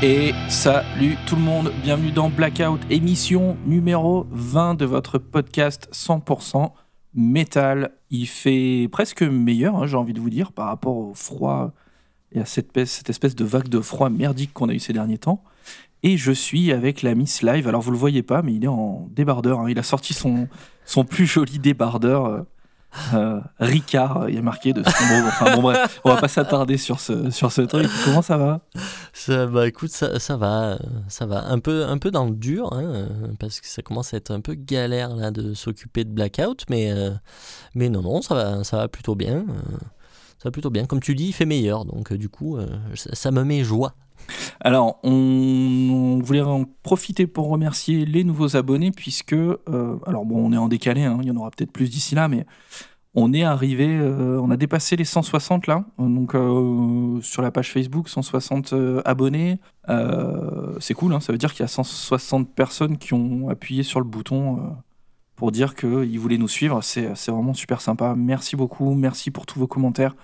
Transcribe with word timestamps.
Et 0.00 0.32
salut 0.48 1.16
tout 1.26 1.34
le 1.34 1.42
monde, 1.42 1.72
bienvenue 1.82 2.12
dans 2.12 2.30
Blackout, 2.30 2.80
émission 2.88 3.56
numéro 3.66 4.26
20 4.30 4.76
de 4.76 4.84
votre 4.84 5.18
podcast 5.18 5.88
100% 5.92 6.70
métal. 7.14 7.90
Il 8.08 8.26
fait 8.28 8.88
presque 8.92 9.22
meilleur, 9.22 9.74
hein, 9.74 9.86
j'ai 9.86 9.96
envie 9.96 10.12
de 10.12 10.20
vous 10.20 10.30
dire, 10.30 10.52
par 10.52 10.66
rapport 10.66 10.96
au 10.96 11.14
froid 11.14 11.72
et 12.30 12.38
à 12.38 12.44
cette 12.44 12.66
espèce, 12.66 12.92
cette 12.92 13.10
espèce 13.10 13.34
de 13.34 13.44
vague 13.44 13.68
de 13.68 13.80
froid 13.80 14.08
merdique 14.08 14.52
qu'on 14.52 14.68
a 14.68 14.72
eu 14.72 14.78
ces 14.78 14.92
derniers 14.92 15.18
temps. 15.18 15.42
Et 16.04 16.16
je 16.16 16.30
suis 16.30 16.70
avec 16.70 17.02
l'ami 17.02 17.26
Slive. 17.26 17.66
Alors 17.66 17.82
vous 17.82 17.90
le 17.90 17.96
voyez 17.96 18.22
pas, 18.22 18.42
mais 18.42 18.54
il 18.54 18.62
est 18.62 18.68
en 18.68 19.08
débardeur. 19.10 19.58
hein. 19.58 19.66
Il 19.68 19.80
a 19.80 19.82
sorti 19.82 20.14
son, 20.14 20.46
son 20.84 21.04
plus 21.04 21.26
joli 21.26 21.58
débardeur. 21.58 22.44
Euh, 23.14 23.16
euh, 23.16 23.40
Ricard, 23.60 24.28
il 24.28 24.34
y 24.34 24.38
a 24.38 24.42
marqué 24.42 24.72
de 24.72 24.80
nom. 24.80 25.28
Enfin 25.28 25.54
bon 25.54 25.62
bref, 25.62 26.00
on 26.04 26.10
va 26.10 26.20
pas 26.20 26.28
s'attarder 26.28 26.76
sur 26.78 27.00
ce, 27.00 27.30
sur 27.30 27.52
ce 27.52 27.62
truc. 27.62 27.88
Comment 28.04 28.22
ça 28.22 28.36
va? 28.36 28.60
Ça, 29.12 29.46
bah 29.46 29.66
écoute, 29.66 29.90
ça, 29.90 30.18
ça 30.18 30.36
va, 30.36 30.72
euh, 30.72 30.78
ça 31.08 31.26
va. 31.26 31.44
Un 31.48 31.58
peu, 31.58 31.84
un 31.86 31.98
peu 31.98 32.10
dans 32.10 32.24
le 32.26 32.34
dur, 32.34 32.72
hein, 32.72 32.82
euh, 32.82 33.06
parce 33.38 33.60
que 33.60 33.66
ça 33.66 33.82
commence 33.82 34.14
à 34.14 34.16
être 34.16 34.30
un 34.30 34.40
peu 34.40 34.54
galère 34.54 35.14
là 35.14 35.30
de 35.30 35.54
s'occuper 35.54 36.04
de 36.04 36.10
blackout, 36.10 36.64
mais, 36.70 36.92
euh, 36.92 37.10
mais 37.74 37.88
non, 37.88 38.02
non, 38.02 38.22
ça 38.22 38.34
va, 38.34 38.64
ça 38.64 38.76
va 38.78 38.88
plutôt 38.88 39.14
bien. 39.14 39.44
euh, 39.48 39.76
ça 40.38 40.44
va 40.44 40.50
plutôt 40.50 40.70
bien. 40.70 40.86
Comme 40.86 41.00
tu 41.00 41.14
dis, 41.14 41.26
il 41.28 41.32
fait 41.32 41.46
meilleur, 41.46 41.84
donc 41.84 42.12
euh, 42.12 42.16
du 42.18 42.28
coup, 42.28 42.56
euh, 42.56 42.66
ça, 42.94 43.10
ça 43.14 43.30
me 43.30 43.44
met 43.44 43.64
joie. 43.64 43.94
Alors, 44.60 44.98
on, 45.04 46.20
voulait 46.22 46.40
en 46.40 46.64
profiter 46.82 47.26
pour 47.26 47.48
remercier 47.48 48.04
les 48.04 48.24
nouveaux 48.24 48.56
abonnés, 48.56 48.90
puisque, 48.90 49.32
euh, 49.32 49.56
alors 50.06 50.24
bon, 50.24 50.46
on 50.46 50.52
est 50.52 50.58
en 50.58 50.68
décalé, 50.68 51.04
hein, 51.04 51.18
il 51.22 51.28
y 51.28 51.30
en 51.30 51.36
aura 51.36 51.50
peut-être 51.50 51.72
plus 51.72 51.90
d'ici 51.90 52.14
là, 52.14 52.28
mais 52.28 52.44
on 53.14 53.32
est 53.32 53.42
arrivé, 53.42 53.86
euh, 53.88 54.40
on 54.40 54.50
a 54.50 54.56
dépassé 54.56 54.94
les 54.94 55.04
160 55.04 55.66
là, 55.66 55.84
donc 55.98 56.34
euh, 56.34 57.20
sur 57.22 57.42
la 57.42 57.50
page 57.50 57.72
Facebook, 57.72 58.08
160 58.08 58.72
euh, 58.72 59.02
abonnés. 59.04 59.58
C'est 60.78 60.94
cool, 60.94 61.14
hein, 61.14 61.20
ça 61.20 61.32
veut 61.32 61.38
dire 61.38 61.52
qu'il 61.52 61.60
y 61.60 61.64
a 61.64 61.68
160 61.68 62.54
personnes 62.54 62.98
qui 62.98 63.14
ont 63.14 63.48
appuyé 63.48 63.82
sur 63.82 64.00
le 64.00 64.06
bouton 64.06 64.76
pour 65.34 65.50
dire 65.50 65.74
qu'ils 65.74 66.20
voulaient 66.20 66.38
nous 66.38 66.48
suivre. 66.48 66.82
C'est 66.82 67.08
vraiment 67.28 67.54
super 67.54 67.80
sympa. 67.80 68.14
Merci 68.14 68.54
beaucoup, 68.54 68.94
merci 68.94 69.30
pour 69.30 69.46
tous 69.46 69.58
vos 69.58 69.66
commentaires. 69.66 70.14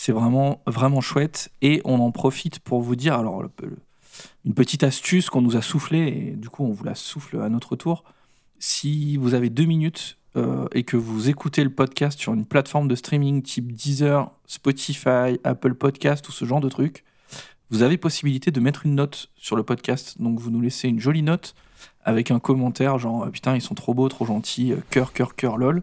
C'est 0.00 0.12
vraiment, 0.12 0.62
vraiment 0.64 1.00
chouette. 1.00 1.50
Et 1.60 1.82
on 1.84 1.98
en 1.98 2.12
profite 2.12 2.60
pour 2.60 2.82
vous 2.82 2.94
dire, 2.94 3.14
alors, 3.14 3.42
une 4.44 4.54
petite 4.54 4.84
astuce 4.84 5.28
qu'on 5.28 5.42
nous 5.42 5.56
a 5.56 5.60
soufflé, 5.60 5.98
et 6.06 6.36
du 6.36 6.48
coup, 6.48 6.62
on 6.64 6.70
vous 6.70 6.84
la 6.84 6.94
souffle 6.94 7.40
à 7.40 7.48
notre 7.48 7.74
tour. 7.74 8.04
Si 8.60 9.16
vous 9.16 9.34
avez 9.34 9.50
deux 9.50 9.64
minutes 9.64 10.16
euh, 10.36 10.68
et 10.72 10.84
que 10.84 10.96
vous 10.96 11.28
écoutez 11.30 11.64
le 11.64 11.70
podcast 11.70 12.16
sur 12.16 12.32
une 12.32 12.44
plateforme 12.44 12.86
de 12.86 12.94
streaming 12.94 13.42
type 13.42 13.72
Deezer, 13.72 14.30
Spotify, 14.46 15.40
Apple 15.42 15.74
Podcast 15.74 16.28
ou 16.28 16.32
ce 16.32 16.44
genre 16.44 16.60
de 16.60 16.68
trucs, 16.68 17.02
vous 17.70 17.82
avez 17.82 17.98
possibilité 17.98 18.52
de 18.52 18.60
mettre 18.60 18.86
une 18.86 18.94
note 18.94 19.30
sur 19.34 19.56
le 19.56 19.64
podcast. 19.64 20.22
Donc, 20.22 20.38
vous 20.38 20.52
nous 20.52 20.60
laissez 20.60 20.88
une 20.88 21.00
jolie 21.00 21.22
note 21.22 21.56
avec 22.04 22.30
un 22.30 22.38
commentaire 22.38 23.00
genre 23.00 23.24
euh, 23.24 23.30
putain, 23.30 23.56
ils 23.56 23.62
sont 23.62 23.74
trop 23.74 23.94
beaux, 23.94 24.08
trop 24.08 24.26
gentils, 24.26 24.74
euh, 24.74 24.78
cœur, 24.90 25.12
cœur, 25.12 25.34
cœur, 25.34 25.56
lol. 25.56 25.82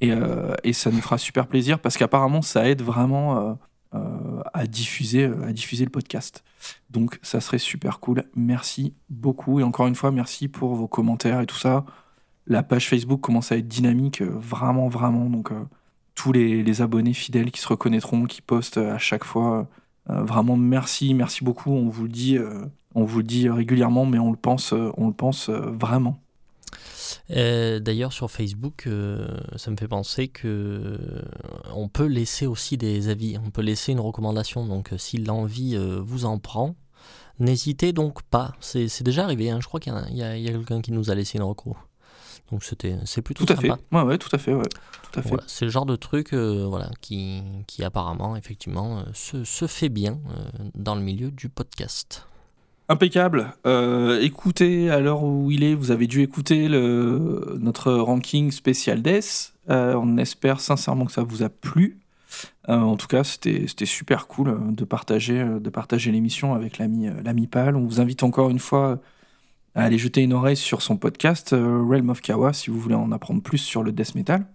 Et, 0.00 0.12
euh, 0.12 0.54
et 0.62 0.72
ça 0.72 0.90
nous 0.90 1.00
fera 1.00 1.18
super 1.18 1.46
plaisir 1.46 1.78
parce 1.78 1.96
qu'apparemment 1.96 2.42
ça 2.42 2.68
aide 2.68 2.82
vraiment 2.82 3.38
euh, 3.38 3.54
euh, 3.94 4.42
à, 4.52 4.66
diffuser, 4.66 5.24
à 5.24 5.52
diffuser 5.52 5.84
le 5.84 5.90
podcast. 5.90 6.44
Donc 6.90 7.18
ça 7.22 7.40
serait 7.40 7.58
super 7.58 8.00
cool. 8.00 8.24
Merci 8.34 8.94
beaucoup. 9.08 9.60
Et 9.60 9.62
encore 9.62 9.86
une 9.86 9.94
fois, 9.94 10.10
merci 10.10 10.48
pour 10.48 10.74
vos 10.74 10.88
commentaires 10.88 11.40
et 11.40 11.46
tout 11.46 11.56
ça. 11.56 11.84
La 12.46 12.62
page 12.62 12.88
Facebook 12.88 13.20
commence 13.20 13.52
à 13.52 13.56
être 13.56 13.68
dynamique, 13.68 14.22
vraiment, 14.22 14.88
vraiment. 14.88 15.28
Donc 15.30 15.50
tous 16.14 16.32
les, 16.32 16.82
abonnés 16.82 17.12
fidèles 17.12 17.50
qui 17.50 17.60
se 17.60 17.68
reconnaîtront, 17.68 18.24
qui 18.24 18.40
postent 18.40 18.78
à 18.78 18.98
chaque 18.98 19.24
fois. 19.24 19.68
vraiment 20.06 20.56
merci, 20.56 21.14
merci 21.14 21.42
beaucoup. 21.42 21.72
On 21.72 21.88
vous 21.88 22.04
le 22.04 22.08
dit, 22.08 22.38
on 22.94 23.04
vous 23.04 23.18
le 23.18 23.24
dit 23.24 23.48
régulièrement, 23.48 24.06
mais 24.06 24.18
on 24.18 24.30
le 24.30 24.36
pense, 24.36 24.72
on 24.72 25.08
le 25.08 25.12
pense 25.12 25.50
vraiment. 25.50 26.20
Euh, 27.30 27.78
D'ailleurs, 27.80 28.12
sur 28.12 28.30
Facebook, 28.30 28.86
euh, 28.86 29.26
ça 29.56 29.70
me 29.70 29.76
fait 29.76 29.88
penser 29.88 30.28
que 30.28 30.46
euh, 30.46 31.22
on 31.74 31.88
peut 31.88 32.06
laisser 32.06 32.46
aussi 32.46 32.76
des 32.76 33.08
avis, 33.08 33.38
on 33.44 33.50
peut 33.50 33.62
laisser 33.62 33.92
une 33.92 34.00
recommandation. 34.00 34.66
Donc, 34.66 34.90
si 34.98 35.18
l'envie 35.18 35.76
vous 35.76 36.24
en 36.24 36.38
prend, 36.38 36.74
n'hésitez 37.38 37.92
donc 37.92 38.22
pas. 38.22 38.54
C'est 38.60 39.02
déjà 39.02 39.24
arrivé, 39.24 39.50
hein, 39.50 39.58
je 39.60 39.66
crois 39.66 39.80
qu'il 39.80 39.92
y 40.12 40.22
a, 40.22 40.34
quelqu'un 40.34 40.80
qui 40.80 40.92
nous 40.92 41.10
a 41.10 41.14
laissé 41.14 41.38
une 41.38 41.44
recours. 41.44 41.86
Donc, 42.50 42.62
c'était 42.62 42.96
c'est 43.04 43.22
plutôt 43.22 43.44
Tout 43.44 43.52
à 43.52 43.56
fait. 43.56 43.70
Ouais, 43.92 44.02
ouais, 44.02 44.18
tout 44.18 44.28
à 44.32 44.38
fait, 44.38 44.54
ouais. 44.54 44.68
Tout 45.10 45.20
à 45.20 45.22
fait. 45.22 45.28
Voilà, 45.30 45.44
c'est 45.46 45.64
le 45.64 45.70
genre 45.70 45.86
de 45.86 45.96
truc 45.96 46.32
euh, 46.32 46.64
voilà, 46.68 46.90
qui, 47.00 47.42
qui 47.66 47.82
apparemment, 47.82 48.36
effectivement, 48.36 48.98
euh, 48.98 49.02
se, 49.14 49.44
se 49.44 49.66
fait 49.66 49.88
bien 49.88 50.12
euh, 50.12 50.68
dans 50.74 50.94
le 50.94 51.00
milieu 51.00 51.30
du 51.30 51.48
podcast. 51.48 52.26
Impeccable. 52.88 53.52
Euh, 53.66 54.20
écoutez, 54.20 54.90
à 54.90 55.00
l'heure 55.00 55.24
où 55.24 55.50
il 55.50 55.64
est, 55.64 55.74
vous 55.74 55.90
avez 55.90 56.06
dû 56.06 56.22
écouter 56.22 56.68
le, 56.68 57.56
notre 57.58 57.92
ranking 57.92 58.50
spécial 58.50 59.02
Death. 59.02 59.54
Euh, 59.70 59.94
on 59.94 60.16
espère 60.18 60.60
sincèrement 60.60 61.04
que 61.04 61.12
ça 61.12 61.22
vous 61.22 61.42
a 61.42 61.48
plu. 61.48 61.98
Euh, 62.68 62.78
en 62.78 62.96
tout 62.96 63.08
cas, 63.08 63.24
c'était 63.24 63.86
super 63.86 64.28
cool 64.28 64.74
de 64.74 64.84
partager, 64.84 65.44
de 65.44 65.70
partager 65.70 66.12
l'émission 66.12 66.54
avec 66.54 66.78
l'ami 66.78 67.46
Pal. 67.48 67.76
On 67.76 67.84
vous 67.84 68.00
invite 68.00 68.22
encore 68.22 68.50
une 68.50 68.60
fois 68.60 69.00
à 69.74 69.82
aller 69.82 69.98
jeter 69.98 70.22
une 70.22 70.32
oreille 70.32 70.56
sur 70.56 70.82
son 70.82 70.96
podcast 70.96 71.50
Realm 71.52 72.10
of 72.10 72.20
Kawa 72.20 72.52
si 72.52 72.70
vous 72.70 72.78
voulez 72.78 72.94
en 72.94 73.10
apprendre 73.12 73.42
plus 73.42 73.58
sur 73.58 73.82
le 73.82 73.92
death 73.92 74.14
metal. 74.14 74.46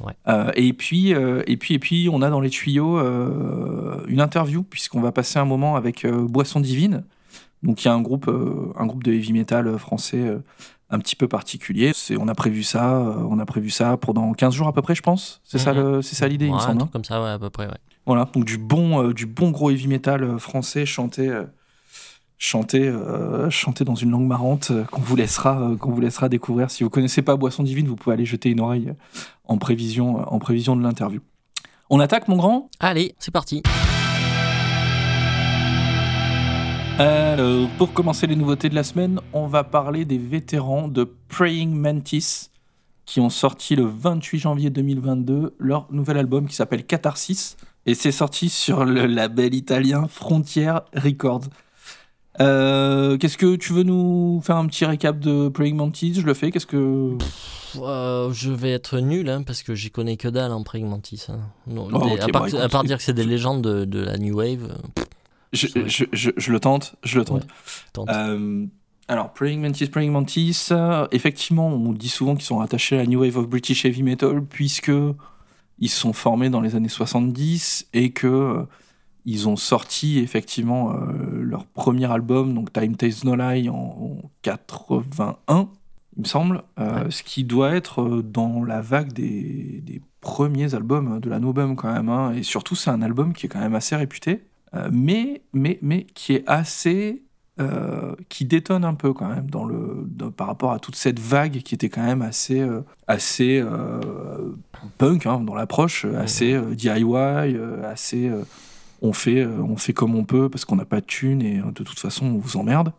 Ouais. 0.00 0.14
Euh, 0.28 0.50
et 0.54 0.72
puis 0.72 1.14
euh, 1.14 1.42
et 1.46 1.56
puis 1.56 1.74
et 1.74 1.78
puis 1.78 2.08
on 2.10 2.22
a 2.22 2.30
dans 2.30 2.40
les 2.40 2.50
tuyaux 2.50 2.98
euh, 2.98 4.02
une 4.08 4.20
interview 4.20 4.62
puisqu'on 4.62 5.00
va 5.00 5.12
passer 5.12 5.38
un 5.38 5.44
moment 5.44 5.76
avec 5.76 6.06
Boisson 6.06 6.60
Divine. 6.60 7.04
Donc 7.62 7.82
il 7.84 7.86
y 7.86 7.88
a 7.90 7.94
un 7.94 8.00
groupe, 8.02 8.28
euh, 8.28 8.72
un 8.76 8.86
groupe 8.86 9.04
de 9.04 9.12
heavy 9.12 9.32
metal 9.32 9.66
euh, 9.68 9.78
français 9.78 10.18
euh, 10.20 10.38
un 10.90 10.98
petit 10.98 11.16
peu 11.16 11.28
particulier. 11.28 11.92
C'est, 11.94 12.16
on 12.16 12.28
a 12.28 12.34
prévu 12.34 12.62
ça, 12.62 12.98
on 13.00 13.38
a 13.38 13.46
prévu 13.46 13.70
ça 13.70 13.96
pour 13.96 14.14
dans 14.14 14.32
15 14.32 14.52
jours 14.54 14.66
à 14.68 14.72
peu 14.72 14.82
près, 14.82 14.94
je 14.94 15.02
pense. 15.02 15.40
C'est 15.44 15.58
ça, 15.58 15.72
Mhm. 15.72 15.80
le- 15.80 16.02
c'est 16.02 16.14
ça 16.16 16.28
l'idée, 16.28 16.46
il 16.46 16.50
me 16.52 16.56
Ouais, 16.56 16.62
un 16.62 16.66
semble. 16.66 16.78
truc 16.80 16.92
comme 16.92 17.04
ça, 17.04 17.22
ouais, 17.22 17.30
à 17.30 17.38
peu 17.38 17.50
près, 17.50 17.66
ouais. 17.66 17.78
Voilà, 18.04 18.28
donc 18.34 18.44
du 18.44 18.58
bon, 18.58 19.10
du 19.12 19.26
bon 19.26 19.50
gros 19.50 19.70
heavy 19.70 19.86
metal 19.86 20.38
français 20.40 20.84
chanté, 20.84 21.30
chanté, 22.36 22.88
euh, 22.88 23.48
chanté 23.48 23.84
dans 23.84 23.94
une 23.94 24.10
langue 24.10 24.26
marrante 24.26 24.72
euh, 24.72 24.84
qu'on 24.84 25.00
vous 25.00 25.14
laissera, 25.16 25.60
euh, 25.60 25.76
qu'on 25.76 25.92
vous 25.92 26.00
laissera 26.00 26.28
découvrir. 26.28 26.70
Si 26.70 26.82
vous 26.82 26.90
connaissez 26.90 27.22
pas 27.22 27.36
Boisson 27.36 27.62
Divine, 27.62 27.86
vous 27.86 27.94
pouvez 27.96 28.14
aller 28.14 28.24
jeter 28.26 28.50
une 28.50 28.60
oreille 28.60 28.92
en 29.44 29.56
prévision, 29.58 30.16
en 30.30 30.38
prévision 30.40 30.74
de 30.76 30.82
l'interview. 30.82 31.20
On 31.90 32.00
attaque, 32.00 32.26
mon 32.28 32.36
grand? 32.36 32.68
Allez, 32.80 33.14
c'est 33.20 33.30
parti. 33.30 33.62
Alors, 36.98 37.68
pour 37.78 37.92
commencer 37.92 38.26
les 38.26 38.36
nouveautés 38.36 38.68
de 38.68 38.74
la 38.74 38.84
semaine, 38.84 39.20
on 39.32 39.46
va 39.46 39.64
parler 39.64 40.04
des 40.04 40.18
vétérans 40.18 40.88
de 40.88 41.08
Praying 41.28 41.74
Mantis 41.74 42.48
qui 43.06 43.18
ont 43.20 43.30
sorti 43.30 43.74
le 43.76 43.84
28 43.84 44.38
janvier 44.38 44.70
2022 44.70 45.54
leur 45.58 45.86
nouvel 45.90 46.18
album 46.18 46.46
qui 46.46 46.54
s'appelle 46.54 46.84
Catharsis 46.84 47.56
et 47.86 47.94
c'est 47.94 48.12
sorti 48.12 48.48
sur 48.48 48.84
le 48.84 49.06
label 49.06 49.54
italien 49.54 50.06
Frontier 50.08 50.72
Records. 50.94 51.44
Euh, 52.40 53.18
Qu'est-ce 53.18 53.36
que 53.36 53.56
tu 53.56 53.72
veux 53.72 53.82
nous 53.82 54.40
faire 54.44 54.56
un 54.56 54.66
petit 54.66 54.84
récap 54.84 55.18
de 55.18 55.48
Praying 55.48 55.76
Mantis? 55.76 56.14
Je 56.14 56.22
le 56.26 56.34
fais. 56.34 56.50
Qu'est-ce 56.50 56.66
que 56.66 57.16
Euh, 57.78 58.30
je 58.32 58.50
vais 58.52 58.70
être 58.70 58.98
nul 59.00 59.28
hein, 59.28 59.42
parce 59.42 59.62
que 59.62 59.74
j'y 59.74 59.90
connais 59.90 60.16
que 60.16 60.28
dalle 60.28 60.52
en 60.52 60.62
Praying 60.62 60.86
Mantis. 60.88 61.24
hein. 61.28 61.40
Non, 61.66 61.88
Oh, 61.92 62.04
des- 62.16 62.20
à, 62.20 62.28
part, 62.28 62.42
bah, 62.42 62.48
écoute, 62.48 62.60
à 62.60 62.68
part 62.68 62.84
dire 62.84 62.96
que 62.98 63.02
c'est 63.02 63.12
des 63.14 63.24
légendes 63.24 63.62
de, 63.62 63.84
de 63.84 64.00
la 64.00 64.16
New 64.18 64.36
Wave, 64.36 64.68
pff, 64.94 65.06
je, 65.52 65.66
Ouais. 65.78 65.88
je, 65.88 66.04
je, 66.12 66.30
je 66.36 66.52
le 66.52 66.60
tente, 66.60 66.94
je 67.04 67.18
le 67.18 67.24
tente. 67.24 67.42
Ouais, 67.42 67.48
tente. 67.92 68.08
Euh, 68.10 68.66
alors, 69.08 69.32
Praying 69.32 69.60
Mantis, 69.60 69.86
Praying 69.88 70.10
Mantis, 70.12 70.68
euh, 70.70 71.06
effectivement, 71.12 71.68
on 71.68 71.92
dit 71.92 72.08
souvent 72.08 72.34
qu'ils 72.34 72.44
sont 72.44 72.58
rattachés 72.58 72.96
à 72.96 73.00
la 73.02 73.06
New 73.06 73.20
Wave 73.20 73.36
of 73.36 73.48
British 73.48 73.84
Heavy 73.84 74.02
Metal, 74.02 74.42
puisque 74.44 74.92
ils 75.78 75.88
se 75.88 75.96
sont 76.00 76.12
formés 76.12 76.48
dans 76.50 76.60
les 76.60 76.74
années 76.76 76.88
70 76.88 77.88
et 77.92 78.10
que 78.12 78.26
euh, 78.26 78.62
ils 79.24 79.48
ont 79.48 79.56
sorti 79.56 80.18
effectivement 80.18 80.92
leur 81.32 81.64
premier 81.66 82.10
album, 82.10 82.54
donc 82.54 82.72
Time 82.72 82.96
Takes 82.96 83.22
No 83.24 83.36
Lie, 83.36 83.68
en, 83.68 83.74
en 83.74 84.30
81, 84.42 85.68
il 86.16 86.22
me 86.22 86.26
semble, 86.26 86.62
Ouais. 86.78 87.10
ce 87.10 87.22
qui 87.22 87.44
doit 87.44 87.72
être 87.74 88.20
dans 88.22 88.64
la 88.64 88.80
vague 88.80 89.12
des, 89.12 89.80
des 89.82 90.00
premiers 90.20 90.74
albums 90.74 91.20
de 91.20 91.28
la 91.30 91.38
Nobum 91.38 91.76
quand 91.76 91.92
même, 91.92 92.08
hein. 92.08 92.32
et 92.32 92.42
surtout 92.42 92.74
c'est 92.74 92.90
un 92.90 93.00
album 93.02 93.32
qui 93.32 93.46
est 93.46 93.48
quand 93.48 93.60
même 93.60 93.74
assez 93.76 93.94
réputé, 93.96 94.42
mais, 94.90 95.42
mais, 95.52 95.78
mais 95.82 96.04
qui 96.14 96.34
est 96.34 96.44
assez 96.46 97.22
euh, 97.60 98.14
qui 98.30 98.46
détonne 98.46 98.82
un 98.84 98.94
peu 98.94 99.12
quand 99.12 99.28
même 99.28 99.50
dans 99.50 99.66
le, 99.66 100.04
dans- 100.06 100.30
par 100.30 100.46
rapport 100.46 100.72
à 100.72 100.78
toute 100.78 100.96
cette 100.96 101.20
vague 101.20 101.58
qui 101.62 101.74
était 101.74 101.90
quand 101.90 102.02
même 102.02 102.22
assez, 102.22 102.60
euh, 102.60 102.80
assez 103.06 103.60
euh, 103.62 104.00
punk 104.96 105.26
hein, 105.26 105.38
dans 105.40 105.54
l'approche, 105.54 106.06
euh, 106.06 106.18
assez 106.18 106.54
euh, 106.54 106.74
DIY, 106.74 107.04
euh, 107.54 107.90
assez 107.90 108.28
euh, 108.28 108.42
on, 109.02 109.12
fait, 109.12 109.40
euh, 109.40 109.60
on 109.60 109.76
fait 109.76 109.92
comme 109.92 110.14
on 110.14 110.24
peut 110.24 110.48
parce 110.48 110.64
qu'on 110.64 110.76
n'a 110.76 110.86
pas 110.86 111.00
de 111.02 111.06
thunes 111.06 111.42
et 111.42 111.58
euh, 111.60 111.70
de 111.72 111.82
toute 111.84 111.98
façon 111.98 112.24
on 112.26 112.38
vous 112.38 112.56
emmerde. 112.56 112.92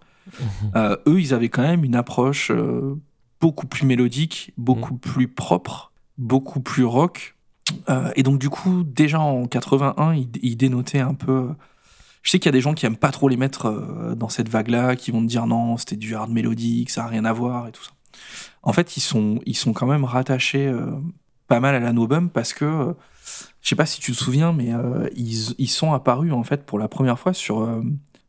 Euh, 0.76 0.96
eux, 1.08 1.20
ils 1.20 1.34
avaient 1.34 1.50
quand 1.50 1.64
même 1.64 1.84
une 1.84 1.96
approche 1.96 2.52
euh, 2.52 2.96
beaucoup 3.42 3.66
plus 3.68 3.86
mélodique, 3.86 4.54
beaucoup 4.58 4.96
plus 4.96 5.28
propre, 5.28 5.92
beaucoup 6.20 6.62
plus 6.62 6.86
rock. 6.86 7.36
Euh, 7.90 8.12
et 8.16 8.24
donc, 8.24 8.40
du 8.40 8.50
coup, 8.50 8.84
déjà 8.84 9.20
en 9.20 9.46
81, 9.48 10.14
ils, 10.14 10.30
ils 10.42 10.58
dénotaient 10.58 11.00
un 11.00 11.14
peu, 11.14 11.50
Je 12.24 12.32
sais 12.32 12.40
qu'il 12.40 12.48
y 12.48 12.50
a 12.50 12.54
des 12.54 12.62
gens 12.62 12.74
qui 12.74 12.86
aiment 12.86 12.98
pas 12.98 13.12
trop 13.12 13.28
les 13.28 13.38
mettre 13.38 13.68
euh, 13.68 14.16
dans 14.16 14.30
cette 14.30 14.50
vague-là, 14.50 14.96
qui 14.96 15.12
vont 15.12 15.22
te 15.22 15.28
dire 15.28 15.46
non, 15.46 15.78
c'était 15.78 15.98
du 15.98 16.16
hard 16.16 16.32
mélodique, 16.32 16.90
ça 16.90 17.04
a 17.04 17.08
rien 17.08 17.26
à 17.26 17.34
voir 17.34 17.68
et 17.68 17.72
tout 17.72 17.84
ça. 17.84 17.92
En 18.64 18.72
fait, 18.72 18.96
ils 18.96 19.02
sont, 19.02 19.40
ils 19.46 19.58
sont 19.58 19.74
quand 19.74 19.88
même 19.88 20.06
rattachés 20.06 20.68
euh, 20.68 20.92
pas 21.48 21.60
mal 21.60 21.76
à 21.76 21.80
la 21.80 21.92
Nobum 21.92 22.30
parce 22.30 22.54
que, 22.54 22.66
euh, 22.66 22.94
je 23.62 23.70
sais 23.70 23.76
pas 23.76 23.86
si 23.86 24.00
tu 24.00 24.14
te 24.14 24.18
souviens, 24.18 24.54
mais 24.54 24.72
ils, 25.16 25.54
ils, 25.58 25.68
sont 25.70 25.94
apparus 25.94 26.34
en 26.34 26.44
fait 26.44 26.66
pour 26.66 26.80
la 26.80 26.90
première 26.90 27.18
fois 27.18 27.34
sur 27.34 27.82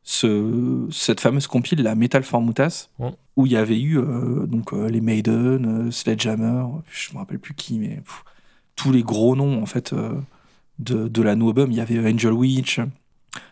ce, 0.05 0.87
cette 0.93 1.21
fameuse 1.21 1.49
compile, 1.49 1.83
la 1.83 1.97
Metal 1.97 2.23
Formutas, 2.23 2.89
où 3.37 3.47
il 3.47 3.53
y 3.53 3.57
avait 3.57 3.81
eu 3.81 4.01
donc 4.47 4.71
les 4.73 5.01
Maiden, 5.01 5.91
Sledgehammer, 5.91 6.67
je 6.89 7.13
me 7.13 7.19
rappelle 7.19 7.41
plus 7.41 7.55
qui, 7.55 7.81
mais 7.81 8.01
tous 8.77 8.93
les 8.93 9.03
gros 9.03 9.37
noms 9.37 9.63
en 9.63 9.67
fait 9.67 9.95
de, 10.79 11.09
de 11.09 11.23
la 11.23 11.37
Nobum. 11.37 11.71
Il 11.71 11.77
y 11.77 11.81
avait 11.81 11.99
Angel 11.99 12.33
Witch, 12.33 12.81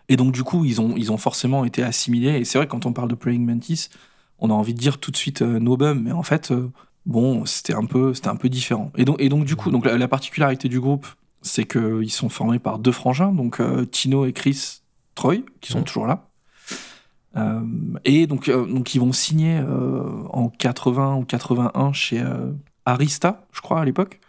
et 0.08 0.16
donc, 0.16 0.32
du 0.32 0.42
coup, 0.42 0.64
ils 0.64 0.80
ont, 0.80 0.94
ils 0.96 1.12
ont 1.12 1.16
forcément 1.16 1.64
été 1.64 1.82
assimilés. 1.82 2.38
Et 2.38 2.44
c'est 2.44 2.58
vrai, 2.58 2.66
quand 2.66 2.86
on 2.86 2.92
parle 2.92 3.08
de 3.08 3.14
Praying 3.14 3.44
Mantis, 3.44 3.88
on 4.38 4.50
a 4.50 4.52
envie 4.52 4.74
de 4.74 4.78
dire 4.78 4.98
tout 4.98 5.10
de 5.10 5.16
suite 5.16 5.42
euh, 5.42 5.58
Nobum, 5.58 6.02
mais 6.02 6.12
en 6.12 6.22
fait, 6.22 6.50
euh, 6.50 6.70
bon, 7.06 7.46
c'était 7.46 7.74
un, 7.74 7.84
peu, 7.84 8.12
un 8.24 8.36
peu 8.36 8.48
différent. 8.48 8.92
Et 8.96 9.04
donc, 9.04 9.16
et 9.20 9.28
donc 9.28 9.44
du 9.44 9.56
coup, 9.56 9.70
donc, 9.70 9.86
la, 9.86 10.08
particularité 10.08 10.69
du 10.69 10.80
groupe, 10.80 11.06
c'est 11.42 11.64
qu'ils 11.64 12.10
sont 12.10 12.28
formés 12.28 12.58
par 12.58 12.78
deux 12.78 12.92
frangins, 12.92 13.32
donc 13.32 13.60
euh, 13.60 13.84
Tino 13.84 14.26
et 14.26 14.32
Chris 14.32 14.82
Troy, 15.14 15.36
qui 15.60 15.72
sont 15.72 15.82
toujours 15.82 16.06
là. 16.06 16.28
et 18.04 18.26
donc, 18.26 18.50
donc, 18.50 18.94
ils 18.94 19.00
vont 19.00 19.12
signer 19.12 19.62
en 20.30 20.48
80 20.48 21.16
ou 21.16 21.25
81 21.25 21.92
chez 21.92 22.22
Arista, 22.84 23.46
je 23.52 23.60
crois, 23.60 23.80
à 23.80 23.84
l'époque. 23.84 24.20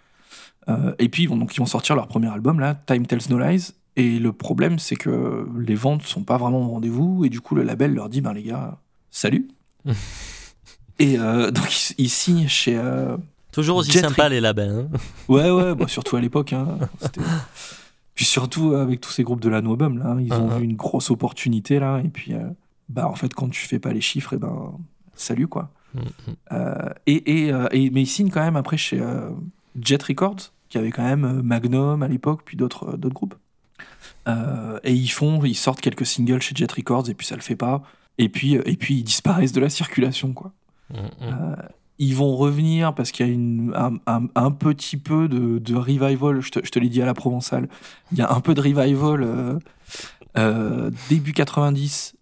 Et 0.99 1.09
puis, 1.09 1.23
ils 1.23 1.29
vont, 1.29 1.37
donc, 1.37 1.55
ils 1.55 1.59
vont 1.59 1.65
sortir 1.65 1.95
leur 1.95 2.07
premier 2.07 2.29
album, 2.29 2.59
là, 2.59 2.75
Time 2.75 3.05
Tells 3.05 3.29
No 3.29 3.37
Lies. 3.37 3.73
Et 3.95 4.17
le 4.17 4.33
problème, 4.33 4.79
c'est 4.79 4.95
que 4.95 5.47
les 5.59 5.75
ventes 5.75 6.03
sont 6.03 6.23
pas 6.23 6.37
vraiment 6.37 6.65
au 6.65 6.69
rendez-vous, 6.69 7.25
et 7.25 7.29
du 7.29 7.41
coup, 7.41 7.53
le 7.53 7.63
label 7.63 7.93
leur 7.93 8.09
dit, 8.09 8.21
ben 8.21 8.33
les 8.33 8.43
gars, 8.43 8.79
salut. 9.11 9.49
et 10.99 11.19
euh, 11.19 11.51
donc, 11.51 11.93
ils, 11.97 12.09
signent 12.09 12.47
chez. 12.47 12.75
Euh, 12.75 13.17
Toujours 13.51 13.77
aussi 13.77 13.91
sympa 13.91 14.29
les 14.29 14.41
labels. 14.41 14.87
Hein. 14.91 14.97
ouais, 15.27 15.51
ouais, 15.51 15.75
bah, 15.75 15.87
surtout 15.87 16.15
à 16.15 16.21
l'époque. 16.21 16.53
Hein, 16.53 16.79
puis 18.15 18.25
surtout 18.25 18.73
avec 18.73 18.99
tous 18.99 19.11
ces 19.11 19.23
groupes 19.23 19.41
de 19.41 19.49
la 19.49 19.61
Nobum, 19.61 19.99
là, 19.99 20.17
ils 20.19 20.33
ont 20.33 20.49
uh-huh. 20.49 20.57
vu 20.57 20.63
une 20.63 20.75
grosse 20.75 21.11
opportunité, 21.11 21.79
là, 21.79 22.01
et 22.03 22.09
puis, 22.09 22.33
euh, 22.33 22.49
bah, 22.89 23.07
en 23.07 23.15
fait, 23.15 23.31
quand 23.35 23.49
tu 23.49 23.67
fais 23.67 23.79
pas 23.79 23.93
les 23.93 24.01
chiffres, 24.01 24.33
et 24.33 24.37
ben, 24.37 24.73
salut, 25.15 25.47
quoi. 25.47 25.69
Mm-hmm. 25.95 26.93
et, 27.05 27.13
et, 27.13 27.47
et, 27.49 27.89
mais 27.91 28.01
ils 28.01 28.07
signent 28.07 28.31
quand 28.31 28.41
même 28.41 28.55
après 28.55 28.77
chez 28.77 28.99
Jet 29.79 30.01
Records, 30.01 30.51
qui 30.73 30.79
avait 30.79 30.89
quand 30.89 31.03
même 31.03 31.43
Magnum 31.43 32.01
à 32.01 32.07
l'époque, 32.07 32.41
puis 32.43 32.57
d'autres 32.57 32.97
groupes. 32.97 33.35
Euh, 34.27 34.79
et 34.83 34.91
ils 34.91 35.09
font, 35.09 35.43
ils 35.43 35.53
sortent 35.53 35.81
quelques 35.81 36.07
singles 36.07 36.41
chez 36.41 36.55
Jet 36.55 36.71
Records 36.71 37.09
et 37.09 37.13
puis 37.13 37.27
ça 37.27 37.35
le 37.35 37.41
fait 37.41 37.55
pas. 37.55 37.83
Et 38.17 38.27
puis, 38.27 38.57
euh, 38.57 38.63
et 38.65 38.75
puis 38.75 38.95
ils 38.95 39.03
disparaissent 39.03 39.51
de 39.51 39.61
la 39.61 39.69
circulation, 39.69 40.33
quoi. 40.33 40.51
Mm, 40.89 40.95
mm. 40.95 41.07
Euh, 41.21 41.55
ils 41.99 42.15
vont 42.15 42.35
revenir 42.35 42.95
parce 42.95 43.11
qu'il 43.11 43.27
y 43.27 43.29
a 43.29 43.31
une, 43.31 43.71
un, 43.75 44.27
un, 44.33 44.51
petit 44.51 44.97
peu 44.97 45.27
de, 45.27 45.59
de 45.59 45.75
revival. 45.75 46.41
Je 46.41 46.49
te, 46.49 46.65
je 46.65 46.71
te 46.71 46.79
l'ai 46.79 46.89
dit 46.89 47.03
à 47.03 47.05
la 47.05 47.13
Provençale. 47.13 47.69
Il 48.11 48.17
y 48.17 48.21
a 48.21 48.33
un 48.33 48.41
peu 48.41 48.55
de 48.55 48.61
revival 48.61 49.59
début 51.07 51.33
90 51.33 52.15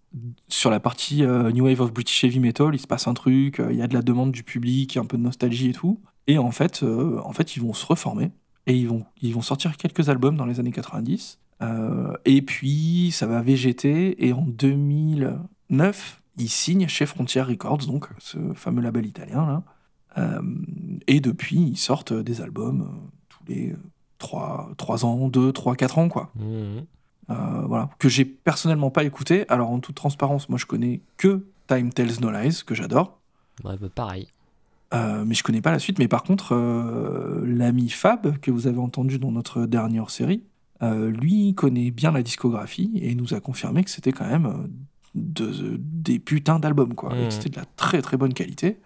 sur 0.50 0.70
la 0.70 0.82
partie 0.82 1.22
New 1.22 1.64
Wave 1.64 1.80
of 1.80 1.94
British 1.94 2.22
Heavy 2.26 2.42
Metal. 2.42 2.76
Il 2.76 2.80
se 2.80 2.86
passe 2.86 3.08
un 3.08 3.14
truc. 3.14 3.62
Il 3.70 3.78
y 3.78 3.82
a 3.82 3.88
de 3.88 3.94
la 3.94 4.02
demande 4.02 4.34
du 4.34 4.44
public, 4.44 4.98
un 4.98 5.06
peu 5.06 5.18
de 5.18 5.24
nostalgie 5.24 5.70
et 5.70 5.74
tout. 5.74 6.02
Et 6.28 6.38
en 6.38 6.52
fait, 6.52 6.84
en 6.84 7.32
fait, 7.32 7.56
ils 7.56 7.62
vont 7.62 7.74
se 7.74 7.86
reformer 7.86 8.32
et 8.68 8.76
ils 8.76 8.88
vont, 8.88 9.06
ils 9.22 9.34
vont 9.34 9.42
sortir 9.42 9.78
quelques 9.78 10.10
albums 10.10 10.38
dans 10.38 10.46
les 10.46 10.60
années 10.60 10.72
90. 10.72 11.40
Euh, 11.62 12.14
et 12.26 12.42
puis, 12.42 13.12
ça 13.12 13.28
va 13.28 13.42
végéter. 13.42 14.26
Et 14.26 14.34
en 14.34 14.44
2009, 14.44 16.22
ils 16.38 16.50
signent 16.50 16.88
chez 16.88 17.06
Frontier 17.06 17.42
Records, 17.42 17.86
donc 17.88 18.08
ce 18.20 18.38
fameux 18.54 18.82
label 18.82 19.06
italien. 19.06 19.46
Là. 19.46 19.64
Euh, 20.18 20.42
et 21.08 21.20
depuis, 21.20 21.60
ils 21.60 21.78
sortent 21.78 22.14
des 22.14 22.42
albums 22.42 22.82
euh, 22.82 23.10
tous 23.30 23.44
les 23.48 23.76
3, 24.18 24.72
3 24.78 25.06
ans, 25.06 25.30
2, 25.30 25.52
3, 25.52 25.76
4 25.76 25.98
ans, 25.98 26.10
quoi. 26.10 26.32
Mmh. 26.36 26.82
voilà. 27.66 27.90
Que 27.98 28.10
j'ai 28.10 28.26
personnellement 28.26 28.92
pas 28.92 29.04
écouté. 29.04 29.46
Alors, 29.50 29.72
en 29.72 29.80
toute 29.80 29.96
transparence, 29.96 30.50
moi, 30.50 30.60
je 30.60 30.66
connais 30.66 31.02
que 31.18 31.46
Time 31.68 31.92
Tells 31.94 32.20
No 32.22 32.32
Lies, 32.32 32.62
que 32.66 32.76
j'adore. 32.76 33.20
Ouais, 33.64 33.78
bah, 33.80 33.88
pareil. 33.94 34.28
Mais 34.94 35.34
je 35.34 35.44
connais 35.44 35.62
pas 35.62 35.72
la 35.72 35.80
suite. 35.80 36.00
Mais 36.00 36.08
par 36.08 36.24
contre, 36.24 36.56
l'ami 37.46 37.90
Fab, 37.90 38.38
que 38.40 38.52
vous 38.52 38.68
avez 38.68 38.80
entendu 38.80 39.20
dans 39.20 39.32
notre 39.32 39.66
dernière 39.66 40.10
série, 40.10 40.44
euh, 40.84 41.12
lui 41.12 41.54
connaît 41.54 41.92
bien 41.92 42.12
la 42.12 42.24
discographie 42.24 42.92
et 43.04 43.14
nous 43.14 43.36
a 43.36 43.40
confirmé 43.40 43.84
que 43.84 43.92
c'était 43.92 44.12
quand 44.12 44.26
même 44.26 44.48
euh, 44.48 44.68
de, 45.14 45.78
des 45.80 46.18
putains 46.18 46.58
d'albums, 46.58 46.96
quoi. 46.96 47.14
Mmh. 47.14 47.30
c'était 47.30 47.50
de 47.50 47.58
la 47.58 47.66
très 47.76 48.02
très 48.02 48.18
bonne 48.18 48.34
qualité. 48.34 48.80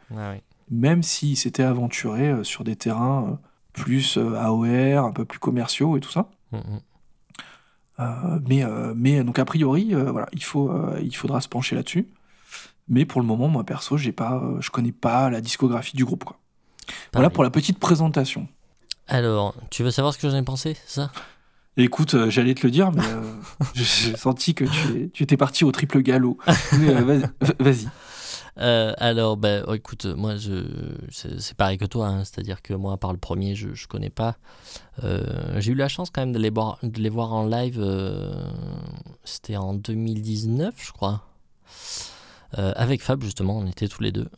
Même 0.70 1.04
s'il 1.04 1.38
s'était 1.38 1.64
aventuré 1.64 2.30
euh, 2.30 2.44
sur 2.44 2.66
des 2.66 2.76
terrains 2.76 3.40
plus 3.72 4.18
AOR, 4.18 5.06
un 5.06 5.12
peu 5.12 5.24
plus 5.24 5.40
commerciaux 5.40 5.96
et 5.96 6.02
tout 6.02 6.12
ça. 6.12 6.30
Mmh, 6.52 6.58
mmh. 8.00 8.40
mais, 8.48 8.64
mais 8.96 9.24
donc 9.24 9.38
a 9.38 9.46
priori, 9.46 9.94
voilà, 9.94 10.28
il, 10.32 10.44
faut, 10.44 10.72
il 11.02 11.14
faudra 11.16 11.42
se 11.42 11.50
pencher 11.50 11.76
là-dessus. 11.76 12.08
Mais 12.88 13.06
pour 13.06 13.22
le 13.22 13.28
moment, 13.28 13.48
moi 13.48 13.64
perso, 13.64 13.98
j'ai 13.98 14.12
pas, 14.12 14.42
je 14.60 14.70
connais 14.70 14.92
pas 14.92 15.30
la 15.30 15.42
discographie 15.42 15.96
du 15.96 16.06
groupe. 16.06 16.24
Quoi. 16.24 16.38
Voilà 17.14 17.30
pour 17.30 17.44
la 17.44 17.50
petite 17.50 17.80
présentation. 17.80 18.48
Alors, 19.08 19.56
tu 19.70 19.84
veux 19.84 19.92
savoir 19.92 20.14
ce 20.14 20.20
que 20.20 20.30
j'en 20.30 20.38
ai 20.38 20.44
pensé, 20.44 20.76
ça? 20.86 21.12
Écoute, 21.78 22.14
euh, 22.14 22.30
j'allais 22.30 22.54
te 22.54 22.66
le 22.66 22.72
dire, 22.72 22.92
mais 22.92 23.04
euh, 23.06 23.34
j'ai 23.76 24.16
senti 24.16 24.56
que 24.56 24.64
tu, 24.64 25.10
tu, 25.12 25.24
étais 25.24 25.38
parti 25.38 25.64
au 25.64 25.72
triple 25.72 26.02
galop. 26.02 26.38
Euh, 26.74 27.22
vas-y. 27.60 27.88
alors, 28.58 29.36
ben, 29.38 29.64
oh, 29.68 29.74
écoute, 29.74 30.06
moi, 30.06 30.38
je, 30.38 30.66
c'est, 31.10 31.54
pareil 31.56 31.78
que 31.78 31.86
toi, 31.86 32.08
hein. 32.08 32.24
c'est-à-dire 32.24 32.62
que 32.62 32.74
moi, 32.74 32.98
par 32.98 33.12
le 33.12 33.18
premier, 33.18 33.56
je 33.56 33.70
ne 33.70 33.88
connais 33.90 34.10
pas. 34.10 34.38
j'ai 35.02 35.72
eu 35.72 35.76
la 35.76 35.90
chance 35.90 36.10
quand 36.10 36.22
même 36.22 36.32
de 36.32 36.40
les 36.40 36.50
voir, 36.50 36.80
de 36.82 37.02
les 37.02 37.10
voir 37.10 37.34
en 37.34 37.46
live, 37.46 37.84
c'était 39.26 39.58
en 39.58 39.74
2019, 39.74 40.74
je 40.78 40.92
crois. 40.92 41.24
Avec 42.56 43.04
Fab, 43.04 43.22
justement, 43.24 43.58
on 43.58 43.68
était 43.68 43.88
tous 43.88 44.02
les 44.02 44.12
deux. 44.12 44.30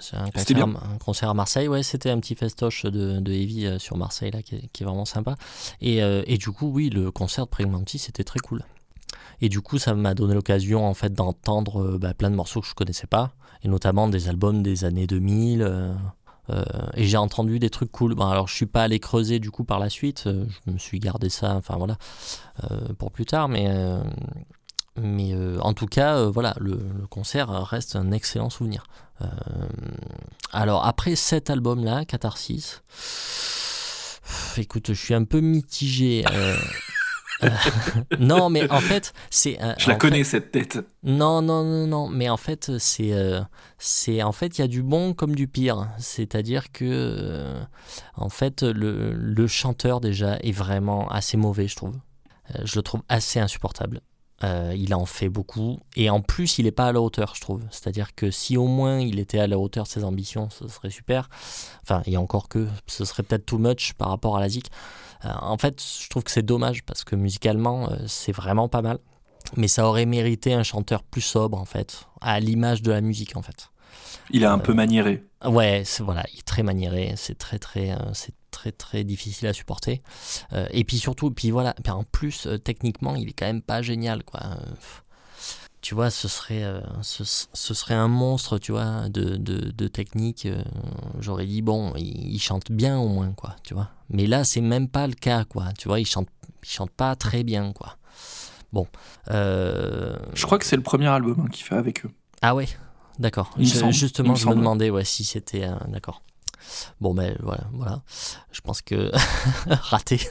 C'est 0.00 0.16
un 0.16 0.30
concert, 0.30 0.66
un 0.66 0.98
concert, 0.98 1.30
à 1.30 1.34
Marseille, 1.34 1.68
ouais, 1.68 1.82
c'était 1.82 2.10
un 2.10 2.18
petit 2.18 2.34
festoche 2.34 2.84
de, 2.84 3.20
de 3.20 3.32
Heavy 3.32 3.66
euh, 3.66 3.78
sur 3.78 3.96
Marseille 3.96 4.30
là, 4.30 4.42
qui, 4.42 4.56
est, 4.56 4.84
vraiment 4.84 5.04
sympa. 5.04 5.36
Et, 5.80 6.02
euh, 6.02 6.22
et, 6.26 6.36
du 6.36 6.50
coup, 6.50 6.66
oui, 6.66 6.90
le 6.90 7.10
concert 7.10 7.46
de 7.46 7.50
Pregnancy, 7.50 7.98
c'était 7.98 8.24
très 8.24 8.40
cool. 8.40 8.64
Et 9.40 9.48
du 9.48 9.60
coup, 9.60 9.78
ça 9.78 9.94
m'a 9.94 10.14
donné 10.14 10.34
l'occasion 10.34 10.86
en 10.86 10.94
fait 10.94 11.12
d'entendre 11.12 11.82
euh, 11.82 11.98
bah, 11.98 12.14
plein 12.14 12.30
de 12.30 12.36
morceaux 12.36 12.60
que 12.60 12.66
je 12.66 12.74
connaissais 12.74 13.06
pas, 13.06 13.32
et 13.62 13.68
notamment 13.68 14.08
des 14.08 14.28
albums 14.28 14.62
des 14.62 14.84
années 14.84 15.06
2000. 15.06 15.94
et 16.94 17.04
j'ai 17.04 17.16
entendu 17.16 17.58
des 17.58 17.70
trucs 17.70 17.90
cool. 17.90 18.14
Bon, 18.14 18.26
alors, 18.26 18.48
je 18.48 18.54
suis 18.54 18.66
pas 18.66 18.82
allé 18.82 18.98
creuser 18.98 19.38
du 19.38 19.50
coup 19.50 19.64
par 19.64 19.78
la 19.78 19.88
suite. 19.88 20.24
je 20.26 20.70
me 20.70 20.78
suis 20.78 20.98
gardé 20.98 21.30
ça, 21.30 21.54
enfin 21.54 21.76
voilà, 21.78 21.96
pour 22.98 23.10
plus 23.10 23.24
tard. 23.24 23.48
Mais 23.48 23.66
mais 24.96 25.34
euh, 25.34 25.58
en 25.60 25.74
tout 25.74 25.86
cas, 25.86 26.16
euh, 26.16 26.30
voilà, 26.30 26.54
le, 26.60 26.78
concert 27.10 27.48
reste 27.48 27.96
un 27.96 28.12
excellent 28.12 28.50
souvenir. 28.50 28.84
Euh, 29.22 29.26
alors 30.52 30.86
après 30.86 31.16
cet 31.16 31.50
album-là, 31.50 32.04
Catharsis, 32.04 32.82
écoute, 34.56 34.88
je 34.88 34.92
suis 34.92 35.14
un 35.14 35.24
peu 35.24 35.40
mitigé. 35.40 36.24
non, 38.20 38.50
mais 38.50 38.70
en 38.70 38.80
fait, 38.80 39.12
c'est. 39.30 39.58
je 39.78 39.88
la 39.88 39.96
connais 39.96 40.22
cette 40.22 40.52
tête. 40.52 40.78
Non, 41.02 41.42
non, 41.42 41.64
non, 41.64 41.86
non. 41.88 42.08
Mais 42.08 42.28
en 42.28 42.36
fait, 42.36 42.70
c'est, 42.78 43.12
c'est 43.78 44.22
en 44.22 44.32
fait, 44.32 44.58
il 44.58 44.60
y 44.60 44.64
a 44.64 44.68
du 44.68 44.84
bon 44.84 45.12
comme 45.12 45.34
du 45.34 45.48
pire. 45.48 45.88
C'est-à-dire 45.98 46.70
que, 46.70 47.52
en 48.14 48.28
fait, 48.28 48.62
le, 48.62 49.12
le 49.12 49.46
chanteur 49.48 50.00
déjà 50.00 50.36
est 50.36 50.52
vraiment 50.52 51.08
assez 51.08 51.36
mauvais, 51.36 51.66
je 51.66 51.74
trouve. 51.74 51.96
je 52.62 52.76
le 52.76 52.82
trouve 52.82 53.02
assez 53.08 53.40
insupportable. 53.40 54.00
Euh, 54.42 54.74
il 54.76 54.94
en 54.94 55.06
fait 55.06 55.28
beaucoup. 55.28 55.78
Et 55.96 56.10
en 56.10 56.20
plus, 56.20 56.58
il 56.58 56.64
n'est 56.64 56.72
pas 56.72 56.88
à 56.88 56.92
la 56.92 57.00
hauteur, 57.00 57.34
je 57.34 57.40
trouve. 57.40 57.62
C'est-à-dire 57.70 58.14
que 58.14 58.30
si 58.30 58.56
au 58.56 58.66
moins 58.66 58.98
il 58.98 59.18
était 59.18 59.38
à 59.38 59.46
la 59.46 59.58
hauteur 59.58 59.84
de 59.84 59.88
ses 59.88 60.04
ambitions, 60.04 60.50
ce 60.50 60.66
serait 60.68 60.90
super. 60.90 61.28
Enfin, 61.82 62.02
et 62.06 62.16
encore 62.16 62.48
que 62.48 62.66
ce 62.86 63.04
serait 63.04 63.22
peut-être 63.22 63.46
too 63.46 63.58
much 63.58 63.92
par 63.94 64.08
rapport 64.08 64.36
à 64.36 64.40
la 64.40 64.48
zik. 64.48 64.70
Euh, 65.24 65.28
en 65.40 65.56
fait, 65.56 65.82
je 66.02 66.08
trouve 66.08 66.24
que 66.24 66.30
c'est 66.30 66.42
dommage 66.42 66.82
parce 66.84 67.04
que 67.04 67.16
musicalement, 67.16 67.90
euh, 67.90 67.96
c'est 68.06 68.32
vraiment 68.32 68.68
pas 68.68 68.82
mal. 68.82 68.98
Mais 69.56 69.68
ça 69.68 69.86
aurait 69.86 70.06
mérité 70.06 70.52
un 70.54 70.62
chanteur 70.62 71.02
plus 71.02 71.20
sobre, 71.20 71.58
en 71.58 71.66
fait, 71.66 72.06
à 72.20 72.40
l'image 72.40 72.82
de 72.82 72.90
la 72.90 73.02
musique, 73.02 73.36
en 73.36 73.42
fait. 73.42 73.70
Il 74.30 74.42
est 74.42 74.46
un 74.46 74.58
peu 74.58 74.74
maniéré. 74.74 75.24
Ouais, 75.44 75.84
voilà, 76.00 76.24
il 76.32 76.38
est 76.38 76.46
très 76.46 76.62
maniéré. 76.62 77.12
C'est 77.16 77.36
très, 77.36 77.58
très, 77.58 77.96
c'est 78.14 78.34
très 78.50 78.72
très 78.72 79.04
difficile 79.04 79.48
à 79.48 79.52
supporter. 79.52 80.02
Euh, 80.52 80.66
et 80.70 80.84
puis 80.84 80.98
surtout, 80.98 81.30
puis 81.30 81.50
voilà, 81.50 81.74
en 81.88 82.04
plus 82.04 82.46
euh, 82.46 82.58
techniquement, 82.58 83.14
il 83.16 83.28
est 83.28 83.32
quand 83.32 83.46
même 83.46 83.62
pas 83.62 83.82
génial 83.82 84.22
quoi. 84.24 84.40
tu 85.82 85.94
vois, 85.94 86.10
ce 86.10 86.28
serait, 86.28 86.62
euh, 86.62 86.80
ce, 87.02 87.24
serait 87.74 87.94
un 87.94 88.08
monstre, 88.08 88.58
tu 88.58 88.72
vois, 88.72 89.08
de, 89.10 89.36
de, 89.36 89.88
technique. 89.88 90.48
J'aurais 91.20 91.46
dit, 91.46 91.60
bon, 91.60 91.92
il, 91.96 92.38
chante 92.40 92.72
bien 92.72 92.98
au 92.98 93.08
moins, 93.08 93.32
quoi, 93.32 93.54
tu 93.64 93.74
vois. 93.74 93.90
Mais 94.08 94.26
là, 94.26 94.44
c'est 94.44 94.62
même 94.62 94.88
pas 94.88 95.06
le 95.06 95.14
cas, 95.14 95.44
quoi. 95.44 95.72
Tu 95.78 95.88
vois, 95.88 96.00
il 96.00 96.06
chante, 96.06 96.28
il 96.62 96.68
chante 96.70 96.90
pas 96.90 97.14
très 97.16 97.42
bien, 97.42 97.72
quoi. 97.74 97.98
Bon. 98.74 98.88
euh, 99.30 100.16
Je 100.34 100.44
crois 100.46 100.58
que 100.58 100.64
c'est 100.64 100.74
le 100.74 100.82
premier 100.82 101.06
album 101.06 101.38
hein, 101.38 101.48
qu'il 101.48 101.64
fait 101.64 101.76
avec 101.76 102.04
eux. 102.04 102.10
Ah 102.42 102.56
ouais, 102.56 102.66
d'accord. 103.18 103.50
Justement, 103.58 104.32
me 104.32 104.36
je 104.36 104.46
me 104.48 104.54
demandais 104.54 104.90
ouais, 104.90 105.04
si 105.04 105.24
c'était... 105.24 105.64
euh, 105.64 105.74
d'accord. 105.88 106.22
Bon, 107.00 107.12
ben 107.14 107.36
voilà, 107.42 107.64
voilà. 107.72 108.02
Je 108.52 108.60
pense 108.62 108.80
que... 108.82 109.10
Raté. 109.66 110.20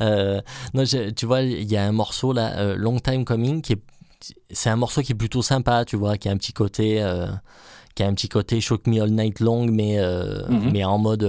Euh, 0.00 0.40
non, 0.74 0.84
je- 0.84 1.10
tu 1.10 1.26
vois, 1.26 1.42
il 1.42 1.70
y 1.70 1.76
a 1.76 1.84
un 1.84 1.92
morceau 1.92 2.32
là, 2.32 2.56
euh, 2.58 2.76
Long 2.76 2.98
Time 2.98 3.24
Coming, 3.24 3.62
qui 3.62 3.74
est... 3.74 3.82
C'est 4.50 4.70
un 4.70 4.76
morceau 4.76 5.02
qui 5.02 5.12
est 5.12 5.16
plutôt 5.16 5.42
sympa, 5.42 5.84
tu 5.84 5.96
vois, 5.96 6.16
qui 6.18 6.28
a 6.28 6.32
un 6.32 6.36
petit 6.36 6.52
côté... 6.52 7.02
euh, 7.02 7.26
qui 7.94 8.02
a 8.02 8.06
un 8.08 8.14
petit 8.14 8.28
côté 8.28 8.60
Shock 8.60 8.86
Me 8.88 9.00
All 9.00 9.10
Night 9.10 9.38
Long, 9.40 9.66
mais, 9.66 9.98
Mhm. 10.48 10.70
mais 10.72 10.84
en 10.84 10.98
mode 10.98 11.20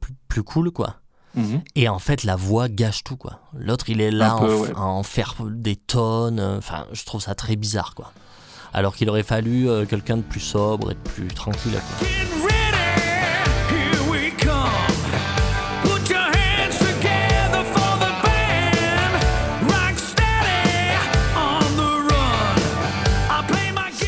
plus, 0.00 0.14
plus 0.28 0.42
cool, 0.42 0.70
quoi. 0.72 0.96
Mhm. 1.36 1.62
Et 1.76 1.88
en 1.88 2.00
fait, 2.00 2.24
la 2.24 2.34
voix 2.34 2.68
gâche 2.68 3.04
tout, 3.04 3.16
quoi. 3.16 3.38
L'autre, 3.54 3.88
il 3.90 4.00
est 4.00 4.10
là 4.10 4.36
peu, 4.40 4.52
en, 4.52 4.60
ouais. 4.60 4.72
en 4.76 5.02
faire 5.04 5.36
des 5.48 5.76
tonnes. 5.76 6.40
Enfin, 6.40 6.86
je 6.92 7.04
trouve 7.04 7.20
ça 7.20 7.36
très 7.36 7.54
bizarre, 7.54 7.94
quoi. 7.94 8.12
Alors 8.72 8.94
qu'il 8.94 9.08
aurait 9.10 9.22
fallu 9.22 9.68
euh, 9.68 9.84
quelqu'un 9.84 10.16
de 10.18 10.22
plus 10.22 10.40
sobre 10.40 10.92
et 10.92 10.94
de 10.94 11.00
plus 11.00 11.28
tranquille, 11.28 11.72
quoi. 11.72 12.06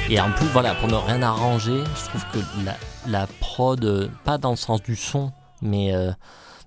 Et 0.09 0.21
en 0.21 0.31
plus, 0.31 0.45
voilà, 0.49 0.75
pour 0.75 0.89
ne 0.89 0.95
rien 0.95 1.23
arranger, 1.23 1.83
je 1.97 2.09
trouve 2.11 2.23
que 2.35 2.39
la, 2.67 2.77
la 3.07 3.27
prod, 3.41 3.83
euh, 3.83 4.09
pas 4.25 4.37
dans 4.37 4.51
le 4.51 4.57
sens 4.57 4.83
du 4.83 4.95
son, 4.95 5.33
mais 5.63 5.95
euh, 5.95 6.13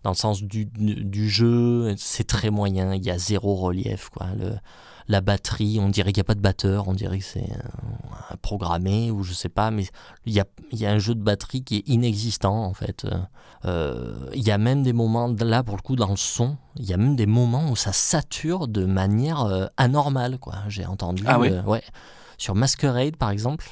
dans 0.01 0.09
le 0.09 0.15
sens 0.15 0.41
du, 0.41 0.65
du, 0.65 0.95
du 0.95 1.29
jeu, 1.29 1.93
c'est 1.95 2.25
très 2.25 2.49
moyen. 2.49 2.95
Il 2.95 3.05
y 3.05 3.11
a 3.11 3.19
zéro 3.19 3.53
relief, 3.53 4.09
quoi. 4.09 4.25
Le, 4.39 4.53
la 5.07 5.21
batterie, 5.21 5.79
on 5.79 5.89
dirait 5.89 6.11
qu'il 6.11 6.21
n'y 6.21 6.25
a 6.25 6.29
pas 6.29 6.35
de 6.35 6.41
batteur, 6.41 6.87
on 6.87 6.93
dirait 6.93 7.19
que 7.19 7.25
c'est 7.25 7.51
euh, 7.51 8.35
programmé 8.41 9.11
ou 9.11 9.23
je 9.23 9.33
sais 9.33 9.49
pas, 9.49 9.69
mais 9.69 9.85
il 10.25 10.33
y 10.33 10.39
a, 10.39 10.45
y 10.71 10.85
a 10.85 10.91
un 10.91 10.97
jeu 10.97 11.13
de 11.13 11.21
batterie 11.21 11.63
qui 11.63 11.77
est 11.77 11.87
inexistant 11.87 12.63
en 12.63 12.73
fait. 12.73 13.05
Euh, 13.05 13.17
euh, 13.65 14.29
Il 14.33 14.43
y 14.43 14.51
a 14.51 14.57
même 14.57 14.83
des 14.83 14.93
moments, 14.93 15.33
là 15.39 15.63
pour 15.63 15.75
le 15.75 15.81
coup, 15.81 15.95
dans 15.95 16.09
le 16.09 16.15
son, 16.15 16.57
il 16.75 16.85
y 16.85 16.93
a 16.93 16.97
même 16.97 17.15
des 17.15 17.27
moments 17.27 17.69
où 17.69 17.75
ça 17.75 17.93
sature 17.93 18.67
de 18.67 18.85
manière 18.85 19.43
euh, 19.43 19.67
anormale, 19.77 20.39
quoi. 20.39 20.55
J'ai 20.69 20.85
entendu. 20.85 21.23
Ah 21.27 21.39
ouais 21.39 21.59
ouais. 21.61 21.83
Sur 22.37 22.55
Masquerade, 22.55 23.15
par 23.15 23.29
exemple, 23.29 23.65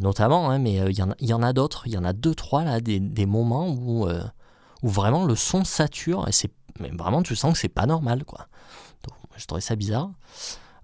notamment, 0.00 0.50
hein, 0.50 0.58
mais 0.58 0.74
il 0.74 0.98
y 0.98 1.02
en 1.02 1.14
y, 1.18 1.32
en 1.32 1.42
a 1.42 1.52
d'autres, 1.54 1.84
il 1.86 1.92
y 1.92 1.96
en 1.96 2.04
a 2.04 2.12
deux, 2.12 2.34
trois, 2.34 2.62
là, 2.62 2.80
des, 2.80 3.00
des 3.00 3.24
moments 3.24 3.68
où, 3.68 4.06
où 4.82 4.88
vraiment 4.88 5.24
le 5.24 5.34
son 5.34 5.64
sature, 5.64 6.28
et 6.28 6.32
c'est 6.32 6.50
mais 6.78 6.90
vraiment, 6.90 7.22
tu 7.22 7.36
sens 7.36 7.52
que 7.54 7.58
c'est 7.58 7.68
pas 7.68 7.86
normal, 7.86 8.24
quoi. 8.24 8.46
Je 9.36 9.46
trouvais 9.46 9.60
ça 9.60 9.76
bizarre. 9.76 10.10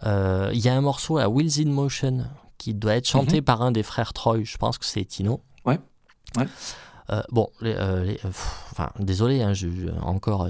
Euh, 0.04 0.50
Il 0.52 0.60
y 0.60 0.68
a 0.68 0.74
un 0.74 0.80
morceau 0.80 1.18
à 1.18 1.28
Wheels 1.28 1.60
in 1.66 1.70
Motion 1.70 2.24
qui 2.58 2.74
doit 2.74 2.94
être 2.96 3.08
chanté 3.08 3.42
par 3.42 3.62
un 3.62 3.70
des 3.70 3.82
frères 3.82 4.12
Troy, 4.12 4.44
je 4.44 4.56
pense 4.56 4.78
que 4.78 4.86
c'est 4.86 5.04
Tino. 5.04 5.42
Ouais. 5.64 5.78
Ouais. 6.36 6.46
Euh, 7.10 7.22
bon, 7.30 7.48
les, 7.60 7.74
euh, 7.74 8.02
les- 8.04 8.14
pff, 8.14 8.64
enfin, 8.72 8.90
désolé, 8.98 9.42
hein, 9.42 9.52
je, 9.52 9.68
je- 9.68 9.88
encore, 10.02 10.48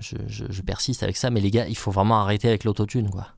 je, 0.00 0.60
persiste 0.62 1.02
avec 1.02 1.16
ça, 1.16 1.30
mais 1.30 1.40
les 1.40 1.50
gars, 1.50 1.66
il 1.66 1.76
faut 1.76 1.90
vraiment 1.90 2.20
arrêter 2.20 2.48
avec 2.48 2.64
l'autotune, 2.64 3.08
quoi. 3.08 3.28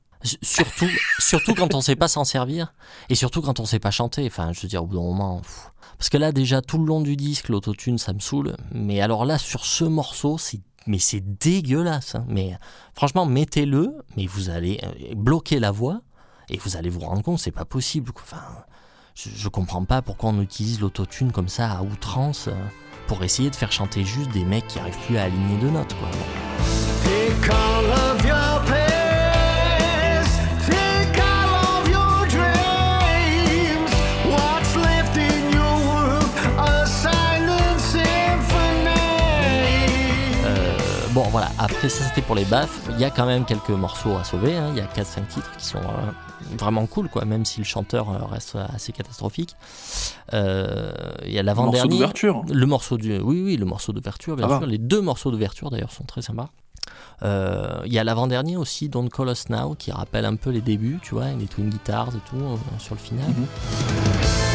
Surtout, 0.41 0.89
surtout 1.19 1.53
quand 1.53 1.73
on 1.75 1.81
sait 1.81 1.95
pas 1.95 2.07
s'en 2.09 2.25
servir, 2.25 2.73
et 3.09 3.15
surtout 3.15 3.41
quand 3.41 3.59
on 3.61 3.65
sait 3.65 3.79
pas 3.79 3.91
chanter. 3.91 4.25
Enfin, 4.27 4.51
je 4.51 4.61
veux 4.61 4.67
dire, 4.67 4.83
au 4.83 4.87
bout 4.87 4.95
d'un 4.97 5.03
moment. 5.03 5.39
pff. 5.39 5.71
Parce 5.97 6.09
que 6.09 6.17
là, 6.17 6.31
déjà, 6.31 6.61
tout 6.61 6.77
le 6.77 6.85
long 6.85 6.99
du 7.01 7.15
disque, 7.15 7.47
l'autotune, 7.49 7.97
ça 7.97 8.11
me 8.13 8.19
saoule. 8.19 8.57
Mais 8.71 8.99
alors 8.99 9.25
là, 9.25 9.37
sur 9.37 9.65
ce 9.65 9.85
morceau, 9.85 10.37
c'est 10.37 10.59
mais 10.87 10.99
c'est 10.99 11.21
dégueulasse. 11.39 12.15
hein. 12.15 12.25
Mais 12.27 12.57
franchement, 12.95 13.25
mettez-le, 13.25 13.93
mais 14.15 14.25
vous 14.25 14.49
allez 14.49 14.79
euh, 14.83 15.13
bloquer 15.15 15.59
la 15.59 15.71
voix 15.71 16.01
et 16.49 16.57
vous 16.57 16.77
allez 16.77 16.89
vous 16.89 17.01
rendre 17.01 17.21
compte, 17.23 17.39
c'est 17.39 17.51
pas 17.51 17.65
possible. 17.65 18.11
Enfin, 18.15 18.41
je, 19.15 19.29
je 19.35 19.49
comprends 19.49 19.83
pas 19.85 20.01
pourquoi 20.01 20.29
on 20.31 20.41
utilise 20.41 20.79
l'autotune 20.79 21.31
comme 21.31 21.49
ça 21.49 21.71
à 21.71 21.81
outrance 21.83 22.47
euh, 22.47 22.53
pour 23.07 23.23
essayer 23.23 23.49
de 23.49 23.55
faire 23.55 23.71
chanter 23.71 24.03
juste 24.03 24.31
des 24.31 24.43
mecs 24.43 24.67
qui 24.67 24.79
arrivent 24.79 24.97
plus 25.05 25.17
à 25.17 25.23
aligner 25.23 25.57
deux 25.61 25.69
notes. 25.71 25.95
Voilà, 41.37 41.51
après 41.59 41.89
ça 41.89 42.03
c'était 42.05 42.21
pour 42.21 42.35
les 42.35 42.45
baffes. 42.45 42.79
Il 42.91 42.99
y 42.99 43.05
a 43.05 43.11
quand 43.11 43.25
même 43.27 43.45
quelques 43.45 43.69
morceaux 43.69 44.15
à 44.17 44.23
sauver. 44.23 44.55
hein. 44.57 44.69
Il 44.71 44.77
y 44.77 44.81
a 44.81 44.85
4-5 44.85 45.27
titres 45.27 45.51
qui 45.57 45.65
sont 45.65 45.77
euh, 45.77 46.11
vraiment 46.57 46.85
cool, 46.87 47.09
quoi, 47.09 47.25
même 47.25 47.45
si 47.45 47.59
le 47.59 47.65
chanteur 47.65 48.09
euh, 48.09 48.25
reste 48.25 48.57
assez 48.73 48.91
catastrophique. 48.91 49.55
Euh, 50.33 50.91
Il 51.25 51.31
y 51.31 51.37
a 51.39 51.43
Morceau 51.43 51.61
l'avant-dernier. 51.61 51.89
d'ouverture. 51.89 52.43
Le 52.51 52.65
morceau 52.65 52.97
du, 52.97 53.19
oui, 53.19 53.41
oui, 53.43 53.57
le 53.57 53.65
morceau 53.65 53.93
d'ouverture, 53.93 54.35
bien 54.35 54.45
Ah 54.45 54.49
bah. 54.49 54.57
sûr. 54.59 54.67
Les 54.67 54.77
deux 54.79 55.01
morceaux 55.01 55.29
d'ouverture 55.31 55.69
d'ailleurs 55.69 55.91
sont 55.91 56.05
très 56.05 56.21
sympas. 56.23 56.49
Euh, 57.23 57.81
Il 57.85 57.93
y 57.93 57.99
a 57.99 58.03
l'avant-dernier 58.03 58.57
aussi, 58.57 58.89
Don't 58.89 59.09
Call 59.09 59.29
Us 59.29 59.49
Now, 59.49 59.75
qui 59.77 59.91
rappelle 59.91 60.25
un 60.25 60.35
peu 60.37 60.49
les 60.49 60.61
débuts, 60.61 60.99
tu 61.03 61.13
vois, 61.15 61.27
les 61.37 61.45
twin 61.45 61.69
guitars 61.69 62.09
et 62.15 62.29
tout 62.29 62.37
euh, 62.43 62.55
sur 62.79 62.95
le 62.95 62.99
final. 63.01 63.27
Mhm. 63.27 64.46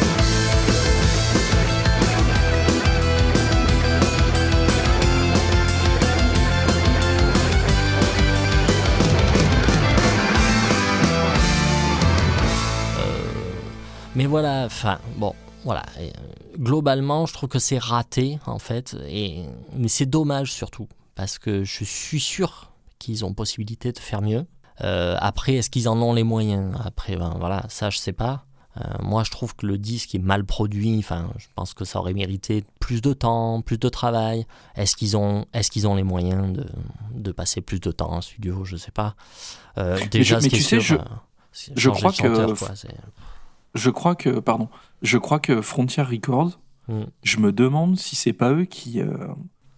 Mais 14.15 14.25
voilà, 14.25 14.65
enfin, 14.65 14.99
bon, 15.17 15.33
voilà. 15.63 15.83
Et, 15.99 16.09
euh, 16.09 16.57
globalement, 16.57 17.25
je 17.25 17.33
trouve 17.33 17.49
que 17.49 17.59
c'est 17.59 17.79
raté, 17.79 18.39
en 18.45 18.59
fait. 18.59 18.95
Et, 19.07 19.43
mais 19.75 19.87
c'est 19.87 20.05
dommage 20.05 20.51
surtout, 20.51 20.87
parce 21.15 21.39
que 21.39 21.63
je 21.63 21.83
suis 21.83 22.19
sûr 22.19 22.71
qu'ils 22.99 23.25
ont 23.25 23.33
possibilité 23.33 23.91
de 23.91 23.99
faire 23.99 24.21
mieux. 24.21 24.45
Euh, 24.81 25.15
après, 25.19 25.55
est-ce 25.55 25.69
qu'ils 25.69 25.89
en 25.89 26.01
ont 26.01 26.13
les 26.13 26.23
moyens? 26.23 26.75
Après, 26.85 27.15
ben, 27.15 27.35
voilà, 27.39 27.63
ça, 27.69 27.89
je 27.89 27.97
sais 27.97 28.13
pas. 28.13 28.45
Euh, 28.77 28.83
moi, 29.01 29.23
je 29.23 29.29
trouve 29.29 29.55
que 29.55 29.67
le 29.67 29.77
disque 29.77 30.15
est 30.15 30.19
mal 30.19 30.45
produit. 30.45 30.97
Enfin, 30.97 31.29
je 31.37 31.45
pense 31.55 31.75
que 31.75 31.85
ça 31.85 31.99
aurait 31.99 32.13
mérité 32.13 32.63
plus 32.79 33.01
de 33.01 33.13
temps, 33.13 33.61
plus 33.61 33.77
de 33.77 33.87
travail. 33.89 34.47
Est-ce 34.75 34.95
qu'ils 34.95 35.15
ont, 35.15 35.45
est-ce 35.53 35.69
qu'ils 35.69 35.87
ont 35.87 35.93
les 35.93 36.01
moyens 36.03 36.51
de, 36.53 36.65
de 37.13 37.31
passer 37.31 37.61
plus 37.61 37.79
de 37.79 37.91
temps 37.91 38.11
en 38.11 38.21
studio? 38.21 38.65
Je 38.65 38.75
sais 38.77 38.89
pas. 38.91 39.15
Euh, 39.77 39.99
déjà, 40.09 40.39
mais 40.39 40.49
tu 40.49 40.55
est 40.55 40.59
sais, 40.61 40.79
je- 40.79 40.95
c'est 41.51 41.71
je 41.77 41.89
crois 41.91 42.11
que- 42.11 42.53
quoi, 42.55 42.75
c'est- 42.75 42.87
Je 43.73 43.89
crois 43.89 44.15
que, 44.15 44.39
pardon, 44.39 44.69
je 45.01 45.17
crois 45.17 45.39
que 45.39 45.61
Frontier 45.61 46.03
Records, 46.03 46.59
Mm. 46.89 47.03
je 47.23 47.37
me 47.39 47.53
demande 47.53 47.97
si 47.97 48.17
c'est 48.17 48.33
pas 48.33 48.51
eux 48.51 48.65
qui, 48.65 48.99
euh, 48.99 49.15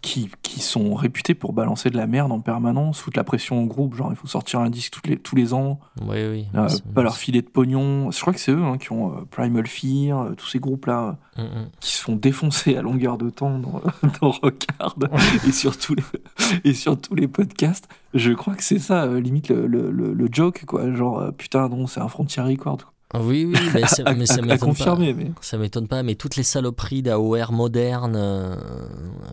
qui, 0.01 0.27
qui 0.41 0.59
sont 0.59 0.95
réputés 0.95 1.35
pour 1.35 1.53
balancer 1.53 1.91
de 1.91 1.97
la 1.97 2.07
merde 2.07 2.31
en 2.31 2.39
permanence, 2.39 2.99
foutre 2.99 3.17
la 3.19 3.23
pression 3.23 3.61
au 3.61 3.67
groupe, 3.67 3.93
genre 3.93 4.09
il 4.11 4.15
faut 4.15 4.25
sortir 4.25 4.59
un 4.59 4.71
disque 4.71 5.05
les, 5.05 5.15
tous 5.17 5.35
les 5.35 5.53
ans, 5.53 5.79
Oui, 6.01 6.17
oui. 6.27 6.47
euh, 6.55 6.67
pas 6.95 7.03
leur 7.03 7.15
filer 7.17 7.43
de 7.43 7.47
pognon. 7.47 8.09
Je 8.09 8.19
crois 8.19 8.33
que 8.33 8.39
c'est 8.39 8.51
eux 8.51 8.63
hein, 8.63 8.79
qui 8.79 8.91
ont 8.91 9.11
euh, 9.15 9.21
Primal 9.29 9.67
Fear, 9.67 10.31
tous 10.35 10.47
ces 10.47 10.57
groupes-là 10.59 11.17
Mm, 11.37 11.41
mm. 11.43 11.69
qui 11.79 11.91
se 11.91 12.01
font 12.01 12.15
défoncer 12.15 12.75
à 12.75 12.81
longueur 12.81 13.19
de 13.19 13.29
temps 13.29 13.59
dans, 13.59 13.81
dans 14.21 14.31
Rockard 14.31 14.95
et, 15.47 15.51
sur 15.51 15.77
tous 15.77 15.93
les, 15.93 16.03
et 16.63 16.73
sur 16.73 16.99
tous 16.99 17.13
les 17.13 17.27
podcasts. 17.27 17.87
Je 18.15 18.31
crois 18.31 18.55
que 18.55 18.63
c'est 18.63 18.79
ça, 18.79 19.05
limite 19.19 19.49
le, 19.49 19.67
le, 19.67 19.91
le- 19.91 20.13
le 20.13 20.27
joke, 20.31 20.65
quoi. 20.65 20.91
Genre, 20.91 21.31
putain, 21.37 21.69
non, 21.69 21.85
c'est 21.85 21.99
un 21.99 22.07
Frontier 22.07 22.41
Record. 22.41 22.77
quoi. 22.77 22.93
Oui, 23.21 23.45
oui, 23.45 23.57
mais, 23.73 23.83
c'est- 23.87 24.05
À, 24.07 24.13
mais 24.13 24.25
ça 24.25 24.41
m'étonne 24.41 24.75
pas. 24.75 24.95
mais. 24.95 25.15
Ça 25.41 25.57
m'étonne 25.57 25.87
pas, 25.87 26.03
mais 26.03 26.15
toutes 26.15 26.35
les 26.35 26.43
saloperies 26.43 27.01
d'AOR 27.01 27.51
moderne, 27.51 28.15
euh, 28.15 28.55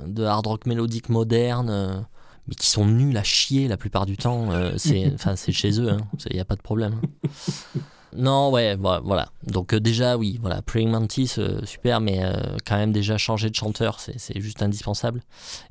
de 0.07 0.25
hard 0.25 0.47
rock 0.47 0.67
mélodique 0.67 1.09
moderne, 1.09 1.69
euh, 1.71 2.01
mais 2.49 2.55
qui 2.55 2.67
sont 2.69 2.87
nuls 2.87 3.17
à 3.17 3.23
chier 3.23 3.69
la 3.69 3.77
plupart 3.77 4.07
du 4.07 4.17
temps, 4.17 4.51
euh, 4.51 4.73
c'est 4.77 5.15
chez 5.53 5.81
eux, 5.81 5.97
il 6.31 6.35
n'y 6.35 6.41
a 6.41 6.45
pas 6.45 6.57
de 6.57 6.63
problème. 6.63 6.95
hein. 7.03 7.31
Non, 8.15 8.51
ouais, 8.51 8.77
voilà. 8.77 9.29
Donc 9.47 9.73
euh, 9.73 9.81
déjà, 9.81 10.19
oui, 10.19 10.39
voilà, 10.43 10.61
Praying 10.61 10.91
Mantis, 10.91 11.33
euh, 11.39 11.65
super, 11.65 11.99
mais 12.03 12.23
euh, 12.23 12.35
quand 12.67 12.77
même 12.77 12.93
déjà 12.93 13.17
changer 13.17 13.49
de 13.49 13.55
chanteur, 13.55 14.01
c'est 14.01 14.39
juste 14.39 14.61
indispensable. 14.63 15.23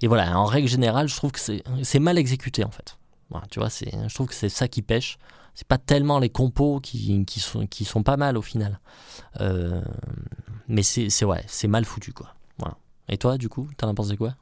Et 0.01 0.07
voilà, 0.07 0.35
en 0.39 0.45
règle 0.45 0.67
générale, 0.67 1.07
je 1.07 1.15
trouve 1.15 1.31
que 1.31 1.39
c'est 1.39 1.99
mal 1.99 2.17
exécuté 2.17 2.63
en 2.63 2.71
fait. 2.71 2.97
Voilà, 3.29 3.45
tu 3.51 3.59
vois, 3.59 3.69
je 3.69 4.11
trouve 4.15 4.25
que 4.25 4.33
c'est 4.33 4.49
ça 4.49 4.67
qui 4.67 4.81
pêche. 4.81 5.19
C'est 5.55 5.67
pas 5.67 5.77
tellement 5.77 6.19
les 6.19 6.29
compos 6.29 6.79
qui, 6.79 7.23
qui, 7.25 7.39
sont, 7.39 7.67
qui 7.67 7.85
sont 7.85 8.03
pas 8.03 8.17
mal 8.17 8.37
au 8.37 8.41
final. 8.41 8.79
Euh, 9.39 9.81
mais 10.67 10.83
c'est 10.83 11.09
c'est- 11.09 11.25
ouais, 11.25 11.43
c'est 11.47 11.67
mal 11.67 11.85
foutu 11.85 12.13
quoi. 12.13 12.33
Voilà. 12.57 12.77
Et 13.09 13.17
toi, 13.17 13.37
du 13.37 13.49
coup, 13.49 13.67
t'en 13.77 13.89
as 13.89 13.93
pensé 13.93 14.15
quoi? 14.17 14.35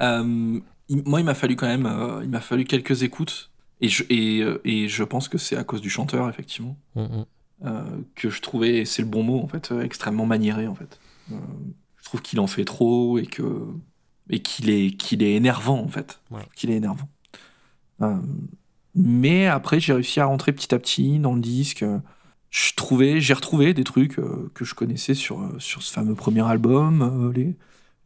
Euh, 0.00 0.60
il- 0.88 1.02
moi, 1.06 1.20
il 1.20 1.24
m'a 1.24 1.34
fallu 1.34 1.56
quand 1.56 1.66
même, 1.66 1.86
euh, 1.86 2.20
il 2.24 2.28
m'a 2.30 2.40
fallu 2.40 2.64
quelques 2.64 3.02
écoutes, 3.02 3.50
et 3.80 3.88
je, 3.88 4.02
et, 4.10 4.42
et 4.64 4.88
je 4.88 5.04
pense 5.04 5.28
que 5.28 5.38
c'est 5.38 5.56
à 5.56 5.64
cause 5.64 5.80
du 5.80 5.90
chanteur, 5.90 6.28
effectivement, 6.28 6.76
Mm, 6.96 7.02
mm. 7.02 7.24
euh, 7.66 7.82
que 8.14 8.28
je 8.30 8.40
trouvais, 8.42 8.84
c'est 8.84 9.02
le 9.02 9.08
bon 9.08 9.22
mot, 9.22 9.40
en 9.40 9.46
fait, 9.48 9.72
extrêmement 9.82 10.26
maniéré, 10.26 10.66
en 10.66 10.74
fait. 10.74 10.98
Je 11.30 12.04
trouve 12.04 12.22
qu'il 12.22 12.40
en 12.40 12.46
fait 12.46 12.64
trop, 12.64 13.18
et 13.18 13.26
que 13.26 13.66
et 14.30 14.40
qu'il 14.40 14.68
est, 14.70 14.96
qu'il 14.96 15.22
est 15.22 15.34
énervant, 15.34 15.78
en 15.80 15.88
fait. 15.88 16.20
Ouais. 16.30 16.42
Qu'il 16.56 16.70
est 16.70 16.76
énervant. 16.76 17.08
Mais 18.98 19.46
après, 19.46 19.80
j'ai 19.80 19.92
réussi 19.92 20.20
à 20.20 20.26
rentrer 20.26 20.52
petit 20.52 20.74
à 20.74 20.78
petit 20.78 21.18
dans 21.18 21.34
le 21.34 21.40
disque. 21.40 21.84
Je 22.50 22.72
trouvais, 22.74 23.20
j'ai 23.20 23.34
retrouvé 23.34 23.74
des 23.74 23.84
trucs 23.84 24.18
euh, 24.18 24.50
que 24.54 24.64
je 24.64 24.74
connaissais 24.74 25.14
sur, 25.14 25.40
euh, 25.40 25.54
sur 25.58 25.82
ce 25.82 25.92
fameux 25.92 26.14
premier 26.14 26.40
album, 26.48 27.02
euh, 27.02 27.32
les, 27.32 27.56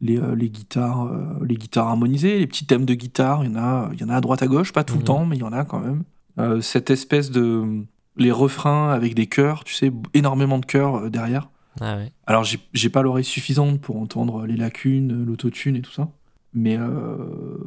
les, 0.01 0.19
les 0.35 0.49
guitares, 0.49 1.09
les 1.43 1.55
guitares 1.55 1.87
harmonisées, 1.87 2.37
les 2.39 2.47
petits 2.47 2.65
thèmes 2.65 2.85
de 2.85 2.93
guitare. 2.93 3.43
Il 3.45 3.51
y 3.51 3.53
en 3.55 3.59
a, 3.59 3.89
il 3.93 4.01
y 4.01 4.03
en 4.03 4.09
a 4.09 4.15
à 4.17 4.21
droite 4.21 4.43
à 4.43 4.47
gauche, 4.47 4.73
pas 4.73 4.83
tout 4.83 4.95
le 4.95 4.99
Mhm. 4.99 5.05
temps, 5.05 5.25
mais 5.25 5.37
il 5.37 5.39
y 5.39 5.43
en 5.43 5.53
a 5.53 5.63
quand 5.63 5.79
même. 5.79 6.03
Euh, 6.39 6.59
cette 6.61 6.89
espèce 6.89 7.31
de 7.31 7.83
les 8.17 8.31
refrains 8.31 8.89
avec 8.91 9.15
des 9.15 9.27
chœurs, 9.27 9.63
tu 9.63 9.73
sais, 9.73 9.91
énormément 10.13 10.59
de 10.59 10.65
chœurs 10.65 11.09
derrière. 11.09 11.49
Ah 11.81 11.95
ouais. 11.97 12.11
Alors, 12.27 12.43
j'ai 12.43 12.89
pas 12.89 13.01
l'oreille 13.01 13.23
suffisante 13.23 13.79
pour 13.81 13.97
entendre 13.99 14.45
les 14.45 14.57
lacunes, 14.57 15.23
l'autotune 15.25 15.75
et 15.77 15.81
tout 15.81 15.91
ça. 15.91 16.09
Mais, 16.53 16.77
euh, 16.77 17.17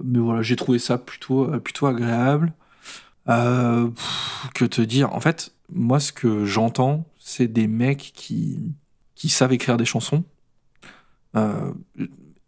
mais 0.05 0.19
voilà, 0.21 0.43
j'ai 0.43 0.55
trouvé 0.55 0.79
ça 0.79 0.99
plutôt, 0.99 1.47
plutôt 1.61 1.87
agréable. 1.87 2.53
Euh, 3.29 3.89
pff, 3.89 4.49
que 4.55 4.65
te 4.65 4.81
dire? 4.83 5.13
En 5.15 5.21
fait, 5.21 5.53
moi, 5.73 5.99
ce 6.01 6.13
que 6.13 6.45
j'entends, 6.45 7.05
c'est 7.19 7.49
des 7.49 7.67
mecs 7.67 8.13
qui, 8.15 8.73
qui 9.15 9.29
savent 9.29 9.53
écrire 9.53 9.77
des 9.77 9.85
chansons. 9.85 10.25
Euh, 11.37 11.73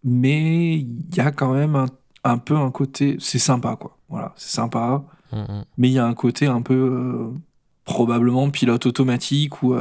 mais 0.04 0.74
il 0.76 1.14
y 1.14 1.20
a 1.20 1.30
quand 1.32 1.52
même 1.52 1.74
un, 1.76 1.86
un 2.24 2.38
peu 2.38 2.56
un 2.56 2.70
côté. 2.70 3.16
C'est 3.20 3.38
sympa, 3.40 3.76
quoi. 3.76 3.96
Voilà, 4.08 4.32
c'est 4.36 4.50
sympa 4.54 5.04
Mm, 5.30 5.36
mm. 5.40 5.64
mais 5.76 5.88
il 5.90 5.92
y 5.92 5.98
a 5.98 6.06
un 6.06 6.14
côté 6.14 6.46
un 6.46 6.62
peu 6.62 6.72
euh, 6.74 7.28
probablement 7.84 8.48
pilote 8.48 8.86
automatique 8.86 9.62
ou, 9.62 9.74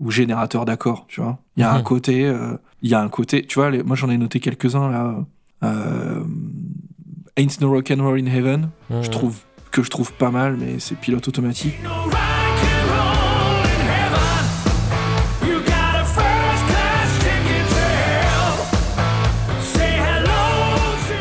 ou 0.00 0.10
générateur 0.10 0.64
d'accords, 0.64 1.04
tu 1.06 1.20
vois. 1.20 1.38
Il 1.58 1.60
y 1.60 1.64
a 1.64 1.70
un 1.74 1.78
Mhm. 1.78 1.82
côté, 1.84 2.34
il 2.80 2.88
y 2.90 2.94
a 2.94 3.02
un 3.02 3.10
côté, 3.10 3.44
tu 3.44 3.56
vois, 3.56 3.70
les- 3.70 3.82
moi 3.82 3.94
j'en 3.94 4.08
ai 4.08 4.16
noté 4.16 4.40
quelques-uns 4.40 4.88
là. 4.90 5.16
Ain't 7.36 7.60
No 7.60 7.68
Rock 7.70 7.90
and 7.90 8.02
Roll 8.02 8.18
in 8.20 8.26
Heaven, 8.26 8.70
Mm, 8.88 9.02
je 9.02 9.08
mm. 9.08 9.10
trouve 9.10 9.40
que 9.76 9.82
je 9.82 9.90
trouve 9.90 10.12
pas 10.14 10.30
mal, 10.30 10.56
mais 10.58 10.78
c'est 10.78 10.94
pilote 10.98 11.28
automatique. 11.28 11.74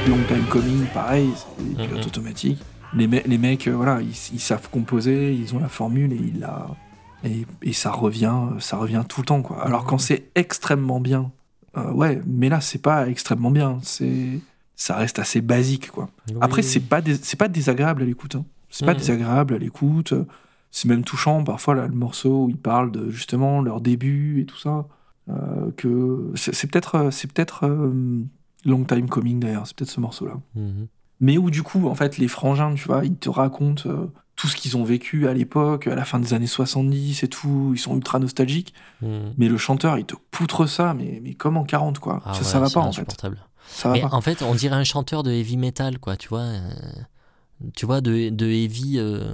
Long 0.08 0.18
Time 0.28 0.46
Coming, 0.50 0.86
pareil, 0.94 1.30
c'est 1.36 1.64
des 1.68 1.76
pilotes 1.76 2.00
Mhm. 2.02 2.06
automatiques. 2.06 2.62
Les, 2.96 3.08
me- 3.08 3.22
les 3.26 3.38
mecs, 3.38 3.68
euh, 3.68 3.72
voilà, 3.76 4.02
ils, 4.02 4.16
ils 4.34 4.40
savent 4.40 4.70
composer, 4.70 5.34
ils 5.34 5.54
ont 5.56 5.60
la 5.60 5.68
formule 5.68 6.14
et 6.14 6.18
ils 6.18 6.40
la 6.40 6.68
et, 7.24 7.46
et 7.64 7.74
ça 7.74 7.90
revient, 7.92 8.36
ça 8.60 8.78
revient 8.78 9.04
tout 9.10 9.22
le 9.22 9.26
temps 9.26 9.42
quoi. 9.42 9.64
Alors 9.66 9.86
quand 9.86 9.98
c'est 9.98 10.30
extrêmement 10.36 11.00
bien, 11.00 11.32
euh, 11.76 11.92
ouais, 11.92 12.22
mais 12.28 12.50
là 12.50 12.62
c'est 12.62 12.82
pas 12.82 13.10
extrêmement 13.10 13.50
bien, 13.50 13.80
c'est 13.82 14.40
ça 14.75 14.96
reste 14.96 15.20
assez 15.20 15.41
basique 15.41 15.91
quoi. 15.91 16.10
Oui, 16.29 16.36
Après 16.41 16.62
c'est 16.62 16.79
pas 16.79 17.01
c'est 17.22 17.38
pas 17.39 17.48
désagréable 17.48 18.01
à 18.03 18.05
l'écoute, 18.05 18.36
hein. 18.36 18.46
c'est 18.70 18.86
pas 18.86 18.94
Mhm. 18.94 18.98
désagréable 19.00 19.53
à 19.53 19.58
l'écoute. 19.58 20.13
C'est 20.72 20.89
même 20.89 21.03
touchant 21.05 21.44
parfois 21.44 21.75
là 21.75 21.88
le 21.88 21.94
morceau 21.96 22.46
où 22.46 22.50
ils 22.50 22.58
parlent 22.58 22.91
de 22.91 23.10
justement 23.10 23.62
leur 23.62 23.79
début 23.82 24.41
et 24.41 24.46
tout 24.46 24.58
ça. 24.58 24.86
euh, 25.27 25.72
que 25.75 26.32
c'est 26.36 26.70
peut-être 26.70 26.96
euh, 26.96 27.10
c'est 27.12 27.32
peut-être 27.32 27.65
euh, 27.65 28.22
Long 28.63 28.84
Time 28.84 29.10
Coming 29.10 29.39
d'ailleurs, 29.39 29.65
c'est 29.65 29.75
peut-être 29.75 29.89
ce 29.89 30.00
morceau 30.00 30.27
là 30.27 30.36
Mhm. 30.55 30.86
mais 31.20 31.38
où 31.39 31.50
du 31.50 31.63
coup, 31.63 31.88
en 31.88 31.96
fait, 31.96 32.17
les 32.20 32.27
frangins, 32.27 32.75
tu 32.75 32.86
vois, 32.88 33.03
ils 33.05 33.15
te 33.15 33.27
racontent 33.29 33.89
euh, 33.89 34.05
tout 34.36 34.46
ce 34.48 34.55
qu'ils 34.55 34.77
ont 34.77 34.84
vécu 34.84 35.27
à 35.27 35.34
l'époque, 35.34 35.88
à 35.88 35.96
la 35.96 36.05
fin 36.05 36.20
des 36.20 36.34
années 36.36 36.46
70 36.46 37.24
et 37.24 37.27
tout, 37.27 37.72
ils 37.74 37.79
sont 37.79 37.96
ultra 37.96 38.20
nostalgiques, 38.20 38.74
Mhm. 39.01 39.34
mais 39.39 39.48
le 39.48 39.58
chanteur, 39.58 39.98
il 39.98 40.05
te 40.05 40.13
poutre 40.29 40.67
ça, 40.67 40.94
mais, 40.94 41.22
mais 41.24 41.34
comme 41.34 41.58
en 41.58 41.63
40, 41.63 41.98
quoi. 41.98 42.22
Ah 42.25 42.34
ça, 42.34 42.39
ouais, 42.41 42.46
ça 42.46 42.60
va 42.60 42.70
pas, 42.70 42.82
en 42.82 42.91
fait. 42.91 43.26
Insupportable. 43.65 43.73
Ça 43.82 43.88
va 43.89 43.93
Mais 43.95 44.01
pas. 44.01 44.15
en 44.15 44.21
fait, 44.21 44.41
on 44.43 44.56
dirait 44.56 44.75
un 44.75 44.84
chanteur 44.84 45.23
de 45.23 45.32
heavy 45.32 45.58
metal, 45.58 45.99
quoi, 45.99 46.17
tu 46.17 46.28
vois. 46.30 46.39
euh, 46.41 46.69
tu 47.75 47.86
vois, 47.86 48.01
de, 48.01 48.30
de 48.30 48.45
heavy, 48.47 48.95
euh, 48.97 49.34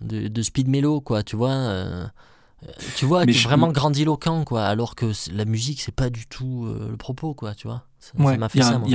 de, 0.00 0.28
de 0.28 0.42
speed 0.42 0.68
mellow, 0.68 1.00
quoi, 1.00 1.22
tu 1.22 1.36
vois. 1.36 1.50
euh, 1.50 2.04
tu 2.96 3.06
vois, 3.06 3.24
Mais 3.24 3.32
je- 3.32 3.46
vraiment 3.48 3.68
grandiloquent, 3.72 4.44
quoi, 4.44 4.64
alors 4.64 4.94
que 4.94 5.06
la 5.32 5.44
musique, 5.44 5.80
c'est 5.80 5.94
pas 5.94 6.10
du 6.10 6.26
tout 6.26 6.66
euh, 6.66 6.88
le 6.90 6.96
propos, 6.96 7.32
quoi, 7.34 7.54
tu 7.54 7.66
vois. 7.68 7.84
Ça 8.00 8.12
Ouais, 8.18 8.36
m'a 8.38 8.48
fait 8.48 8.58
y, 8.58 8.62
a 8.62 8.64
ça, 8.64 8.74
un- 8.74 8.78
moi. 8.80 8.88
il 8.88 8.92
y 8.92 8.94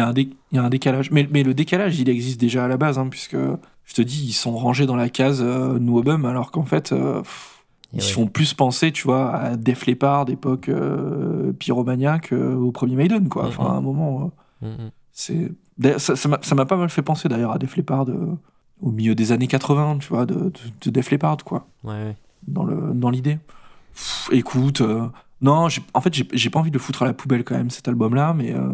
a 0.60 0.64
un 0.64 0.70
décalage. 0.70 1.10
Mais, 1.12 1.28
mais 1.32 1.44
le 1.44 1.54
décalage, 1.54 2.00
il 2.00 2.10
existe 2.10 2.40
déjà 2.40 2.66
à 2.66 2.68
la 2.68 2.78
base, 2.78 2.98
hein, 3.00 3.08
puisque 3.10 3.36
je 3.38 3.94
te 3.94 4.02
dis, 4.02 4.26
ils 4.28 4.34
sont 4.34 4.56
rangés 4.58 4.86
dans 4.86 4.96
la 4.96 5.10
case 5.10 5.42
New 5.42 5.98
Album, 5.98 6.26
alors 6.26 6.52
qu'en 6.52 6.66
fait, 6.66 6.90
pff, 6.90 7.64
ils 7.94 8.02
ouais. 8.02 8.08
font 8.08 8.28
plus 8.28 8.54
penser, 8.54 8.92
tu 8.92 9.04
vois, 9.04 9.34
à 9.36 9.56
Def 9.58 9.86
Leppard 9.86 10.26
d'époque 10.26 10.70
euh, 10.70 11.54
Pyromania 11.54 12.20
qu'au 12.20 12.72
premier 12.72 12.96
Maiden, 12.96 13.30
quoi. 13.30 13.48
Enfin, 13.48 13.64
Mhm. 13.64 13.70
à 13.70 13.74
un 13.74 13.82
moment. 13.82 14.32
Euh. 14.66 14.90
C'est 15.12 15.52
ça 15.98 16.56
m'a 16.56 16.66
pas 16.66 16.78
mal 16.78 16.90
fait 16.90 17.02
penser 17.02 17.30
d'ailleurs 17.30 17.52
à 17.52 17.58
Def 17.58 17.76
Leppard 17.78 18.10
euh, 18.10 18.38
au 18.82 18.92
milieu 18.92 19.16
des 19.16 19.32
années 19.32 19.48
80, 19.48 20.00
tu 20.00 20.10
vois, 20.10 20.26
de, 20.26 20.36
de, 20.36 20.52
de 20.82 20.90
Def 20.90 21.10
Leppard 21.12 21.38
quoi, 21.44 21.68
Ouais, 21.84 21.94
ouais. 21.94 22.16
dans 22.48 22.64
le 22.64 22.94
dans 22.94 23.10
l'idée. 23.10 23.38
Écoute, 24.32 24.82
euh, 24.82 25.08
non, 25.42 25.68
en 25.94 26.02
fait 26.02 26.14
j'ai 26.34 26.50
pas 26.50 26.60
envie 26.60 26.70
de 26.72 26.76
le 26.76 26.80
foutre 26.82 27.04
à 27.04 27.06
la 27.06 27.14
poubelle 27.14 27.44
quand 27.44 27.56
même 27.56 27.70
cet 27.70 27.88
album-là, 27.88 28.34
mais 28.34 28.54
euh, 28.54 28.74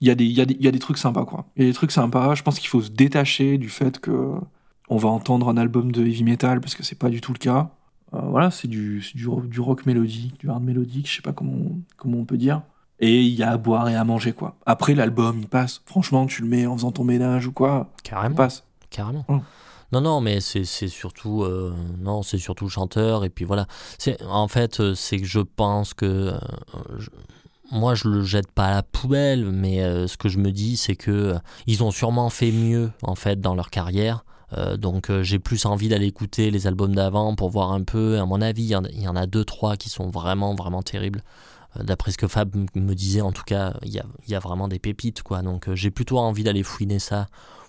il 0.00 0.08
y 0.08 0.10
a 0.10 0.14
des 0.14 0.24
il 0.24 0.30
y 0.32 0.64
y 0.64 0.68
a 0.68 0.70
des 0.70 0.78
trucs 0.78 0.98
sympas 0.98 1.24
quoi. 1.24 1.46
Il 1.56 1.62
y 1.62 1.66
a 1.66 1.68
des 1.68 1.74
trucs 1.74 1.92
sympas. 1.92 2.34
Je 2.34 2.42
pense 2.42 2.58
qu'il 2.58 2.68
faut 2.68 2.80
se 2.80 2.90
détacher 2.90 3.58
du 3.58 3.68
fait 3.68 3.98
que 3.98 4.32
on 4.88 4.96
va 4.96 5.08
entendre 5.08 5.48
un 5.48 5.56
album 5.56 5.90
de 5.92 6.02
heavy 6.06 6.24
metal 6.24 6.60
parce 6.60 6.74
que 6.74 6.82
c'est 6.82 6.98
pas 6.98 7.10
du 7.10 7.20
tout 7.20 7.32
le 7.32 7.38
cas. 7.38 7.70
Euh, 8.14 8.20
voilà, 8.20 8.50
c'est 8.52 8.68
du, 8.68 9.02
du, 9.14 9.28
du 9.48 9.60
rock 9.60 9.84
mélodique, 9.84 10.38
du 10.38 10.48
hard 10.48 10.62
mélodique, 10.62 11.10
je 11.10 11.16
sais 11.16 11.22
pas 11.22 11.32
comment, 11.32 11.72
comment 11.96 12.18
on 12.18 12.24
peut 12.24 12.36
dire. 12.36 12.62
Et 13.00 13.20
il 13.22 13.34
y 13.34 13.42
a 13.42 13.50
à 13.52 13.56
boire 13.58 13.88
et 13.88 13.94
à 13.96 14.04
manger, 14.04 14.32
quoi. 14.32 14.56
Après, 14.64 14.94
l'album, 14.94 15.38
il 15.40 15.48
passe. 15.48 15.82
Franchement, 15.84 16.26
tu 16.26 16.42
le 16.42 16.48
mets 16.48 16.66
en 16.66 16.74
faisant 16.76 16.92
ton 16.92 17.04
ménage 17.04 17.46
ou 17.46 17.52
quoi, 17.52 17.88
il 17.98 18.02
Carrément. 18.02 18.34
passe. 18.36 18.64
Carrément. 18.90 19.24
Mm. 19.28 19.38
Non, 19.92 20.00
non, 20.00 20.20
mais 20.20 20.40
c'est 20.40 20.64
c'est 20.64 20.88
surtout, 20.88 21.42
euh, 21.44 21.74
non, 22.00 22.22
c'est 22.22 22.38
surtout 22.38 22.64
le 22.64 22.70
chanteur. 22.70 23.24
Et 23.24 23.30
puis 23.30 23.44
voilà. 23.44 23.66
C'est 23.98 24.20
en 24.24 24.48
fait, 24.48 24.80
euh, 24.80 24.94
c'est 24.94 25.18
que 25.18 25.26
je 25.26 25.40
pense 25.40 25.94
que 25.94 26.06
euh, 26.06 26.38
je- 26.98 27.10
moi, 27.70 27.94
je 27.94 28.08
le 28.08 28.22
jette 28.22 28.50
pas 28.50 28.66
à 28.66 28.74
la 28.76 28.82
poubelle, 28.82 29.44
mais 29.52 29.82
euh, 29.82 30.06
ce 30.06 30.16
que 30.16 30.28
je 30.28 30.38
me 30.38 30.50
dis, 30.50 30.76
c'est 30.76 30.96
que 30.96 31.34
ils 31.66 31.82
ont 31.84 31.90
sûrement 31.90 32.30
fait 32.30 32.50
mieux 32.52 32.90
en 33.02 33.14
fait 33.14 33.40
dans 33.40 33.54
leur 33.54 33.70
carrière. 33.70 34.24
Euh, 34.56 34.76
donc 34.76 35.10
euh, 35.10 35.22
j'ai 35.24 35.40
plus 35.40 35.66
envie 35.66 35.88
d'aller 35.88 36.06
écouter 36.06 36.52
les 36.52 36.66
albums 36.68 36.94
d'avant 36.94 37.34
pour 37.34 37.50
voir 37.50 37.72
un 37.72 37.82
peu. 37.82 38.18
À 38.20 38.24
mon 38.24 38.40
avis, 38.40 38.62
il 38.62 38.70
y 38.70 38.78
il 38.94 39.02
y, 39.02 39.08
en 39.08 39.16
a 39.16 39.26
deux, 39.26 39.44
trois 39.44 39.76
qui 39.76 39.88
sont 39.90 40.08
vraiment, 40.08 40.54
vraiment 40.54 40.82
terribles. 40.82 41.22
Euh, 41.78 41.82
D'après 41.82 42.12
ce 42.12 42.18
que 42.18 42.28
Fab 42.28 42.54
me 42.74 42.94
disait, 42.94 43.20
en 43.20 43.32
tout 43.32 43.44
cas, 43.44 43.74
il 43.82 43.92
y 43.92 43.98
a, 43.98 44.06
y 44.28 44.34
a 44.34 44.38
vraiment 44.38 44.68
des 44.68 44.78
pépites, 44.78 45.22
quoi. 45.22 45.42
Donc 45.42 45.68
euh, 45.68 45.74
j'ai 45.74 45.90
plutôt 45.90 46.18
envie 46.18 46.44
d'aller 46.44 46.62
fouiner 46.62 46.98
ça 46.98 47.26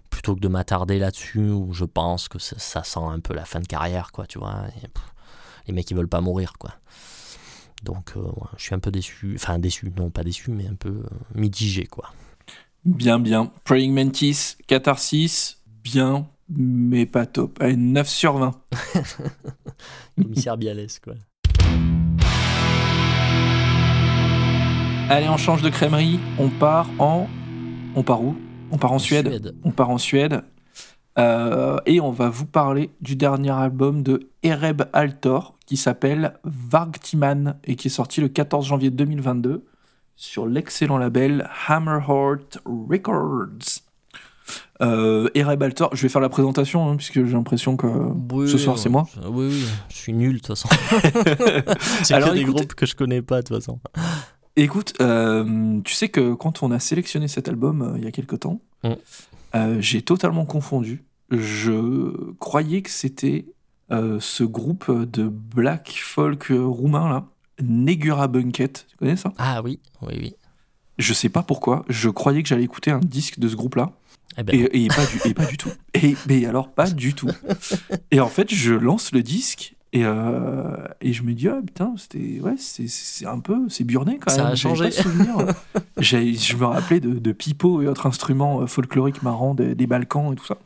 plutôt 0.10 0.36
que 0.36 0.40
de 0.40 0.48
m'attarder 0.48 1.00
là-dessus 1.00 1.50
où 1.50 1.74
je 1.74 1.86
pense 1.86 2.28
que 2.28 2.40
ça, 2.40 2.58
ça 2.58 2.84
sent 2.84 3.02
un 3.04 3.20
peu 3.20 3.34
la 3.34 3.46
fin 3.46 3.60
de 3.60 3.68
carrière, 3.68 4.12
quoi, 4.12 4.26
tu 4.26 4.40
vois. 4.40 4.64
Et, 4.78 4.88
pff, 4.88 5.04
les 5.68 5.74
mecs, 5.74 5.90
ils 5.92 5.98
veulent 5.98 6.08
pas 6.08 6.22
mourir, 6.22 6.54
quoi. 6.58 6.74
Donc, 7.84 8.14
euh, 8.16 8.22
ouais, 8.22 8.48
je 8.58 8.64
suis 8.64 8.76
un 8.76 8.80
peu 8.80 8.92
déçu. 8.92 9.34
Enfin, 9.36 9.60
déçu, 9.60 9.92
non, 9.96 10.10
pas 10.10 10.24
déçu, 10.24 10.52
mais 10.52 10.68
un 10.68 10.76
peu 10.76 10.90
euh, 10.90 11.10
mitigé, 11.36 11.86
quoi. 11.86 12.12
Bien, 12.86 13.20
bien. 13.20 13.52
Praying 13.66 13.94
Mantis, 13.94 14.56
Catharsis, 14.66 15.58
bien, 15.84 16.28
mais 16.50 17.06
pas 17.06 17.26
top. 17.26 17.62
Allez, 17.62 17.76
9 17.76 18.08
sur 18.08 18.38
20. 18.38 18.60
Commissaire 20.16 20.58
Bialès, 20.58 21.00
quoi. 21.00 21.14
Allez, 25.10 25.30
on 25.30 25.38
change 25.38 25.62
de 25.62 25.70
crèmerie. 25.70 26.20
On 26.38 26.50
part 26.50 26.90
en. 27.00 27.28
On 27.96 28.04
part 28.04 28.22
où? 28.22 28.36
On 28.72 28.78
part 28.78 28.92
en 28.92 29.00
Suède. 29.00 29.56
On 29.64 29.72
part 29.72 29.90
en 29.90 29.98
Suède. 29.98 30.42
Euh, 31.18 31.78
et 31.86 32.00
on 32.00 32.12
va 32.12 32.30
vous 32.30 32.46
parler 32.46 32.92
du 33.02 33.16
dernier 33.16 33.50
album 33.52 34.04
de 34.04 34.30
Ereb 34.44 34.84
Altor 34.94 35.56
qui 35.66 35.76
s'appelle 35.78 36.34
Vargtiman 36.44 37.56
et 37.64 37.76
qui 37.76 37.88
est 37.88 37.92
sorti 37.92 38.22
le 38.22 38.28
14 38.28 38.68
janvier 38.68 38.92
2022 38.92 39.66
sur 40.16 40.46
l'excellent 40.46 40.98
label 40.98 41.50
Hammerheart 41.68 42.60
Records. 42.66 43.82
Euh, 44.82 45.28
Ereb 45.34 45.64
Altor, 45.64 45.90
je 45.96 46.04
vais 46.04 46.10
faire 46.10 46.22
la 46.22 46.30
présentation 46.30 46.88
hein, 46.88 46.96
puisque 46.98 47.26
j'ai 47.26 47.34
l'impression 47.34 47.76
que 47.78 47.88
Oui, 48.32 48.48
ce 48.48 48.58
soir 48.60 48.76
oui, 48.76 48.82
c'est 48.82 48.90
moi. 48.90 49.06
Oui, 49.26 49.48
oui, 49.50 49.66
je 49.90 49.96
suis 49.96 50.14
nul, 50.14 50.34
de 50.34 50.38
toute 50.38 50.48
façon. 50.48 50.70
C'est 52.04 52.20
que 52.22 52.34
des 52.34 52.42
écoute- 52.42 52.56
groupes 52.56 52.74
que 52.76 52.86
je 52.86 52.96
connais 52.96 53.22
pas, 53.24 53.42
de 53.42 53.48
toute 53.48 53.58
façon. 53.58 53.80
Écoute, 54.58 54.94
euh, 55.02 55.80
tu 55.84 55.94
sais 55.94 56.10
que 56.10 56.34
quand 56.34 56.64
on 56.64 56.72
a 56.72 56.80
sélectionné 56.80 57.28
cet 57.28 57.48
album 57.48 57.82
euh, 57.82 57.98
il 57.98 58.04
y 58.04 58.08
a 58.08 58.12
quelque 58.12 58.36
temps, 58.36 58.60
Mm. 58.84 58.90
euh, 59.56 59.78
j'ai 59.82 60.02
totalement 60.04 60.46
confondu. 60.46 61.04
Je 61.32 62.34
croyais 62.36 62.82
que 62.84 62.90
c'était 62.92 63.46
ce 63.90 64.44
groupe 64.44 64.92
de 64.92 65.28
black 65.30 66.00
folk 66.04 66.52
roumain 66.52 67.08
là, 67.10 67.26
Negura 67.62 68.28
Bunket. 68.28 68.86
Tu 68.90 68.98
connais 68.98 69.16
ça? 69.16 69.34
Ah 69.38 69.62
oui, 69.64 69.80
oui, 70.02 70.14
oui. 70.20 70.36
Je 70.98 71.14
sais 71.14 71.30
pas 71.30 71.42
pourquoi. 71.44 71.86
Je 71.90 72.10
croyais 72.10 72.44
que 72.44 72.50
j'allais 72.50 72.64
écouter 72.66 72.92
un 72.92 73.00
disque 73.00 73.40
de 73.40 73.48
ce 73.48 73.56
groupe 73.56 73.76
là. 73.76 73.92
Eh 74.38 74.44
ben, 74.44 74.56
Et, 74.56 74.84
et 74.84 74.88
pas 74.90 75.06
du, 75.06 75.30
et 75.30 75.34
pas 75.34 75.46
du 75.46 75.58
tout. 75.58 75.70
Et, 75.96 76.16
mais 76.28 76.46
alors, 76.46 76.70
pas 76.72 76.90
du 76.90 77.14
tout. 77.16 77.30
Et 78.12 78.20
en 78.20 78.28
fait, 78.28 78.54
je 78.54 78.74
lance 78.74 79.12
le 79.14 79.24
disque 79.24 79.76
et, 79.94 80.04
euh, 80.04 80.88
et 81.02 81.14
je 81.14 81.24
me 81.24 81.34
dis, 81.34 81.48
ah 81.48 81.60
putain, 81.66 81.94
c'était, 81.98 82.40
ouais, 82.42 82.56
c'est, 82.58 82.88
c'est 82.88 83.26
un 83.26 83.40
peu, 83.40 83.70
c'est 83.70 83.84
burné 83.84 84.18
quand 84.18 84.30
Ça 84.32 84.44
même. 84.44 84.52
a 84.54 84.56
J'avais 84.56 84.92
changé. 84.92 84.92
je 86.00 86.56
me 86.56 86.66
rappelais 86.66 87.00
de, 87.00 87.14
de 87.14 87.32
pipeaux 87.32 87.82
et 87.82 87.88
autres 87.88 88.06
instruments 88.06 88.62
euh, 88.62 88.68
folkloriques 88.68 89.24
marrants 89.24 89.54
des, 89.56 89.76
des 89.76 89.88
Balkans 89.88 90.32
et 90.34 90.36
tout 90.36 90.46
ça. 90.46 90.58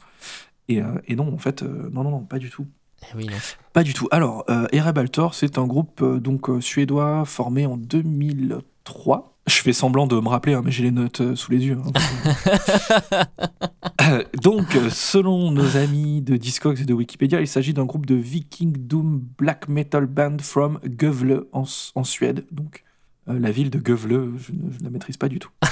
Et, 0.68 0.82
euh, 0.82 0.96
et 1.08 1.16
non, 1.16 1.34
en 1.34 1.38
fait, 1.38 1.64
euh, 1.64 1.90
non, 1.92 2.04
non, 2.04 2.12
non, 2.12 2.20
pas 2.22 2.40
du 2.40 2.50
tout. 2.50 2.66
Eh 3.14 3.18
oui. 3.18 3.30
Pas 3.74 3.84
du 3.84 3.94
tout. 3.94 4.08
Alors, 4.12 4.44
euh, 4.50 4.68
Erebaltor, 4.72 5.34
c'est 5.34 5.58
un 5.58 5.66
groupe 5.66 6.04
donc 6.04 6.50
suédois 6.62 7.26
formé 7.26 7.66
en 7.66 7.78
2003. 7.78 8.62
Je 9.48 9.56
fais 9.56 9.74
semblant 9.74 10.06
de 10.08 10.20
me 10.20 10.28
rappeler, 10.28 10.54
hein, 10.54 10.62
mais 10.64 10.72
j'ai 10.72 10.84
les 10.84 10.92
notes 10.92 11.22
euh, 11.22 11.36
sous 11.36 11.52
les 11.52 11.66
yeux. 11.66 11.78
hein. 11.84 11.92
Euh, 14.10 14.24
donc, 14.42 14.76
euh, 14.76 14.90
selon 14.90 15.52
nos 15.52 15.78
amis 15.78 16.22
de 16.22 16.36
Discogs 16.36 16.80
et 16.82 16.86
de 16.86 16.94
Wikipédia, 16.94 17.40
il 17.40 17.48
s'agit 17.48 17.74
d'un 17.74 17.86
groupe 17.86 18.08
de 18.08 18.16
Viking 18.16 18.74
Doom 18.76 19.24
Black 19.38 19.68
Metal 19.68 20.08
Band 20.08 20.38
from 20.42 20.80
Gövle 20.84 21.46
en, 21.54 21.64
en 21.94 22.04
Suède. 22.04 22.46
Donc, 22.52 22.84
euh, 23.30 23.38
la 23.38 23.52
ville 23.52 23.70
de 23.70 23.80
Gövle, 23.80 24.32
je 24.40 24.52
ne 24.54 24.72
je 24.72 24.84
la 24.84 24.90
maîtrise 24.90 25.18
pas 25.18 25.28
du 25.30 25.40
tout. 25.40 25.52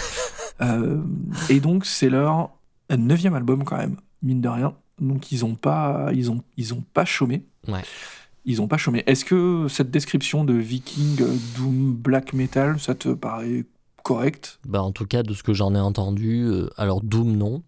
Euh, 0.62 1.02
et 1.50 1.62
donc, 1.62 1.86
c'est 1.86 2.10
leur 2.10 2.50
neuvième 2.90 3.34
album 3.34 3.64
quand 3.64 3.78
même, 3.78 3.96
mine 4.22 4.42
de 4.42 4.50
rien. 4.50 4.74
Donc, 5.00 5.32
ils 5.32 5.46
ont 5.46 5.56
pas, 5.56 6.10
ils 6.14 6.30
ont, 6.32 6.44
ils 6.58 6.74
ont 6.74 6.84
pas 6.94 7.06
chômé. 7.06 7.46
Ouais. 7.70 7.80
Ils 8.52 8.62
ont 8.64 8.68
pas 8.68 8.78
chômé. 8.78 9.04
Est-ce 9.06 9.26
que 9.26 9.68
cette 9.70 9.92
description 9.92 10.44
de 10.44 10.54
Viking 10.54 11.22
euh, 11.22 11.36
Doom 11.56 11.94
Black 11.94 12.34
Metal, 12.34 12.80
ça 12.80 12.96
te 12.96 13.10
paraît 13.10 13.66
correct? 14.04 14.60
Bah, 14.68 14.82
en 14.82 14.92
tout 14.92 15.06
cas, 15.06 15.22
de 15.22 15.34
ce 15.36 15.44
que 15.44 15.54
j'en 15.54 15.76
ai 15.76 15.80
entendu, 15.80 16.46
euh, 16.46 16.68
alors 16.76 17.02
Doom, 17.04 17.36
non. 17.38 17.62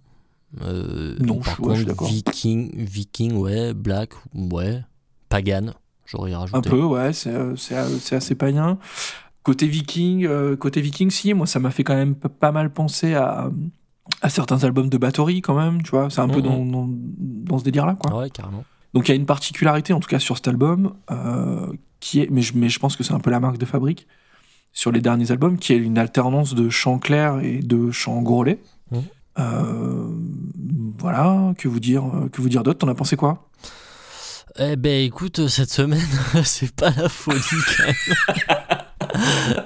Euh, 0.64 1.16
Non, 1.20 1.40
par 1.40 1.56
je- 1.58 1.62
ouais, 1.62 1.68
contre, 1.76 1.86
d'accord. 1.86 2.08
Viking, 2.08 2.72
Viking, 2.76 3.34
ouais. 3.34 3.74
Black, 3.76 4.10
ouais. 4.34 4.82
Pagan, 5.30 5.68
j'aurais 6.06 6.34
rajouté. 6.34 6.58
Un 6.58 6.62
peu, 6.62 6.82
ouais, 6.84 7.12
c'est 7.14 8.16
assez 8.16 8.34
païen. 8.36 8.80
Côté 9.44 9.68
Viking, 9.68 10.26
euh, 10.26 10.56
côté 10.56 10.82
Viking, 10.82 11.10
si, 11.12 11.34
moi 11.34 11.46
ça 11.48 11.60
m'a 11.60 11.72
fait 11.72 11.84
quand 11.84 11.96
même 11.96 12.16
pas 12.16 12.52
mal 12.52 12.72
penser 12.74 13.14
à, 13.14 13.50
à 14.22 14.30
certains 14.30 14.64
albums 14.64 14.90
de 14.90 14.98
Bathory 14.98 15.42
quand 15.42 15.56
même, 15.56 15.82
tu 15.84 15.92
vois, 15.92 16.10
c'est 16.10 16.22
un 16.22 16.28
peu 16.28 16.40
Mhm. 16.42 16.44
dans, 16.44 16.66
dans, 16.66 16.90
dans 16.90 17.58
ce 17.60 17.64
délire-là, 17.64 17.96
quoi. 17.96 18.18
Ouais, 18.20 18.30
carrément. 18.30 18.64
Donc 18.94 19.08
il 19.08 19.12
y 19.12 19.14
a 19.14 19.16
une 19.16 19.26
particularité, 19.26 19.94
en 19.94 20.00
tout 20.00 20.10
cas 20.10 20.20
sur 20.20 20.36
cet 20.36 20.48
album, 20.48 20.94
euh, 21.12 21.68
qui 22.00 22.22
est, 22.22 22.30
mais 22.30 22.42
je, 22.42 22.54
mais 22.56 22.70
je 22.70 22.80
pense 22.80 22.96
que 22.96 23.04
c'est 23.04 23.14
un 23.14 23.20
peu 23.20 23.30
la 23.30 23.40
marque 23.40 23.58
de 23.58 23.66
fabrique, 23.66 24.08
sur 24.74 24.92
les 24.92 25.02
derniers 25.02 25.32
albums, 25.32 25.58
qui 25.58 25.74
est 25.74 25.78
une 25.78 25.98
alternance 25.98 26.56
de 26.56 26.70
chants 26.70 27.00
clairs 27.00 27.40
et 27.40 27.60
de 27.60 27.92
chants 27.92 28.22
grelets. 28.22 28.60
Mhm. 28.92 29.04
Euh, 29.40 30.10
voilà, 31.00 31.54
que 31.58 31.68
vous 31.68 31.80
dire, 31.80 32.04
euh, 32.06 32.30
que 32.30 32.42
vous 32.42 32.50
dire 32.50 32.64
d'autre? 32.64 32.80
T'en 32.80 32.88
as 32.90 32.96
pensé 32.96 33.16
quoi? 33.16 33.50
Eh 34.60 34.76
ben 34.76 35.06
écoute, 35.06 35.48
cette 35.48 35.70
semaine, 35.70 36.00
c'est 36.44 36.76
pas 36.76 36.92
la 36.92 37.08
folie 37.08 37.40
quand 37.78 37.86
même. 37.86 39.16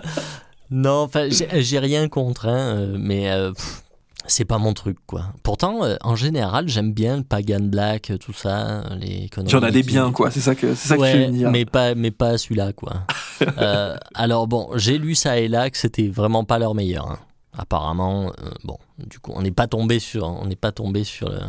non, 0.69 1.01
enfin, 1.01 1.27
j'ai 1.29 1.79
rien 1.79 2.07
contre, 2.07 2.47
hein, 2.47 2.75
euh, 2.75 2.97
mais 2.99 3.31
euh, 3.31 3.51
pff, 3.51 3.83
c'est 4.27 4.45
pas 4.45 4.57
mon 4.57 4.73
truc, 4.73 4.97
quoi. 5.05 5.25
Pourtant, 5.43 5.83
euh, 5.83 5.95
en 6.01 6.15
général, 6.15 6.67
j'aime 6.67 6.93
bien 6.93 7.17
le 7.17 7.23
Pagan 7.23 7.59
Black, 7.61 8.09
euh, 8.09 8.17
tout 8.17 8.33
ça, 8.33 8.83
les 8.99 9.29
conneries. 9.29 9.51
J'en 9.51 9.63
as 9.63 9.71
des 9.71 9.83
biens, 9.83 10.11
quoi, 10.11 10.31
c'est 10.31 10.39
ça 10.41 10.55
que, 10.55 10.73
c'est 10.75 10.87
ça 10.89 10.97
que 10.97 11.11
tu 11.11 11.17
veux 11.17 11.31
dire. 11.31 11.51
mais 11.51 11.65
pas, 11.65 11.95
mais 11.95 12.11
pas 12.11 12.37
celui-là, 12.37 12.73
quoi. 12.73 12.93
Euh, 13.57 13.97
alors 14.13 14.47
bon, 14.47 14.69
j'ai 14.75 14.97
lu 14.97 15.13
ça 15.13 15.37
et 15.37 15.49
là 15.49 15.69
que 15.69 15.77
c'était 15.77 16.07
vraiment 16.07 16.45
pas 16.45 16.57
leur 16.57 16.73
meilleur. 16.73 17.11
hein. 17.11 17.19
Apparemment, 17.57 18.27
euh, 18.41 18.49
bon, 18.63 18.77
du 18.97 19.19
coup, 19.19 19.33
on 19.35 19.41
n'est 19.41 19.51
pas 19.51 19.67
tombé 19.67 19.99
sur, 19.99 20.25
on 20.25 20.45
n'est 20.45 20.55
pas 20.55 20.71
tombé 20.71 21.03
sur 21.03 21.27
le, 21.29 21.39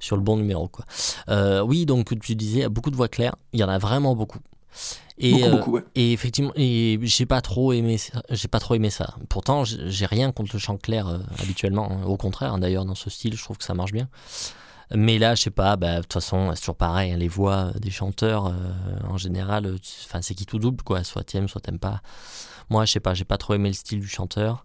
sur 0.00 0.16
le 0.16 0.22
bon 0.22 0.36
numéro, 0.38 0.66
quoi. 0.68 0.86
Euh, 1.28 1.60
oui, 1.60 1.84
donc 1.84 2.18
tu 2.20 2.34
disais, 2.34 2.58
il 2.58 2.62
y 2.62 2.64
a 2.64 2.68
beaucoup 2.70 2.90
de 2.90 2.96
voix 2.96 3.08
claires. 3.08 3.36
Il 3.52 3.60
y 3.60 3.64
en 3.64 3.68
a 3.68 3.76
vraiment 3.78 4.14
beaucoup. 4.16 4.38
Et, 5.18 5.32
beaucoup, 5.32 5.44
euh, 5.46 5.50
beaucoup, 5.50 5.70
ouais. 5.72 5.84
et 5.94 6.12
effectivement, 6.12 6.52
et 6.56 6.98
j'ai 7.02 7.24
pas 7.26 7.40
trop 7.40 7.72
aimé, 7.72 7.96
ça- 7.96 8.22
j'ai 8.30 8.48
pas 8.48 8.60
trop 8.60 8.74
aimé 8.74 8.90
ça. 8.90 9.14
Pourtant, 9.30 9.64
j'ai 9.64 10.04
rien 10.06 10.30
contre 10.32 10.50
le 10.54 10.58
chant 10.58 10.76
clair 10.76 11.06
euh, 11.08 11.18
habituellement. 11.40 11.90
hein. 11.90 12.04
Au 12.04 12.16
contraire, 12.18 12.58
d'ailleurs, 12.58 12.84
dans 12.84 12.94
ce 12.94 13.08
style, 13.08 13.34
je 13.36 13.42
trouve 13.42 13.56
que 13.56 13.64
ça 13.64 13.72
marche 13.74 13.92
bien. 13.92 14.08
Mais 14.94 15.18
là, 15.18 15.34
je 15.34 15.42
sais 15.42 15.50
pas, 15.50 15.74
bah, 15.76 15.96
de 15.96 16.00
toute 16.02 16.12
façon, 16.12 16.52
c'est 16.54 16.60
toujours 16.60 16.76
pareil. 16.76 17.10
hein, 17.12 17.16
les 17.16 17.26
voix 17.28 17.72
des 17.80 17.90
chanteurs, 17.90 18.46
euh, 18.46 18.52
en 19.08 19.16
général, 19.16 19.74
enfin, 20.04 20.20
c'est 20.22 20.34
qui 20.34 20.46
tout 20.46 20.58
double, 20.60 20.84
quoi. 20.84 21.02
Soit 21.02 21.24
t'aimes, 21.24 21.48
soit 21.48 21.60
t'aimes 21.60 21.78
pas. 21.80 22.02
Moi, 22.70 22.84
je 22.84 22.92
sais 22.92 23.00
pas, 23.00 23.14
j'ai 23.14 23.24
pas 23.24 23.38
trop 23.38 23.54
aimé 23.54 23.68
le 23.70 23.74
style 23.74 24.00
du 24.00 24.06
chanteur. 24.08 24.64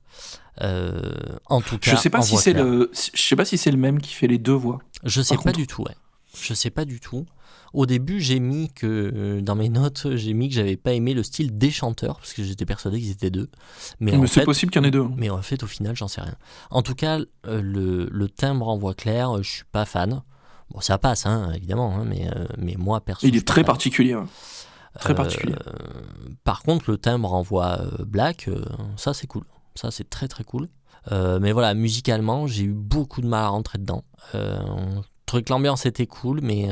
Euh, 0.61 1.13
en 1.47 1.61
tout 1.61 1.77
cas, 1.77 1.91
Je 1.91 1.95
sais 1.95 2.09
pas 2.09 2.21
si 2.21 2.35
c'est 2.37 2.53
le, 2.53 2.91
je 2.93 3.21
sais 3.21 3.35
pas 3.35 3.45
si 3.45 3.57
c'est 3.57 3.71
le 3.71 3.77
même 3.77 3.99
qui 4.01 4.13
fait 4.13 4.27
les 4.27 4.37
deux 4.37 4.53
voix. 4.53 4.79
Je 5.03 5.21
sais 5.21 5.35
Par 5.35 5.43
pas 5.43 5.49
contre. 5.51 5.59
du 5.59 5.67
tout, 5.67 5.83
ouais. 5.83 5.95
Je 6.39 6.53
sais 6.53 6.69
pas 6.69 6.85
du 6.85 6.99
tout. 6.99 7.25
Au 7.73 7.85
début, 7.85 8.19
j'ai 8.19 8.39
mis 8.39 8.69
que 8.73 8.85
euh, 8.87 9.41
dans 9.41 9.55
mes 9.55 9.69
notes, 9.69 10.07
j'ai 10.15 10.33
mis 10.33 10.49
que 10.49 10.55
j'avais 10.55 10.75
pas 10.77 10.93
aimé 10.93 11.13
le 11.13 11.23
style 11.23 11.57
des 11.57 11.71
chanteurs 11.71 12.17
parce 12.17 12.33
que 12.33 12.43
j'étais 12.43 12.65
persuadé 12.65 12.99
qu'ils 12.99 13.11
étaient 13.11 13.29
deux. 13.29 13.49
Mais, 13.99 14.17
Mais, 14.17 14.27
c'est 14.27 14.43
possible 14.43 14.71
qu'il 14.71 14.81
y 14.81 14.85
en 14.85 14.87
ait 14.87 14.91
deux. 14.91 15.03
hein. 15.03 15.11
mais 15.15 15.29
en 15.29 15.41
fait, 15.41 15.63
au 15.63 15.67
final, 15.67 15.95
j'en 15.95 16.07
sais 16.07 16.21
rien. 16.21 16.35
En 16.69 16.81
tout 16.81 16.95
cas, 16.95 17.19
euh, 17.47 17.61
le, 17.61 18.09
le 18.11 18.29
timbre 18.29 18.67
en 18.67 18.77
voix 18.77 18.93
claire, 18.93 19.37
euh, 19.37 19.41
je 19.43 19.49
suis 19.49 19.63
pas 19.71 19.85
fan. 19.85 20.21
Bon, 20.71 20.79
ça 20.81 20.97
passe, 20.97 21.25
hein, 21.25 21.51
évidemment, 21.55 21.95
hein, 21.95 22.05
mais, 22.05 22.29
mais 22.57 22.75
moi, 22.77 23.01
perso. 23.01 23.25
Il 23.27 23.35
est 23.35 23.45
très 23.47 23.63
particulier. 23.63 24.15
Très 24.99 25.13
Euh, 25.13 25.15
particulier. 25.15 25.55
par 26.43 26.63
contre, 26.63 26.91
le 26.91 26.97
timbre 26.97 27.33
en 27.33 27.41
voix 27.41 27.79
black, 28.05 28.49
ça 28.97 29.13
c'est 29.13 29.27
cool. 29.27 29.43
Ça 29.75 29.89
c'est 29.91 30.09
très 30.09 30.27
très 30.27 30.43
cool. 30.43 30.67
Euh, 31.11 31.39
mais 31.41 31.51
voilà, 31.51 31.73
musicalement, 31.73 32.45
j'ai 32.47 32.63
eu 32.65 32.73
beaucoup 32.73 33.21
de 33.21 33.27
mal 33.27 33.43
à 33.43 33.47
rentrer 33.47 33.79
dedans. 33.79 34.03
Euh, 34.35 34.61
que 35.25 35.39
l'ambiance 35.49 35.85
était 35.85 36.07
cool, 36.07 36.41
mais, 36.41 36.69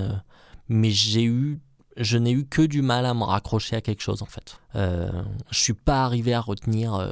mais 0.69 0.91
j'ai 0.91 1.23
eu, 1.23 1.59
je 1.97 2.17
n'ai 2.17 2.31
eu 2.31 2.45
que 2.45 2.61
du 2.61 2.81
mal 2.81 3.05
à 3.05 3.13
me 3.13 3.23
raccrocher 3.23 3.75
à 3.75 3.81
quelque 3.81 4.01
chose 4.01 4.21
en 4.21 4.25
fait. 4.27 4.59
Euh, 4.75 5.09
je 5.51 5.57
suis 5.59 5.73
pas 5.73 6.05
arrivé 6.05 6.33
à 6.33 6.39
retenir 6.41 6.93
euh, 6.95 7.11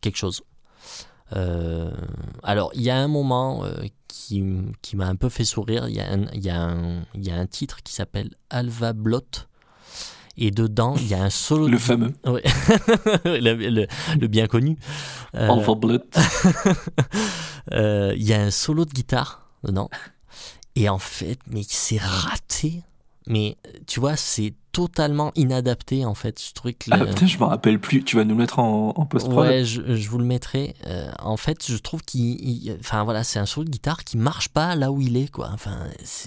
quelque 0.00 0.16
chose. 0.18 0.42
Euh, 1.34 1.90
alors, 2.42 2.70
il 2.74 2.82
y 2.82 2.90
a 2.90 2.96
un 2.98 3.08
moment 3.08 3.64
euh, 3.64 3.72
qui, 4.08 4.44
qui 4.82 4.96
m'a 4.96 5.06
un 5.06 5.16
peu 5.16 5.28
fait 5.30 5.44
sourire. 5.44 5.88
Il 5.88 5.94
y, 5.96 6.00
a 6.00 6.12
un- 6.12 6.26
il 6.34 6.44
y, 6.44 7.26
y 7.28 7.30
a 7.30 7.36
un 7.36 7.46
titre 7.46 7.82
qui 7.82 7.92
s'appelle 7.94 8.30
Alva 8.50 8.92
Blot. 8.92 9.22
Et 10.36 10.50
dedans, 10.50 10.94
il 10.96 11.06
y 11.06 11.14
a 11.14 11.22
un 11.22 11.30
solo. 11.30 11.68
Le 11.68 11.78
fameux. 11.78 12.12
Ouais. 12.26 12.42
le, 13.24 13.54
le- 13.54 13.86
le 14.20 14.26
bien 14.28 14.46
connu. 14.48 14.76
Blood. 15.76 16.02
euh, 17.72 18.12
Il 18.16 18.22
y 18.22 18.32
a 18.34 18.42
un 18.42 18.50
solo 18.50 18.84
de 18.84 18.90
guitare 18.90 19.48
dedans. 19.62 19.88
Et 20.76 20.88
en 20.88 20.98
fait, 20.98 21.38
mais 21.46 21.62
c'est 21.68 22.00
raté. 22.00 22.82
Mais 23.26 23.56
tu 23.86 24.00
vois, 24.00 24.16
c'est 24.16 24.52
totalement 24.72 25.32
inadapté 25.34 26.04
en 26.04 26.14
fait. 26.14 26.42
Je 26.46 26.52
trouvais 26.52 26.74
que 26.74 26.90
Ah, 26.90 27.06
putain, 27.06 27.26
je 27.26 27.38
me 27.38 27.44
rappelle 27.44 27.80
plus. 27.80 28.02
Tu 28.04 28.16
vas 28.16 28.24
nous 28.24 28.34
le 28.34 28.40
mettre 28.40 28.58
en, 28.58 28.90
en 28.94 29.06
post-prod. 29.06 29.38
Ouais, 29.46 29.64
je, 29.64 29.94
je 29.96 30.10
vous 30.10 30.18
le 30.18 30.24
mettrai. 30.26 30.74
Euh, 30.86 31.10
en 31.20 31.38
fait, 31.38 31.64
je 31.66 31.76
trouve 31.78 32.02
qu'il, 32.02 32.22
il- 32.46 32.76
enfin 32.80 33.02
voilà, 33.04 33.24
c'est 33.24 33.38
un 33.38 33.46
solo 33.46 33.64
de 33.64 33.70
guitare 33.70 34.04
qui 34.04 34.18
marche 34.18 34.50
pas 34.50 34.76
là 34.76 34.92
où 34.92 35.00
il 35.00 35.16
est, 35.16 35.30
quoi. 35.30 35.48
Enfin, 35.54 35.78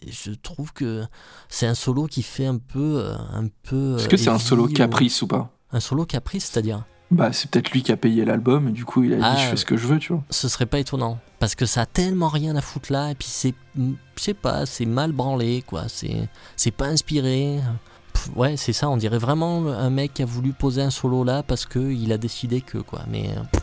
je 0.10 0.31
trouve 0.31 0.73
que 0.73 1.03
c'est 1.49 1.67
un 1.67 1.75
solo 1.75 2.07
qui 2.07 2.23
fait 2.23 2.47
un 2.47 2.57
peu, 2.57 3.01
euh, 3.05 3.15
un 3.33 3.47
peu. 3.63 3.97
Est-ce 3.97 4.10
que 4.10 4.17
c'est 4.17 4.29
un 4.29 4.39
solo 4.39 4.63
ou- 4.67 4.73
caprice 4.73 5.21
ou 5.21 5.27
pas? 5.27 5.51
Un 5.71 5.79
solo 5.81 6.05
caprice, 6.05 6.45
c'est-à-dire? 6.45 6.83
Bah, 7.10 7.32
c'est 7.32 7.50
peut-être 7.50 7.72
lui 7.72 7.84
qui 7.84 7.91
a 7.91 7.98
payé 7.98 8.26
l'album 8.26 8.67
et 8.67 8.72
du 8.72 8.84
coup, 8.84 9.04
il 9.04 9.13
a 9.13 9.17
dit 9.17 9.22
Ah. 9.26 9.36
je 9.38 9.46
fais 9.50 9.56
ce 9.58 9.65
que 9.65 9.78
je 9.78 9.88
veux, 9.88 9.98
tu 10.00 10.13
vois. 10.13 10.24
Ce 10.30 10.50
serait 10.50 10.65
pas 10.65 10.80
étonnant, 10.80 11.20
parce 11.39 11.56
que 11.56 11.65
ça 11.65 11.82
a 11.82 11.86
tellement 11.86 12.28
rien 12.28 12.56
à 12.56 12.62
foutre 12.62 12.91
là, 12.91 13.12
et 13.12 13.15
puis 13.15 13.28
c'est, 13.30 13.54
je 13.78 13.93
sais 14.17 14.34
pas, 14.34 14.65
c'est 14.65 14.86
mal 14.86 15.12
branlé, 15.13 15.63
quoi. 15.65 15.84
C'est, 15.88 16.28
c'est 16.56 16.72
pas 16.72 16.88
inspiré. 16.88 17.60
Pff, 18.13 18.30
Ouais, 18.36 18.58
c'est 18.58 18.74
ça. 18.74 18.89
On 18.89 18.98
dirait 18.98 19.20
vraiment 19.20 19.67
un 19.67 19.89
mec 19.89 20.15
qui 20.15 20.24
a 20.24 20.26
voulu 20.26 20.52
poser 20.52 20.82
un 20.82 20.89
solo 20.89 21.24
là 21.24 21.43
parce 21.43 21.65
que 21.65 21.80
il 21.80 22.12
a 22.12 22.17
décidé 22.17 22.62
que, 22.62 22.80
quoi. 22.80 23.02
Mais 23.10 23.30
euh, 23.30 23.60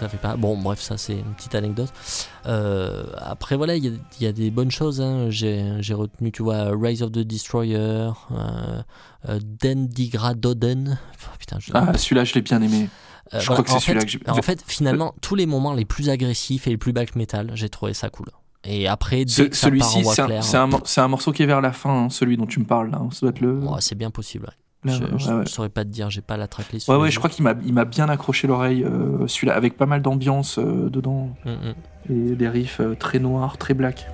ça 0.00 0.08
fait 0.08 0.16
pas. 0.18 0.36
Bon, 0.36 0.56
bref, 0.56 0.80
ça 0.80 0.96
c'est 0.98 1.14
une 1.18 1.34
petite 1.36 1.54
anecdote. 1.54 1.92
Euh, 2.46 3.04
après, 3.18 3.56
voilà, 3.56 3.76
il 3.76 3.84
y, 3.84 3.88
a- 3.88 3.98
il 4.20 4.24
y 4.24 4.26
a 4.26 4.32
des 4.32 4.50
bonnes 4.50 4.70
choses. 4.70 5.00
hein. 5.00 5.26
J'ai 5.30 5.94
retenu, 5.94 6.32
tu 6.32 6.42
vois, 6.42 6.70
Rise 6.76 7.02
of 7.02 7.12
the 7.12 7.18
Destroyer, 7.20 7.76
euh, 7.76 8.82
euh, 9.28 9.38
Dendigradoden. 9.62 10.98
Oh, 11.24 11.36
putain, 11.38 11.58
je... 11.60 11.70
Ah, 11.74 11.96
celui-là, 11.96 12.24
je 12.24 12.34
l'ai 12.34 12.42
bien 12.42 12.60
aimé. 12.62 12.88
Euh, 13.32 13.38
je 13.40 13.46
voilà, 13.46 13.62
crois 13.62 13.64
que 13.76 13.80
c'est 13.80 13.86
celui-là 13.86 14.04
que 14.04 14.10
j'ai. 14.10 14.20
En 14.28 14.42
fait, 14.42 14.62
finalement, 14.66 15.14
tous 15.20 15.34
les 15.36 15.46
moments 15.46 15.72
les 15.74 15.84
plus 15.84 16.08
agressifs 16.08 16.66
et 16.66 16.70
les 16.70 16.76
plus 16.78 16.92
black 16.92 17.14
metal, 17.14 17.52
j'ai 17.54 17.68
trouvé 17.68 17.94
ça 17.94 18.08
cool. 18.10 18.26
Et 18.64 18.88
après, 18.88 19.24
dès 19.24 19.30
Ce- 19.32 19.42
que 19.42 19.56
ça 19.56 19.70
part 19.70 19.86
en 19.86 19.90
Celui-ci, 19.90 20.04
c'est 20.84 21.00
un, 21.00 21.08
morceau 21.08 21.32
qui 21.32 21.42
est 21.42 21.46
vers 21.46 21.60
la 21.60 21.72
fin, 21.72 22.04
hein, 22.04 22.10
celui 22.10 22.36
dont 22.36 22.46
tu 22.46 22.60
me 22.60 22.64
parles 22.66 22.90
hein. 22.94 23.08
Ça 23.12 23.20
doit 23.20 23.30
être 23.30 23.40
le. 23.40 23.58
ouais, 23.60 23.80
c'est 23.80 23.94
bien 23.94 24.10
possible. 24.10 24.46
ouais. 24.46 24.54
Je, 24.84 24.90
ouais, 24.90 25.08
je- 25.18 25.30
ouais. 25.32 25.42
je 25.46 25.50
saurais 25.50 25.68
pas 25.68 25.84
te 25.84 25.90
dire, 25.90 26.08
j'ai 26.10 26.20
pas 26.22 26.36
la 26.36 26.48
tracklist. 26.48 26.88
Ouais, 26.88 26.96
ouais, 26.96 27.10
je 27.10 27.18
crois 27.18 27.28
qu'il 27.30 27.44
m'a, 27.44 27.54
il 27.64 27.72
m'a 27.74 27.84
bien 27.84 28.08
accroché 28.08 28.46
l'oreille, 28.46 28.84
euh, 28.84 29.26
celui-là, 29.26 29.54
avec 29.54 29.76
pas 29.76 29.86
mal 29.86 30.00
d'ambiance 30.02 30.58
euh, 30.58 30.88
dedans 30.90 31.30
Mm, 31.44 31.50
mm. 31.50 32.12
et 32.32 32.34
des 32.36 32.48
riffs 32.48 32.80
euh, 32.80 32.94
très 32.94 33.18
noirs, 33.18 33.58
très 33.58 33.74
black. 33.74 34.06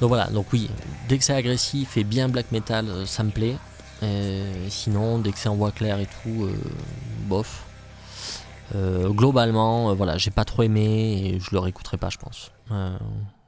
Donc 0.00 0.08
voilà, 0.08 0.26
donc 0.28 0.46
oui, 0.52 0.70
dès 1.08 1.18
que 1.18 1.24
c'est 1.24 1.34
agressif 1.34 1.96
et 1.96 2.04
bien 2.04 2.28
black 2.28 2.52
metal, 2.52 2.88
euh, 2.88 3.06
ça 3.06 3.22
me 3.24 3.30
plaît. 3.30 3.56
Euh, 4.04 4.66
sinon, 4.68 5.18
dès 5.18 5.32
que 5.32 5.38
c'est 5.38 5.48
en 5.48 5.56
voix 5.56 5.72
claire 5.72 5.98
et 5.98 6.06
tout, 6.06 6.44
euh, 6.44 6.52
bof. 7.26 7.64
Euh, 8.74 9.08
globalement, 9.08 9.90
euh, 9.90 9.94
voilà, 9.94 10.18
j'ai 10.18 10.30
pas 10.30 10.44
trop 10.44 10.62
aimé 10.62 11.32
et 11.34 11.40
je 11.40 11.48
le 11.52 11.58
réécouterai 11.58 11.96
pas, 11.96 12.10
je 12.10 12.18
pense. 12.18 12.52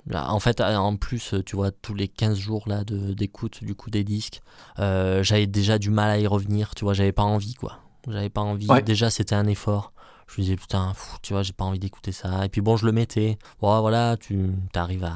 Là, 0.06 0.32
en 0.32 0.40
fait, 0.40 0.60
en 0.62 0.96
plus, 0.96 1.34
tu 1.46 1.54
vois, 1.56 1.70
tous 1.70 1.94
les 1.94 2.08
15 2.08 2.38
jours 2.38 2.64
là 2.66 2.84
de- 2.84 3.12
d'écoute 3.12 3.62
du 3.62 3.74
coup 3.74 3.90
des 3.90 4.02
disques, 4.02 4.40
j'avais 4.78 5.46
déjà 5.46 5.78
du 5.78 5.90
mal 5.90 6.10
à 6.10 6.18
y 6.18 6.26
revenir, 6.26 6.74
tu 6.74 6.84
vois, 6.84 6.94
j'avais 6.94 7.12
pas 7.12 7.22
envie 7.22 7.54
quoi. 7.54 7.78
J'avais 8.08 8.30
pas 8.30 8.40
envie, 8.40 8.66
Ouais. 8.66 8.82
déjà 8.82 9.10
c'était 9.10 9.34
un 9.34 9.46
effort. 9.46 9.92
Je 10.26 10.40
me 10.40 10.44
disais 10.44 10.56
putain, 10.56 10.88
pff, 10.92 11.18
tu 11.22 11.34
vois, 11.34 11.42
j'ai 11.42 11.52
pas 11.52 11.64
envie 11.64 11.78
d'écouter 11.78 12.12
ça. 12.12 12.44
Et 12.46 12.48
puis 12.48 12.60
bon, 12.62 12.76
je 12.76 12.86
le 12.86 12.92
mettais. 12.92 13.38
Bon, 13.60 13.78
voilà, 13.82 14.16
tu 14.16 14.50
arrives 14.74 15.04
à. 15.04 15.14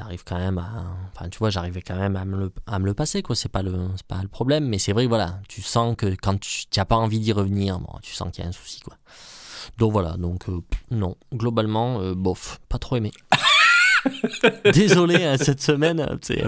T'arrives 0.00 0.24
quand 0.24 0.38
même 0.38 0.56
à. 0.56 0.96
Enfin, 1.14 1.28
tu 1.28 1.38
vois, 1.38 1.50
j'arrivais 1.50 1.82
quand 1.82 1.96
même 1.96 2.16
à 2.16 2.24
me 2.24 2.38
le, 2.38 2.52
à 2.66 2.78
me 2.78 2.86
le 2.86 2.94
passer, 2.94 3.20
quoi. 3.20 3.36
C'est 3.36 3.50
pas, 3.50 3.60
le, 3.60 3.70
c'est 3.96 4.06
pas 4.06 4.22
le 4.22 4.28
problème. 4.28 4.66
Mais 4.66 4.78
c'est 4.78 4.94
vrai, 4.94 5.04
voilà, 5.04 5.40
tu 5.46 5.60
sens 5.60 5.94
que 5.94 6.06
quand 6.06 6.40
tu 6.40 6.64
n'as 6.74 6.86
pas 6.86 6.96
envie 6.96 7.18
d'y 7.18 7.32
revenir, 7.32 7.78
bon, 7.80 7.98
tu 8.00 8.14
sens 8.14 8.30
qu'il 8.32 8.42
y 8.42 8.46
a 8.46 8.48
un 8.48 8.52
souci, 8.52 8.80
quoi. 8.80 8.96
Donc 9.76 9.92
voilà, 9.92 10.16
donc 10.16 10.48
euh, 10.48 10.62
non. 10.90 11.16
Globalement, 11.34 12.00
euh, 12.00 12.14
bof, 12.14 12.60
pas 12.70 12.78
trop 12.78 12.96
aimé. 12.96 13.12
Désolé, 14.72 15.22
hein, 15.22 15.36
cette 15.36 15.60
semaine, 15.60 16.18
c'est. 16.22 16.46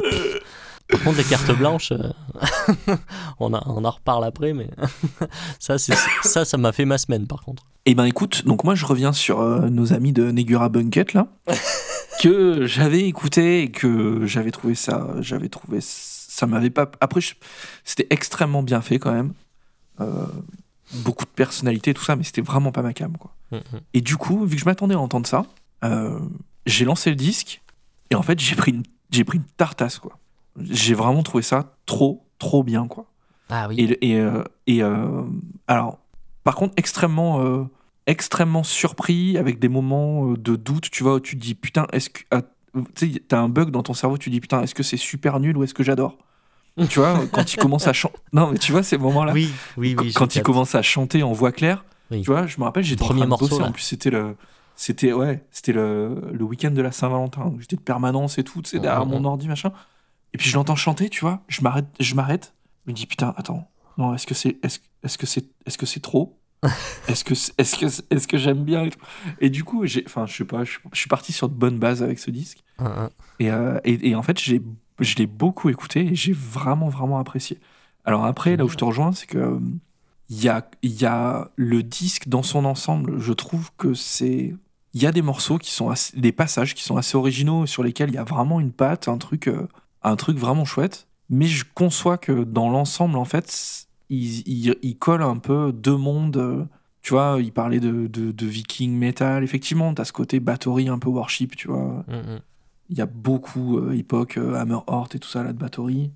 Par 0.93 1.01
contre, 1.03 1.19
les 1.19 1.25
cartes 1.25 1.51
blanches, 1.57 1.93
euh, 1.93 2.13
on, 3.41 3.53
a- 3.55 3.63
on 3.67 3.85
en 3.85 3.91
reparle 3.91 4.25
après, 4.25 4.53
mais 4.53 4.69
ça, 5.59 5.77
ça, 5.79 6.45
ça 6.45 6.57
m'a 6.59 6.71
fait 6.73 6.85
ma 6.85 6.99
semaine, 6.99 7.27
par 7.27 7.43
contre. 7.43 7.65
Eh 7.87 7.95
ben 7.97 8.05
écoute, 8.05 8.45
donc 8.47 8.63
moi 8.63 8.77
je 8.77 8.87
reviens 8.87 9.13
sur 9.13 9.41
euh, 9.41 9.69
nos 9.69 9.93
amis 9.93 10.13
de 10.13 10.31
Negura 10.31 10.69
Bunket 10.69 11.15
là, 11.15 11.27
que 12.23 12.65
j'avais 12.67 13.01
écouté 13.09 13.63
et 13.63 13.71
que 13.73 14.25
j'avais 14.27 14.53
trouvé 14.53 14.77
ça, 14.77 15.09
j'avais 15.21 15.49
trouvé 15.49 15.79
ça 15.81 16.47
m'avait 16.47 16.71
pas. 16.71 16.89
Après 17.01 17.21
je- 17.21 17.35
c'était 17.85 18.07
extrêmement 18.11 18.63
bien 18.63 18.81
fait 18.83 18.99
quand 19.01 19.13
même, 19.13 19.33
Euh, 20.01 20.27
beaucoup 21.05 21.25
de 21.25 21.31
personnalité 21.31 21.93
tout 21.95 22.05
ça, 22.05 22.15
mais 22.17 22.23
c'était 22.23 22.41
vraiment 22.43 22.71
pas 22.71 22.83
ma 22.83 22.93
cam 22.93 23.17
quoi. 23.17 23.35
Mm, 23.51 23.57
mm. 23.57 23.81
Et 23.95 24.01
du 24.01 24.17
coup, 24.17 24.45
vu 24.47 24.55
que 24.57 24.61
je 24.61 24.67
m'attendais 24.67 24.95
à 24.95 25.01
entendre 25.01 25.27
ça, 25.27 25.45
j'ai 26.67 26.85
lancé 26.85 27.11
le 27.11 27.17
disque 27.17 27.63
et 28.11 28.15
en 28.15 28.23
fait 28.23 28.39
j'ai 28.39 28.55
pris 28.55 28.71
une, 28.71 28.85
j'ai 29.11 29.25
pris 29.25 29.39
une 29.39 29.45
tartasse 29.57 29.99
quoi. 29.99 30.19
J'ai 30.61 30.95
vraiment 30.95 31.23
trouvé 31.23 31.43
ça 31.43 31.77
trop 31.87 32.27
trop 32.39 32.63
bien 32.63 32.87
quoi. 32.89 33.07
Ah 33.49 33.67
oui. 33.69 33.77
Et, 33.79 34.11
et, 34.13 34.21
euh, 34.21 34.43
et, 34.67 34.83
euh, 34.83 35.23
alors, 35.69 35.99
par 36.45 36.55
contre, 36.55 36.75
extrêmement, 36.77 37.41
euh, 37.41 37.65
extrêmement 38.07 38.63
surpris 38.63 39.37
avec 39.39 39.59
des 39.59 39.69
moments 39.69 40.33
de 40.33 40.57
doute, 40.57 40.91
tu 40.91 41.03
vois, 41.03 41.15
où 41.15 41.21
tu 41.21 41.37
te 41.37 41.43
dis 41.43 41.55
putain, 41.55 41.87
est-ce 41.93 42.11
que. 42.11 42.23
ah, 42.31 42.43
tu 42.95 43.13
sais, 43.13 43.21
t'as 43.29 43.39
un 43.39 43.49
bug 43.51 43.71
dans 43.71 43.83
ton 43.83 43.93
cerveau, 43.95 44.17
tu 44.17 44.31
te 44.31 44.35
dis 44.35 44.41
putain, 44.41 44.63
est-ce 44.63 44.75
que 44.75 44.83
c'est 44.83 44.97
super 44.97 45.39
nul 45.41 45.57
ou 45.59 45.65
est-ce 45.65 45.75
que 45.75 45.83
j'adore? 45.83 46.17
Tu 46.89 46.99
vois, 47.01 47.27
quand 47.31 47.53
il 47.53 47.59
commence 47.59 47.87
à 47.87 47.93
chanter. 47.93 48.17
Non, 48.33 48.49
mais 48.51 48.57
tu 48.59 48.73
vois, 48.73 48.83
ces 48.83 48.97
moments-là. 48.97 49.35
Oui, 49.35 49.51
oui, 49.77 49.95
oui. 49.99 50.13
quand 50.15 50.35
il 50.37 50.43
commence 50.43 50.75
à 50.75 50.81
chanter 50.81 51.23
en 51.23 51.33
voix 51.33 51.53
claire, 51.53 51.85
Oui. 52.11 52.23
tu 52.23 52.31
vois, 52.31 52.47
je 52.47 52.59
me 52.59 52.65
rappelle, 52.65 52.83
j'étais 52.83 53.03
en 53.03 53.07
Premier 53.07 53.21
train 53.21 53.27
de 53.27 53.31
morceau, 53.31 53.49
bosser, 53.49 53.61
là. 53.63 53.69
en 53.69 53.73
plus, 53.73 53.83
c'était 53.83 54.11
le. 54.11 54.37
C'était 54.75 55.13
ouais, 55.13 55.45
c'était 55.51 55.73
le, 55.75 56.31
le 56.33 56.45
week-end 56.45 56.71
de 56.71 56.81
la 56.81 56.91
Saint-Valentin. 56.91 57.53
J'étais 57.61 57.77
de 57.77 57.83
permanence 57.83 58.39
et 58.39 58.43
tout, 58.45 58.63
tu 58.63 58.71
sais, 58.71 58.79
derrière 58.81 59.05
Mhm. 59.05 59.13
mon 59.13 59.25
ordi, 59.27 59.49
machin. 59.49 59.71
Et 60.35 60.39
puis 60.39 60.49
je 60.49 60.55
l'entends 60.57 60.77
chanter, 60.77 61.09
tu 61.09 61.21
vois. 61.21 61.43
Je 61.49 61.61
m'arrête, 61.63 61.87
je 62.01 62.15
m'arrête. 62.15 62.55
Je 62.87 62.91
me 62.91 62.97
dis 62.97 63.07
putain, 63.07 63.35
attends. 63.37 63.69
Non, 63.99 64.15
est-ce 64.15 64.27
que 64.27 64.35
c'est, 64.35 64.59
est-ce, 64.63 64.79
est-ce 65.03 65.19
que 65.19 65.27
c'est, 65.27 65.45
est-ce 65.67 65.77
que 65.79 65.87
c'est 65.87 66.01
trop? 66.01 66.39
Est-ce 67.09 67.25
que, 67.25 67.35
c'est- 67.35 67.53
est-ce 67.59 67.75
que, 67.77 67.89
c'est- 67.89 68.05
est-ce 68.13 68.29
que 68.29 68.39
j'aime 68.39 68.63
bien 68.63 68.85
et, 68.85 68.91
tout 68.91 69.01
Et 69.41 69.51
du 69.51 69.65
coup, 69.65 69.85
j'ai, 69.85 70.05
enfin, 70.07 70.27
je 70.27 70.37
sais 70.37 70.45
pas, 70.45 70.63
je, 70.63 70.79
je 70.93 70.99
suis 70.99 71.09
parti 71.09 71.33
sur 71.33 71.49
de 71.49 71.55
bonnes 71.55 71.79
bases 71.81 72.05
avec 72.05 72.21
ce 72.21 72.31
disque. 72.31 72.63
Un. 72.79 73.11
Et, 73.41 73.51
euh, 73.51 73.81
et, 73.83 74.11
et 74.11 74.15
en 74.15 74.23
fait, 74.23 74.39
j'ai, 74.39 74.63
je 75.01 75.17
l'ai 75.17 75.27
beaucoup 75.27 75.71
écouté 75.71 76.07
et 76.07 76.15
j'ai 76.15 76.33
vraiment, 76.33 76.89
vraiment 76.89 77.19
apprécié. 77.19 77.59
Alors 78.05 78.25
après, 78.25 78.57
là 78.57 78.65
où 78.65 78.69
je 78.69 78.77
te 78.77 78.85
rejoins, 78.85 79.11
c'est 79.11 79.27
que 79.27 79.59
il 80.29 80.41
y 80.43 80.49
a, 80.49 80.71
il 80.83 80.93
y 80.93 81.05
a 81.05 81.51
le 81.57 81.83
disque 81.83 82.29
dans 82.29 82.45
son 82.45 82.65
ensemble. 82.65 83.19
Je 83.19 83.33
trouve 83.33 83.71
que 83.77 83.93
c'est, 83.95 84.55
il 84.95 85.03
y 85.03 85.07
a 85.07 85.11
des 85.11 85.23
morceaux 85.23 85.59
qui 85.59 85.73
sont 85.73 85.91
assez- 85.91 86.17
des 86.19 86.31
passages 86.33 86.75
qui 86.77 86.85
sont 86.85 86.97
assez 86.97 87.17
originaux 87.17 87.67
sur 87.67 87.83
lesquels 87.83 88.11
il 88.11 88.15
y 88.15 88.19
a 88.19 88.25
vraiment 88.25 88.61
une 88.61 88.71
patte, 88.73 89.09
un 89.09 89.19
truc, 89.19 89.49
euh, 89.49 89.67
un 90.05 90.17
truc 90.17 90.39
vraiment 90.39 90.65
chouette. 90.65 91.07
Mais 91.31 91.47
je 91.47 91.65
conçois 91.75 92.19
que 92.19 92.45
dans 92.45 92.69
l'ensemble, 92.71 93.17
en 93.17 93.25
fait, 93.25 93.87
il, 94.11 94.47
il, 94.47 94.77
il 94.83 94.97
colle 94.99 95.23
un 95.23 95.39
peu 95.39 95.73
deux 95.73 95.97
mondes. 95.97 96.37
euh, 96.37 96.65
Tu 97.03 97.15
vois, 97.15 97.39
il 97.41 97.53
parlait 97.53 97.81
de, 97.81 98.07
de, 98.07 98.33
de 98.33 98.47
viking 98.47 98.93
metal. 98.97 99.43
Effectivement, 99.43 99.93
t'as 99.95 100.05
ce 100.05 100.13
côté 100.13 100.41
batterie 100.41 100.89
un 100.89 100.99
peu 100.99 101.09
worship, 101.09 101.57
tu 101.57 101.69
vois. 101.69 102.05
Mm, 102.07 102.35
mm. 102.35 102.41
Il 102.91 102.99
y 102.99 103.01
a 103.01 103.07
beaucoup 103.07 103.79
euh, 103.79 103.93
époque 103.93 104.37
euh, 104.37 104.55
Hammer 104.55 104.79
Hort 104.87 105.09
et 105.15 105.19
tout 105.19 105.29
ça 105.29 105.43
là 105.43 105.53
de 105.53 105.59
batterie. 105.59 106.11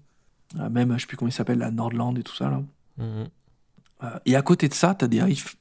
Euh, 0.61 0.69
même, 0.69 0.93
je 0.95 1.01
sais 1.01 1.07
plus 1.07 1.17
comment 1.17 1.31
il 1.31 1.33
s'appelle, 1.33 1.59
la 1.59 1.71
Nordland 1.71 2.19
et 2.19 2.23
tout 2.23 2.35
ça 2.35 2.51
là. 2.51 2.63
Mm, 2.99 3.05
mm. 3.05 3.29
Euh, 4.03 4.19
et 4.27 4.37
à 4.37 4.43
côté 4.43 4.69
de 4.69 4.75
ça, 4.75 4.95
t'as 4.95 5.09
des 5.09 5.23
riffs 5.23 5.57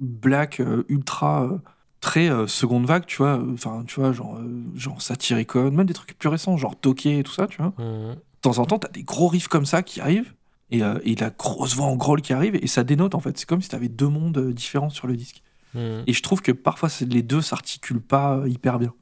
black 0.00 0.60
euh, 0.60 0.84
ultra 0.88 1.44
euh, 1.44 1.58
très 2.06 2.30
euh, 2.30 2.46
seconde 2.46 2.86
vague, 2.86 3.04
tu 3.06 3.18
vois. 3.18 3.42
Enfin, 3.52 3.82
tu 3.86 3.98
vois, 3.98 4.12
genre, 4.12 4.36
euh, 4.36 4.62
genre 4.76 5.02
Satyricon, 5.02 5.72
même 5.72 5.86
des 5.86 5.94
trucs 5.94 6.16
plus 6.16 6.28
récents, 6.28 6.56
genre 6.56 6.76
Toké 6.76 7.18
et 7.18 7.22
tout 7.24 7.32
ça, 7.32 7.48
tu 7.48 7.58
vois. 7.58 7.72
Mm, 7.78 8.10
mm. 8.10 8.14
De 8.14 8.40
temps 8.42 8.58
en 8.58 8.64
temps, 8.64 8.78
t'as 8.78 8.88
des 8.88 9.02
gros 9.02 9.26
riffs 9.26 9.48
comme 9.48 9.66
ça 9.66 9.82
qui 9.82 10.00
arrivent. 10.00 10.32
Et, 10.70 10.82
euh, 10.82 10.98
et 11.04 11.14
la 11.14 11.30
grosse 11.30 11.76
voix 11.76 11.86
en 11.86 11.96
growl 11.96 12.22
qui 12.22 12.32
arrive, 12.32 12.56
et 12.56 12.66
ça 12.66 12.84
dénote 12.84 13.14
en 13.14 13.20
fait. 13.20 13.36
C'est 13.38 13.48
comme 13.48 13.60
si 13.60 13.68
t'avais 13.68 13.88
deux 13.88 14.08
mondes 14.08 14.38
euh, 14.38 14.52
différents 14.52 14.90
sur 14.90 15.06
le 15.06 15.16
disque. 15.16 15.42
Mm. 15.74 16.02
Et 16.06 16.12
je 16.12 16.22
trouve 16.22 16.42
que 16.42 16.52
parfois 16.52 16.88
les 17.00 17.22
deux 17.22 17.42
s'articulent 17.42 18.00
pas 18.00 18.38
euh, 18.38 18.48
hyper 18.48 18.78
bien. 18.78 18.92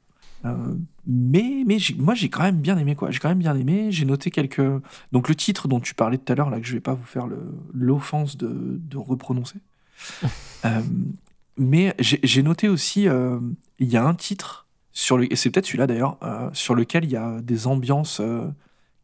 Euh, 0.45 0.75
mais 1.07 1.63
mais 1.65 1.77
moi 1.97 2.13
j'ai 2.13 2.29
quand 2.29 2.43
même 2.43 2.59
bien 2.59 2.77
aimé 2.77 2.95
quoi. 2.95 3.09
J'ai 3.09 3.19
quand 3.19 3.29
même 3.29 3.39
bien 3.39 3.55
aimé. 3.55 3.91
J'ai 3.91 4.05
noté 4.05 4.29
quelques. 4.31 4.61
Donc 5.11 5.29
le 5.29 5.35
titre 5.35 5.67
dont 5.67 5.79
tu 5.79 5.95
parlais 5.95 6.17
tout 6.17 6.31
à 6.31 6.35
l'heure 6.35 6.49
là 6.49 6.59
que 6.59 6.67
je 6.67 6.73
vais 6.73 6.81
pas 6.81 6.93
vous 6.93 7.05
faire 7.05 7.27
l'offense 7.73 8.37
de, 8.37 8.79
de 8.79 8.97
reprononcer. 8.97 9.57
Euh, 10.65 10.81
mais 11.57 11.95
j'ai 11.99 12.43
noté 12.43 12.67
aussi 12.69 13.07
euh, 13.07 13.39
il 13.79 13.87
y 13.89 13.97
a 13.97 14.03
un 14.05 14.13
titre 14.15 14.67
sur 14.91 15.17
le 15.17 15.31
et 15.31 15.35
c'est 15.35 15.49
peut-être 15.49 15.65
celui-là 15.65 15.87
d'ailleurs 15.87 16.17
euh, 16.23 16.49
sur 16.53 16.75
lequel 16.75 17.03
il 17.05 17.11
y 17.11 17.17
a 17.17 17.39
des 17.41 17.67
ambiances 17.67 18.19
euh, 18.21 18.47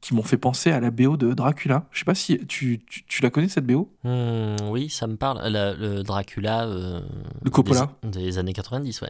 qui 0.02 0.14
m'ont 0.16 0.24
fait 0.24 0.38
penser 0.38 0.72
à 0.72 0.80
la 0.80 0.90
BO 0.90 1.16
de 1.18 1.34
Dracula. 1.34 1.86
Je 1.92 2.00
sais 2.00 2.06
pas 2.06 2.16
si 2.16 2.40
tu, 2.48 2.80
tu, 2.88 3.04
tu 3.06 3.22
la 3.22 3.30
connais 3.30 3.50
cette 3.50 3.68
BO. 3.68 3.94
Hmm, 4.04 4.56
oui, 4.70 4.90
ça 4.90 5.06
me 5.08 5.16
parle. 5.16 5.48
La- 5.52 5.74
le 5.74 6.02
Dracula. 6.04 6.66
euh, 6.66 7.02
Le 7.44 7.50
Coppola. 7.52 7.92
Des, 8.04 8.10
des 8.20 8.38
années 8.40 8.54
90, 8.54 9.02
ouais. 9.02 9.10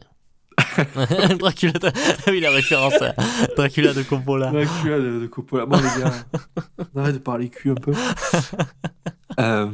Dracula. 1.40 1.72
de- 1.74 1.88
Ah 1.96 2.22
oui, 2.32 2.42
la 2.42 2.52
référence 2.52 3.02
à 3.02 3.14
Dracula 3.56 3.94
de 3.94 4.04
Coppola. 4.04 4.52
Dracula 4.52 5.00
de, 5.00 5.20
de 5.22 5.28
Coppola. 5.28 5.66
Bon, 5.66 5.78
les 5.78 6.02
gars, 6.02 6.14
on 6.94 7.00
arrête 7.00 7.14
de 7.16 7.20
parler 7.20 7.48
cul 7.50 7.72
un 7.72 7.76
peu. 7.76 7.94
Euh, 9.40 9.70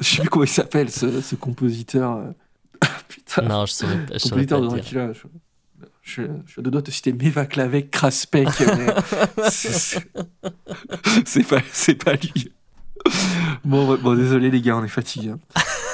je 0.00 0.04
sais 0.04 0.20
plus 0.20 0.28
comment 0.30 0.44
il 0.44 0.48
s'appelle, 0.48 0.90
ce, 0.90 1.20
ce 1.20 1.36
compositeur. 1.36 2.22
Euh. 2.84 2.86
Putain, 3.08 3.42
Non, 3.42 3.66
je 3.66 3.72
saurais, 3.72 4.06
pas- 4.06 4.14
je 4.14 4.18
saurais 4.18 4.46
compositeur 4.46 4.60
pas 4.60 4.76
de 4.76 4.80
te 4.80 4.90
dire. 4.90 5.04
Dracula. 5.06 5.12
Je, 6.02 6.60
doigts 6.62 6.80
de 6.82 6.90
citer 6.90 7.12
Meva 7.12 7.44
Kraspek. 7.46 8.48
mais 8.60 8.86
c'est- 9.50 10.04
pas, 12.04 12.14
lui. 12.14 12.52
Bon, 13.64 14.14
désolé 14.14 14.50
les 14.50 14.60
gars, 14.60 14.76
on 14.76 14.84
est 14.84 14.88
fatigués. 14.88 15.30
hein. 15.30 15.38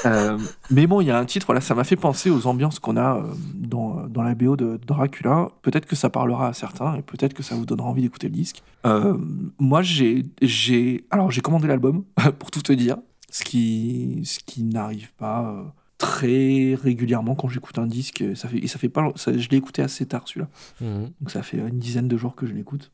Euh, 0.06 0.38
mais 0.70 0.86
bon, 0.86 1.00
il 1.00 1.06
y 1.06 1.10
a 1.10 1.18
un 1.18 1.24
titre, 1.24 1.46
voilà, 1.46 1.60
ça 1.62 1.74
m'a 1.74 1.84
fait 1.84 1.96
penser 1.96 2.28
aux 2.30 2.46
ambiances 2.46 2.78
qu'on 2.78 2.96
a 2.96 3.16
euh, 3.16 3.22
dans, 3.54 4.06
dans 4.06 4.22
la 4.22 4.34
BO 4.34 4.54
de 4.56 4.78
Dracula. 4.86 5.48
Peut-être 5.62 5.86
que 5.86 5.96
ça 5.96 6.10
parlera 6.10 6.48
à 6.48 6.52
certains 6.52 6.96
et 6.96 7.02
peut-être 7.02 7.32
que 7.32 7.42
ça 7.42 7.54
vous 7.54 7.64
donnera 7.64 7.88
envie 7.88 8.02
d'écouter 8.02 8.28
le 8.28 8.34
disque. 8.34 8.62
Euh, 8.84 9.16
moi, 9.58 9.80
j'ai, 9.82 10.26
j'ai, 10.42 11.06
alors 11.10 11.30
j'ai 11.30 11.40
commandé 11.40 11.66
l'album 11.68 12.04
pour 12.38 12.50
tout 12.50 12.60
te 12.62 12.72
dire, 12.72 12.96
ce 13.30 13.44
qui, 13.44 14.20
ce 14.24 14.38
qui 14.40 14.62
n'arrive 14.62 15.12
pas 15.14 15.46
euh, 15.56 15.62
très 15.98 16.74
régulièrement 16.74 17.34
quand 17.34 17.48
j'écoute 17.48 17.78
un 17.78 17.86
disque. 17.86 18.24
Ça 18.34 18.48
fait, 18.48 18.58
et 18.58 18.66
ça 18.68 18.78
fait 18.78 18.88
pas, 18.88 19.12
ça- 19.16 19.36
je 19.36 19.48
l'ai 19.48 19.56
écouté 19.56 19.82
assez 19.82 20.06
tard 20.06 20.22
celui-là. 20.26 20.48
Mhm. 20.80 21.10
Donc 21.20 21.30
ça 21.30 21.42
fait 21.42 21.58
une 21.58 21.78
dizaine 21.78 22.08
de 22.08 22.16
jours 22.16 22.34
que 22.34 22.46
je 22.46 22.52
l'écoute. 22.52 22.90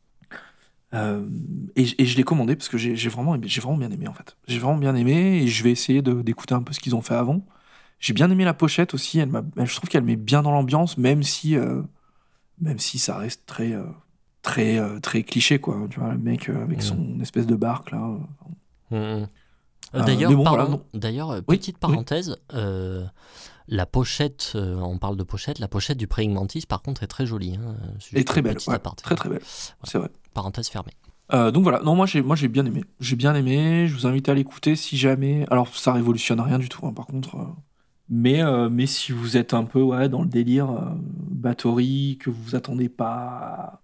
Euh, 0.92 1.24
et, 1.76 1.84
je- 1.84 1.94
et 1.98 2.04
je 2.04 2.16
l'ai 2.16 2.24
commandé 2.24 2.56
parce 2.56 2.68
que 2.68 2.76
j'ai 2.76 2.94
vraiment, 3.08 3.36
j'ai 3.42 3.60
vraiment 3.60 3.76
bien 3.78 3.90
aimé 3.90 4.08
en 4.08 4.12
fait. 4.12 4.36
J'ai 4.48 4.58
vraiment 4.58 4.76
bien 4.78 4.94
aimé 4.96 5.42
et 5.42 5.46
je 5.46 5.62
vais 5.62 5.70
essayer 5.70 6.02
d'écouter 6.02 6.54
un 6.54 6.62
peu 6.62 6.72
ce 6.72 6.80
qu'ils 6.80 6.96
ont 6.96 7.00
fait 7.00 7.14
avant. 7.14 7.44
J'ai 8.00 8.12
bien 8.12 8.30
aimé 8.30 8.44
la 8.44 8.54
pochette 8.54 8.92
aussi. 8.94 9.18
Elle 9.20 9.30
je 9.56 9.76
trouve 9.76 9.88
qu'elle 9.88 10.02
met 10.04 10.16
bien 10.16 10.42
dans 10.42 10.50
l'ambiance, 10.50 10.98
même 10.98 11.22
si, 11.22 11.54
euh, 11.56 11.82
même 12.60 12.78
si 12.80 12.98
ça 12.98 13.16
reste 13.18 13.46
très, 13.46 13.72
euh, 13.72 13.84
très, 14.42 15.00
très 15.00 15.22
cliché 15.22 15.58
quoi. 15.60 15.86
Tu 15.90 16.00
vois, 16.00 16.12
le 16.12 16.18
mec 16.18 16.48
avec 16.48 16.78
Mm. 16.78 16.82
son 16.82 17.20
espèce 17.20 17.46
de 17.46 17.54
barque 17.54 17.92
là. 17.92 18.18
Mhm. 18.90 19.28
Euh, 19.94 20.00
Euh, 20.00 20.04
D'ailleurs, 20.04 20.32
bon, 20.32 20.44
voilà, 20.44 20.66
petite 21.46 21.76
oui. 21.76 21.80
parenthèse, 21.80 22.36
euh, 22.54 23.04
la 23.68 23.86
pochette, 23.86 24.52
on 24.54 24.98
parle 24.98 25.16
de 25.16 25.22
pochette, 25.24 25.58
la 25.58 25.68
pochette 25.68 25.98
du 25.98 26.06
Praying 26.06 26.32
Mantis, 26.32 26.64
par 26.68 26.82
contre, 26.82 27.02
est 27.02 27.08
très 27.08 27.26
jolie. 27.26 27.56
Hein, 27.56 27.76
Et 28.12 28.24
très 28.24 28.42
belle, 28.42 28.56
ouais, 28.66 28.78
très 28.96 29.14
très 29.16 29.28
belle. 29.28 29.40
C'est 29.84 29.98
vrai. 29.98 30.10
Parenthèse 30.34 30.68
fermée. 30.68 30.92
Euh, 31.32 31.52
donc 31.52 31.62
voilà, 31.62 31.80
non, 31.82 31.94
moi 31.94 32.06
j'ai, 32.06 32.22
moi 32.22 32.34
j'ai 32.34 32.48
bien 32.48 32.66
aimé. 32.66 32.82
J'ai 32.98 33.14
bien 33.14 33.34
aimé. 33.36 33.86
Je 33.86 33.94
vous 33.94 34.06
invite 34.06 34.28
à 34.28 34.34
l'écouter 34.34 34.74
si 34.74 34.96
jamais. 34.96 35.46
Alors 35.50 35.68
ça 35.68 35.92
révolutionne 35.92 36.40
rien 36.40 36.58
du 36.58 36.68
tout, 36.68 36.84
hein, 36.86 36.92
par 36.92 37.06
contre. 37.06 37.36
euh. 37.36 37.44
Mais, 38.08 38.42
euh, 38.42 38.68
mais 38.68 38.86
si 38.86 39.12
vous 39.12 39.36
êtes 39.36 39.54
un 39.54 39.62
peu 39.62 39.80
ouais, 39.80 40.08
dans 40.08 40.22
le 40.22 40.28
délire 40.28 40.68
batterie, 41.30 42.18
que 42.20 42.30
vous 42.30 42.42
vous 42.42 42.54
attendez 42.56 42.88
pas 42.88 43.82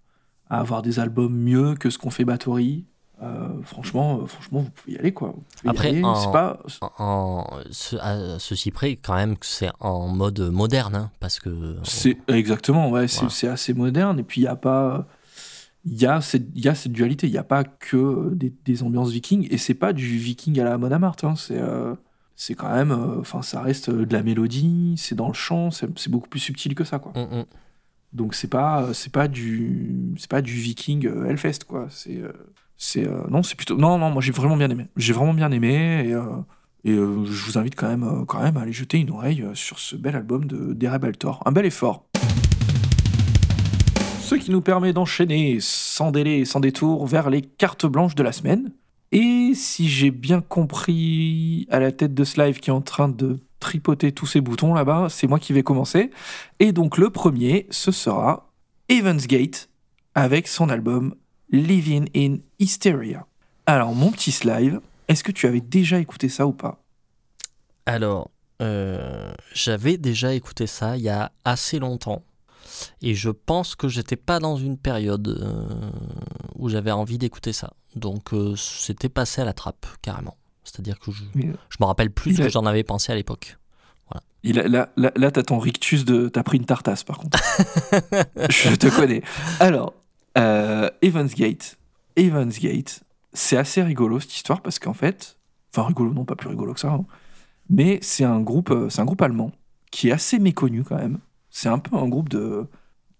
à 0.49 0.59
avoir 0.59 0.81
des 0.81 0.99
albums 0.99 1.33
mieux 1.33 1.75
que 1.75 1.89
ce 1.89 1.97
qu'on 1.97 2.09
fait 2.09 2.25
Bathory. 2.25 2.85
Euh, 3.23 3.47
franchement, 3.63 4.19
euh, 4.21 4.27
franchement, 4.27 4.59
vous 4.61 4.69
pouvez 4.69 4.95
y 4.95 4.99
aller 4.99 5.11
quoi. 5.11 5.33
Y 5.65 5.69
Après, 5.69 5.89
aller. 5.89 6.03
en- 6.03 6.31
pas. 6.31 6.59
Ce- 7.71 7.95
à 7.97 8.37
ceci 8.39 8.69
près, 8.69 8.95
quand 8.95 9.15
même, 9.15 9.37
que 9.37 9.45
c'est 9.47 9.71
en 9.79 10.07
mode 10.07 10.39
moderne, 10.39 10.95
hein, 10.95 11.11
parce 11.19 11.39
que. 11.39 11.77
C'est 11.83 12.17
exactement, 12.27 12.89
ouais, 12.91 13.07
c'est 13.07 13.21
Voilà. 13.21 13.29
c'est 13.31 13.47
assez 13.47 13.73
moderne. 13.73 14.19
Et 14.19 14.23
puis 14.23 14.41
il 14.41 14.43
y 14.43 14.47
a 14.47 14.55
pas, 14.55 15.07
il 15.83 15.99
y 15.99 16.05
a 16.05 16.21
cette, 16.21 16.47
il 16.53 16.63
y 16.63 16.67
a 16.69 16.75
cette 16.75 16.91
dualité. 16.91 17.25
Il 17.27 17.33
y 17.33 17.39
a 17.39 17.43
pas 17.43 17.63
que 17.63 18.33
des, 18.35 18.53
des 18.65 18.83
ambiances 18.83 19.09
vikings. 19.09 19.47
Et 19.49 19.57
c'est 19.57 19.73
pas 19.73 19.93
du 19.93 20.05
viking 20.17 20.59
à 20.59 20.63
la 20.65 20.77
Mona 20.77 20.99
Mart. 20.99 21.23
Hein, 21.23 21.33
c'est, 21.35 21.59
euh, 21.59 21.95
c'est 22.35 22.53
quand 22.53 22.71
même, 22.71 22.91
enfin, 23.19 23.41
ça 23.41 23.61
reste 23.61 23.89
de 23.89 24.13
la 24.13 24.21
mélodie. 24.21 24.93
C'est 24.97 25.15
dans 25.15 25.27
le 25.29 25.33
chant. 25.33 25.71
C'est 25.71 26.09
beaucoup 26.09 26.29
plus 26.29 26.39
subtil 26.39 26.75
que 26.75 26.83
ça, 26.83 26.99
quoi. 26.99 27.13
Mm, 27.13 27.39
mm. 27.39 27.45
Donc 28.13 28.35
c'est 28.35 28.47
pas, 28.47 28.93
c'est 28.93 29.11
pas 29.11 29.27
du, 29.27 30.13
c'est 30.19 30.29
pas 30.29 30.43
du 30.43 30.53
viking 30.53 31.07
Hellfest, 31.27 31.65
quoi. 31.67 31.87
C'est, 31.89 32.21
euh, 32.97 33.23
non, 33.29 33.43
c'est 33.43 33.55
plutôt, 33.55 33.75
non, 33.75 33.97
non, 33.97 34.09
moi 34.09 34.21
j'ai 34.21 34.31
vraiment 34.31 34.57
bien 34.57 34.69
aimé. 34.69 34.85
J'ai 34.97 35.13
vraiment 35.13 35.33
bien 35.33 35.51
aimé. 35.51 36.05
Et, 36.07 36.13
euh, 36.13 36.23
euh, 36.85 37.25
je 37.25 37.45
vous 37.45 37.57
invite 37.57 37.75
quand 37.75 37.87
même, 37.87 38.25
quand 38.27 38.41
même 38.41 38.55
à 38.57 38.61
aller 38.61 38.71
jeter 38.71 38.97
une 38.97 39.11
oreille 39.11 39.45
sur 39.53 39.79
ce 39.79 39.95
bel 39.95 40.15
album 40.15 40.45
de 40.45 40.73
d'Erebaltor. 40.73 41.41
Un 41.45 41.51
bel 41.51 41.65
effort. 41.65 42.05
Ce 44.19 44.35
qui 44.35 44.51
nous 44.51 44.61
permet 44.61 44.93
d'enchaîner 44.93 45.57
sans 45.61 46.11
délai 46.11 46.45
sans 46.45 46.59
détour 46.59 47.05
vers 47.07 47.29
les 47.29 47.41
cartes 47.41 47.85
blanches 47.85 48.15
de 48.15 48.23
la 48.23 48.31
semaine. 48.31 48.71
Et 49.11 49.51
si 49.55 49.87
j'ai 49.87 50.11
bien 50.11 50.41
compris 50.41 51.65
à 51.71 51.79
la 51.79 51.91
tête 51.91 52.13
de 52.13 52.23
ce 52.25 52.41
live 52.41 52.59
qui 52.59 52.69
est 52.69 52.73
en 52.73 52.81
train 52.81 53.07
de 53.07 53.37
tripoter 53.59 54.11
tous 54.11 54.25
ces 54.25 54.41
boutons 54.41 54.73
là-bas, 54.73 55.07
c'est 55.09 55.27
moi 55.27 55.39
qui 55.39 55.53
vais 55.53 55.63
commencer. 55.63 56.11
Et 56.59 56.73
donc 56.73 56.97
le 56.97 57.09
premier, 57.09 57.67
ce 57.69 57.91
sera 57.91 58.51
Evans 58.89 59.17
Gate 59.17 59.69
avec 60.13 60.47
son 60.47 60.69
album 60.69 61.15
Living 61.51 62.09
in 62.15 62.37
Hysteria. 62.59 63.25
Alors 63.65 63.93
mon 63.95 64.11
petit 64.11 64.31
Slive, 64.31 64.79
est-ce 65.07 65.23
que 65.23 65.31
tu 65.31 65.47
avais 65.47 65.61
déjà 65.61 65.99
écouté 65.99 66.29
ça 66.29 66.45
ou 66.47 66.53
pas? 66.53 66.81
Alors, 67.85 68.29
euh, 68.61 69.31
j'avais 69.53 69.97
déjà 69.97 70.33
écouté 70.33 70.67
ça 70.67 70.97
il 70.97 71.03
y 71.03 71.09
a 71.09 71.31
assez 71.45 71.79
longtemps. 71.79 72.23
Et 73.01 73.15
je 73.15 73.29
pense 73.29 73.75
que 73.75 73.87
j'étais 73.87 74.17
pas 74.17 74.39
dans 74.39 74.57
une 74.57 74.77
période 74.77 75.27
euh, 75.27 75.89
où 76.55 76.69
j'avais 76.69 76.91
envie 76.91 77.17
d'écouter 77.17 77.53
ça. 77.53 77.71
Donc, 77.95 78.33
euh, 78.33 78.55
c'était 78.57 79.09
passé 79.09 79.41
à 79.41 79.45
la 79.45 79.53
trappe, 79.53 79.87
carrément. 80.01 80.35
C'est-à-dire 80.63 80.99
que 80.99 81.11
je, 81.11 81.23
je 81.33 81.77
me 81.79 81.85
rappelle 81.85 82.11
plus 82.11 82.35
ce 82.35 82.41
que 82.41 82.49
j'en 82.49 82.65
avais 82.65 82.83
pensé 82.83 83.11
à 83.11 83.15
l'époque. 83.15 83.57
il 84.43 84.59
a- 84.59 84.67
Là, 84.67 84.89
là, 84.97 85.11
là, 85.15 85.31
t'as 85.31 85.43
ton 85.43 85.57
rictus 85.59 86.03
de... 86.05 86.27
T'as 86.27 86.43
pris 86.43 86.57
une 86.57 86.65
tartasse 86.65 87.03
par 87.05 87.17
contre. 87.19 87.39
Je 88.49 88.75
te 88.75 88.93
connais. 88.93 89.23
Alors, 89.61 89.93
euh, 90.37 90.89
Evans 91.01 91.27
Gate. 91.27 91.77
Evans 92.15 92.49
Gate, 92.49 93.03
c'est 93.33 93.57
assez 93.57 93.81
rigolo 93.83 94.19
cette 94.19 94.35
histoire 94.35 94.61
parce 94.61 94.79
qu'en 94.79 94.93
fait... 94.93 95.37
Enfin 95.73 95.87
rigolo, 95.87 96.13
non, 96.13 96.25
pas 96.25 96.35
plus 96.35 96.49
rigolo 96.49 96.73
que 96.73 96.79
ça. 96.79 96.89
hein. 96.91 97.05
Mais 97.69 97.99
c'est 98.01 98.23
un 98.23 98.39
groupe, 98.39 98.71
euh, 98.71 98.89
c'est 98.89 99.01
un 99.01 99.05
groupe 99.05 99.21
allemand 99.21 99.51
qui 99.91 100.09
est 100.09 100.11
assez 100.11 100.39
méconnu 100.39 100.83
quand 100.83 100.95
même. 100.95 101.19
C'est 101.49 101.69
un 101.69 101.77
peu 101.79 101.95
un 101.97 102.07
groupe 102.07 102.29
de 102.29 102.65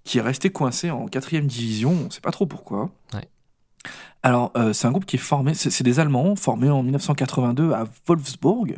qui 0.03 0.17
est 0.19 0.21
resté 0.21 0.49
coincé 0.49 0.89
en 0.89 1.06
quatrième 1.08 1.47
division. 1.47 1.91
On 2.08 2.10
sait 2.10 2.21
pas 2.21 2.32
trop 2.32 2.45
pourquoi. 2.45 2.89
Ouais. 3.13 3.27
Alors 4.23 4.51
euh, 4.58 4.73
c'est 4.73 4.88
un 4.88 4.91
groupe 4.91 5.06
qui 5.06 5.17
est 5.17 5.19
formé, 5.19 5.53
c'est 5.53 5.84
des 5.84 5.99
Allemands 5.99 6.36
formés 6.36 6.69
en 6.69 6.82
1982 6.84 7.73
à 7.73 7.84
Wolfsburg. 8.08 8.77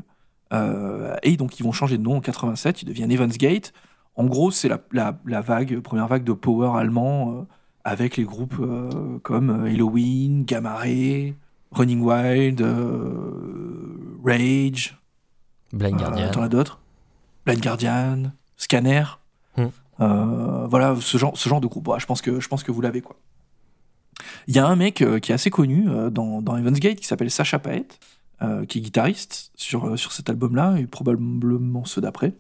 Euh, 0.52 1.16
et 1.24 1.38
donc 1.38 1.60
ils 1.60 1.64
vont 1.64 1.72
changer 1.72 1.98
de 1.98 2.04
nom 2.04 2.18
en 2.18 2.22
87. 2.22 2.82
Ils 2.82 2.86
deviennent 2.86 3.12
Evans 3.12 3.30
Gate. 3.30 3.72
En 4.16 4.26
gros, 4.26 4.52
c'est 4.52 4.68
la, 4.68 4.80
la- 4.92 5.18
la 5.26 5.42
vague, 5.42 5.80
première 5.82 6.08
vague 6.08 6.24
de 6.24 6.34
power 6.34 6.78
allemand 6.78 7.32
euh, 7.34 7.42
avec 7.90 8.18
les 8.18 8.24
groupes 8.24 8.60
euh, 8.60 9.20
comme 9.24 9.50
euh, 9.50 9.72
Halloween, 9.72 10.46
Gamma 10.46 10.76
Ray, 10.76 11.36
Running 11.72 12.02
Wild, 12.02 12.62
euh, 12.62 14.18
Rage. 14.24 14.98
Blind 15.74 15.98
Guardian. 15.98 16.32
T'en 16.32 16.42
as 16.44 16.50
d'autres? 16.50 16.80
Blind 17.46 17.62
Guardian, 17.62 18.32
Scanner. 18.58 19.04
Hmm. 19.58 19.68
Voilà, 19.98 20.96
ce 21.00 21.18
genre, 21.18 21.38
ce 21.38 21.50
genre 21.50 21.62
de 21.62 21.68
groupe. 21.68 21.88
Ouais, 21.88 22.00
je, 22.00 22.06
pense 22.06 22.22
que, 22.22 22.40
je 22.40 22.48
pense 22.48 22.64
que 22.64 22.72
vous 22.72 22.82
l'avez, 22.82 23.02
quoi. 23.02 23.16
Il 24.48 24.56
y 24.56 24.60
a 24.60 24.68
un 24.68 24.76
mec 24.76 24.96
qui 24.96 25.32
est 25.32 25.36
assez 25.36 25.50
connu 25.50 25.86
dans, 26.12 26.42
dans 26.42 26.58
Evans 26.58 26.74
Gate 26.74 27.00
qui 27.00 27.08
s'appelle 27.08 27.32
Sacha 27.32 27.60
Paet, 27.60 27.88
euh, 28.42 28.66
qui 28.66 28.78
est 28.78 28.82
guitariste 28.82 29.52
sur, 29.56 30.00
sur 30.00 30.14
cet 30.14 30.30
album-là 30.30 30.78
et 30.78 30.88
probablement 30.88 31.84
ceux 31.86 32.02
d'après. 32.02 32.34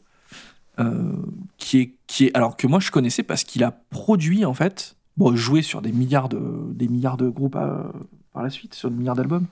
Euh, 0.79 1.11
qui 1.57 1.79
est, 1.79 1.95
qui 2.07 2.25
est, 2.27 2.37
alors 2.37 2.55
que 2.55 2.65
moi 2.65 2.79
je 2.79 2.89
connaissais 2.89 3.21
parce 3.21 3.43
qu'il 3.43 3.65
a 3.65 3.71
produit 3.89 4.45
en 4.45 4.53
fait, 4.53 4.95
bon, 5.19 5.35
joué 5.35 5.61
sur 5.61 5.81
des 5.83 5.91
milliards 5.91 6.29
de, 6.29 6.39
des 6.73 6.87
milliards 6.87 7.17
de 7.17 7.29
groupes 7.29 7.55
euh, 7.55 7.83
par 8.33 8.41
la 8.41 8.49
suite, 8.49 8.73
sur 8.73 8.89
des 8.89 8.95
milliards 8.95 9.15
d'albums 9.15 9.45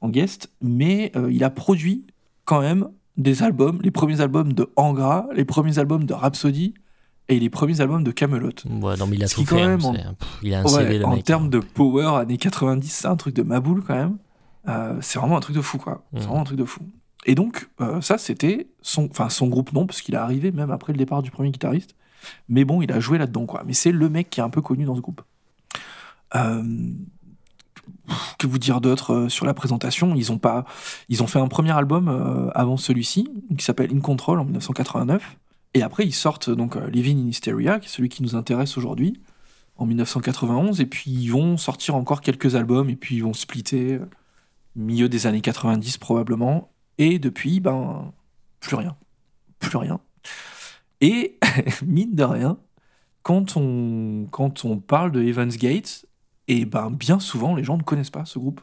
en 0.00 0.08
guest, 0.08 0.50
mais 0.60 1.12
euh, 1.14 1.30
il 1.30 1.44
a 1.44 1.50
produit 1.50 2.04
quand 2.44 2.60
même 2.60 2.88
des 3.16 3.42
albums, 3.42 3.78
les 3.82 3.90
premiers 3.90 4.20
albums 4.20 4.52
de 4.54 4.68
Angra, 4.76 5.26
les 5.34 5.44
premiers 5.44 5.78
albums 5.78 6.04
de 6.06 6.14
Rhapsody 6.14 6.74
et 7.28 7.38
les 7.38 7.50
premiers 7.50 7.80
albums 7.80 8.02
de 8.02 8.10
Camelot. 8.10 8.50
Ouais, 8.80 8.96
non, 8.96 9.06
mais 9.06 9.16
il 9.16 9.22
a 9.24 9.28
tout 9.28 9.44
quand 9.44 9.56
hein, 9.62 9.68
même, 9.68 9.84
en- 9.84 9.94
c'est- 9.94 10.02
pff, 10.18 10.38
il 10.42 10.54
a 10.54 10.60
un 10.60 10.64
Ouais, 10.64 10.70
CV, 10.70 10.98
le 10.98 11.04
en 11.04 11.14
mec. 11.16 11.24
termes 11.24 11.50
de 11.50 11.58
power 11.60 12.16
années 12.20 12.38
90, 12.38 12.88
c'est 12.88 13.06
un 13.08 13.16
truc 13.16 13.34
de 13.36 13.42
maboule 13.42 13.84
quand 13.86 13.94
même. 13.94 14.16
Euh, 14.68 14.96
c'est 15.00 15.18
vraiment 15.18 15.36
un 15.36 15.40
truc 15.40 15.54
de 15.56 15.60
fou, 15.60 15.78
quoi. 15.78 16.02
C'est 16.12 16.20
Mhm. 16.20 16.24
vraiment 16.26 16.40
un 16.40 16.44
truc 16.44 16.58
de 16.58 16.64
fou. 16.64 16.80
Et 17.26 17.34
donc, 17.34 17.68
euh, 17.82 18.00
ça, 18.00 18.16
c'était 18.18 18.68
son, 18.80 19.08
enfin, 19.10 19.28
son 19.28 19.48
groupe, 19.48 19.72
non, 19.72 19.86
parce 19.86 20.00
qu'il 20.00 20.14
est 20.14 20.18
arrivé 20.18 20.50
même 20.50 20.70
après 20.70 20.92
le 20.94 20.98
départ 20.98 21.22
du 21.22 21.30
premier 21.30 21.50
guitariste. 21.50 21.94
Mais 22.48 22.64
bon, 22.64 22.82
il 22.82 22.92
a 22.92 23.00
joué 23.00 23.18
là-dedans, 23.18 23.46
quoi. 23.46 23.62
Mais 23.66 23.72
c'est 23.72 23.92
le 23.92 24.08
mec 24.08 24.30
qui 24.30 24.40
est 24.40 24.42
un 24.42 24.50
peu 24.50 24.60
connu 24.60 24.84
dans 24.84 24.94
ce 24.94 25.00
groupe. 25.00 25.22
Euh, 26.34 26.62
que 28.38 28.46
vous 28.46 28.58
dire 28.58 28.80
d'autre 28.80 29.14
euh, 29.14 29.28
sur 29.28 29.46
la 29.46 29.54
présentation? 29.54 30.14
Ils 30.14 30.32
ont 30.32 30.38
pas, 30.38 30.64
ils 31.08 31.22
ont 31.22 31.26
fait 31.26 31.38
un 31.38 31.48
premier 31.48 31.72
album 31.72 32.08
euh, 32.08 32.50
avant 32.54 32.76
celui-ci 32.76 33.28
qui 33.56 33.64
s'appelle 33.64 33.94
In 33.94 34.00
Control 34.00 34.40
en 34.40 34.44
1989. 34.44 35.36
Et 35.74 35.82
après, 35.82 36.04
ils 36.04 36.14
sortent 36.14 36.50
donc 36.50 36.76
Living 36.76 37.24
in 37.24 37.28
Hysteria, 37.28 37.78
qui 37.78 37.86
est 37.86 37.90
celui 37.90 38.08
qui 38.08 38.22
nous 38.24 38.34
intéresse 38.34 38.76
aujourd'hui, 38.76 39.20
en 39.76 39.86
1991. 39.86 40.80
Et 40.80 40.86
puis, 40.86 41.10
ils 41.10 41.28
vont 41.28 41.56
sortir 41.56 41.94
encore 41.94 42.20
quelques 42.20 42.56
albums, 42.56 42.90
et 42.90 42.96
puis 42.96 43.16
ils 43.16 43.22
vont 43.22 43.34
splitter 43.34 44.00
milieu 44.74 45.08
des 45.08 45.26
années 45.28 45.40
90 45.40 45.98
probablement. 45.98 46.72
Et 46.98 47.18
depuis, 47.18 47.60
ben, 47.60 48.12
plus 48.60 48.76
rien. 48.76 48.96
Plus 49.58 49.76
rien. 49.76 50.00
Et, 51.00 51.38
mine 51.86 52.14
de 52.14 52.24
rien, 52.24 52.58
quand 53.22 53.56
on, 53.56 54.28
parle 54.86 55.12
de 55.12 55.22
Evans 55.22 55.50
Gate, 55.50 56.06
et 56.48 56.64
ben, 56.64 56.90
bien 56.90 57.20
souvent, 57.20 57.54
les 57.54 57.64
gens 57.64 57.76
ne 57.76 57.82
connaissent 57.82 58.10
pas 58.10 58.24
ce 58.24 58.38
groupe. 58.38 58.60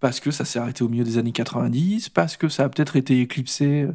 Parce 0.00 0.20
que 0.20 0.30
ça 0.30 0.44
s'est 0.44 0.58
arrêté 0.58 0.82
au 0.84 0.88
milieu 0.88 1.04
des 1.04 1.18
années 1.18 1.32
90, 1.32 2.08
parce 2.10 2.36
que 2.36 2.48
ça 2.48 2.64
a 2.64 2.68
peut-être 2.68 2.96
été 2.96 3.20
éclipsé 3.20 3.86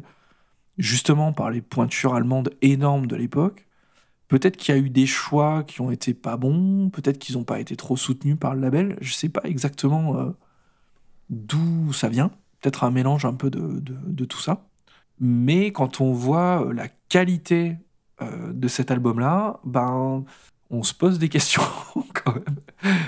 justement 0.78 1.32
par 1.32 1.50
les 1.50 1.60
pointures 1.60 2.14
allemandes 2.14 2.50
énormes 2.62 3.06
de 3.06 3.16
l'époque. 3.16 3.66
Peut-être 4.28 4.56
qu'il 4.56 4.74
y 4.74 4.78
a 4.78 4.80
eu 4.80 4.90
des 4.90 5.06
choix 5.06 5.64
qui 5.64 5.80
ont 5.80 5.90
été 5.90 6.14
pas 6.14 6.36
bons, 6.36 6.90
peut-être 6.90 7.18
qu'ils 7.18 7.36
n'ont 7.36 7.44
pas 7.44 7.60
été 7.60 7.76
trop 7.76 7.96
soutenus 7.96 8.38
par 8.38 8.54
le 8.54 8.60
label. 8.60 8.98
Je 9.00 9.12
sais 9.14 9.28
pas 9.28 9.42
exactement 9.44 10.18
euh, 10.18 10.30
d'où 11.30 11.92
ça 11.92 12.08
vient. 12.08 12.30
Peut-être 12.60 12.84
un 12.84 12.90
mélange 12.90 13.24
un 13.24 13.34
peu 13.34 13.50
de 13.50 14.24
tout 14.24 14.40
ça. 14.40 14.67
Mais 15.20 15.72
quand 15.72 16.00
on 16.00 16.12
voit 16.12 16.64
euh, 16.66 16.72
la 16.72 16.88
qualité 17.08 17.76
euh, 18.22 18.52
de 18.52 18.68
cet 18.68 18.90
album-là, 18.90 19.60
ben, 19.64 20.24
on 20.70 20.82
se 20.82 20.94
pose 20.94 21.18
des 21.18 21.28
questions 21.36 21.62
quand 22.14 22.34
même. 22.34 22.56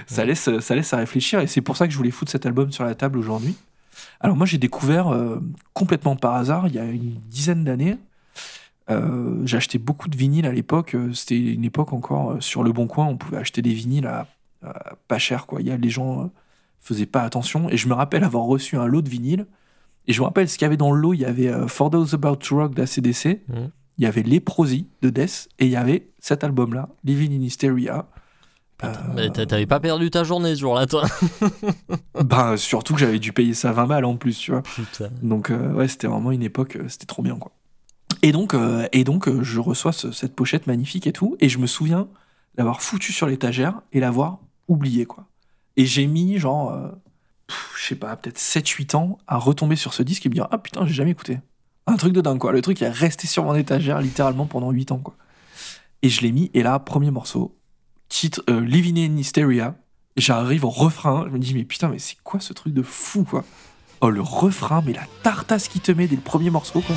Ça 0.07 0.25
laisse, 0.25 0.59
ça 0.61 0.75
laisse 0.75 0.93
à 0.93 0.97
réfléchir 0.97 1.41
et 1.41 1.47
c'est 1.47 1.61
pour 1.61 1.77
ça 1.77 1.87
que 1.87 1.93
je 1.93 1.97
voulais 1.97 2.11
foutre 2.11 2.31
cet 2.33 2.47
album 2.47 2.73
sur 2.73 2.85
la 2.85 2.95
table 2.95 3.19
aujourd'hui. 3.19 3.57
Alors 4.21 4.37
moi 4.37 4.47
j'ai 4.47 4.59
découvert 4.59 5.09
euh, 5.09 5.41
complètement 5.75 6.17
par 6.17 6.35
hasard 6.35 6.67
il 6.69 6.75
y 6.75 6.79
a 6.79 6.85
une 6.85 7.21
dizaine 7.29 7.65
d'années. 7.65 7.97
Euh, 8.91 9.43
j'ai 9.47 9.57
acheté 9.59 9.79
beaucoup 9.79 10.09
de 10.09 10.17
vinyles 10.17 10.47
à 10.47 10.53
l'époque. 10.53 10.95
euh, 10.95 11.13
C'était 11.13 11.39
une 11.39 11.65
époque 11.65 11.93
encore 11.93 12.33
euh, 12.33 12.41
sur 12.41 12.63
le 12.65 12.73
bon 12.73 12.87
coin, 12.87 13.07
on 13.07 13.17
pouvait 13.17 13.37
acheter 13.37 13.63
des 13.63 13.73
vinyles 13.75 14.07
à, 14.07 14.27
à 14.65 14.95
pas 15.07 15.19
cher 15.19 15.47
quoi. 15.47 15.61
Il 15.61 15.69
y 15.69 15.71
a 15.71 15.77
les 15.77 15.91
gens 15.91 16.23
euh, 16.23 16.27
faisaient 16.81 17.07
pas 17.07 17.23
attention 17.23 17.69
et 17.69 17.77
je 17.77 17.89
me 17.89 17.95
rappelle 17.95 18.25
avoir 18.25 18.45
reçu 18.45 18.77
un 18.77 18.87
lot 18.87 19.03
de 19.03 19.09
vinyles 19.09 19.47
et 20.11 20.13
je 20.13 20.21
me 20.21 20.25
rappelle 20.27 20.49
ce 20.49 20.59
qu'il 20.59 20.65
y 20.65 20.67
avait 20.67 20.77
dans 20.77 20.91
le 20.91 21.01
lot. 21.01 21.15
Il 21.15 21.21
y 21.21 21.25
avait 21.25 21.47
euh, 21.49 21.69
For 21.69 21.89
Those 21.89 22.15
About 22.15 22.37
to 22.37 22.57
Rock 22.57 22.75
d'ACDC, 22.75 23.43
Mhm. 23.49 23.71
il 23.99 24.05
y 24.05 24.07
avait 24.07 24.23
Leprosy 24.25 24.89
de 25.03 25.11
Death 25.11 25.49
et 25.61 25.67
il 25.67 25.71
y 25.71 25.77
avait 25.77 26.09
cet 26.19 26.43
album 26.45 26.75
là, 26.75 26.89
Living 27.05 27.33
in 27.39 27.43
Hysteria. 27.43 28.07
Euh, 28.83 28.93
Mais 29.15 29.31
t'a- 29.31 29.45
t'avais 29.47 29.67
pas 29.67 29.79
perdu 29.79 30.11
ta 30.11 30.25
journée 30.25 30.55
ce 30.55 30.61
jour-là, 30.61 30.87
toi 30.87 31.05
ben, 32.25 32.57
surtout 32.57 32.95
que 32.95 33.01
j'avais 33.01 33.19
dû 33.19 33.33
payer 33.33 33.55
ça 33.55 33.73
20 33.73 33.87
balles 33.87 34.05
en 34.05 34.17
plus, 34.17 34.39
tu 34.39 34.51
vois. 34.53 34.63
Putain. 34.63 35.11
Donc 35.23 35.51
euh, 35.51 35.73
ouais, 35.75 35.89
c'était 35.89 36.07
vraiment 36.07 36.33
une 36.33 36.43
époque, 36.43 36.79
c'était 36.89 37.07
trop 37.07 37.23
bien 37.23 37.37
quoi. 37.37 37.53
Et 38.23 38.33
donc, 38.33 38.55
euh, 38.55 38.87
et 38.93 39.05
donc 39.05 39.31
je 39.43 39.61
reçois 39.61 39.93
ce- 39.93 40.13
cette 40.13 40.35
pochette 40.35 40.67
magnifique 40.67 41.07
et 41.07 41.13
tout, 41.13 41.37
et 41.41 41.49
je 41.49 41.59
me 41.59 41.67
souviens 41.67 42.09
l'avoir 42.57 42.83
foutu 42.83 43.13
sur 43.13 43.27
l'étagère 43.27 43.81
et 43.93 44.01
l'avoir 44.01 44.39
oublié 44.69 45.07
quoi. 45.07 45.27
Et 45.77 45.85
j'ai 45.87 46.07
mis 46.07 46.39
genre, 46.39 46.73
je 47.77 47.87
sais 47.87 47.95
pas, 47.95 48.15
peut-être 48.17 48.39
7-8 48.39 48.97
ans 48.97 49.19
à 49.27 49.37
retomber 49.37 49.77
sur 49.77 49.95
ce 49.95 50.03
disque 50.03 50.27
et 50.27 50.29
me 50.29 50.35
dire 50.35 50.49
ah 50.51 50.59
putain 50.59 50.87
j'ai 50.87 50.95
jamais 50.95 51.11
écouté. 51.11 51.39
Un 51.87 51.97
truc 51.97 52.13
de 52.13 52.21
dingue 52.21 52.39
quoi. 52.39 52.53
Le 52.53 52.63
truc 52.63 52.83
est 52.83 52.89
resté 52.89 53.27
sur 53.27 53.45
mon 53.45 53.55
étagère 53.55 54.01
littéralement 54.01 54.47
pendant 54.47 54.71
8 54.71 54.93
ans 54.93 54.99
quoi. 54.99 55.15
Et 56.03 56.09
je 56.09 56.23
l'ai 56.23 56.33
mis 56.33 56.51
et 56.55 56.63
là 56.63 56.79
premier 56.79 57.11
morceau, 57.11 57.57
titre 58.09 58.43
euh, 58.49 58.61
Living 58.61 58.99
in 58.99 59.17
Hysteria. 59.17 59.77
J'arrive 60.17 60.65
au 60.65 60.71
refrain, 60.71 61.25
je 61.29 61.33
me 61.33 61.39
dis 61.39 61.55
mais 61.55 61.65
putain 61.65 61.89
mais 61.89 61.99
c'est 61.99 62.17
quoi 62.23 62.41
ce 62.41 62.53
truc 62.53 62.75
de 62.75 62.83
fou 62.83 63.25
quoi. 63.25 63.45
Oh 64.03 64.09
le 64.09 64.23
refrain, 64.23 64.83
mais 64.87 64.95
la 64.95 65.07
tartasse 65.23 65.69
qui 65.69 65.81
te 65.81 65.93
met 65.93 66.07
dès 66.07 66.17
le 66.17 66.23
premier 66.23 66.51
morceau 66.51 66.81
quoi. 66.81 66.97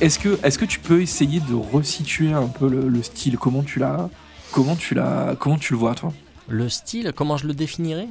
Est-ce 0.00 0.18
que, 0.18 0.38
est 0.44 0.56
que 0.58 0.64
tu 0.64 0.78
peux 0.80 1.00
essayer 1.02 1.40
de 1.40 1.54
resituer 1.54 2.32
un 2.32 2.46
peu 2.48 2.68
le, 2.68 2.88
le 2.88 3.02
style? 3.02 3.38
Comment 3.38 3.62
tu 3.62 3.78
l'as 3.78 4.08
Comment 4.52 4.76
tu 4.76 4.94
l'as 4.94 5.36
Comment 5.38 5.58
tu 5.58 5.72
le 5.72 5.78
vois 5.78 5.94
toi? 5.94 6.12
Le 6.48 6.68
style, 6.68 7.12
comment 7.14 7.36
je 7.36 7.46
le 7.46 7.54
définirais? 7.54 8.08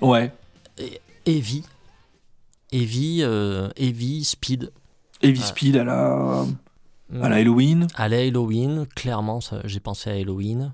Ouais. 0.00 0.32
Heavy. 1.26 1.64
Heavy, 2.72 3.20
euh, 3.22 3.68
heavy, 3.76 4.24
speed. 4.24 4.72
Heavy 5.22 5.40
Ouais. 5.40 5.46
Speed 5.46 5.76
à 5.76 5.84
la, 5.84 6.44
à 7.22 7.28
la 7.28 7.36
Halloween. 7.36 7.86
À 7.94 8.08
la 8.08 8.18
Halloween, 8.18 8.86
clairement, 8.94 9.40
j'ai 9.64 9.80
pensé 9.80 10.10
à 10.10 10.14
Halloween. 10.14 10.72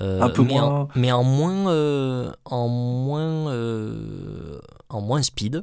Euh, 0.00 0.20
Un 0.22 0.28
peu 0.30 0.42
mais 0.44 0.60
En, 0.60 0.70
moins- 0.70 0.88
mais 0.94 1.12
en 1.12 1.24
moins, 1.24 1.70
euh, 1.70 2.32
en 2.44 2.68
moins, 2.68 3.48
euh, 3.50 4.60
en 4.88 5.00
moins 5.00 5.22
speed 5.22 5.62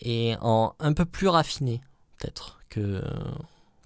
et 0.00 0.34
en 0.40 0.74
un 0.80 0.92
peu 0.94 1.04
plus 1.04 1.28
raffiné 1.28 1.80
peut-être 2.18 2.59
que 2.70 3.02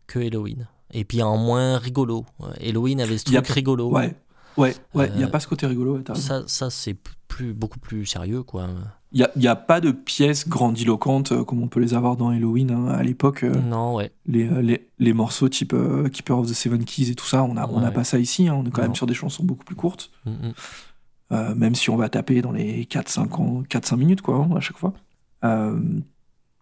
que 0.07 0.19
Halloween. 0.21 0.67
Et 0.93 1.05
puis 1.05 1.23
en 1.23 1.37
moins 1.37 1.79
rigolo. 1.79 2.25
Halloween 2.61 3.01
avait 3.01 3.19
ce 3.19 3.25
a 3.37 3.43
truc 3.43 3.49
rigolo. 3.55 3.91
Ouais. 3.91 4.15
Ouais, 4.57 4.73
ouais, 4.95 5.09
il 5.13 5.17
n'y 5.17 5.25
a 5.25 5.27
Euh, 5.27 5.31
pas 5.31 5.41
ce 5.41 5.49
côté 5.49 5.67
rigolo. 5.67 6.01
Ça, 6.15 6.45
ça 6.47 6.71
c'est 6.71 6.97
plus, 7.27 7.53
beaucoup 7.53 7.81
plus 7.81 8.07
sérieux, 8.07 8.45
quoi. 8.45 8.69
Il 9.11 9.27
n'y 9.37 9.49
a, 9.49 9.51
a 9.53 9.57
pas 9.57 9.81
de 9.81 9.91
pièces 9.91 10.49
grandiloquentes 10.49 11.33
euh, 11.33 11.43
comme 11.45 11.61
on 11.61 11.67
peut 11.67 11.81
les 11.81 11.95
avoir 11.95 12.17
dans 12.17 12.29
Halloween 12.29 12.71
hein. 12.71 12.87
à 12.89 13.03
l'époque. 13.03 13.43
euh, 13.43 13.53
Non, 13.53 13.97
ouais. 13.97 14.13
les, 14.27 14.45
les, 14.63 14.89
les 15.01 15.13
morceaux 15.13 15.49
type 15.49 15.75
Keeper 16.13 16.39
of 16.39 16.47
the 16.49 16.55
Seven 16.55 16.85
Keys 16.85 17.11
et 17.11 17.15
tout 17.17 17.27
ça, 17.27 17.43
on 17.43 17.55
n'a 17.55 17.69
on 17.69 17.79
a 17.83 17.87
Ouais. 17.87 17.93
pas 17.93 18.05
ça 18.05 18.19
ici. 18.21 18.47
hein. 18.47 18.55
On 18.55 18.65
est 18.65 18.71
quand 18.71 18.83
Non. 18.83 18.89
même 18.89 18.95
sur 18.95 19.07
des 19.07 19.15
chansons 19.15 19.43
beaucoup 19.43 19.65
plus 19.65 19.75
courtes. 19.77 20.11
Mm, 20.25 20.31
mm. 20.31 20.53
Euh, 21.33 21.55
même 21.57 21.75
si 21.75 21.91
on 21.91 21.97
va 21.97 22.09
taper 22.09 22.41
dans 22.43 22.53
les 22.53 22.85
4-5 22.87 23.41
ans- 23.41 23.63
4-5 23.69 23.97
minutes 23.97 24.23
quoi, 24.23 24.37
hein, 24.37 24.51
à 24.57 24.61
chaque 24.61 24.77
fois. 24.79 24.93
Euh, 25.45 25.81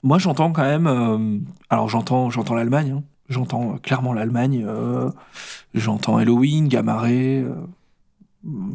moi 0.03 0.18
j'entends 0.18 0.53
quand 0.53 0.62
même. 0.62 0.86
euh, 0.86 1.38
alors 1.70 1.88
j'entends 1.88 2.30
j'entends 2.30 2.55
l'Allemagne. 2.55 2.92
hein. 2.98 3.03
J'entends 3.28 3.74
euh, 3.74 3.78
clairement 3.78 4.12
l'Allemagne. 4.12 4.64
euh, 4.66 5.11
j'entends 5.74 6.16
Halloween, 6.16 6.68
Gamma 6.68 6.98
Ray. 6.98 7.38
euh, 7.38 7.55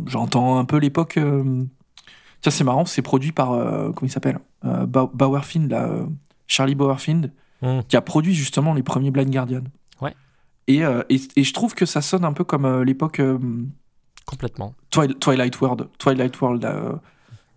j'entends 0.07 0.57
un 0.57 0.65
peu 0.65 0.77
l'époque. 0.77 1.19
Tiens, 2.41 2.51
c'est 2.51 2.63
marrant, 2.63 2.85
c'est 2.85 3.01
produit 3.01 3.31
par. 3.31 3.49
comment 3.49 3.93
il 4.03 4.11
s'appelle 4.11 4.39
Bau- 4.63 5.09
Bauerfind, 5.13 5.69
là, 5.71 5.89
Charlie 6.47 6.75
Bauerfind, 6.75 7.31
Mm. 7.63 7.79
qui 7.87 7.97
a 7.97 8.01
produit 8.01 8.35
justement 8.35 8.75
les 8.75 8.83
premiers 8.83 9.09
Blind 9.09 9.31
Guardian. 9.31 9.63
Ouais. 9.99 10.13
Et, 10.67 10.81
et, 11.09 11.21
et 11.35 11.43
je 11.43 11.53
trouve 11.53 11.73
que 11.73 11.87
ça 11.87 12.01
sonne 12.01 12.23
un 12.23 12.33
peu 12.33 12.43
comme 12.43 12.83
l'époque. 12.83 13.19
Complètement. 14.27 14.73
Twi- 14.91 15.17
Twilight 15.17 15.59
World, 15.59 15.87
Twilight 15.97 16.39
World 16.39 16.65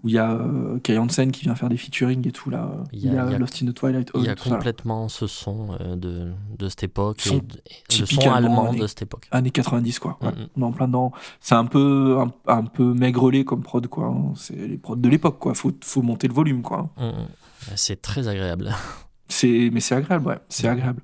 où 0.03 0.09
il 0.09 0.14
y 0.14 0.18
a 0.18 0.30
euh, 0.32 0.78
Kai 0.80 0.96
Hansen 0.98 1.30
qui 1.30 1.42
vient 1.44 1.55
faire 1.55 1.68
des 1.68 1.76
featuring 1.76 2.26
et 2.26 2.32
tout 2.32 2.48
là. 2.51 2.70
Il 2.92 3.01
y 3.05 3.09
a- 3.09 3.22
a, 3.24 3.26
il 3.26 3.32
y 3.32 3.34
a- 3.34 3.38
Lost 3.38 3.62
in 3.62 3.66
the 3.66 3.74
Twilight. 3.74 4.11
Il 4.14 4.22
y 4.22 4.28
a 4.28 4.36
ça, 4.36 4.51
complètement 4.51 5.09
ce 5.09 5.26
son 5.26 5.76
euh, 5.80 5.96
de, 5.96 6.32
de 6.59 6.68
cette 6.68 6.84
époque, 6.84 7.20
Son 7.20 7.34
et 7.36 7.38
et 7.38 7.98
le 8.01 8.07
son 8.07 8.30
allemand 8.32 8.68
années- 8.70 8.80
de 8.80 8.86
cette 8.86 9.03
époque. 9.03 9.26
Années 9.30 9.51
90 9.51 9.98
quoi. 9.98 10.18
Ouais. 10.22 10.28
Mm. 10.30 10.46
On 10.57 10.61
est 10.62 10.64
en 10.64 10.72
plein 10.72 10.86
dedans. 10.88 11.12
C'est 11.40 11.55
un 11.55 11.66
peu 11.66 12.18
un, 12.20 12.32
un 12.53 12.62
peu 12.64 12.94
maigrelé 12.94 13.44
comme 13.44 13.62
prod 13.62 13.86
quoi. 13.88 14.07
hein. 14.07 14.32
C'est 14.36 14.55
les 14.57 14.78
prods 14.78 14.96
de 14.96 15.09
l'époque 15.09 15.38
quoi. 15.38 15.55
Faut 15.55 15.72
faut 15.84 16.03
monter 16.03 16.28
le 16.28 16.34
volume 16.34 16.62
quoi. 16.62 16.88
Mm, 16.96 17.05
mm. 17.07 17.12
C'est 17.76 18.01
très 18.01 18.26
agréable. 18.28 18.70
C'est 19.28 19.70
mais 19.72 19.80
c'est 19.80 19.94
agréable 19.94 20.26
ouais. 20.26 20.38
C'est 20.48 20.66
agréable. 20.66 21.03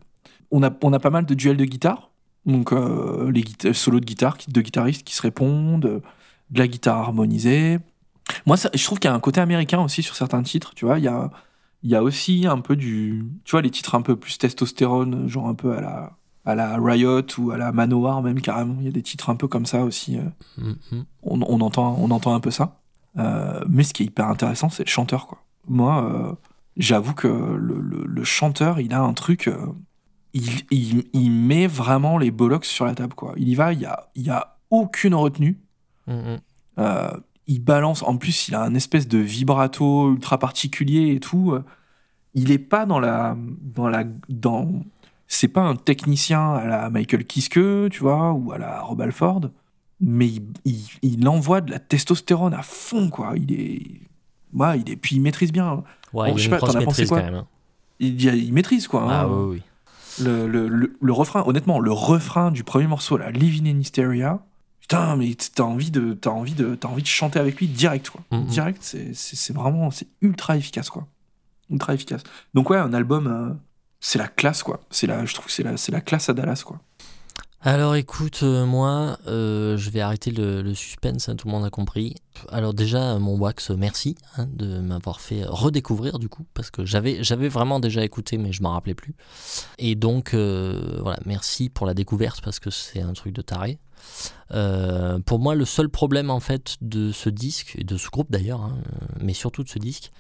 On 0.51 0.63
a 0.63 0.71
on 0.83 0.93
a 0.93 0.99
pas 0.99 1.11
mal 1.11 1.27
de 1.27 1.35
duels 1.35 1.57
de 1.57 1.65
guitare. 1.65 2.11
Donc 2.45 2.73
euh, 2.73 3.31
les 3.33 3.73
solos 3.73 4.01
de 4.01 4.05
guitare 4.05 4.37
de 4.49 4.61
guitaristes 4.61 5.03
qui 5.05 5.15
se 5.15 5.23
répondent, 5.23 6.03
de 6.51 6.59
la 6.59 6.67
guitare 6.69 6.99
harmonisée. 6.99 7.79
Moi, 8.47 8.57
ça- 8.57 8.71
je 8.75 8.85
trouve 8.85 8.99
qu'il 8.99 9.09
y 9.09 9.13
a 9.13 9.15
un 9.17 9.21
côté 9.21 9.41
américain 9.41 9.81
aussi 9.81 10.03
sur 10.03 10.15
certains 10.17 10.43
titres. 10.43 10.75
Tu 10.75 10.85
vois, 10.85 10.99
il 10.99 11.05
y 11.05 11.09
a, 11.09 11.31
il 11.83 11.91
y 11.91 11.95
a 11.95 12.03
aussi 12.03 12.47
un 12.47 12.59
peu 12.61 12.77
du. 12.77 13.25
Tu 13.45 13.53
vois, 13.53 13.63
les 13.63 13.71
titres 13.71 13.95
un 13.95 14.03
peu 14.03 14.17
plus 14.17 14.39
testostérone, 14.39 15.29
genre 15.29 15.49
un 15.49 15.55
peu 15.55 15.77
à 15.77 15.81
la, 15.81 16.13
à 16.45 16.55
la 16.55 16.77
Riot 16.79 17.23
ou 17.39 17.51
à 17.51 17.57
la 17.57 17.73
Manowar, 17.73 18.23
même 18.23 18.41
carrément. 18.41 18.77
Il 18.81 18.85
y 18.87 18.89
a 18.89 18.93
des 18.93 19.03
titres 19.03 19.31
un 19.31 19.37
peu 19.37 19.49
comme 19.49 19.67
ça 19.67 19.83
aussi. 19.85 20.19
euh, 20.19 20.23
Mm, 20.59 20.73
mm. 20.93 21.05
On, 21.23 21.41
on 21.43 21.61
entend, 21.61 21.97
on 22.01 22.11
entend 22.11 22.35
un 22.35 22.41
peu 22.41 22.51
ça. 22.51 22.81
Euh, 23.19 23.61
mais 23.69 23.83
ce 23.83 23.95
qui 23.95 24.03
est 24.03 24.07
hyper 24.07 24.29
intéressant, 24.29 24.69
c'est 24.71 24.85
le 24.85 24.91
chanteur, 24.91 25.27
quoi. 25.27 25.39
Moi, 25.69 26.05
euh, 26.05 26.33
j'avoue 26.77 27.15
que 27.15 27.27
le, 27.29 27.81
le- 27.81 28.05
le 28.07 28.25
chanteur, 28.25 28.79
il 28.81 28.93
a 28.93 29.01
un 29.01 29.13
truc. 29.15 29.49
euh, 29.49 29.57
il, 30.35 30.51
il, 30.71 31.05
il 31.15 31.31
met 31.31 31.67
vraiment 31.67 32.19
les 32.19 32.31
bollocks 32.31 32.67
sur 32.67 32.85
la 32.85 32.95
table, 32.95 33.15
quoi. 33.15 33.33
Il 33.37 33.49
y 33.49 33.55
va, 33.55 33.73
il 33.73 33.81
y 33.81 33.87
a, 33.87 34.09
il 34.15 34.23
y 34.23 34.31
a 34.31 34.57
aucune 34.71 35.15
retenue. 35.15 35.59
Mm, 36.07 36.13
mm. 36.13 36.41
Il 37.49 37.61
balance, 37.63 38.03
en 38.03 38.17
plus, 38.17 38.49
il 38.49 38.55
a 38.55 38.63
un 38.63 38.75
espèce 38.75 39.07
de 39.09 39.19
vibrato 39.19 40.13
ultra 40.13 40.39
particulier 40.39 41.15
et 41.15 41.21
tout. 41.21 41.53
Euh, 41.53 41.65
Il 42.35 42.51
est 42.51 42.59
pas 42.59 42.87
dans 42.87 42.99
la. 43.01 43.37
Dans 43.63 43.89
la 43.89 44.05
dans... 44.29 44.69
C'est 45.29 45.49
pas 45.49 45.63
un 45.63 45.75
technicien 45.77 46.55
à 46.55 46.65
la 46.67 46.91
Michael 46.91 47.25
Kiske, 47.25 47.55
tu 47.91 47.99
vois, 48.01 48.33
ou 48.33 48.53
à 48.53 48.59
la 48.59 48.81
Rob 48.81 49.01
Alford, 49.01 49.51
mais 50.01 50.27
il, 50.29 50.43
il, 50.65 50.81
il 51.03 51.29
envoie 51.29 51.61
de 51.61 51.71
la 51.73 51.81
testostérone 51.81 52.55
à 52.55 52.63
fond, 52.63 53.11
quoi. 53.11 53.33
Il 53.37 53.53
est. 53.53 54.01
Ouais, 54.55 54.79
il 54.81 54.91
est. 54.91 54.97
Puis 54.97 55.17
il 55.17 55.23
maîtrise 55.23 55.51
bien. 55.53 55.83
Ouais, 56.13 56.31
Bon, 56.31 56.37
il 56.37 56.39
je 56.39 56.45
sais 56.45 56.51
pas, 56.51 56.59
grosse 56.59 56.73
t'en 56.73 56.79
as 56.79 56.83
pensé 56.85 57.03
maîtrise 57.03 57.09
quoi 57.09 57.19
quand 57.21 57.25
même. 57.25 57.35
hein. 57.35 57.47
Il, 57.99 58.23
il 58.25 58.53
maîtrise, 58.53 58.87
quoi. 58.87 59.07
Ah 59.11 59.23
hein. 59.23 59.29
oui, 59.31 59.57
oui. 59.57 59.63
Le, 60.25 60.47
le, 60.47 60.69
le, 60.69 60.97
le 61.01 61.13
refrain, 61.13 61.43
honnêtement, 61.47 61.81
le 61.81 61.93
refrain 61.93 62.51
du 62.51 62.63
premier 62.65 62.87
morceau, 62.87 63.17
là, 63.17 63.31
Living 63.31 63.67
in 63.69 63.79
Hysteria, 63.81 64.41
putain, 64.87 65.17
mais 65.17 65.35
t'as 65.55 65.65
envie 65.65 65.91
de, 65.91 66.13
t'as 66.13 66.31
envie 66.31 66.55
de, 66.55 66.77
t'as 66.77 66.89
envie 66.89 67.03
de 67.03 67.09
chanter 67.09 67.41
avec 67.41 67.59
lui 67.59 67.67
direct, 67.67 68.09
quoi. 68.09 68.21
Mhm. 68.31 68.47
Direct, 68.47 68.83
c'est, 68.83 69.53
vraiment, 69.53 69.91
c'est 69.91 70.07
ultra 70.21 70.57
efficace, 70.57 70.91
quoi. 70.91 71.09
Ultra 71.71 71.95
efficace. 71.95 72.23
Donc 72.55 72.71
ouais, 72.71 72.79
un 72.79 72.93
album, 72.93 73.27
euh, 73.27 73.53
c'est 73.99 74.19
la 74.19 74.29
classe, 74.29 74.63
quoi. 74.63 74.81
C'est 74.91 75.09
la, 75.09 75.25
je 75.25 75.35
trouve 75.35 75.47
que 75.47 75.53
c'est 75.53 75.65
la, 75.65 75.77
c'est 75.77 75.91
la 75.91 76.01
classe 76.01 76.29
à 76.29 76.35
Dallas, 76.35 76.63
quoi. 76.65 76.79
Alors 77.63 77.97
écoute, 77.97 78.41
euh, 78.45 78.65
moi, 78.65 79.19
euh, 79.27 79.77
je 79.77 79.91
vais 79.91 80.01
arrêter 80.01 80.31
le, 80.31 80.63
le 80.63 80.73
suspense, 80.73 81.29
hein, 81.29 81.35
tout 81.35 81.49
le 81.49 81.53
monde 81.53 81.65
a 81.65 81.71
compris. 81.71 82.15
Alors 82.53 82.73
déjà, 82.73 83.19
mon 83.19 83.37
wax, 83.37 83.71
merci 83.71 84.15
hein, 84.37 84.47
de 84.53 84.79
m'avoir 84.79 85.21
fait 85.21 85.43
redécouvrir 85.45 86.21
du 86.21 86.29
coup, 86.29 86.47
parce 86.55 86.71
que 86.71 86.85
j'avais, 86.85 87.25
j'avais 87.25 87.49
vraiment 87.49 87.81
déjà 87.81 88.05
écouté, 88.05 88.39
mais 88.39 88.53
je 88.53 88.63
m'en 88.63 88.71
rappelais 88.71 88.95
plus. 88.95 89.17
Et 89.79 89.97
donc, 89.97 90.33
euh, 90.33 91.01
voilà, 91.03 91.19
merci 91.27 91.69
pour 91.69 91.87
la 91.89 91.95
découverte, 91.95 92.41
parce 92.41 92.61
que 92.61 92.71
c'est 92.71 93.01
un 93.01 93.15
truc 93.15 93.33
de 93.33 93.43
taré. 93.43 93.81
Euh, 94.53 95.19
pour 95.21 95.39
moi, 95.41 95.55
le 95.55 95.65
seul 95.65 95.89
problème 95.89 96.31
en 96.31 96.41
fait 96.41 96.77
de 96.81 97.13
ce 97.13 97.29
disque, 97.29 97.75
et 97.79 97.85
de 97.85 97.97
ce 97.97 98.09
groupe 98.11 98.31
d'ailleurs, 98.31 98.61
hein, 98.63 98.79
mais 99.21 99.35
surtout 99.35 99.65
de 99.65 99.69
ce 99.69 99.79
disque, 99.79 100.11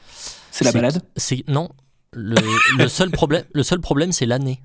C'est 0.50 0.64
la 0.64 0.72
balade. 0.72 1.02
c'est 1.16 1.44
non. 1.48 1.68
Le, 2.12 2.36
le 2.78 2.88
seul 2.88 3.10
problème, 3.10 3.44
le 3.52 3.62
seul 3.62 3.80
problème, 3.80 4.10
c'est 4.12 4.26
l'année. 4.26 4.60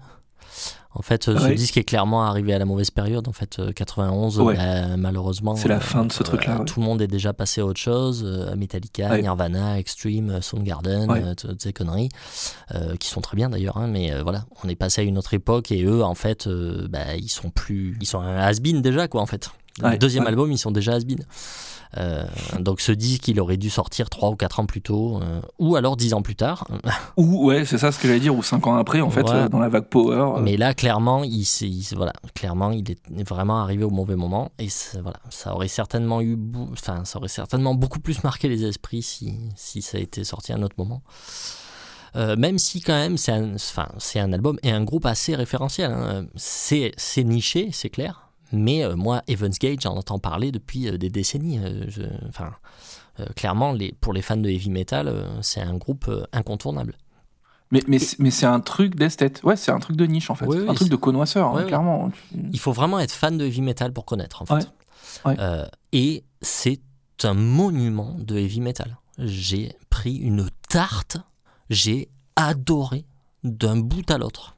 En 0.94 1.02
fait, 1.02 1.30
euh, 1.30 1.38
ce 1.38 1.46
Ouais. 1.46 1.56
disque 1.56 1.78
est 1.78 1.86
clairement 1.86 2.26
arrivé 2.26 2.54
à 2.54 2.60
la 2.60 2.66
mauvaise 2.66 2.92
période. 2.92 3.28
En 3.30 3.32
fait, 3.32 3.60
euh, 3.60 3.72
91, 3.72 4.39
Ouais. 4.42 4.56
bah, 4.58 4.98
malheureusement, 4.98 5.56
C'est 5.56 5.70
la 5.70 5.78
euh, 5.78 5.80
fin 5.80 6.04
de 6.06 6.12
ce 6.12 6.20
euh, 6.22 6.26
truc-là, 6.26 6.60
ouais. 6.60 6.66
Tout 6.66 6.82
le 6.82 6.86
monde 6.86 7.02
est 7.02 7.08
déjà 7.08 7.32
passé 7.32 7.62
à 7.62 7.66
autre 7.66 7.80
chose. 7.80 8.24
euh, 8.26 8.56
Metallica. 8.58 9.18
Nirvana, 9.18 9.80
Extreme, 9.80 10.30
euh, 10.32 10.42
Soundgarden, 10.42 11.10
euh, 11.10 11.34
toutes 11.36 11.62
ces 11.62 11.72
conneries, 11.72 12.10
euh, 12.76 12.98
qui 12.98 13.08
sont 13.08 13.22
très 13.22 13.38
bien 13.38 13.50
d'ailleurs. 13.50 13.78
hein, 13.78 13.88
mais 13.88 14.12
euh, 14.12 14.22
voilà, 14.22 14.46
on 14.64 14.68
est 14.70 14.76
passé 14.76 15.00
à 15.02 15.04
une 15.06 15.18
autre 15.18 15.34
époque 15.34 15.72
et 15.72 15.84
eux, 15.86 16.04
en 16.04 16.16
fait, 16.16 16.48
euh, 16.48 16.88
bah, 16.89 17.16
ils 17.16 17.30
sont 17.30 17.50
plus, 17.52 17.98
ils 18.02 18.08
sont 18.08 18.20
un 18.20 18.36
has-been 18.38 18.82
déjà, 18.82 19.08
quoi, 19.08 19.22
en 19.22 19.26
fait. 19.26 19.50
Le 19.82 19.98
deuxième 19.98 20.28
album, 20.28 20.52
ils 20.52 20.58
sont 20.58 20.72
déjà 20.72 20.94
has-been. 20.96 21.24
Euh, 21.98 22.24
donc 22.60 22.80
ce 22.80 22.92
disque, 22.94 23.28
il 23.28 23.39
aurait 23.42 23.58
dû 23.58 23.70
sortir 23.70 24.10
3 24.10 24.30
ou 24.30 24.36
4 24.36 24.60
ans 24.62 24.66
plus 24.66 24.82
tôt, 24.82 25.20
euh, 25.22 25.42
ou 25.60 25.76
alors 25.76 25.98
10 25.98 26.14
ans 26.14 26.22
plus 26.22 26.36
tard. 26.38 26.66
Ou 27.18 27.46
ouais, 27.48 27.66
c'est 27.66 27.78
ça 27.78 27.92
ce 27.92 28.00
que 28.00 28.08
j'allais 28.08 28.22
dire, 28.22 28.34
ou 28.36 28.42
cinq 28.44 28.66
ans 28.68 28.76
après, 28.76 29.02
en 29.02 29.10
fait, 29.10 29.24
Ouais. 29.24 29.32
euh, 29.36 29.50
dans 29.50 29.60
la 29.60 29.68
vague 29.68 29.88
Power. 29.89 30.39
Mais 30.42 30.56
là, 30.56 30.74
clairement, 30.74 31.24
il, 31.24 31.42
il 31.42 31.86
voilà, 31.96 32.14
clairement, 32.34 32.72
il 32.72 32.89
est 32.92 33.28
vraiment 33.28 33.60
arrivé 33.60 33.84
au 33.84 33.89
mauvais 33.89 34.16
moment. 34.16 34.52
Et 34.58 34.70
ça, 34.70 35.02
voilà, 35.02 35.20
ça 35.30 35.54
aurait 35.54 35.68
certainement 35.68 36.22
eu, 36.22 36.38
enfin, 36.72 37.04
ça 37.04 37.20
aurait 37.20 37.28
certainement 37.28 37.76
beaucoup 37.76 38.00
plus 38.00 38.24
marqué 38.24 38.48
les 38.48 38.64
esprits 38.66 39.02
si, 39.02 39.38
si 39.58 39.82
ça 39.82 39.98
a 39.98 40.02
été 40.02 40.24
sorti 40.24 40.54
à 40.54 40.56
un 40.56 40.62
autre 40.64 40.76
moment. 40.78 41.02
Euh, 42.16 42.36
même 42.36 42.58
si 42.58 42.82
quand 42.82 42.94
même 42.94 43.18
c'est 43.18 43.32
un, 43.32 43.56
enfin, 43.56 43.88
un 44.16 44.34
album 44.34 44.58
et 44.64 44.72
un 44.72 44.84
groupe 44.84 45.06
assez 45.06 45.34
référentiel. 45.36 45.92
hein. 45.92 46.26
C'est, 46.36 46.92
c'est 46.98 47.24
niché, 47.24 47.70
c'est 47.72 47.89
clair. 47.89 48.30
Mais 48.52 48.84
euh, 48.84 48.95
moi, 48.95 49.22
Evans 49.28 49.52
Gate, 49.60 49.82
j'en 49.82 49.95
entends 49.95 50.20
parler 50.20 50.52
depuis 50.52 50.88
euh, 50.89 50.97
des 50.97 51.10
décennies. 51.10 51.60
Euh, 51.60 51.86
je- 51.88 52.02
enfin, 52.30 52.52
clairement, 53.36 53.72
les, 53.72 53.93
pour 54.02 54.14
les 54.14 54.22
fans 54.22 54.38
de 54.38 54.49
heavy 54.49 54.70
metal, 54.70 55.14
c'est 55.41 55.62
un 55.62 55.76
groupe 55.76 56.10
incontournable. 56.34 56.95
Mais, 57.72 57.82
mais, 57.88 57.99
c'est- 57.99 58.20
mais 58.20 58.32
c'est 58.32 58.45
un 58.45 58.60
truc 58.60 58.95
d'esthète. 58.95 59.41
Ouais, 59.43 59.56
c'est 59.56 59.72
un 59.72 59.80
truc 59.80 59.95
de 59.95 60.06
niche 60.06 60.30
en 60.30 60.36
fait. 60.36 60.45
Oui, 60.45 60.58
oui, 60.60 60.70
un 60.70 60.74
truc 60.74 60.89
de 60.89 60.95
connoisseur, 60.95 61.47
hein, 61.49 61.56
Ouais, 61.56 61.66
clairement. 61.66 62.12
Il 62.52 62.60
faut 62.60 62.72
vraiment 62.74 62.99
être 62.99 63.12
fan 63.12 63.38
de 63.38 63.45
heavy 63.45 63.62
metal 63.62 63.93
pour 63.93 64.06
connaître, 64.06 64.41
en 64.41 64.45
fait. 64.45 64.68
Ouais, 65.26 65.38
ouais. 65.39 65.66
Et 65.93 66.24
c'est 66.41 66.82
un 67.24 67.34
monument 67.36 68.16
de 68.18 68.38
heavy 68.38 68.60
metal. 68.62 68.97
J'ai 69.20 69.74
pris 69.89 70.16
une 70.16 70.49
tarte, 70.68 71.18
j'ai 71.70 72.10
adoré 72.36 73.06
d'un 73.43 73.78
bout 73.78 74.10
à 74.10 74.18
l'autre. 74.18 74.56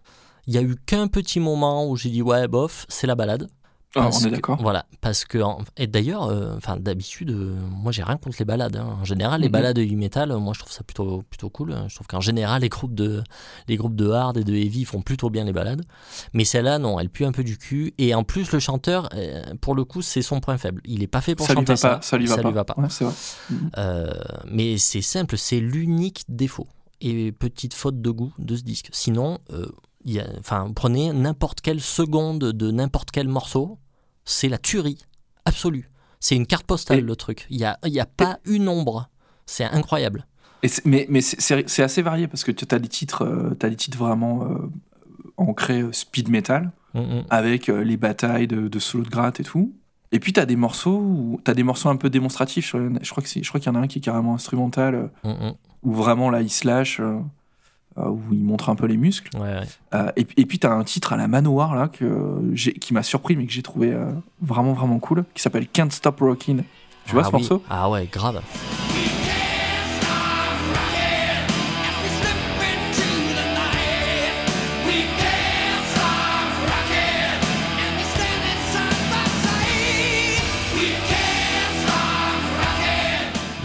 Il 0.48 0.54
y 0.54 0.58
a 0.58 0.62
eu 0.62 0.76
qu'un 0.86 1.08
petit 1.08 1.39
moment 1.39 1.88
où 1.88 1.96
j'ai 1.98 2.10
dit 2.10 2.22
ouais 2.22 2.48
bof, 2.48 2.86
c'est 2.89 3.08
la 3.08 3.16
balade. 3.16 3.50
Ah, 3.96 4.10
on 4.12 4.20
est 4.26 4.32
d'accord. 4.32 4.58
Voilà, 4.60 4.86
parce 5.02 5.24
que 5.24 5.38
et 5.78 5.86
d'ailleurs, 5.88 6.24
euh, 6.24 6.56
enfin 6.58 6.78
d'habitude, 6.78 7.30
euh, 7.30 7.56
moi 7.70 7.91
j'ai 7.91 8.02
rien 8.04 8.18
contre 8.18 8.38
les 8.39 8.46
balades. 8.46 8.76
hein. 8.76 8.98
En 9.02 9.06
général, 9.06 9.41
les 9.41 9.48
Mhm. 9.48 9.52
balades 9.52 9.78
heavy 9.78 9.96
metal, 9.96 10.32
euh, 10.32 10.39
moi 10.39 10.54
je 10.56 10.60
trouve 10.60 10.72
ça 10.72 10.84
plutôt 10.84 11.22
plutôt 11.30 11.50
cool. 11.50 11.76
Je 11.88 11.94
trouve 11.96 12.08
qu'en 12.08 12.20
général, 12.22 12.62
les 12.64 12.70
groupes 12.70 12.96
de 12.96 13.24
les 13.68 13.76
groupes 13.78 13.96
de 13.96 14.10
hard 14.10 14.38
et 14.38 14.44
de 14.44 14.54
heavy 14.56 14.86
font 14.86 15.02
plutôt 15.02 15.30
bien 15.30 15.44
les 15.44 15.54
balades. 15.54 15.84
Mais 16.34 16.44
celle-là, 16.44 16.80
non, 16.80 17.00
elle 17.00 17.10
pue 17.10 17.26
un 17.26 17.32
peu 17.32 17.44
du 17.44 17.58
cul. 17.58 17.94
Et 18.00 18.16
en 18.16 18.24
plus, 18.24 18.52
le 18.52 18.60
chanteur, 18.60 19.10
pour 19.62 19.76
le 19.76 19.84
coup, 19.86 20.02
c'est 20.02 20.22
son 20.24 20.39
point 20.39 20.58
faible. 20.58 20.82
Il 20.86 21.04
est 21.04 21.08
pas 21.08 21.22
fait 21.22 21.36
pour 21.36 21.46
Ça 21.46 21.54
lui 21.54 21.60
chanter 21.60 21.74
va 21.74 21.78
ça. 21.78 21.89
pas. 21.98 22.02
Ça 22.02 22.18
lui 22.18 22.26
va 22.26 22.64
pas. 22.66 22.76
Ouais, 22.78 22.88
c'est 22.89 23.04
vrai. 23.06 23.14
Euh, 23.78 24.12
mais 24.50 24.78
c'est 24.78 25.02
simple, 25.02 25.38
c'est 25.38 25.60
l'unique 25.60 26.24
défaut 26.30 26.68
et 27.02 27.32
petite 27.32 27.74
faute 27.74 28.02
de 28.02 28.10
goût 28.10 28.34
de 28.39 28.56
ce 28.56 28.64
disque. 28.64 28.89
Sinon, 28.91 29.38
y 30.06 30.20
a- 30.20 30.28
enfin, 30.39 30.72
prenez 30.76 31.12
n'importe 31.14 31.62
quelle 31.62 31.82
seconde 31.82 32.39
de 32.39 32.72
n'importe 32.72 33.12
quel 33.12 33.28
morceau, 33.28 33.78
c'est 34.26 34.49
la 34.49 34.58
tuerie 34.58 34.97
absolue. 35.45 35.89
C'est 36.20 36.36
une 36.36 36.45
carte 36.47 36.66
postale 36.66 36.99
Et- 36.99 37.01
le 37.01 37.16
truc. 37.16 37.45
Il 37.49 37.58
n'y 37.58 37.66
a, 37.66 37.78
y 37.86 37.99
a 37.99 38.06
pas 38.06 38.39
une 38.45 38.70
ombre. 38.70 39.10
C'est 39.45 39.66
incroyable. 39.66 40.26
Et 40.64 40.70
mais 40.86 41.06
mais 41.10 41.20
c'est- 41.22 41.80
assez 41.82 42.01
varié 42.01 42.28
parce 42.30 42.43
que 42.45 42.51
tu 42.51 42.66
as 42.74 42.80
des 42.80 42.88
titres, 42.88 43.26
euh, 43.26 43.54
des 43.70 43.76
titres 43.76 43.97
vraiment 43.97 44.45
euh, 44.45 44.70
ancrés 45.38 45.82
euh, 45.82 45.91
speed 45.91 46.30
metal 46.30 46.72
Mm, 46.93 46.99
mm. 47.01 47.24
avec 47.32 47.70
euh, 47.70 47.84
les 47.84 47.97
batailles 47.97 48.47
de, 48.47 48.68
de 48.68 48.80
solo 48.80 49.04
de 49.04 49.10
gratte 49.10 49.39
et 49.39 49.43
tout. 49.43 49.74
Et 50.12 50.20
puis 50.20 50.32
t'as 50.32 50.45
des 50.45 50.56
morceaux, 50.56 50.99
où- 50.99 51.41
des 51.45 51.64
morceaux 51.64 51.89
un 51.89 51.95
peu 51.97 52.10
démonstratifs. 52.10 52.72
Je, 52.72 52.97
je 53.01 53.10
crois 53.12 53.24
que 53.24 53.28
c'est, 53.30 53.41
je 53.43 53.49
crois 53.49 53.60
qu'il 53.60 53.72
y 53.74 53.76
en 53.76 53.80
a 53.80 53.84
un 53.84 53.88
qui 53.88 53.97
est 53.97 54.01
carrément 54.01 54.36
instrumental 54.36 55.10
Mm, 55.26 55.51
où 55.82 55.91
vraiment 55.91 56.30
là 56.30 56.41
il 56.41 56.49
slash, 56.51 56.99
euh, 57.01 57.04
euh, 57.04 57.20
où 57.98 58.20
il 58.32 58.44
montre 58.44 58.70
un 58.70 58.76
peu 58.76 58.86
les 58.88 58.98
muscles. 58.98 59.30
Ouais, 59.38 59.41
ouais. 59.41 59.60
Euh, 59.94 60.12
et, 60.16 60.26
et 60.38 60.46
puis 60.46 60.60
t'as 60.60 60.72
un 60.74 60.84
titre 60.84 61.14
à 61.14 61.18
la 61.18 61.28
Manowar 61.28 61.76
là 61.76 61.88
que 61.88 62.54
qui 62.56 62.94
m'a 62.94 63.04
surpris 63.04 63.36
mais 63.36 63.46
que 63.46 63.52
j'ai 63.54 63.62
trouvé 63.64 63.91
euh, 63.94 64.06
vraiment 64.41 64.74
vraiment 64.74 65.00
cool, 65.00 65.26
qui 65.34 65.41
s'appelle 65.41 65.68
Can't 65.68 65.91
Stop 65.91 66.20
Rockin'. 66.22 66.64
Tu 67.06 67.14
vois 67.14 67.22
Ah 67.22 67.26
ce 67.30 67.36
oui. 67.36 67.41
morceau? 67.41 67.64
Ah 67.70 67.89
ouais, 67.89 68.08
grave. 68.12 68.41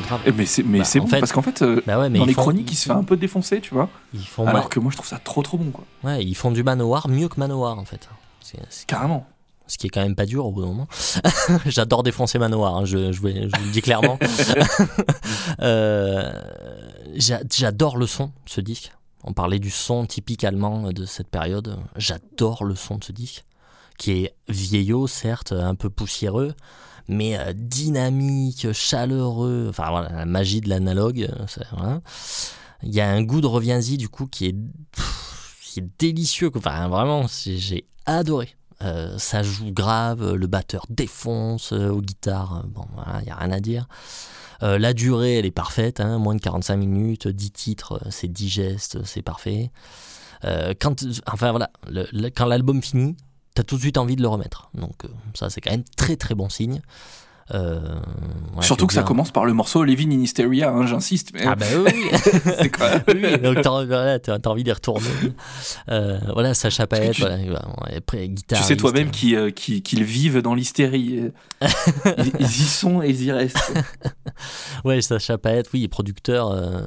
Grave. 0.09 0.21
Eh, 0.27 0.33
Mais 0.33 0.47
c'est, 0.47 0.63
mais 0.63 0.79
Bah, 0.81 0.85
c'est 0.85 1.01
bon 1.01 1.07
fait- 1.07 1.21
parce 1.21 1.33
qu'en 1.33 1.43
fait 1.43 1.63
euh, 1.63 1.81
Bah 1.87 1.99
ouais, 2.01 2.09
mais 2.11 2.19
dans 2.19 2.25
les 2.25 2.35
font- 2.35 2.43
chroniques 2.43 2.71
il 2.73 2.77
se 2.77 2.87
fait 2.87 2.91
un 2.93 3.05
peu 3.05 3.17
défoncer, 3.17 3.61
tu 3.61 3.75
vois. 3.75 3.89
Ils 4.13 4.27
font, 4.27 4.47
Alors 4.47 4.69
que 4.69 4.81
moi 4.81 4.91
je 4.91 4.97
trouve 4.97 5.09
ça 5.09 5.19
trop 5.19 5.43
trop 5.43 5.57
bon 5.59 5.71
quoi. 5.71 5.85
ouais, 6.05 6.25
ils 6.25 6.35
font 6.35 6.51
du 6.51 6.63
Manowar 6.63 7.09
mieux 7.09 7.29
que 7.29 7.39
Manowar 7.39 7.79
en 7.79 7.85
fait. 7.85 8.09
Carrément. 8.87 9.27
Ce 9.67 9.77
qui 9.77 9.87
est 9.89 9.91
quand 9.91 10.01
même 10.01 10.15
pas 10.15 10.25
dur 10.25 10.47
au 10.47 10.51
bout 10.51 10.63
d'un 10.63 10.69
moment. 10.69 10.89
J'adore 11.67 12.03
défoncer 12.03 12.39
Manoir, 12.39 12.75
hein, 12.77 12.85
je, 12.87 13.13
je, 13.13 13.21
vous- 13.21 13.29
je 13.29 13.43
vous 13.59 13.65
le 13.67 13.71
dis 13.71 13.83
clairement. 13.83 14.19
Euh, 15.61 16.33
j'a- 17.15 17.41
J'adore 17.55 17.97
le 17.97 18.07
son 18.07 18.27
de 18.27 18.33
ce 18.47 18.61
disque. 18.61 18.93
On 19.25 19.33
parlait 19.33 19.59
du 19.59 19.71
son 19.71 20.07
typique 20.07 20.45
allemand 20.45 20.93
de 20.93 21.05
cette 21.05 21.29
période. 21.29 21.77
J'adore 21.97 22.65
le 22.65 22.75
son 22.75 22.97
de 22.97 23.05
ce 23.05 23.13
disque, 23.13 23.45
qui 23.99 24.13
est 24.25 24.35
vieillot, 24.49 25.07
certes, 25.07 25.53
un 25.53 25.75
peu 25.75 25.91
poussiéreux, 25.91 26.55
mais 27.09 27.39
euh, 27.39 27.53
dynamique, 27.55 28.73
chaleureux. 28.73 29.67
Enfin 29.71 29.91
voilà, 29.91 30.11
la 30.11 30.27
magie 30.27 30.61
de 30.61 30.69
l'analogue. 30.69 31.29
euh, 31.31 31.65
voilà. 31.73 32.01
Il 32.83 32.95
y 32.95 33.01
a 33.01 33.11
un 33.11 33.23
goût 33.23 33.41
de 33.41 33.47
reviens-y 33.47 33.97
du 33.97 34.09
coup 34.09 34.27
qui 34.27 34.47
est, 34.47 34.57
qui 35.63 35.81
est 35.81 35.89
délicieux. 35.99 36.51
Enfin 36.55 36.89
vraiment, 36.89 37.27
j'ai 37.29 37.87
adoré. 38.07 38.55
Euh, 38.85 39.19
ça 39.19 39.43
joue 39.43 39.73
grave, 39.73 40.35
le 40.35 40.47
batteur 40.47 40.87
défonce 40.89 41.73
aux 41.73 42.01
guitares, 42.01 42.63
bon 42.69 42.85
voilà, 42.95 43.19
il 43.23 43.25
n'y 43.25 43.33
a 43.33 43.37
rien 43.37 43.51
à 43.51 43.59
dire. 43.61 43.89
La 44.61 44.93
durée, 44.93 45.39
elle 45.39 45.47
est 45.47 45.53
parfaite, 45.53 46.01
hein, 46.01 46.19
moins 46.19 46.35
de 46.35 46.41
45 46.41 46.77
minutes, 46.77 47.29
10 47.29 47.51
titres, 47.53 48.01
c'est 48.11 48.27
digeste, 48.27 49.05
c'est 49.05 49.23
parfait. 49.23 49.71
Quand, 50.43 51.05
enfin 51.27 51.51
voilà, 51.51 51.71
quand 52.37 52.47
l'album 52.47 52.83
finit, 52.83 53.17
t'as 53.59 53.65
tout 53.65 53.75
de 53.75 53.81
suite 53.81 53.99
envie 53.99 54.15
de 54.15 54.23
le 54.23 54.29
remettre. 54.29 54.71
Donc 54.75 55.05
euh, 55.05 55.09
ça, 55.35 55.51
c'est 55.51 55.61
quand 55.61 55.73
même 55.73 55.83
très 55.97 56.15
très 56.15 56.37
bon 56.37 56.49
signe. 56.49 56.81
Euh, 57.55 57.81
Surtout 58.61 58.87
que 58.87 58.93
ça 58.93 59.03
commence 59.03 59.31
par 59.31 59.45
le 59.47 59.53
morceau 59.55 59.85
Living 59.85 60.13
in 60.13 60.21
Hysteria, 60.21 60.71
hein, 60.71 60.87
j'insiste. 60.87 61.31
Mais 61.33 61.45
Ah 61.47 61.55
bah 61.55 61.67
oui, 61.85 61.93
c'est 62.45 63.15
oui, 63.15 63.39
donc 63.39 63.63
t'as 63.63 63.85
voilà, 63.85 64.19
envie 64.47 64.65
d'y 64.65 64.73
retourner. 64.73 65.07
Euh, 65.89 66.19
voilà, 66.33 66.53
Sacha 66.55 66.87
Paët, 66.87 67.13
tu- 67.13 67.23
voilà, 67.23 67.39
après, 67.97 68.29
Tu 68.29 68.57
sais 68.63 68.77
toi-même 68.77 69.11
qu'ils 69.11 69.37
euh, 69.37 69.51
qu'ils- 69.51 69.83
qu'ils 69.83 70.05
vivent 70.05 70.43
dans 70.43 70.55
l'hystérie. 70.55 71.31
ils, 71.63 72.33
ils 72.41 72.47
y 72.47 72.49
sont 72.67 73.03
et 73.03 73.11
ils 73.11 73.23
y 73.25 73.33
restent. 73.33 73.73
Ouais, 74.85 75.01
Sacha 75.01 75.39
Paët, 75.39 75.69
oui, 75.73 75.83
est 75.85 75.89
producteur, 75.89 76.51
euh, 76.51 76.83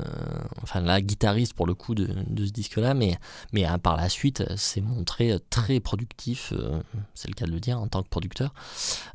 enfin 0.63 0.79
là, 0.79 1.01
guitariste 1.01 1.53
pour 1.53 1.65
le 1.67 1.73
coup 1.73 1.93
de, 1.95 2.07
de 2.27 2.45
ce 2.45 2.51
disque-là, 2.51 2.93
mais, 2.93 3.17
mais 3.51 3.65
hein, 3.65 3.77
par 3.79 3.97
la 3.97 4.07
suite, 4.07 4.43
s'est 4.55 4.79
montré 4.81 5.37
très 5.49 5.79
productif, 5.81 6.53
c'est 7.13 7.27
le 7.27 7.33
cas 7.33 7.45
de 7.45 7.51
le 7.51 7.59
dire, 7.59 7.79
en 7.79 7.87
tant 7.87 8.03
que 8.03 8.07
producteur. 8.09 8.53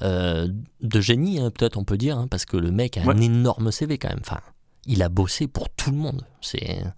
De 0.03 1.01
génie, 1.01 1.36
hein, 1.39 1.51
peut-être 1.51 1.76
on 1.76 1.84
peut 1.84 1.97
dire, 1.99 2.18
hein, 2.18 2.26
parce 2.30 2.45
que 2.45 2.57
le 2.57 2.70
mec 2.70 2.97
a 2.99 3.03
un 3.03 3.20
énorme 3.20 3.70
CV 3.72 3.99
quand 3.99 4.09
même. 4.09 4.20
Enfin, 4.20 4.41
il 4.87 5.03
a 5.03 5.09
bossé 5.09 5.47
pour 5.49 5.68
tout 5.70 5.91
le 5.91 5.97
monde. 5.99 6.26
C'est. 6.41 6.80
euh, 6.84 6.89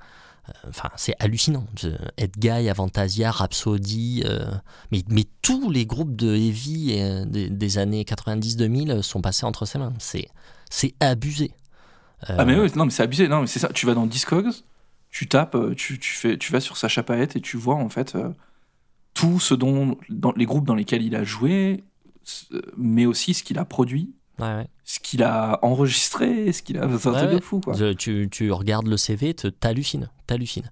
Enfin, 0.67 0.89
c'est 0.97 1.15
hallucinant. 1.19 1.67
Je- 1.79 1.89
Edguy, 2.17 2.71
Avantasia, 2.71 3.31
Rhapsody, 3.31 4.23
euh, 4.25 4.47
mais, 4.91 5.03
mais 5.11 5.25
tous 5.43 5.71
les 5.71 5.85
groupes 5.85 6.17
de 6.17 6.35
heavy 6.35 6.95
euh, 6.99 7.27
des, 7.27 7.51
des 7.51 7.77
années 7.77 8.03
90-2000 8.05 9.03
sont 9.03 9.21
passés 9.21 9.45
entre 9.45 9.67
ses 9.67 9.79
mains. 9.79 9.93
C'est, 9.99 10.27
c'est 10.71 10.95
abusé. 11.01 11.53
Euh, 12.31 12.37
Ah 12.39 12.47
mais 12.47 12.59
oui, 12.59 12.71
non 12.77 12.87
mais 12.87 12.91
c'est 12.91 13.03
abusé. 13.03 13.29
Non 13.29 13.43
mais 13.43 13.47
c'est 13.47 13.59
ça. 13.59 13.69
Tu 13.75 13.85
vas 13.85 13.93
dans 13.93 14.07
Discogs, 14.07 14.49
tu 15.11 15.29
tapes, 15.29 15.55
euh, 15.55 15.75
tu, 15.77 15.99
tu 15.99 16.15
fais, 16.15 16.39
tu 16.39 16.51
vas 16.51 16.61
sur 16.61 16.79
Sacha 16.79 17.03
Paët 17.03 17.37
et 17.37 17.43
tu 17.43 17.59
vois 17.59 17.75
en 17.75 17.91
fait 17.91 18.15
euh, 18.15 18.31
tout 19.13 19.39
ce 19.41 19.53
dont 19.53 19.99
dans 20.09 20.33
les 20.33 20.47
groupes 20.47 20.65
dans 20.67 20.75
lesquels 20.77 21.03
il 21.03 21.15
a 21.15 21.25
joué, 21.25 21.85
mais 22.79 23.05
aussi 23.05 23.35
ce 23.35 23.43
qu'il 23.43 23.59
a 23.59 23.67
produit, 23.67 24.15
ouais, 24.39 24.55
ouais. 24.55 24.69
ce 24.85 24.99
qu'il 25.01 25.23
a 25.23 25.59
enregistré, 25.63 26.53
ce 26.53 26.63
qu'il 26.63 26.79
a. 26.79 26.89
C'est 26.99 27.09
un 27.09 27.13
Ouais, 27.13 27.19
truc 27.27 27.31
de 27.39 27.45
fou 27.45 27.61
quoi. 27.61 27.75
Tu, 27.95 28.29
tu 28.31 28.51
regardes 28.53 28.87
le 28.87 28.97
CV, 28.97 29.35
t'hallucines, 29.35 30.09
t'hallucines. 30.27 30.71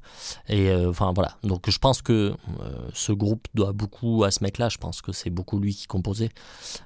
Et 0.49 0.69
euh, 0.71 0.91
enfin 0.91 1.12
voilà, 1.14 1.37
donc 1.43 1.69
je 1.71 1.79
pense 1.79 2.03
que 2.03 2.35
euh, 2.61 2.89
ce 2.95 3.12
groupe 3.12 3.47
doit 3.55 3.73
beaucoup 3.73 4.25
à 4.25 4.31
ce 4.31 4.43
mec-là. 4.45 4.69
Je 4.69 4.79
pense 4.79 5.03
que 5.03 5.12
c'est 5.12 5.31
beaucoup 5.31 5.59
lui 5.59 5.75
qui 5.75 5.87
composait. 5.87 6.31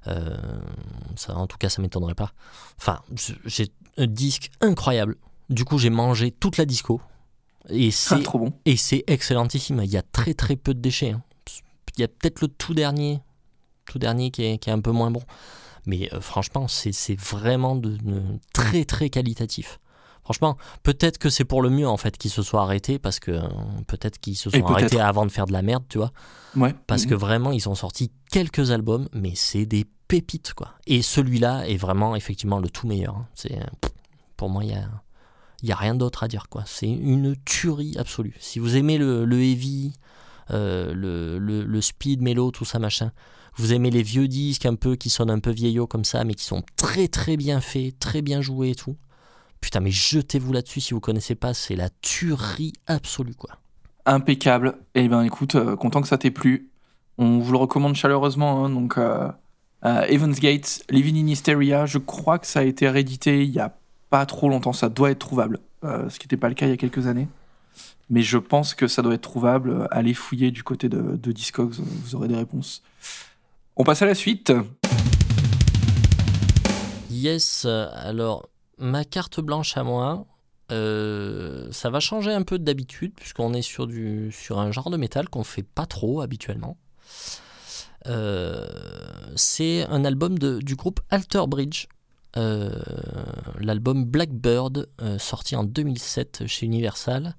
Euh, 0.06 0.36
ça, 1.16 1.36
en 1.36 1.46
tout 1.46 1.58
cas, 1.58 1.68
ça 1.68 1.82
m'étonnerait 1.82 2.14
pas. 2.14 2.32
Enfin, 2.78 3.00
j'ai 3.44 3.68
un 3.96 4.06
disque 4.06 4.50
incroyable. 4.60 5.16
Du 5.48 5.64
coup, 5.64 5.78
j'ai 5.78 5.90
mangé 5.90 6.30
toute 6.30 6.56
la 6.58 6.64
disco. 6.64 7.00
Et 7.68 7.88
Ah, 7.88 7.92
c'est 7.92 8.22
trop 8.22 8.38
bon. 8.38 8.52
et 8.64 8.76
c'est 8.76 9.04
excellentissime. 9.06 9.80
Il 9.84 9.90
y 9.90 9.96
a 9.96 10.02
très 10.02 10.32
très 10.34 10.56
peu 10.56 10.74
de 10.74 10.80
déchets. 10.80 11.10
hein. 11.10 11.22
Il 11.96 12.00
y 12.00 12.04
a 12.04 12.08
peut-être 12.08 12.40
le 12.40 12.48
tout 12.48 12.72
dernier, 12.72 13.20
tout 13.84 13.98
dernier 13.98 14.30
qui 14.30 14.44
est, 14.44 14.58
qui 14.58 14.70
est 14.70 14.72
un 14.72 14.80
peu 14.80 14.92
moins 14.92 15.10
bon. 15.10 15.22
Mais 15.90 16.08
euh, 16.14 16.20
franchement, 16.20 16.66
c'est 16.68 17.18
vraiment 17.20 17.74
de, 17.76 17.90
de 17.96 18.22
très 18.52 18.84
très 18.84 19.08
qualitatif. 19.10 19.78
Franchement, 20.24 20.56
peut-être 20.84 21.18
que 21.18 21.28
c'est 21.30 21.44
pour 21.44 21.60
le 21.62 21.70
mieux 21.70 21.88
en 21.88 21.96
fait 21.96 22.16
qu'ils 22.16 22.30
se 22.30 22.42
soient 22.42 22.62
arrêtés 22.62 22.98
parce 23.00 23.18
que 23.18 23.32
euh, 23.32 23.42
peut-être 23.88 24.18
qu'ils 24.20 24.36
se 24.36 24.48
sont 24.50 24.58
arrêtés 24.74 25.00
avant 25.00 25.26
de 25.26 25.32
faire 25.32 25.46
de 25.46 25.52
la 25.52 25.62
merde, 25.62 25.84
tu 25.88 25.98
vois. 25.98 26.12
Ouais. 26.54 26.74
Parce 26.86 27.04
que 27.06 27.14
Mhm. 27.14 27.20
vraiment, 27.20 27.50
ils 27.52 27.68
ont 27.68 27.74
sorti 27.74 28.12
quelques 28.30 28.70
albums, 28.70 29.08
mais 29.12 29.32
c'est 29.34 29.66
des 29.66 29.84
pépites 30.08 30.52
quoi. 30.54 30.68
Et 30.86 31.02
celui-là 31.02 31.66
est 31.68 31.76
vraiment 31.76 32.14
effectivement 32.14 32.60
le 32.60 32.68
tout 32.70 32.86
meilleur. 32.86 33.16
hein. 33.16 33.26
C'est 33.34 33.58
pff, 33.80 33.92
pour 34.36 34.50
moi, 34.50 34.62
il 34.64 34.70
y 34.70 34.74
a 34.74 34.88
il 35.62 35.68
y 35.68 35.72
a 35.72 35.76
rien 35.76 35.94
d'autre 35.94 36.22
à 36.22 36.28
dire 36.28 36.48
quoi. 36.48 36.62
C'est 36.66 36.88
une 36.88 37.34
tuerie 37.44 37.96
absolue. 37.98 38.34
Si 38.40 38.58
vous 38.60 38.76
aimez 38.76 38.96
le, 38.98 39.24
le 39.26 39.38
heavy, 39.42 39.92
euh, 40.52 40.94
le, 40.94 41.38
le, 41.38 41.64
le 41.64 41.80
speed, 41.80 42.22
mélo, 42.22 42.50
tout 42.50 42.64
ça 42.64 42.78
machin, 42.78 43.10
vous 43.56 43.72
aimez 43.72 43.90
les 43.90 44.02
vieux 44.02 44.28
disques 44.28 44.66
un 44.66 44.74
peu 44.74 44.96
qui 44.96 45.10
sonnent 45.10 45.30
un 45.30 45.38
peu 45.38 45.50
vieillots 45.50 45.86
comme 45.86 46.04
ça, 46.04 46.24
mais 46.24 46.34
qui 46.34 46.44
sont 46.44 46.62
très 46.76 47.08
très 47.08 47.36
bien 47.36 47.60
faits, 47.60 47.98
très 47.98 48.22
bien 48.22 48.40
joués 48.40 48.70
et 48.70 48.74
tout. 48.74 48.96
Putain, 49.60 49.80
mais 49.80 49.90
jetez-vous 49.90 50.52
là-dessus 50.52 50.80
si 50.80 50.94
vous 50.94 51.00
connaissez 51.00 51.34
pas, 51.34 51.52
c'est 51.52 51.76
la 51.76 51.90
tuerie 52.00 52.72
absolue 52.86 53.34
quoi. 53.34 53.58
Impeccable. 54.06 54.78
Et 54.94 55.08
ben 55.08 55.22
écoute, 55.22 55.54
euh, 55.54 55.76
content 55.76 56.00
que 56.00 56.08
ça 56.08 56.16
t'ait 56.18 56.30
plu. 56.30 56.70
On 57.18 57.38
vous 57.38 57.52
le 57.52 57.58
recommande 57.58 57.94
chaleureusement. 57.94 58.64
hein, 58.64 58.70
donc 58.70 58.96
euh, 58.96 59.28
euh, 59.84 60.02
Evans 60.08 60.32
Gate, 60.32 60.82
Living 60.88 61.22
in 61.22 61.28
Hysteria. 61.28 61.84
Je 61.84 61.98
crois 61.98 62.38
que 62.38 62.46
ça 62.46 62.60
a 62.60 62.62
été 62.62 62.88
réédité 62.88 63.44
il 63.44 63.50
y 63.50 63.60
a 63.60 63.76
pas 64.08 64.24
trop 64.24 64.48
longtemps. 64.48 64.72
Ça 64.72 64.88
doit 64.88 65.10
être 65.10 65.18
trouvable, 65.18 65.58
euh, 65.84 66.08
ce 66.08 66.18
qui 66.18 66.26
n'était 66.26 66.38
pas 66.38 66.48
le 66.48 66.54
cas 66.54 66.66
il 66.66 66.70
y 66.70 66.72
a 66.72 66.78
quelques 66.78 67.06
années. 67.06 67.28
Mais 68.08 68.22
je 68.22 68.38
pense 68.38 68.74
que 68.74 68.88
ça 68.88 69.02
doit 69.02 69.14
être 69.14 69.20
trouvable. 69.20 69.86
Allez 69.90 70.14
fouiller 70.14 70.50
du 70.50 70.62
côté 70.64 70.88
de 70.88 71.32
Discogs, 71.32 71.74
vous 71.74 72.14
aurez 72.14 72.26
des 72.26 72.34
réponses. 72.36 72.82
On 73.80 73.82
passe 73.82 74.02
à 74.02 74.06
la 74.06 74.14
suite. 74.14 74.52
Yes, 77.10 77.64
alors 77.64 78.50
ma 78.76 79.06
carte 79.06 79.40
blanche 79.40 79.74
à 79.78 79.84
moi, 79.84 80.26
euh, 80.70 81.66
ça 81.72 81.88
va 81.88 81.98
changer 81.98 82.30
un 82.30 82.42
peu 82.42 82.58
d'habitude 82.58 83.12
puisqu'on 83.16 83.54
est 83.54 83.62
sur, 83.62 83.86
du, 83.86 84.32
sur 84.32 84.58
un 84.58 84.70
genre 84.70 84.90
de 84.90 84.98
métal 84.98 85.30
qu'on 85.30 85.44
fait 85.44 85.62
pas 85.62 85.86
trop 85.86 86.20
habituellement. 86.20 86.76
Euh, 88.06 88.66
c'est 89.34 89.86
un 89.86 90.04
album 90.04 90.38
de- 90.38 90.58
du 90.58 90.74
groupe 90.76 91.00
Alter 91.08 91.44
Bridge. 91.48 91.86
Euh, 92.36 92.70
L'album 93.58 94.04
Blackbird, 94.04 94.88
euh, 95.02 95.18
sorti 95.18 95.56
en 95.56 95.64
2007 95.64 96.46
chez 96.46 96.66
Universal. 96.66 97.34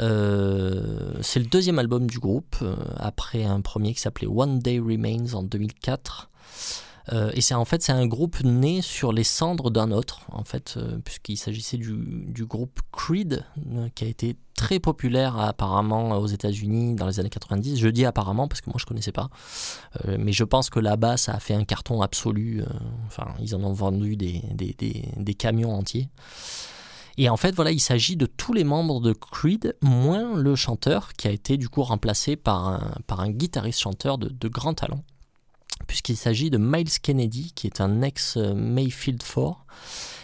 Euh, 0.00 1.14
c'est 1.20 1.40
le 1.40 1.46
deuxième 1.46 1.78
album 1.78 2.08
du 2.08 2.18
groupe, 2.18 2.56
après 2.96 3.44
un 3.44 3.60
premier 3.60 3.94
qui 3.94 4.00
s'appelait 4.00 4.26
One 4.26 4.58
Day 4.58 4.78
Remains 4.78 5.34
en 5.34 5.42
2004. 5.42 6.30
Euh, 7.12 7.32
et 7.34 7.40
c'est 7.40 7.54
en 7.54 7.64
fait 7.64 7.82
c'est 7.82 7.92
un 7.92 8.06
groupe 8.06 8.42
né 8.44 8.80
sur 8.80 9.12
les 9.12 9.24
cendres 9.24 9.70
d'un 9.70 9.90
autre 9.90 10.20
en 10.28 10.44
fait 10.44 10.74
euh, 10.76 10.98
puisqu'il 11.04 11.36
s'agissait 11.36 11.76
du, 11.76 12.44
groupe 12.44 12.80
Creed 12.92 13.44
euh, 13.74 13.88
qui 13.94 14.04
a 14.04 14.06
été 14.06 14.36
très 14.54 14.78
populaire 14.78 15.38
apparemment 15.38 16.10
aux 16.10 16.26
États-Unis 16.26 16.94
dans 16.94 17.06
les 17.06 17.18
années 17.18 17.30
90. 17.30 17.78
Je 17.78 17.88
dis 17.88 18.04
apparemment 18.04 18.46
parce 18.46 18.60
que 18.60 18.70
moi 18.70 18.76
je 18.78 18.86
connaissais 18.86 19.12
pas, 19.12 19.28
mais 20.18 20.32
je 20.32 20.44
pense 20.44 20.70
que 20.70 20.78
là-bas 20.78 21.16
ça 21.16 21.32
a 21.32 21.40
fait 21.40 21.54
un 21.54 21.64
carton 21.64 22.02
absolu. 22.02 22.62
enfin 23.06 23.34
ils 23.40 23.56
en 23.56 23.64
ont 23.64 23.72
vendu 23.72 24.16
des, 24.16 25.34
camions 25.36 25.74
entiers. 25.74 26.08
Et 27.18 27.28
en 27.28 27.36
fait, 27.36 27.54
voilà, 27.54 27.72
il 27.72 27.80
s'agit 27.80 28.16
de 28.16 28.24
tous 28.24 28.54
les 28.54 28.64
membres 28.64 28.98
de 29.00 29.12
Creed, 29.12 29.76
moins 29.82 30.34
le 30.34 30.56
chanteur, 30.56 31.12
qui 31.12 31.28
a 31.28 31.30
été 31.30 31.58
du 31.58 31.68
coup 31.68 31.82
remplacé 31.82 32.36
par 32.36 32.66
un, 32.66 32.94
par 33.06 33.20
un 33.20 33.28
guitariste-chanteur 33.28 34.16
de 34.16 34.48
grand 34.48 34.72
talent 34.72 35.02
puisqu'il 35.92 36.16
s'agit 36.16 36.48
de 36.48 36.56
Miles 36.56 37.00
Kennedy, 37.02 37.52
qui 37.54 37.66
est 37.66 37.82
un 37.82 38.00
ex-Mayfield 38.00 39.22
4, 39.22 39.58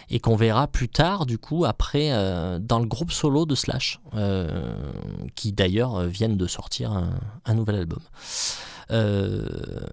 et 0.09 0.19
qu'on 0.19 0.35
verra 0.35 0.65
plus 0.65 0.89
tard, 0.89 1.27
du 1.27 1.37
coup, 1.37 1.63
après, 1.63 2.11
euh, 2.11 2.57
dans 2.57 2.79
le 2.79 2.87
groupe 2.87 3.11
solo 3.11 3.45
de 3.45 3.53
Slash, 3.53 3.99
euh, 4.15 4.73
qui 5.35 5.51
d'ailleurs 5.51 5.95
euh, 5.97 6.07
viennent 6.07 6.37
de 6.37 6.47
sortir 6.47 6.91
un, 7.45 7.53
nouvel 7.53 7.75
album. 7.75 7.99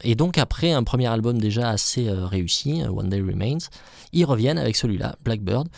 Et 0.03 0.15
donc, 0.15 0.39
après 0.39 0.73
un 0.73 0.83
premier 0.83 1.09
album 1.09 1.39
déjà 1.39 1.69
assez 1.69 2.11
réussi, 2.11 2.83
One 2.83 3.11
Day 3.11 3.21
Remains, 3.21 3.59
ils 4.15 4.25
reviennent 4.25 4.57
avec 4.57 4.77
celui-là, 4.77 5.17
Blackbird. 5.25 5.69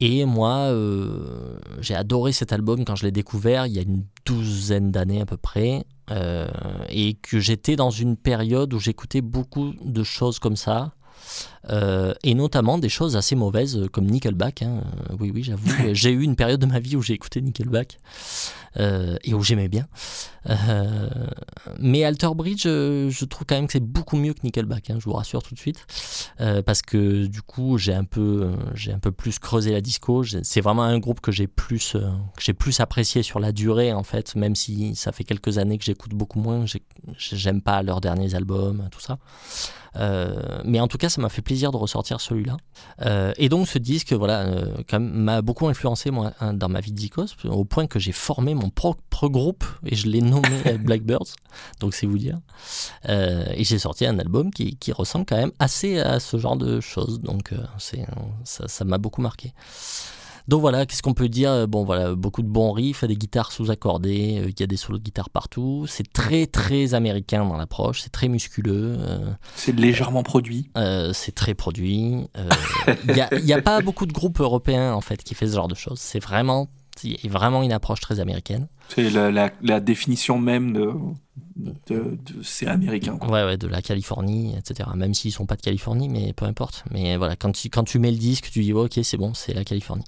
Et 0.00 0.24
moi, 0.24 0.56
euh, 0.72 1.58
j'ai 1.80 1.94
adoré 1.94 2.32
cet 2.32 2.52
album 2.52 2.84
quand 2.84 2.96
je 2.96 3.04
l'ai 3.04 3.12
découvert 3.12 3.66
il 3.66 3.74
y 3.74 3.78
a 3.78 3.82
une 3.82 4.04
douzaine 4.26 4.90
d'années 4.90 5.20
à 5.20 5.26
peu 5.26 5.36
près. 5.36 5.84
Euh, 6.10 6.48
et 6.90 7.14
que 7.14 7.40
j'étais 7.40 7.76
dans 7.76 7.90
une 7.90 8.16
période 8.16 8.74
où 8.74 8.78
j'écoutais 8.78 9.22
beaucoup 9.22 9.72
de 9.82 10.02
choses 10.02 10.38
comme 10.38 10.56
ça. 10.56 10.92
Euh, 11.70 12.12
et 12.22 12.34
notamment 12.34 12.78
des 12.78 12.88
choses 12.88 13.16
assez 13.16 13.34
mauvaises 13.36 13.76
euh, 13.76 13.88
comme 13.88 14.06
Nickelback. 14.06 14.62
hein. 14.62 14.82
Euh, 15.10 15.16
Oui, 15.18 15.30
oui, 15.34 15.42
j'avoue. 15.42 15.66
j'ai 15.92 16.10
eu 16.10 16.22
une 16.22 16.36
période 16.36 16.60
de 16.60 16.66
ma 16.66 16.78
vie 16.80 16.96
où 16.96 17.02
j'ai 17.02 17.14
écouté 17.14 17.40
Nickelback 17.40 17.98
euh, 18.78 19.16
et 19.24 19.34
où 19.34 19.42
j'aimais 19.42 19.68
bien. 19.68 19.86
Euh, 20.50 21.08
mais 21.78 22.04
Alter 22.04 22.28
Bridge, 22.34 22.64
je 22.64 23.24
trouve 23.24 23.46
quand 23.46 23.54
même 23.54 23.66
que 23.66 23.72
c'est 23.72 23.80
beaucoup 23.80 24.16
mieux 24.16 24.34
que 24.34 24.40
Nickelback. 24.44 24.90
hein, 24.90 24.96
je 24.98 25.04
vous 25.04 25.12
rassure 25.14 25.42
tout 25.42 25.54
de 25.54 25.58
suite, 25.58 25.86
parce 26.66 26.82
que 26.82 27.24
du 27.26 27.40
coup, 27.40 27.78
j'ai 27.78 27.94
un 27.94 28.04
peu, 28.04 28.52
j'ai 28.74 28.92
un 28.92 28.98
peu 28.98 29.10
plus 29.12 29.38
creusé 29.38 29.72
la 29.72 29.80
disco. 29.80 30.22
C'est 30.42 30.60
vraiment 30.60 30.82
un 30.82 30.98
groupe 30.98 31.20
que 31.20 31.32
j'ai 31.32 31.46
plus, 31.46 31.92
que 32.36 32.42
j'ai 32.42 32.52
plus 32.52 32.80
apprécié 32.80 33.22
sur 33.22 33.40
la 33.40 33.52
durée 33.52 33.92
en 33.92 34.02
fait, 34.02 34.34
même 34.36 34.54
si 34.54 34.94
ça 34.96 35.12
fait 35.12 35.24
quelques 35.24 35.56
années 35.58 35.78
que 35.78 35.84
j'écoute 35.84 36.12
beaucoup 36.12 36.38
moins. 36.40 36.66
j'ai- 36.66 36.82
J'aime 37.16 37.62
pas 37.62 37.82
leurs 37.82 38.00
derniers 38.00 38.34
albums, 38.34 38.88
tout 38.90 39.00
ça. 39.00 39.18
Mais 40.64 40.80
en 40.80 40.88
tout 40.88 40.98
cas, 40.98 41.08
ça 41.08 41.20
m'a 41.22 41.28
fait 41.28 41.42
plaisir 41.42 41.53
de 41.54 41.76
ressortir 41.76 42.20
celui-là. 42.20 42.56
Euh, 43.02 43.32
et 43.36 43.48
donc, 43.48 43.68
ce 43.68 43.78
disque, 43.78 44.12
voilà, 44.12 44.40
euh, 44.40 44.74
quand 44.88 45.00
même, 45.00 45.12
m'a 45.12 45.42
beaucoup 45.42 45.68
influencé 45.68 46.10
moi 46.10 46.32
hein, 46.40 46.54
dans 46.54 46.68
ma 46.68 46.80
vie 46.80 46.92
de 46.92 46.98
zikos, 46.98 47.26
au 47.44 47.64
point 47.64 47.86
que 47.86 47.98
j'ai 47.98 48.12
formé 48.12 48.54
mon 48.54 48.70
propre 48.70 49.28
groupe 49.28 49.64
et 49.84 49.94
je 49.94 50.08
l'ai 50.08 50.20
nommé 50.20 50.78
Blackbirds. 50.80 51.34
Donc, 51.80 51.94
c'est 51.94 52.06
vous 52.06 52.18
dire. 52.18 52.38
Euh, 53.08 53.46
et 53.54 53.64
j'ai 53.64 53.78
sorti 53.78 54.06
un 54.06 54.18
album 54.18 54.50
qui, 54.50 54.76
qui 54.76 54.92
ressemble 54.92 55.26
quand 55.26 55.36
même 55.36 55.52
assez 55.58 55.98
à 55.98 56.20
ce 56.20 56.36
genre 56.36 56.56
de 56.56 56.80
choses. 56.80 57.20
Donc, 57.20 57.52
euh, 57.52 57.58
c'est 57.78 58.04
ça 58.44 58.84
m'a 58.84 58.98
beaucoup 58.98 59.20
marqué. 59.20 59.52
Donc 60.46 60.60
voilà, 60.60 60.84
qu'est-ce 60.84 61.02
qu'on 61.02 61.14
peut 61.14 61.28
dire? 61.30 61.66
Bon 61.66 61.84
voilà, 61.84 62.14
beaucoup 62.14 62.42
de 62.42 62.48
bons 62.48 62.72
riffs, 62.72 63.02
des 63.04 63.16
guitares 63.16 63.50
sous-accordées, 63.50 64.40
euh, 64.40 64.50
il 64.50 64.60
y 64.60 64.62
a 64.62 64.66
des 64.66 64.76
solos 64.76 64.98
de 64.98 65.02
guitare 65.04 65.30
partout. 65.30 65.86
C'est 65.88 66.12
très 66.12 66.46
très 66.46 66.92
américain 66.94 67.44
dans 67.46 67.56
l'approche, 67.56 68.02
c'est 68.02 68.12
très 68.12 68.28
musculeux. 68.28 68.96
euh, 68.98 69.30
C'est 69.56 69.72
légèrement 69.74 70.22
produit. 70.22 70.68
euh, 70.76 71.12
c'est 71.14 71.34
très 71.34 71.54
produit. 71.54 72.26
Il 73.08 73.14
n'y 73.14 73.20
a, 73.20 73.28
il 73.38 73.44
y 73.46 73.52
a 73.54 73.62
pas 73.62 73.80
beaucoup 73.80 74.04
de 74.06 74.12
groupes 74.12 74.40
européens 74.40 74.92
en 74.92 75.00
fait 75.00 75.22
qui 75.22 75.34
fait 75.34 75.46
ce 75.46 75.54
genre 75.54 75.68
de 75.68 75.74
choses. 75.74 75.98
C'est 75.98 76.20
vraiment, 76.20 76.68
c'est 76.96 77.28
vraiment 77.28 77.62
une 77.62 77.72
approche 77.72 78.00
très 78.00 78.20
américaine. 78.20 78.68
C'est 78.88 79.10
la, 79.10 79.30
la- 79.30 79.50
la 79.62 79.80
définition 79.80 80.38
même 80.38 80.72
de, 80.72 80.92
de, 81.56 81.72
de- 81.88 82.18
c'est 82.42 82.66
américain. 82.66 83.16
quoi. 83.16 83.30
Ouais, 83.30 83.44
ouais, 83.44 83.56
de 83.56 83.66
la 83.66 83.82
Californie, 83.82 84.54
etc. 84.56 84.88
Même 84.94 85.14
s'ils 85.14 85.32
sont 85.32 85.46
pas 85.46 85.56
de 85.56 85.62
Californie, 85.62 86.08
mais 86.08 86.32
peu 86.32 86.44
importe. 86.44 86.84
Mais 86.90 87.16
voilà, 87.16 87.36
quand 87.36 87.52
tu, 87.52 87.70
quand 87.70 87.84
tu 87.84 87.98
mets 87.98 88.10
le 88.10 88.18
disque, 88.18 88.50
tu 88.52 88.60
dis 88.62 88.72
ok, 88.72 88.98
c'est 89.02 89.16
bon, 89.16 89.32
c'est 89.34 89.54
la 89.54 89.64
Californie. 89.64 90.04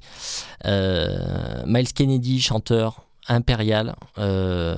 Euh, 0.64 1.62
Miles 1.66 1.92
Kennedy, 1.92 2.40
chanteur 2.40 3.02
impérial, 3.28 3.94
euh, 4.18 4.76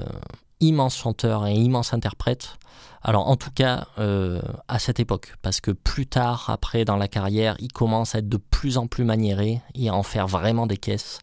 immense 0.60 0.96
chanteur 0.96 1.46
et 1.46 1.54
immense 1.54 1.92
interprète. 1.94 2.56
Alors 3.02 3.28
en 3.28 3.36
tout 3.36 3.50
cas 3.54 3.86
euh, 3.98 4.42
à 4.66 4.78
cette 4.80 4.98
époque, 4.98 5.34
parce 5.40 5.60
que 5.60 5.70
plus 5.70 6.06
tard, 6.06 6.50
après 6.50 6.84
dans 6.84 6.96
la 6.96 7.06
carrière, 7.08 7.54
il 7.60 7.72
commence 7.72 8.14
à 8.14 8.18
être 8.18 8.28
de 8.28 8.36
plus 8.38 8.76
en 8.76 8.86
plus 8.88 9.04
maniéré 9.04 9.60
et 9.74 9.88
à 9.88 9.94
en 9.94 10.02
faire 10.02 10.26
vraiment 10.26 10.66
des 10.66 10.76
caisses. 10.76 11.20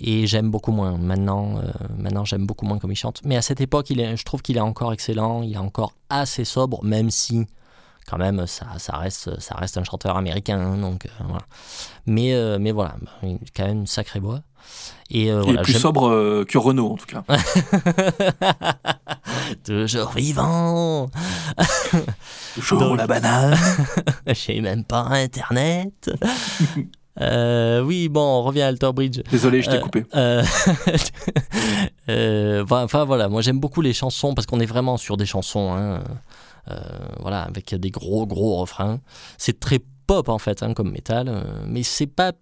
Et 0.00 0.26
j'aime 0.26 0.50
beaucoup 0.50 0.72
moins. 0.72 0.98
Maintenant, 0.98 1.56
euh, 1.58 1.70
maintenant 1.96 2.24
j'aime 2.24 2.46
beaucoup 2.46 2.66
moins 2.66 2.78
comme 2.78 2.92
il 2.92 2.96
chante. 2.96 3.20
Mais 3.24 3.36
à 3.36 3.42
cette 3.42 3.60
époque, 3.60 3.88
il 3.90 4.00
est, 4.00 4.16
je 4.16 4.24
trouve 4.24 4.42
qu'il 4.42 4.56
est 4.56 4.60
encore 4.60 4.92
excellent, 4.92 5.42
il 5.42 5.54
est 5.54 5.58
encore 5.58 5.92
assez 6.10 6.44
sobre, 6.44 6.84
même 6.84 7.10
si 7.10 7.46
quand 8.06 8.18
même 8.18 8.46
ça, 8.46 8.66
ça, 8.78 8.98
reste, 8.98 9.40
ça 9.40 9.54
reste 9.56 9.78
un 9.78 9.84
chanteur 9.84 10.16
américain. 10.16 10.58
hein, 10.60 10.76
donc, 10.76 11.06
euh, 11.06 11.08
voilà. 11.24 11.44
mais, 12.06 12.34
euh, 12.34 12.58
mais 12.60 12.70
voilà, 12.72 12.94
il 13.22 13.34
a 13.34 13.38
quand 13.56 13.64
même 13.66 13.78
une 13.78 13.86
sacrée 13.86 14.20
voix. 14.20 14.40
Et 15.10 15.30
euh, 15.30 15.40
Il 15.42 15.44
voilà, 15.44 15.60
est 15.60 15.64
plus 15.64 15.72
sobre 15.78 16.08
euh, 16.08 16.44
que 16.44 16.58
Renault, 16.58 16.92
en 16.92 16.96
tout 16.96 17.06
cas. 17.06 17.24
Toujours 19.64 20.10
vivant 20.10 21.08
Toujours 22.54 22.80
Donc- 22.80 22.98
la 22.98 23.06
banane. 23.06 23.56
J'ai 24.26 24.60
même 24.60 24.84
pas 24.84 25.02
internet 25.10 26.10
Euh, 27.20 27.80
Oui, 27.82 28.08
bon, 28.08 28.20
on 28.20 28.42
revient 28.42 28.62
à 28.62 28.66
Alter 28.68 28.90
Bridge. 28.94 29.20
Désolé, 29.30 29.62
je 29.62 29.70
t'ai 29.70 29.76
Euh, 29.76 29.80
coupé. 29.80 30.04
euh, 30.14 30.42
euh, 32.08 32.64
enfin 32.70 33.04
voilà, 33.04 33.28
moi 33.28 33.42
j'aime 33.42 33.58
beaucoup 33.58 33.80
les 33.80 33.92
chansons 33.92 34.34
parce 34.34 34.46
qu'on 34.46 34.60
est 34.60 34.66
vraiment 34.66 34.96
sur 34.96 35.16
des 35.16 35.26
chansons, 35.26 35.72
hein, 35.72 36.02
euh, 36.70 36.74
voilà, 37.20 37.42
avec 37.42 37.74
des 37.74 37.90
gros 37.90 38.26
gros 38.26 38.56
refrains. 38.56 39.00
C'est 39.38 39.58
très 39.60 39.80
pop 40.06 40.28
en 40.28 40.38
fait, 40.38 40.62
hein, 40.62 40.74
comme 40.74 40.90
métal, 40.90 41.44
mais 41.66 41.82
c'est 41.82 42.06
pas 42.06 42.32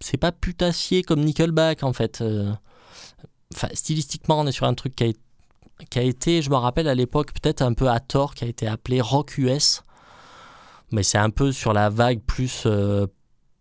c'est 0.00 0.16
pas 0.18 0.32
putassier 0.32 1.02
comme 1.02 1.20
Nickelback 1.24 1.82
en 1.82 1.92
fait. 1.92 2.22
Enfin, 3.54 3.68
stylistiquement, 3.74 4.40
on 4.40 4.46
est 4.46 4.52
sur 4.52 4.66
un 4.66 4.74
truc 4.74 4.96
qui 4.96 5.04
a, 5.04 5.12
qui 5.90 5.98
a 5.98 6.02
été, 6.02 6.40
je 6.42 6.48
me 6.50 6.56
rappelle 6.56 6.88
à 6.88 6.94
l'époque, 6.94 7.32
peut-être 7.34 7.60
un 7.62 7.74
peu 7.74 7.88
à 7.90 8.00
tort, 8.00 8.34
qui 8.34 8.44
a 8.44 8.46
été 8.48 8.66
appelé 8.66 9.00
rock 9.00 9.36
US. 9.36 9.82
Mais 10.90 11.02
c'est 11.02 11.18
un 11.18 11.30
peu 11.30 11.52
sur 11.52 11.72
la 11.72 11.88
vague 11.90 12.20
plus 12.20 12.62
euh, 12.66 13.06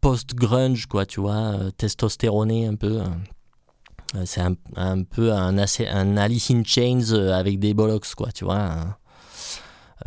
post-grunge, 0.02 0.88
quoi, 0.88 1.06
tu 1.06 1.22
vois, 1.22 1.54
euh, 1.54 1.72
testostéroné 1.72 2.68
un 2.68 2.76
peu. 2.76 3.00
euh. 3.02 3.06
Euh, 4.16 4.24
C'est 4.26 4.42
un, 4.42 4.56
un 4.76 5.04
peu 5.04 5.32
un, 5.32 5.58
un 5.58 6.18
Alice 6.18 6.52
in 6.52 6.64
Chains 6.66 7.14
euh, 7.14 7.32
avec 7.34 7.60
des 7.60 7.74
bollocks, 7.74 8.14
quoi, 8.16 8.32
tu 8.32 8.44
vois. 8.44 8.60
hein. 8.60 8.96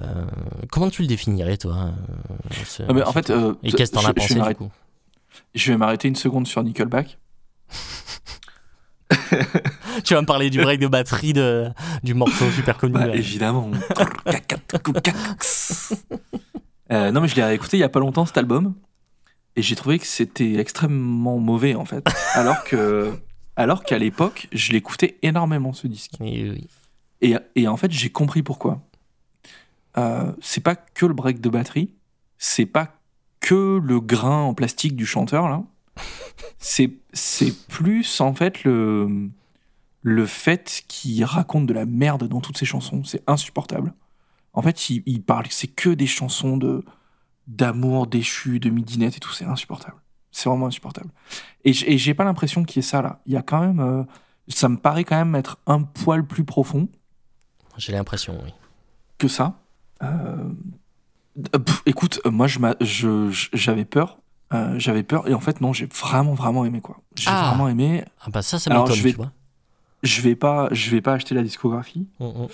Euh, 0.03 0.25
comment 0.71 0.91
tu 0.91 1.03
le 1.03 1.09
définirais, 1.09 1.57
toi 1.57 1.93
ce- 2.67 2.83
Ah, 2.89 3.09
en 3.09 3.13
fait, 3.13 3.31
euh, 3.31 3.55
Et 3.63 3.73
qu'est-ce 3.73 3.93
que 3.93 3.97
t'en 3.99 4.05
as 4.05 4.13
pensé, 4.13 4.41
du 4.41 4.55
coup? 4.57 4.71
Je 5.55 5.73
vais 5.73 5.79
m'arrêter 5.79 6.09
une 6.09 6.17
seconde 6.17 6.47
sur 6.49 6.63
Nickelback. 6.63 7.19
Tu 10.05 10.15
vas 10.15 10.21
me 10.21 10.27
parler 10.27 10.51
du 10.51 10.61
break 10.61 10.81
de 10.81 10.89
batterie 10.89 11.33
de, 11.33 11.69
du 12.03 12.15
morceau 12.15 12.51
super 12.51 12.77
connu. 12.77 12.95
Bah, 12.95 13.15
évidemment. 13.15 13.71
Euh, 16.93 17.11
non, 17.13 17.23
mais 17.23 17.29
je 17.29 17.35
l'ai 17.35 17.43
réécouté 17.43 17.79
il 17.79 17.81
y 17.81 17.85
a 17.85 17.89
pas 17.89 17.99
longtemps 18.01 18.27
cet 18.27 18.37
album 18.37 18.75
et 19.57 19.63
j'ai 19.63 19.77
trouvé 19.77 19.99
que 19.99 20.07
c'était 20.07 20.57
extrêmement 20.57 21.39
mauvais 21.39 21.75
en 21.75 21.85
fait. 21.85 22.07
Alors 22.35 22.65
que, 22.65 23.13
alors 23.57 23.85
qu'à 23.85 23.99
l'époque, 23.99 24.49
je 24.53 24.73
l'écoutais 24.73 25.19
énormément 25.23 25.73
ce 25.73 25.87
disque. 25.87 26.15
Oui, 26.21 26.51
oui. 26.51 26.69
Et, 27.21 27.37
et 27.55 27.69
en 27.69 27.77
fait, 27.77 27.91
j'ai 27.93 28.11
compris 28.11 28.43
pourquoi. 28.43 28.83
Euh, 29.97 30.33
c'est 30.41 30.63
pas 30.63 30.75
que 30.75 31.07
le 31.07 31.15
break 31.15 31.41
de 31.41 31.49
batterie, 31.49 31.95
c'est 32.37 32.67
pas 32.67 32.97
que 33.41 33.81
le 33.83 34.01
grain 34.01 34.43
en 34.43 34.55
plastique 34.55 34.97
du 34.97 35.07
chanteur 35.07 35.49
là. 35.49 35.63
C'est 36.59 36.91
c'est 37.13 37.55
plus 37.69 38.21
en 38.21 38.35
fait 38.35 38.65
le 38.65 39.31
le 40.03 40.27
fait 40.27 40.83
qu'il 40.89 41.25
raconte 41.25 41.67
de 41.67 41.73
la 41.73 41.87
merde 41.87 42.29
dans 42.29 42.41
toutes 42.41 42.59
ses 42.59 42.67
chansons, 42.67 43.05
c'est 43.05 43.23
insupportable. 43.27 43.95
En 44.53 44.63
fait, 44.63 44.91
il, 44.91 45.03
il 45.07 45.23
parle, 45.23 45.47
c'est 45.51 45.69
que 45.69 45.91
des 45.91 46.07
chansons 46.07 46.57
de 46.57 46.85
d'amour 47.47 48.07
déchu, 48.07 48.59
de 48.61 48.71
midinette 48.71 49.17
et 49.17 49.21
tout, 49.21 49.33
c'est 49.33 49.45
insupportable. 49.45 49.97
C'est 50.31 50.49
vraiment 50.49 50.67
insupportable. 50.67 51.11
Et 51.65 51.73
j'ai 51.73 52.15
pas 52.15 52.25
l'impression 52.25 52.65
qu'il 52.65 52.77
y 52.77 52.85
ait 52.85 52.89
ça 52.89 53.01
là. 53.03 53.21
Il 53.27 53.33
y 53.33 53.37
a 53.37 53.43
quand 53.43 53.61
même, 53.61 53.81
euh, 53.81 54.03
ça 54.49 54.69
me 54.69 54.77
paraît 54.77 55.05
quand 55.05 55.17
même 55.17 55.35
être 55.37 55.59
un 55.67 55.83
poil 55.83 56.27
plus 56.27 56.45
profond 56.45 56.89
J'ai 57.79 57.93
l'impression, 57.93 58.39
oui. 58.45 58.53
que 59.19 59.29
ça. 59.29 59.55
Euh, 60.03 60.37
euh, 61.55 61.59
pff, 61.59 61.83
écoute, 61.87 62.21
moi 62.25 62.47
m'a- 62.59 62.77
je- 62.81 63.31
je- 63.31 63.49
j'avais 63.53 63.85
peur. 63.85 64.19
Euh, 64.53 64.79
j'avais 64.79 65.03
peur 65.03 65.27
et 65.27 65.33
en 65.35 65.41
fait 65.41 65.61
non 65.63 65.73
j'ai 65.73 65.87
vraiment 65.87 66.35
vraiment 66.35 66.65
aimé 66.67 66.81
quoi 66.83 67.01
j'ai 67.17 67.31
Ah. 67.31 67.49
vraiment 67.49 67.67
aimé 67.67 68.05
Ah 68.21 68.27
bah 68.31 68.43
ça, 68.43 68.59
ça 68.59 68.71
m'étonne, 68.73 68.95
je 68.95 69.03
vais- 69.03 69.11
tu 69.13 69.17
vois. 69.17 69.33
je 70.03 70.21
vais 70.21 70.37
pas 70.37 70.69
je 70.71 70.91
vais 70.91 71.01
pas 71.01 71.15
acheter 71.15 71.35
la 71.35 71.43
discographie 71.43 72.07
Mm, 72.21 72.25
mm. 72.27 72.49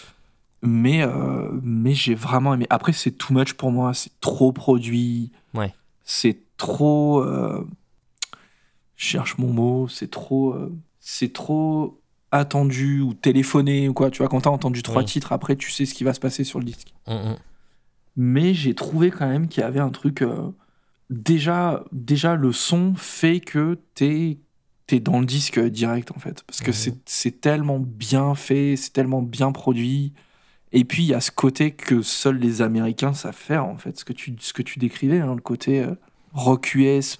Mais 0.62 1.02
euh, 1.02 1.48
mais 1.62 1.94
j'ai 1.94 2.14
vraiment 2.14 2.54
aimé. 2.54 2.66
Après 2.70 2.92
c'est 2.92 3.12
too 3.12 3.32
much 3.34 3.54
pour 3.54 3.70
moi. 3.72 3.94
C'est 3.94 4.12
trop 4.20 4.52
produit. 4.52 5.32
Ouais. 5.54 5.74
c'est 6.04 6.38
trop 6.56 7.22
euh, 7.22 7.66
je 8.96 9.06
cherche 9.06 9.38
mon 9.38 9.52
mot. 9.52 9.88
C'est 9.88 10.10
trop 10.10 10.52
euh, 10.52 10.72
c'est 11.00 11.32
trop 11.32 12.00
attendu 12.30 13.00
ou 13.00 13.14
téléphoné 13.14 13.88
ou 13.88 13.94
quoi. 13.94 14.10
Tu 14.10 14.18
vois 14.18 14.28
quand 14.28 14.42
t'as 14.42 14.50
entendu 14.50 14.82
trois 14.82 15.02
titres 15.02 15.32
après 15.32 15.56
tu 15.56 15.70
sais 15.70 15.86
ce 15.86 15.94
qui 15.94 16.04
va 16.04 16.12
se 16.12 16.20
passer 16.20 16.44
sur 16.44 16.58
le 16.58 16.66
disque. 16.66 16.92
Mm, 17.06 17.12
mm. 17.12 17.36
mais 18.16 18.54
j'ai 18.54 18.74
trouvé 18.74 19.10
quand 19.10 19.28
même 19.28 19.48
qu'il 19.48 19.62
y 19.62 19.66
avait 19.66 19.80
un 19.80 19.90
truc 19.90 20.22
déjà 21.08 21.84
déjà 21.90 22.36
le 22.36 22.52
son 22.52 22.94
fait 22.94 23.40
que 23.40 23.78
t'es 23.94 24.38
t'es 24.86 25.00
dans 25.00 25.20
le 25.20 25.26
disque 25.26 25.58
direct 25.58 26.10
en 26.14 26.18
fait. 26.18 26.42
Parce 26.46 26.60
que 26.60 26.72
c'est 26.72 26.98
c'est 27.06 27.40
tellement 27.40 27.78
bien 27.78 28.34
fait 28.34 28.76
c'est 28.76 28.92
tellement 28.92 29.22
bien 29.22 29.52
produit 29.52 30.12
et 30.72 30.84
puis 30.84 31.02
il 31.02 31.08
y 31.08 31.14
a 31.14 31.20
ce 31.20 31.30
côté 31.30 31.70
que 31.72 32.02
seuls 32.02 32.38
les 32.38 32.62
américains 32.62 33.12
savent 33.12 33.34
faire 33.34 33.64
en 33.66 33.76
fait 33.76 33.98
ce 33.98 34.04
que 34.04 34.12
tu 34.12 34.34
ce 34.40 34.52
que 34.52 34.62
tu 34.62 34.78
décrivais 34.78 35.20
hein, 35.20 35.34
le 35.34 35.40
côté 35.40 35.82
euh, 35.82 35.94
rock 36.32 36.74
US 36.74 37.18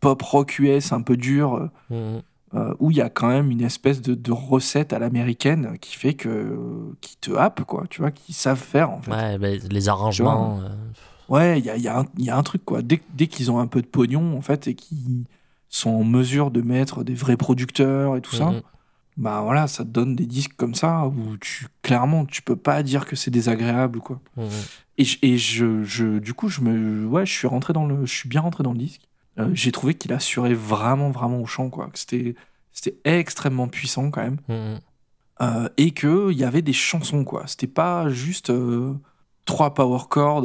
pop 0.00 0.22
rock 0.22 0.58
US 0.58 0.92
un 0.92 1.02
peu 1.02 1.16
dur 1.16 1.54
euh, 1.54 1.70
Mm, 1.90 1.94
mm. 1.96 2.22
euh, 2.54 2.74
où 2.78 2.90
il 2.90 2.96
y 2.96 3.00
a 3.02 3.10
quand 3.10 3.28
même 3.28 3.50
une 3.50 3.62
espèce 3.62 4.00
de, 4.02 4.14
de 4.14 4.32
recette 4.32 4.92
à 4.92 4.98
l'américaine 4.98 5.76
qui 5.80 5.96
fait 5.96 6.14
que 6.14 6.56
qui 7.00 7.16
te 7.16 7.32
happe 7.32 7.64
quoi 7.64 7.84
tu 7.90 8.00
vois 8.00 8.10
qui 8.10 8.32
savent 8.32 8.58
faire 8.58 8.90
en 8.90 9.00
fait 9.02 9.10
Ouais, 9.10 9.38
bah, 9.38 9.48
les 9.70 9.88
arrangements. 9.88 10.60
euh, 10.62 10.68
Ouais, 11.28 11.58
il 11.58 11.64
y 11.66 11.70
a, 11.70 11.76
y 11.76 11.88
a 11.88 12.04
y 12.16 12.30
a 12.30 12.36
un 12.38 12.42
truc, 12.42 12.64
quoi. 12.64 12.80
Dès, 12.80 13.02
dès 13.14 13.26
qu'ils 13.26 13.50
ont 13.50 13.58
un 13.58 13.66
peu 13.66 13.82
de 13.82 13.86
pognon, 13.86 14.34
en 14.34 14.40
fait, 14.40 14.66
et 14.66 14.74
qu'ils 14.74 15.24
sont 15.68 15.90
en 15.90 16.02
mesure 16.02 16.50
de 16.50 16.62
mettre 16.62 17.04
des 17.04 17.12
vrais 17.12 17.36
producteurs 17.36 18.16
et 18.16 18.22
tout 18.22 18.34
ça, 18.34 18.46
mm, 18.46 18.56
mm. 18.56 18.62
Bah 19.18 19.40
voilà, 19.42 19.66
ça 19.66 19.84
te 19.84 19.88
donne 19.90 20.14
des 20.16 20.24
disques 20.26 20.54
comme 20.56 20.74
ça 20.74 21.06
où 21.06 21.36
tu, 21.38 21.66
clairement, 21.82 22.24
tu 22.24 22.40
peux 22.40 22.56
pas 22.56 22.82
dire 22.82 23.04
que 23.04 23.16
c'est 23.16 23.30
désagréable 23.30 23.98
ou 23.98 24.00
quoi. 24.00 24.20
Et, 24.96 25.04
je- 25.04 25.18
et 25.22 25.36
je, 25.38 25.82
je, 25.84 26.18
du 26.18 26.32
coup, 26.34 26.48
je 26.48 26.60
me, 26.60 27.04
ouais, 27.06 27.26
je 27.26 27.32
suis 27.32 27.46
rentré 27.48 27.72
dans 27.72 27.84
le, 27.86 28.06
je 28.06 28.12
suis 28.14 28.28
bien 28.28 28.40
rentré 28.40 28.62
dans 28.64 28.72
le 28.72 28.78
disque. 28.78 29.02
Euh, 29.38 29.50
J'ai 29.54 29.72
trouvé 29.72 29.94
qu'il 29.94 30.12
assurait 30.12 30.54
vraiment, 30.54 31.10
vraiment 31.10 31.40
au 31.40 31.46
chant, 31.46 31.68
quoi. 31.68 31.90
C'était, 31.94 32.34
c'était 32.72 32.96
extrêmement 33.04 33.68
puissant 33.68 34.10
quand 34.10 34.22
même. 34.22 34.38
Euh, 35.40 35.68
et 35.76 35.90
que 35.92 36.30
il 36.32 36.38
y 36.38 36.44
avait 36.44 36.62
des 36.62 36.72
chansons, 36.72 37.24
quoi. 37.24 37.44
C'était 37.46 37.68
pas 37.68 38.08
juste 38.08 38.50
euh, 38.50 38.94
trois 39.44 39.74
power 39.74 40.00
chords 40.08 40.44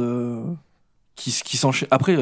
qui, 1.15 1.31
qui 1.45 1.57
s'enchaînent. 1.57 1.87
Après, 1.91 2.15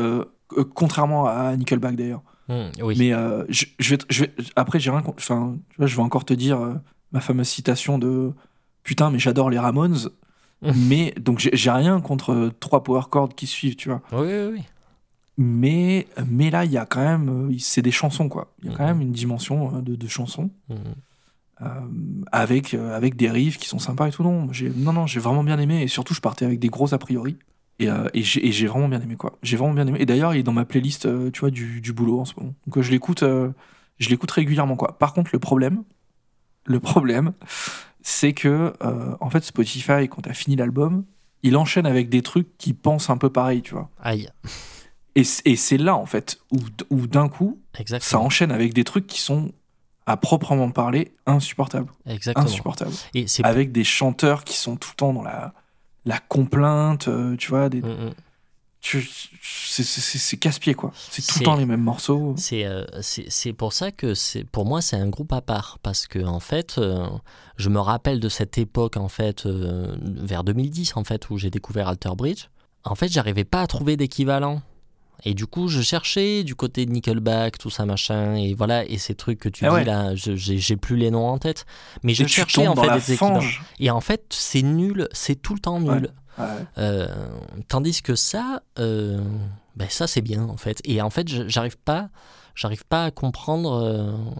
contrairement 0.74 1.26
à 1.28 1.56
Nickelback 1.56 1.95
d'ailleurs. 1.95 2.24
Mm, 2.52 2.84
oui. 2.84 2.95
Mais 2.99 3.14
euh, 3.14 3.43
je, 3.49 3.66
je 3.80 3.89
vais, 3.91 3.97
te- 3.97 4.06
je 4.10 4.26
vais, 4.26 4.32
après, 4.56 4.80
j'ai 4.80 4.91
rien. 4.91 5.04
Enfin, 5.08 5.58
tu 5.70 5.78
vois, 5.78 5.88
je 5.88 5.95
vais 5.95 6.02
encore 6.02 6.26
te 6.26 6.34
dire 6.34 6.60
euh, 6.60 6.74
ma 7.12 7.20
fameuse 7.22 7.47
citation 7.47 7.97
de 7.97 8.34
putain, 8.84 9.10
mais 9.10 9.20
j'adore 9.20 9.49
les 9.49 9.60
Ramones. 9.60 9.97
mais 10.62 11.12
donc 11.20 11.39
j'ai 11.39 11.72
rien 11.72 12.02
contre 12.02 12.34
euh, 12.34 12.52
trois 12.60 12.84
power 12.84 13.04
chords 13.10 13.34
qui 13.36 13.47
suivent, 13.47 13.76
tu 13.76 13.89
vois. 13.89 14.02
Oui, 14.12 14.28
oui, 14.28 14.49
oui. 14.54 14.62
Mais 15.38 16.08
mais 16.28 16.49
là, 16.52 16.66
il 16.66 16.72
y 16.72 16.78
a 16.78 16.86
quand 16.86 16.99
même, 17.04 17.52
c'est 17.58 17.82
des 17.82 17.89
chansons, 17.91 18.28
quoi. 18.30 18.54
Il 18.62 18.70
y 18.70 18.74
a 18.74 18.78
quand 18.78 18.84
Mhm. 18.84 18.89
même 18.91 19.02
une 19.02 19.12
dimension 19.12 19.82
de, 19.82 19.95
de 19.95 20.08
chansons 20.08 20.49
avec, 22.32 22.74
avec 22.74 23.16
des 23.16 23.30
riffs 23.30 23.58
qui 23.58 23.68
sont 23.68 23.80
sympas 23.80 24.08
et 24.08 24.12
tout. 24.12 24.24
Non, 24.24 24.93
non, 24.93 25.08
j'ai 25.08 25.20
vraiment 25.20 25.43
bien 25.43 25.60
aimé. 25.60 25.82
Et 25.84 25.88
surtout, 25.88 26.14
je 26.14 26.22
partais 26.22 26.45
avec 26.45 26.60
des 26.60 26.70
gros 26.70 26.93
a 26.93 26.97
priori. 26.97 27.38
Et, 27.80 27.90
euh, 27.90 28.08
et, 28.14 28.22
j'ai, 28.22 28.68
vraiment 28.68 28.88
bien 28.88 29.02
aimé, 29.02 29.16
quoi. 29.16 29.40
J'ai 29.42 29.58
vraiment 29.58 29.74
bien 29.74 29.88
aimé. 29.88 29.98
Et 30.00 30.06
d'ailleurs, 30.06 30.36
il 30.36 30.40
est 30.40 30.44
dans 30.44 30.54
ma 30.54 30.66
playlist, 30.66 31.08
euh, 31.08 31.32
tu 31.32 31.40
vois, 31.40 31.50
du, 31.50 31.82
du 31.82 31.94
boulot 31.94 32.20
en 32.20 32.26
ce 32.26 32.34
moment. 32.38 32.54
Donc, 32.68 32.78
euh, 32.78 32.82
je 32.82 32.92
l'écoute, 32.92 33.24
je 33.24 34.10
l'écoute 34.10 34.32
régulièrement, 34.32 34.76
quoi. 34.76 34.98
Par 35.00 35.14
contre, 35.14 35.32
le 35.34 35.40
problème, 35.40 35.84
le 36.66 36.80
problème, 36.80 37.34
c'est 38.04 38.34
que, 38.34 38.74
en 39.20 39.30
fait, 39.30 39.44
Spotify, 39.44 40.08
quand 40.10 40.22
t'as 40.24 40.34
fini 40.34 40.56
l'album, 40.56 41.06
il 41.44 41.58
enchaîne 41.58 41.88
avec 41.88 42.10
des 42.10 42.22
trucs 42.22 42.56
qui 42.58 42.74
pensent 42.74 43.10
un 43.10 43.18
peu 43.18 43.32
pareil, 43.32 43.64
tu 43.64 43.74
vois. 43.74 43.90
Aïe, 44.00 44.30
Et, 45.16 45.24
et 45.46 45.56
c'est 45.56 45.78
là, 45.78 45.96
en 45.96 46.06
fait, 46.06 46.40
où, 46.52 46.60
où 46.92 47.08
d'un 47.08 47.30
coup, 47.30 47.60
ça 48.00 48.20
enchaîne 48.20 48.52
avec 48.52 48.74
des 48.74 48.84
trucs 48.84 49.08
qui 49.08 49.20
sont, 49.20 49.52
à 50.06 50.18
proprement 50.18 50.70
parler, 50.70 51.14
insupportables. 51.26 51.92
Exactement. 52.06 52.46
Insupportables 52.46 52.94
Et 53.16 53.26
avec 53.44 53.72
des 53.72 53.84
chanteurs 53.84 54.44
qui 54.44 54.56
sont 54.56 54.76
tout 54.76 54.90
le 54.92 54.98
temps 54.98 55.14
dans 55.14 55.24
la, 55.24 55.54
la 56.06 56.20
complainte, 56.20 57.08
euh, 57.08 57.36
tu 57.38 57.49
vois, 57.49 57.70
des, 57.70 57.82
Mm, 57.82 58.08
mm. 58.08 58.14
c'est, 58.82 60.38
casse-pied, 60.38 60.74
quoi. 60.74 60.91
C'est 60.95 61.22
tout 61.26 61.39
le 61.39 61.45
temps 61.45 61.56
les 61.56 61.66
mêmes 61.66 61.82
morceaux. 61.82 62.34
C'est 62.38 62.66
euh, 62.66 62.86
pour 63.58 63.74
ça 63.74 63.91
que 63.91 64.14
pour 64.45 64.66
moi 64.66 64.82
c'est 64.82 64.97
un 64.97 65.08
groupe 65.08 65.34
à 65.34 65.41
part 65.41 65.78
parce 65.84 66.08
que 66.08 66.24
en 66.24 66.39
fait 66.39 66.78
euh, 66.78 67.08
je 67.58 67.70
me 67.70 67.80
rappelle 67.80 68.20
de 68.20 68.30
cette 68.30 68.58
époque 68.58 68.97
en 68.97 69.08
fait 69.08 69.45
euh, 69.45 69.95
vers 70.02 70.43
2010 70.43 70.97
en 70.97 71.04
fait 71.04 71.30
où 71.30 71.38
j'ai 71.38 71.49
découvert 71.49 71.88
Alter 71.88 72.16
Bridge. 72.16 72.47
En 72.84 72.95
fait, 72.95 73.10
j'arrivais 73.10 73.43
pas 73.43 73.62
à 73.62 73.68
trouver 73.68 73.95
d'équivalent. 73.95 74.62
Et 75.24 75.34
du 75.34 75.46
coup, 75.46 75.68
je 75.68 75.82
cherchais 75.82 76.44
du 76.44 76.56
côté 76.56 76.86
de 76.86 76.92
Nickelback, 76.92 77.58
tout 77.58 77.70
ça 77.70 77.86
machin, 77.86 78.36
et 78.36 78.54
voilà, 78.54 78.84
et 78.86 78.98
ces 78.98 79.14
trucs 79.16 79.40
que 79.40 79.50
tu 79.50 79.66
Ah 79.66 79.70
dis 79.70 79.76
ouais. 79.76 79.84
là, 79.84 80.16
je- 80.16 80.36
j'ai 80.36 80.78
plus 80.78 80.96
les 80.98 81.12
noms 81.12 81.28
en 81.28 81.38
tête, 81.38 81.66
mais 82.04 82.14
je 82.14 82.24
Et 82.24 82.26
tu 82.26 82.34
cherchais 82.34 82.68
en 82.68 82.76
fait 82.76 82.90
des 82.94 83.14
équivalents. 83.14 83.36
fange. 83.42 83.62
Et 83.80 83.92
en 83.92 84.02
fait, 84.02 84.24
c'est 84.32 84.64
nul, 84.64 85.08
c'est 85.12 85.36
tout 85.42 85.54
le 85.54 85.60
temps 85.60 85.80
nul. 85.80 86.10
Ouais. 86.40 86.46
Euh, 86.80 87.08
tandis 87.68 88.02
que 88.02 88.16
ça, 88.16 88.64
euh, 88.80 89.22
ben 89.76 89.88
ça 89.90 90.08
c'est 90.08 90.22
bien 90.22 90.44
en 90.44 90.58
fait. 90.58 90.80
Et 90.86 91.02
en 91.02 91.10
fait, 91.10 91.28
je- 91.28 91.48
j'arrive 91.48 91.78
pas, 91.78 92.10
j'arrive 92.56 92.86
pas 92.86 93.06
à 93.06 93.12
comprendre 93.12 94.34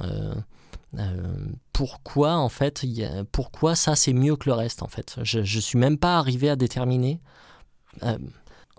euh, 0.98 1.46
pourquoi 1.74 2.36
en 2.38 2.50
fait, 2.50 2.82
il 2.84 2.92
y 2.92 3.04
a- 3.06 3.24
pourquoi 3.32 3.76
ça 3.76 3.96
c'est 3.96 4.14
mieux 4.14 4.36
que 4.36 4.50
le 4.50 4.54
reste 4.54 4.84
en 4.84 4.88
fait. 4.88 5.16
Je, 5.24 5.44
je 5.44 5.60
suis 5.60 5.78
même 5.78 5.98
pas 5.98 6.18
arrivé 6.18 6.50
à 6.50 6.56
déterminer. 6.56 7.22
Euh, 8.04 8.18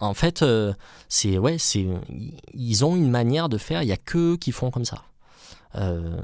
en 0.02 0.14
fait, 0.14 0.42
euh, 0.42 0.74
c'est 1.08 1.38
ouais, 1.38 1.58
c'est 1.58 1.86
ils 2.54 2.84
ont 2.84 2.96
une 2.96 3.10
manière 3.10 3.48
de 3.48 3.58
faire. 3.58 3.82
Il 3.82 3.88
y 3.88 3.92
a 3.92 3.96
que 3.96 4.32
eux 4.32 4.36
qui 4.36 4.52
font 4.52 4.70
comme 4.70 4.84
ça. 4.84 5.04
Euh, 5.76 6.20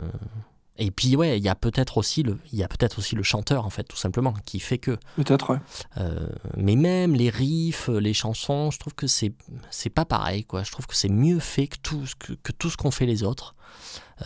et 0.80 0.92
puis 0.92 1.16
ouais, 1.16 1.38
il 1.38 1.44
y 1.44 1.48
a 1.48 1.56
peut-être 1.56 1.98
aussi 1.98 2.22
le, 2.22 2.38
il 2.52 2.58
y 2.58 2.62
a 2.62 2.68
peut-être 2.68 2.98
aussi 2.98 3.16
le 3.16 3.22
chanteur 3.22 3.66
en 3.66 3.70
fait, 3.70 3.82
tout 3.82 3.96
simplement, 3.96 4.34
qui 4.44 4.60
fait 4.60 4.78
que. 4.78 4.96
Peut-être, 5.16 5.50
ouais. 5.50 5.58
Euh, 5.96 6.28
mais 6.56 6.76
même 6.76 7.14
les 7.14 7.30
riffs, 7.30 7.88
les 7.88 8.14
chansons, 8.14 8.70
je 8.70 8.78
trouve 8.78 8.94
que 8.94 9.06
c'est 9.06 9.32
c'est 9.70 9.90
pas 9.90 10.04
pareil 10.04 10.44
quoi. 10.44 10.62
Je 10.62 10.70
trouve 10.70 10.86
que 10.86 10.94
c'est 10.94 11.08
mieux 11.08 11.40
fait 11.40 11.66
que 11.66 11.78
tout 11.82 12.06
ce 12.06 12.14
que, 12.14 12.32
que 12.32 12.52
tout 12.52 12.70
ce 12.70 12.76
qu'ont 12.76 12.92
fait 12.92 13.06
les 13.06 13.24
autres. 13.24 13.54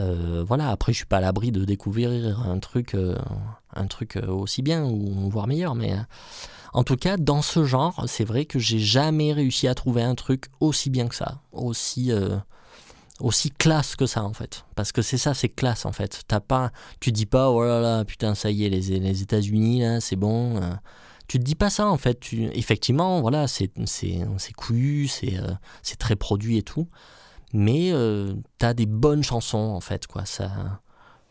Euh, 0.00 0.44
voilà. 0.46 0.68
Après, 0.68 0.92
je 0.92 0.98
suis 0.98 1.06
pas 1.06 1.18
à 1.18 1.20
l'abri 1.20 1.52
de 1.52 1.64
découvrir 1.64 2.40
un 2.46 2.58
truc 2.58 2.94
euh, 2.94 3.16
un 3.74 3.86
truc 3.86 4.18
aussi 4.28 4.62
bien 4.62 4.84
ou 4.84 5.30
voire 5.30 5.46
meilleur, 5.46 5.74
mais 5.74 5.94
en 6.72 6.84
tout 6.84 6.96
cas 6.96 7.16
dans 7.16 7.42
ce 7.42 7.64
genre, 7.64 8.04
c'est 8.06 8.24
vrai 8.24 8.44
que 8.44 8.58
j'ai 8.58 8.78
jamais 8.78 9.32
réussi 9.32 9.68
à 9.68 9.74
trouver 9.74 10.02
un 10.02 10.14
truc 10.14 10.46
aussi 10.60 10.90
bien 10.90 11.06
que 11.08 11.14
ça, 11.14 11.42
aussi 11.52 12.10
euh, 12.10 12.36
aussi 13.20 13.50
classe 13.50 13.96
que 13.96 14.06
ça 14.06 14.24
en 14.24 14.32
fait. 14.32 14.64
Parce 14.74 14.92
que 14.92 15.02
c'est 15.02 15.18
ça 15.18 15.34
c'est 15.34 15.48
classe 15.48 15.86
en 15.86 15.92
fait. 15.92 16.22
T'as 16.26 16.40
pas 16.40 16.72
tu 17.00 17.12
dis 17.12 17.26
pas 17.26 17.50
oh 17.50 17.62
là 17.64 17.80
là 17.80 18.04
putain 18.04 18.34
ça 18.34 18.50
y 18.50 18.64
est 18.64 18.68
les, 18.68 19.22
États-Unis 19.22 19.80
là 19.80 20.00
c'est 20.00 20.16
bon 20.16 20.56
euh, 20.56 20.72
tu 21.28 21.38
te 21.38 21.44
dis 21.44 21.54
pas 21.54 21.70
ça 21.70 21.86
en 21.86 21.96
fait. 21.96 22.20
Tu, 22.20 22.44
effectivement 22.52 23.20
voilà 23.20 23.46
c'est 23.48 23.70
c'est 23.86 24.20
c'est 24.38 24.52
c'est 25.08 25.38
euh, 25.38 25.52
c'est 25.82 25.98
très 25.98 26.16
produit 26.16 26.58
et 26.58 26.62
tout. 26.62 26.88
Mais 27.54 27.92
euh, 27.92 28.34
t'as 28.58 28.72
des 28.72 28.86
bonnes 28.86 29.22
chansons 29.22 29.58
en 29.58 29.80
fait 29.80 30.06
quoi. 30.06 30.24
Ça 30.24 30.80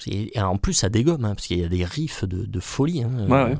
et, 0.07 0.39
en 0.39 0.57
plus 0.57 0.73
ça 0.73 0.89
dégomme 0.89 1.25
hein, 1.25 1.35
parce 1.35 1.47
qu'il 1.47 1.59
y 1.59 1.63
a 1.63 1.67
des 1.67 1.85
riffs 1.85 2.25
de, 2.25 2.59
folie 2.59 3.03
hein, 3.03 3.27
Ouais, 3.27 3.43
ouais. 3.43 3.57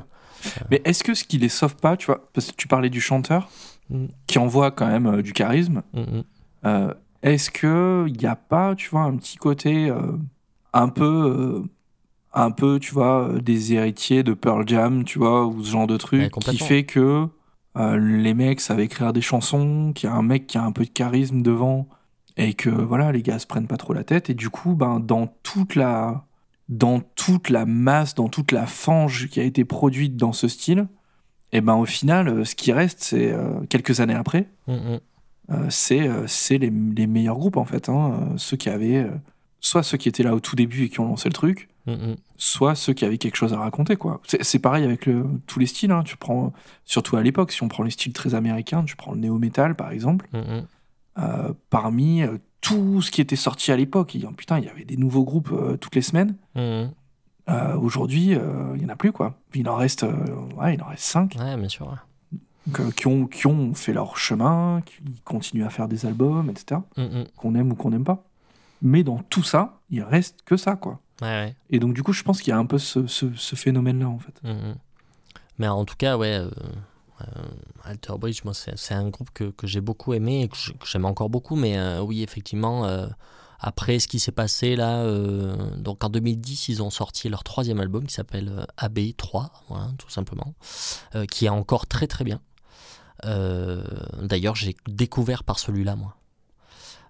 Mais 0.70 0.80
est-ce 0.84 1.04
que 1.04 1.14
ce 1.14 1.24
qui 1.24 1.38
les 1.38 1.48
sauve 1.48 1.76
pas, 1.76 1.96
tu 1.96 2.06
vois, 2.06 2.28
parce 2.32 2.50
que 2.50 2.56
tu 2.56 2.68
parlais 2.68 2.90
du 2.90 3.00
chanteur, 3.00 3.48
Mm. 3.90 4.06
qui 4.26 4.38
envoie 4.38 4.70
quand 4.70 4.86
même 4.86 5.06
euh, 5.06 5.22
du 5.22 5.32
charisme, 5.32 5.82
mm, 5.92 6.00
mm. 6.00 6.24
euh, 6.66 6.94
est-ce 7.22 7.50
que 7.50 8.06
il 8.08 8.16
n'y 8.16 8.26
a 8.26 8.36
pas, 8.36 8.74
tu 8.74 8.88
vois, 8.90 9.02
un 9.02 9.16
petit 9.16 9.36
côté 9.36 9.90
euh, 9.90 10.12
un 10.72 10.88
peu, 10.88 11.04
euh, 11.04 11.62
un 12.32 12.50
peu, 12.52 12.78
tu 12.78 12.94
vois, 12.94 13.28
euh, 13.28 13.40
des 13.40 13.74
héritiers 13.74 14.22
de 14.22 14.32
Pearl 14.34 14.66
Jam, 14.66 15.04
tu 15.04 15.18
vois, 15.18 15.46
ou 15.46 15.62
ce 15.62 15.70
genre 15.70 15.86
de 15.86 15.94
Ouais, 15.94 15.98
truc, 15.98 16.32
qui 16.32 16.58
fait 16.58 16.84
que 16.84 17.26
euh, 17.76 17.98
les 17.98 18.34
mecs 18.34 18.60
savent 18.60 18.80
écrire 18.80 19.12
des 19.12 19.20
chansons, 19.20 19.92
qu'il 19.94 20.08
y 20.08 20.12
a 20.12 20.16
un 20.16 20.22
mec 20.22 20.46
qui 20.46 20.58
a 20.58 20.64
un 20.64 20.72
peu 20.72 20.84
de 20.84 20.90
charisme 20.90 21.42
devant, 21.42 21.88
et 22.36 22.54
que 22.54 22.70
voilà, 22.70 23.12
les 23.12 23.22
gars 23.22 23.38
se 23.38 23.46
prennent 23.46 23.66
pas 23.66 23.76
trop 23.76 23.92
la 23.92 24.04
tête, 24.04 24.30
et 24.30 24.34
du 24.34 24.48
coup, 24.48 24.74
ben, 24.74 25.00
dans 25.00 25.26
toute 25.42 25.74
la 25.74 26.24
dans 26.78 27.00
toute 27.00 27.50
la 27.50 27.66
masse, 27.66 28.14
dans 28.14 28.28
toute 28.28 28.52
la 28.52 28.66
fange 28.66 29.28
qui 29.28 29.40
a 29.40 29.42
été 29.44 29.64
produite 29.64 30.16
dans 30.16 30.32
ce 30.32 30.48
style, 30.48 30.86
et 31.52 31.60
ben 31.60 31.74
au 31.74 31.84
final, 31.86 32.28
euh, 32.28 32.44
ce 32.44 32.54
qui 32.54 32.72
reste, 32.72 33.02
c'est 33.02 33.32
euh, 33.32 33.60
quelques 33.68 34.00
années 34.00 34.14
après, 34.14 34.48
Mm, 34.68 34.72
mm. 34.72 35.00
euh, 35.50 35.66
c'est 35.68 36.08
euh, 36.08 36.26
les, 36.50 36.70
les 36.96 37.06
meilleurs 37.06 37.36
groupes 37.38 37.56
en 37.56 37.64
fait. 37.64 37.88
hein. 37.88 38.28
Ceux 38.36 38.56
qui 38.56 38.68
avaient, 38.70 39.06
soit 39.60 39.82
ceux 39.82 39.98
qui 39.98 40.08
étaient 40.08 40.22
là 40.22 40.34
au 40.34 40.40
tout 40.40 40.56
début 40.56 40.84
et 40.84 40.88
qui 40.88 41.00
ont 41.00 41.06
lancé 41.08 41.28
le 41.28 41.34
truc, 41.34 41.68
Mm, 41.84 41.92
mm. 41.94 42.16
soit 42.38 42.76
ceux 42.76 42.92
qui 42.92 43.04
avaient 43.04 43.18
quelque 43.18 43.34
chose 43.34 43.52
à 43.52 43.58
raconter 43.58 43.96
quoi. 43.96 44.20
C'est 44.24 44.60
pareil 44.60 44.84
avec 44.84 45.04
le, 45.06 45.26
tous 45.48 45.58
les 45.58 45.66
styles. 45.66 45.90
hein. 45.90 46.04
Tu 46.04 46.16
prends, 46.16 46.52
surtout 46.84 47.16
à 47.16 47.22
l'époque, 47.24 47.50
si 47.50 47.60
on 47.64 47.68
prend 47.68 47.82
les 47.82 47.90
styles 47.90 48.12
très 48.12 48.34
américains, 48.36 48.84
tu 48.84 48.94
prends 48.94 49.12
le 49.12 49.18
néo-metal 49.18 49.74
par 49.74 49.90
exemple. 49.90 50.28
Euh, 51.18 51.52
parmi 51.70 52.22
euh, 52.22 52.38
tout 52.60 53.02
ce 53.02 53.10
qui 53.10 53.20
était 53.20 53.36
sorti 53.36 53.72
à 53.72 53.76
l'époque, 53.76 54.14
il 54.14 54.22
y 54.22 54.26
a- 54.26 54.30
putain, 54.30 54.58
il 54.58 54.64
y 54.64 54.68
avait 54.68 54.84
des 54.84 54.96
nouveaux 54.96 55.24
groupes 55.24 55.50
euh, 55.52 55.76
toutes 55.76 55.94
les 55.94 56.02
semaines. 56.02 56.36
Euh, 56.56 57.74
Aujourd'hui, 57.76 58.30
il 58.76 58.82
y 58.82 58.84
en 58.86 58.88
a 58.88 58.96
plus 58.96 59.10
quoi. 59.12 59.34
Il 59.54 59.68
en 59.68 59.74
reste, 59.74 60.04
ouais, 60.56 60.74
il 60.74 60.82
en 60.82 60.86
reste 60.86 61.02
cinq 61.02 61.36
Ouais, 61.38 61.56
bien 61.56 61.68
sûr. 61.68 61.88
ouais. 61.88 62.38
donc, 62.68 62.94
qui 62.94 63.06
ont 63.08 63.26
qui 63.26 63.46
ont 63.48 63.74
fait 63.74 63.92
leur 63.92 64.16
chemin, 64.16 64.80
qui 64.86 64.94
continuent 65.24 65.64
à 65.64 65.70
faire 65.70 65.88
des 65.88 66.06
albums, 66.06 66.48
etc. 66.50 66.80
Mm. 66.96 67.24
Qu'on 67.36 67.54
aime 67.56 67.72
ou 67.72 67.74
qu'on 67.74 67.90
n'aime 67.90 68.04
pas. 68.04 68.22
Mais 68.80 69.02
dans 69.02 69.18
tout 69.28 69.42
ça, 69.42 69.80
il 69.90 70.02
reste 70.02 70.42
que 70.44 70.56
ça 70.56 70.76
quoi. 70.76 71.00
Ouais. 71.20 71.54
Et 71.70 71.80
donc 71.80 71.94
du 71.94 72.02
coup, 72.04 72.12
je 72.12 72.22
pense 72.22 72.40
qu'il 72.40 72.50
y 72.52 72.54
a 72.54 72.58
un 72.58 72.66
peu 72.66 72.78
ce, 72.78 73.06
ce- 73.08 73.34
ce 73.34 73.56
phénomène-là 73.56 74.08
en 74.08 74.18
fait. 74.20 74.40
Mm. 74.44 74.74
Mais 75.58 75.66
en 75.68 75.84
tout 75.84 75.96
cas, 75.98 76.16
ouais, 76.16 76.40
Alter 77.84 78.14
Bridge, 78.18 78.40
moi, 78.44 78.54
c'est 78.54 78.94
un 78.94 79.08
groupe 79.08 79.30
que, 79.32 79.44
que 79.44 79.66
j'ai 79.66 79.80
beaucoup 79.80 80.12
aimé 80.12 80.42
et 80.42 80.48
que 80.48 80.56
j'aime 80.84 81.04
encore 81.04 81.30
beaucoup. 81.30 81.56
Mais 81.56 81.78
euh, 81.78 82.00
oui, 82.00 82.22
effectivement, 82.22 82.84
euh, 82.84 83.06
après 83.60 83.98
ce 84.00 84.08
qui 84.08 84.18
s'est 84.18 84.32
passé 84.32 84.74
là, 84.74 85.00
euh, 85.02 85.56
donc 85.76 86.02
en 86.02 86.08
2010, 86.08 86.68
ils 86.68 86.82
ont 86.82 86.90
sorti 86.90 87.28
leur 87.28 87.44
troisième 87.44 87.80
album 87.80 88.06
qui 88.06 88.14
s'appelle 88.14 88.50
euh, 88.50 88.86
AB3, 88.88 89.50
voilà, 89.68 89.90
tout 89.98 90.10
simplement, 90.10 90.54
euh, 91.14 91.26
qui 91.26 91.46
est 91.46 91.50
encore 91.50 91.86
très 91.86 92.08
très 92.08 92.24
bien. 92.24 92.40
Euh, 93.24 93.84
D'ailleurs, 94.20 94.56
j'ai 94.56 94.74
découvert 94.88 95.44
par 95.44 95.60
celui-là, 95.60 95.94
moi. 95.94 96.16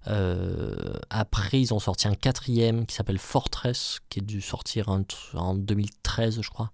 Euh, 0.09 0.75
après, 1.11 1.61
ils 1.61 1.73
ont 1.73 1.79
sorti 1.79 2.09
un 2.09 2.15
quatrième 2.15 2.87
qui 2.87 2.95
s'appelle 2.95 3.19
Fortress, 3.19 4.01
qui 4.09 4.19
est 4.19 4.23
dû 4.23 4.41
sortir 4.41 4.89
en, 4.89 5.03
en 5.35 5.55
2013, 5.55 6.41
je 6.43 6.51
crois. 6.51 6.71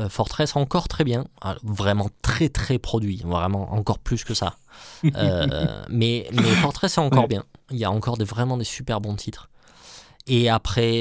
Euh, 0.00 0.08
Fortress 0.08 0.56
encore 0.56 0.88
très 0.88 1.04
bien, 1.04 1.26
Ah, 1.40 1.56
vraiment 1.62 2.08
très 2.22 2.48
très 2.48 2.78
produit, 2.78 3.22
vraiment 3.24 3.72
encore 3.72 3.98
plus 3.98 4.24
que 4.24 4.34
ça. 4.34 4.56
Euh, 5.16 5.82
mais, 5.90 6.26
mais 6.32 6.42
Fortress 6.62 6.96
est 6.96 7.00
encore 7.00 7.22
Ouais. 7.22 7.28
bien. 7.28 7.44
Il 7.70 7.76
y 7.78 7.84
a 7.84 7.90
encore 7.90 8.16
des, 8.16 8.24
vraiment 8.24 8.56
des 8.56 8.64
super 8.64 9.00
bons 9.00 9.16
titres. 9.16 9.50
Et 10.28 10.48
après, 10.48 11.00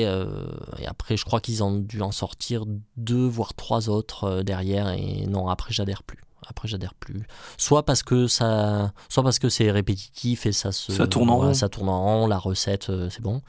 et 0.79 0.87
après 0.87 1.15
je 1.15 1.23
crois 1.25 1.39
qu'ils 1.39 1.63
ont 1.63 1.75
dû 1.77 2.01
en 2.01 2.11
sortir 2.11 2.63
deux 2.97 3.27
voire 3.27 3.53
trois 3.53 3.87
autres 3.87 4.41
derrière. 4.41 4.89
Et 4.89 5.27
non, 5.27 5.47
après 5.47 5.71
j'adhère 5.73 6.01
plus. 6.03 6.17
Après 6.51 6.67
j'adhère 6.67 6.93
plus. 6.93 7.25
Soit 7.57 7.83
parce 7.83 8.03
que 8.03 8.27
ça, 8.27 8.91
soit 9.09 9.23
parce 9.23 9.39
que 9.39 9.49
c'est 9.49 9.71
répétitif 9.71 10.45
et 10.45 10.51
ça 10.51 10.71
se, 10.71 10.91
Ça 10.91 11.07
tourne 11.07 11.29
en 11.29 11.37
rond. 11.37 11.53
ça 11.55 11.69
tourne 11.69 11.89
en 11.89 12.03
rond, 12.03 12.27
la 12.27 12.37
recette 12.37 12.89
euh, 12.89 13.09
c'est 13.09 13.21
bon 13.21 13.41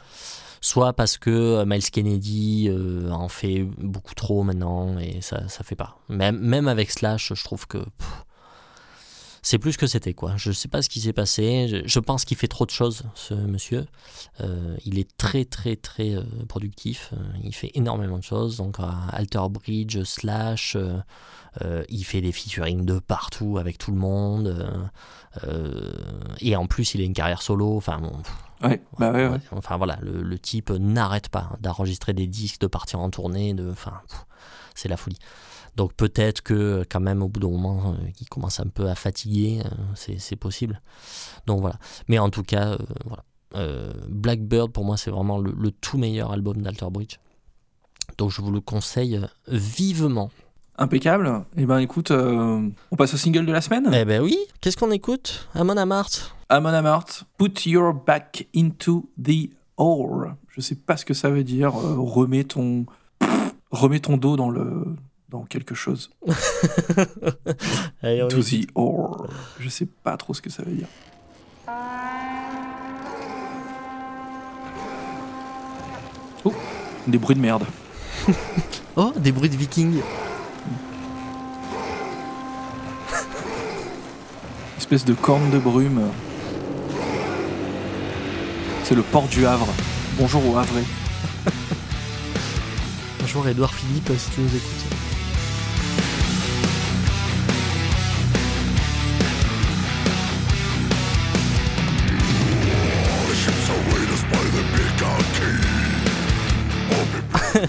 soit 0.64 0.92
parce 0.92 1.18
que 1.18 1.30
euh, 1.30 1.64
Miles 1.66 1.90
Kennedy 1.90 2.68
euh, 2.70 3.11
en 3.11 3.28
fait 3.28 3.66
beaucoup 3.78 4.14
trop 4.14 4.44
maintenant 4.44 4.96
et 4.98 5.20
ça 5.20 5.48
ça 5.48 5.64
fait 5.64 5.74
pas. 5.74 5.98
Même 6.09 6.38
même 6.38 6.68
avec 6.68 6.90
Slash, 6.90 7.32
je 7.34 7.44
trouve 7.44 7.66
que 7.66 7.78
pff, 7.78 8.24
c'est 9.43 9.59
plus 9.59 9.76
que 9.76 9.86
c'était 9.86 10.14
quoi. 10.14 10.34
Je 10.36 10.53
sais 10.53 10.68
pas 10.68 10.82
ce 10.82 10.88
qui 10.88 11.01
s'est 11.01 11.12
passé. 11.12 11.66
Je, 11.68 11.76
je 11.84 11.99
pense 11.99 12.24
qu'il 12.24 12.36
fait 12.36 12.49
trop 12.49 12.64
de 12.64 12.70
choses, 12.70 13.03
ce 13.14 13.34
monsieur. 13.34 13.86
Euh, 14.40 14.76
il 14.84 14.99
est 14.99 15.16
très 15.16 15.45
très 15.45 15.76
très 15.76 16.14
euh, 16.14 16.22
productif. 16.49 17.11
Euh, 17.12 17.16
Il 17.43 17.55
fait 17.55 17.72
énormément 17.74 18.18
de 18.18 18.22
choses. 18.22 18.57
Donc 18.57 18.76
Alter 19.12 19.43
Bridge, 19.51 20.03
Slash, 20.05 20.76
euh, 21.61 21.82
il 21.88 22.05
fait 22.05 22.20
des 22.20 22.32
featuring 22.32 22.84
de 22.84 22.99
partout 23.01 23.59
avec 23.59 23.78
tout 23.78 23.90
le 23.90 23.99
monde. 23.99 24.82
et 26.40 26.57
en 26.57 26.66
plus, 26.66 26.95
il 26.95 27.01
a 27.01 27.05
une 27.05 27.14
carrière 27.14 27.43
solo. 27.43 27.76
Enfin 27.76 27.99
bon, 27.99 28.12
Ouais, 28.62 28.80
bah 28.97 29.11
ouais, 29.11 29.26
ouais. 29.26 29.40
Enfin 29.51 29.76
voilà, 29.76 29.99
le, 30.03 30.22
le 30.22 30.38
type 30.38 30.70
n'arrête 30.70 31.28
pas 31.28 31.51
d'enregistrer 31.61 32.12
des 32.12 32.28
disques, 32.28 32.61
de 32.61 32.68
partir 32.68 33.01
en 33.01 33.11
tournée, 33.11 33.55
de, 33.55 33.68
enfin, 33.70 34.01
c'est 34.76 34.88
la 34.88 34.97
folie. 34.97 35.18
Donc 35.77 35.95
peut-être 35.95 36.43
que 36.43 36.85
quand 36.91 37.01
même 37.01 37.23
au 37.23 37.29
bout 37.29 37.41
d'un 37.41 37.49
moment, 37.51 37.95
euh, 37.95 38.07
il 38.20 38.29
commence 38.29 38.61
un 38.61 38.66
peu 38.66 38.89
à 38.89 38.95
fatiguer, 38.95 39.62
euh, 39.64 39.68
c'est 40.18 40.37
possible. 40.37 40.81
Donc 41.47 41.61
voilà. 41.61 41.77
Mais 42.09 42.18
en 42.18 42.29
tout 42.31 42.43
cas, 42.43 42.73
euh, 42.73 42.79
voilà. 43.07 43.25
Euh, 43.55 43.93
Blackbird 44.09 44.73
pour 44.73 44.83
moi 44.87 44.97
c'est 44.97 45.11
vraiment 45.11 45.37
le, 45.39 45.53
le 45.55 45.70
tout 45.73 45.99
meilleur 45.99 46.33
album 46.33 46.62
d'Alter 46.62 46.87
Bridge. 46.91 47.16
Donc 48.16 48.31
je 48.31 48.41
vous 48.41 48.51
le 48.51 48.61
conseille 48.61 49.16
euh, 49.16 49.27
vivement. 49.49 50.31
Impeccable. 50.79 51.45
Et 51.59 51.66
ben 51.66 51.79
écoute, 51.79 52.11
euh, 52.12 52.66
on 52.91 52.97
passe 52.97 53.12
au 53.12 53.18
single 53.18 53.45
de 53.45 53.53
la 53.53 53.61
semaine. 53.61 53.91
Eh 53.93 54.07
ben 54.07 54.23
oui, 54.23 54.39
qu'est-ce 54.62 54.77
qu'on 54.79 54.91
écoute? 54.91 55.49
Amon 55.55 55.77
Amart 55.77 56.09
Amon 56.49 56.70
Amarth, 56.70 57.25
Put 57.39 57.66
Your 57.66 57.93
Back 57.93 58.49
into 58.57 59.11
the 59.23 59.51
Hole. 59.77 60.35
Je 60.49 60.61
sais 60.62 60.75
pas 60.75 60.97
ce 60.97 61.05
que 61.05 61.14
ça 61.14 61.29
veut 61.29 61.45
dire. 61.45 61.77
euh, 61.77 61.97
remets 61.99 62.45
ton, 62.45 62.87
remets 63.70 64.01
ton 64.01 64.16
dos 64.16 64.37
dans 64.37 64.49
le, 64.51 64.97
dans 65.33 65.45
quelque 65.45 65.74
chose. 65.74 66.11
Allez, 68.03 68.26
To 68.28 68.43
the 68.43 68.66
Hole. 68.74 69.30
Je 69.59 69.68
sais 69.70 69.87
pas 69.87 70.16
trop 70.18 70.35
ce 70.35 70.43
que 70.43 70.51
ça 70.51 70.62
veut 70.62 70.74
dire. 70.74 70.89
Oh, 76.45 76.53
des 77.07 77.18
bruits 77.18 77.37
de 77.37 77.41
merde. 77.41 77.64
Oh, 78.95 79.11
des 79.16 79.33
bruits 79.33 79.49
de 79.49 79.57
vikings 79.57 80.03
Espèce 84.76 85.07
de 85.07 85.14
corne 85.14 85.49
de 85.49 85.59
brume. 85.59 86.11
C'est 88.85 88.95
le 88.95 89.01
port 89.01 89.28
du 89.28 89.47
Havre. 89.47 89.68
Bonjour 90.18 90.47
au 90.47 90.59
Havre. 90.59 90.74
Bonjour 93.18 93.49
Edouard 93.49 93.72
Philippe, 93.72 94.11
si 94.18 94.30
tu 94.33 94.43
nous 94.43 94.55
écoutes. 94.55 95.12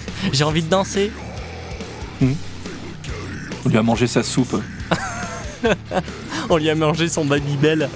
J'ai 0.33 0.43
envie 0.43 0.63
de 0.63 0.69
danser. 0.69 1.11
On 2.21 3.69
lui 3.69 3.77
a 3.77 3.83
mangé 3.83 4.07
sa 4.07 4.23
soupe. 4.23 4.61
On 6.49 6.57
lui 6.57 6.69
a 6.69 6.75
mangé 6.75 7.07
son 7.07 7.23
Babybel. 7.25 7.89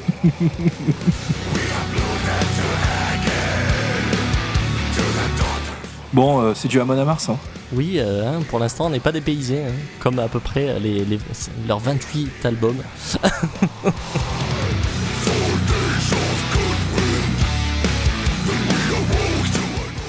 Bon, 6.13 6.41
euh, 6.41 6.53
c'est 6.55 6.67
du 6.67 6.79
Amon 6.79 6.97
Amarth. 6.97 7.29
Hein. 7.29 7.37
Oui, 7.73 7.95
euh, 7.97 8.25
hein, 8.27 8.39
pour 8.49 8.59
l'instant, 8.59 8.85
on 8.85 8.89
n'est 8.89 8.99
pas 8.99 9.11
dépaysé, 9.11 9.59
hein, 9.63 9.71
comme 9.99 10.19
à 10.19 10.27
peu 10.27 10.39
près 10.39 10.79
les, 10.79 11.03
les- 11.05 11.19
leurs 11.67 11.79
28 11.79 12.45
albums. 12.45 12.77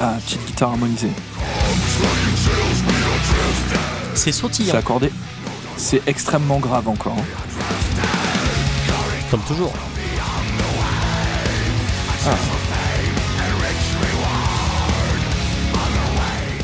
Ah, 0.01 0.17
petite 0.25 0.47
guitare 0.47 0.71
harmonisée. 0.71 1.11
C'est 4.15 4.33
C'est 4.33 4.33
sautillant, 4.33 4.75
accordé. 4.75 5.11
C'est 5.77 6.03
extrêmement 6.07 6.59
grave 6.59 6.89
encore. 6.89 7.17
comme 9.31 9.43
toujours. 9.43 9.73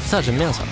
Ça, 0.07 0.21
j'aime 0.23 0.37
bien 0.37 0.53
ça. 0.53 0.63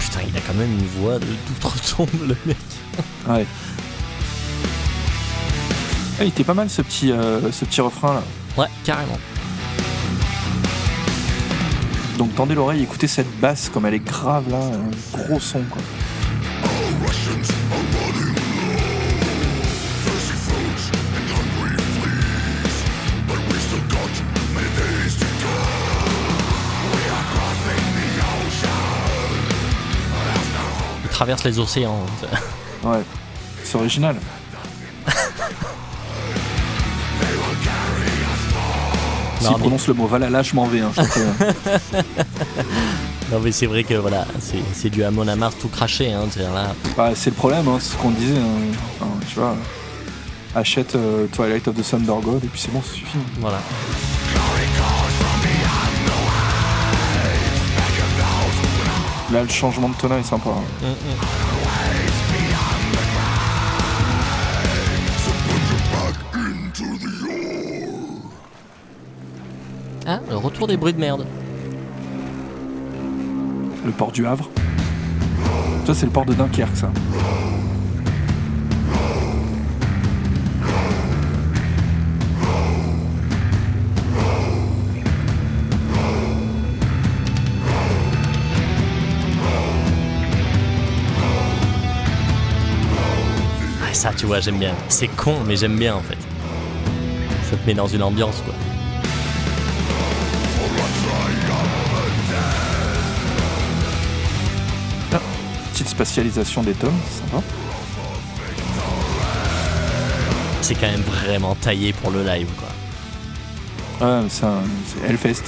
Putain, 0.00 0.20
il 0.26 0.36
a 0.36 0.40
quand 0.40 0.54
même 0.54 0.72
une 0.72 0.86
voix 1.00 1.18
de 1.18 1.26
d'outre-tombe, 1.26 2.08
le 2.28 2.36
mec. 2.46 2.56
Ouais. 3.28 3.46
Ah, 6.20 6.24
il 6.24 6.28
était 6.28 6.44
pas 6.44 6.54
mal 6.54 6.68
ce 6.70 6.82
petit, 6.82 7.12
euh, 7.12 7.52
ce 7.52 7.64
petit 7.64 7.80
refrain 7.80 8.14
là. 8.14 8.22
Ouais, 8.56 8.66
carrément. 8.84 9.18
Donc 12.18 12.34
tendez 12.34 12.56
l'oreille, 12.56 12.82
écoutez 12.82 13.06
cette 13.06 13.30
basse 13.38 13.70
comme 13.72 13.86
elle 13.86 13.94
est 13.94 14.00
grave 14.00 14.50
là, 14.50 14.58
un 14.58 15.16
gros 15.16 15.38
son 15.38 15.62
quoi. 15.70 15.80
Il 31.04 31.08
traverse 31.10 31.44
les 31.44 31.60
océans. 31.60 32.04
Ouais, 32.82 32.98
c'est 33.62 33.76
original. 33.76 34.16
S'il 39.48 39.56
mais- 39.56 39.62
prononce 39.62 39.86
le 39.88 39.94
mot 39.94 40.06
Valhalla, 40.06 40.42
je 40.42 40.54
m'en 40.54 40.66
vais. 40.66 40.80
hein, 40.80 40.90
je. 40.96 41.02
Non, 43.30 43.40
mais 43.44 43.52
c'est 43.52 43.66
vrai 43.66 43.84
que 43.84 43.92
voilà, 43.92 44.24
c'est 44.72 44.88
du 44.88 45.04
Amon 45.04 45.28
Amarth 45.28 45.58
tout 45.60 45.68
craché. 45.68 46.10
Hein, 46.14 46.22
là, 46.38 46.74
Bah, 46.96 47.10
c'est 47.14 47.28
le 47.28 47.36
problème, 47.36 47.68
hein, 47.68 47.76
c'est 47.78 47.92
ce 47.92 47.96
qu'on 47.96 48.10
disait. 48.10 48.38
hein. 48.38 48.72
Enfin, 48.98 49.10
tu 49.28 49.38
vois, 49.38 49.54
achète 50.54 50.94
euh, 50.94 51.26
Twilight 51.30 51.68
of 51.68 51.74
the 51.76 51.82
Thunder 51.86 52.14
God 52.24 52.42
et 52.42 52.46
puis 52.48 52.58
c'est 52.58 52.72
bon, 52.72 52.80
ça 52.80 52.94
suffit. 52.94 53.18
voilà. 53.38 53.58
Là, 59.30 59.42
le 59.42 59.48
changement 59.48 59.90
de 59.90 59.94
tonal 59.94 60.20
est 60.20 60.24
sympa. 60.24 60.48
hein. 60.50 60.62
Mm, 60.82 60.86
mm. 60.86 61.57
Ah, 70.10 70.20
le 70.30 70.38
retour 70.38 70.66
des 70.66 70.78
bruits 70.78 70.94
de 70.94 71.00
merde. 71.00 71.26
Le 73.84 73.92
port 73.92 74.10
du 74.10 74.26
Havre. 74.26 74.48
Ça, 75.84 75.92
c'est 75.92 76.06
le 76.06 76.12
port 76.12 76.24
de 76.24 76.32
Dunkerque, 76.32 76.74
ça. 76.74 76.90
Ah, 93.82 93.92
ça, 93.92 94.12
tu 94.16 94.24
vois, 94.24 94.40
j'aime 94.40 94.56
bien. 94.56 94.72
C'est 94.88 95.08
con, 95.08 95.34
mais 95.46 95.56
j'aime 95.56 95.76
bien 95.76 95.96
en 95.96 96.00
fait. 96.00 96.16
Ça 97.50 97.56
te 97.58 97.66
met 97.66 97.74
dans 97.74 97.86
une 97.86 98.02
ambiance, 98.02 98.40
quoi. 98.42 98.54
Spatialisation 105.98 106.62
des 106.62 106.74
tomes, 106.74 106.94
c'est 107.10 107.22
sympa. 107.22 107.42
C'est 110.62 110.74
quand 110.76 110.86
même 110.86 111.00
vraiment 111.00 111.56
taillé 111.56 111.92
pour 111.92 112.12
le 112.12 112.22
live, 112.22 112.46
quoi. 112.56 114.06
Ouais, 114.06 114.22
mais 114.22 114.28
c'est 114.28 114.46
Hellfest. 115.08 115.42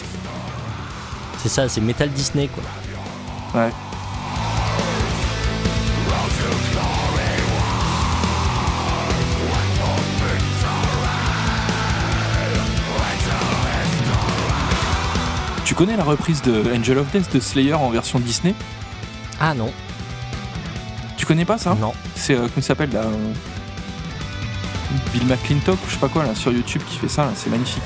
C'est 1.40 1.48
ça, 1.48 1.68
c'est 1.68 1.80
Metal 1.80 2.10
Disney, 2.10 2.48
quoi. 2.48 2.64
Ouais. 3.62 3.70
Tu 15.64 15.76
connais 15.76 15.96
la 15.96 16.02
reprise 16.02 16.42
de 16.42 16.74
Angel 16.76 16.98
of 16.98 17.08
Death 17.12 17.32
de 17.32 17.38
Slayer 17.38 17.74
en 17.74 17.90
version 17.90 18.18
Disney? 18.18 18.56
Ah 19.40 19.54
non, 19.54 19.72
connais 21.30 21.44
pas 21.44 21.58
ça 21.58 21.76
non. 21.80 21.92
C'est 22.16 22.34
euh, 22.34 22.38
comment 22.38 22.50
il 22.56 22.62
s'appelle 22.64 22.90
là 22.92 23.02
euh, 23.02 23.32
Bill 25.12 25.24
McClintock 25.26 25.76
ou 25.76 25.86
je 25.86 25.92
sais 25.94 26.00
pas 26.00 26.08
quoi 26.08 26.24
là 26.24 26.34
sur 26.34 26.50
YouTube 26.50 26.82
qui 26.90 26.98
fait 26.98 27.08
ça, 27.08 27.22
là, 27.22 27.30
c'est 27.36 27.50
magnifique. 27.50 27.84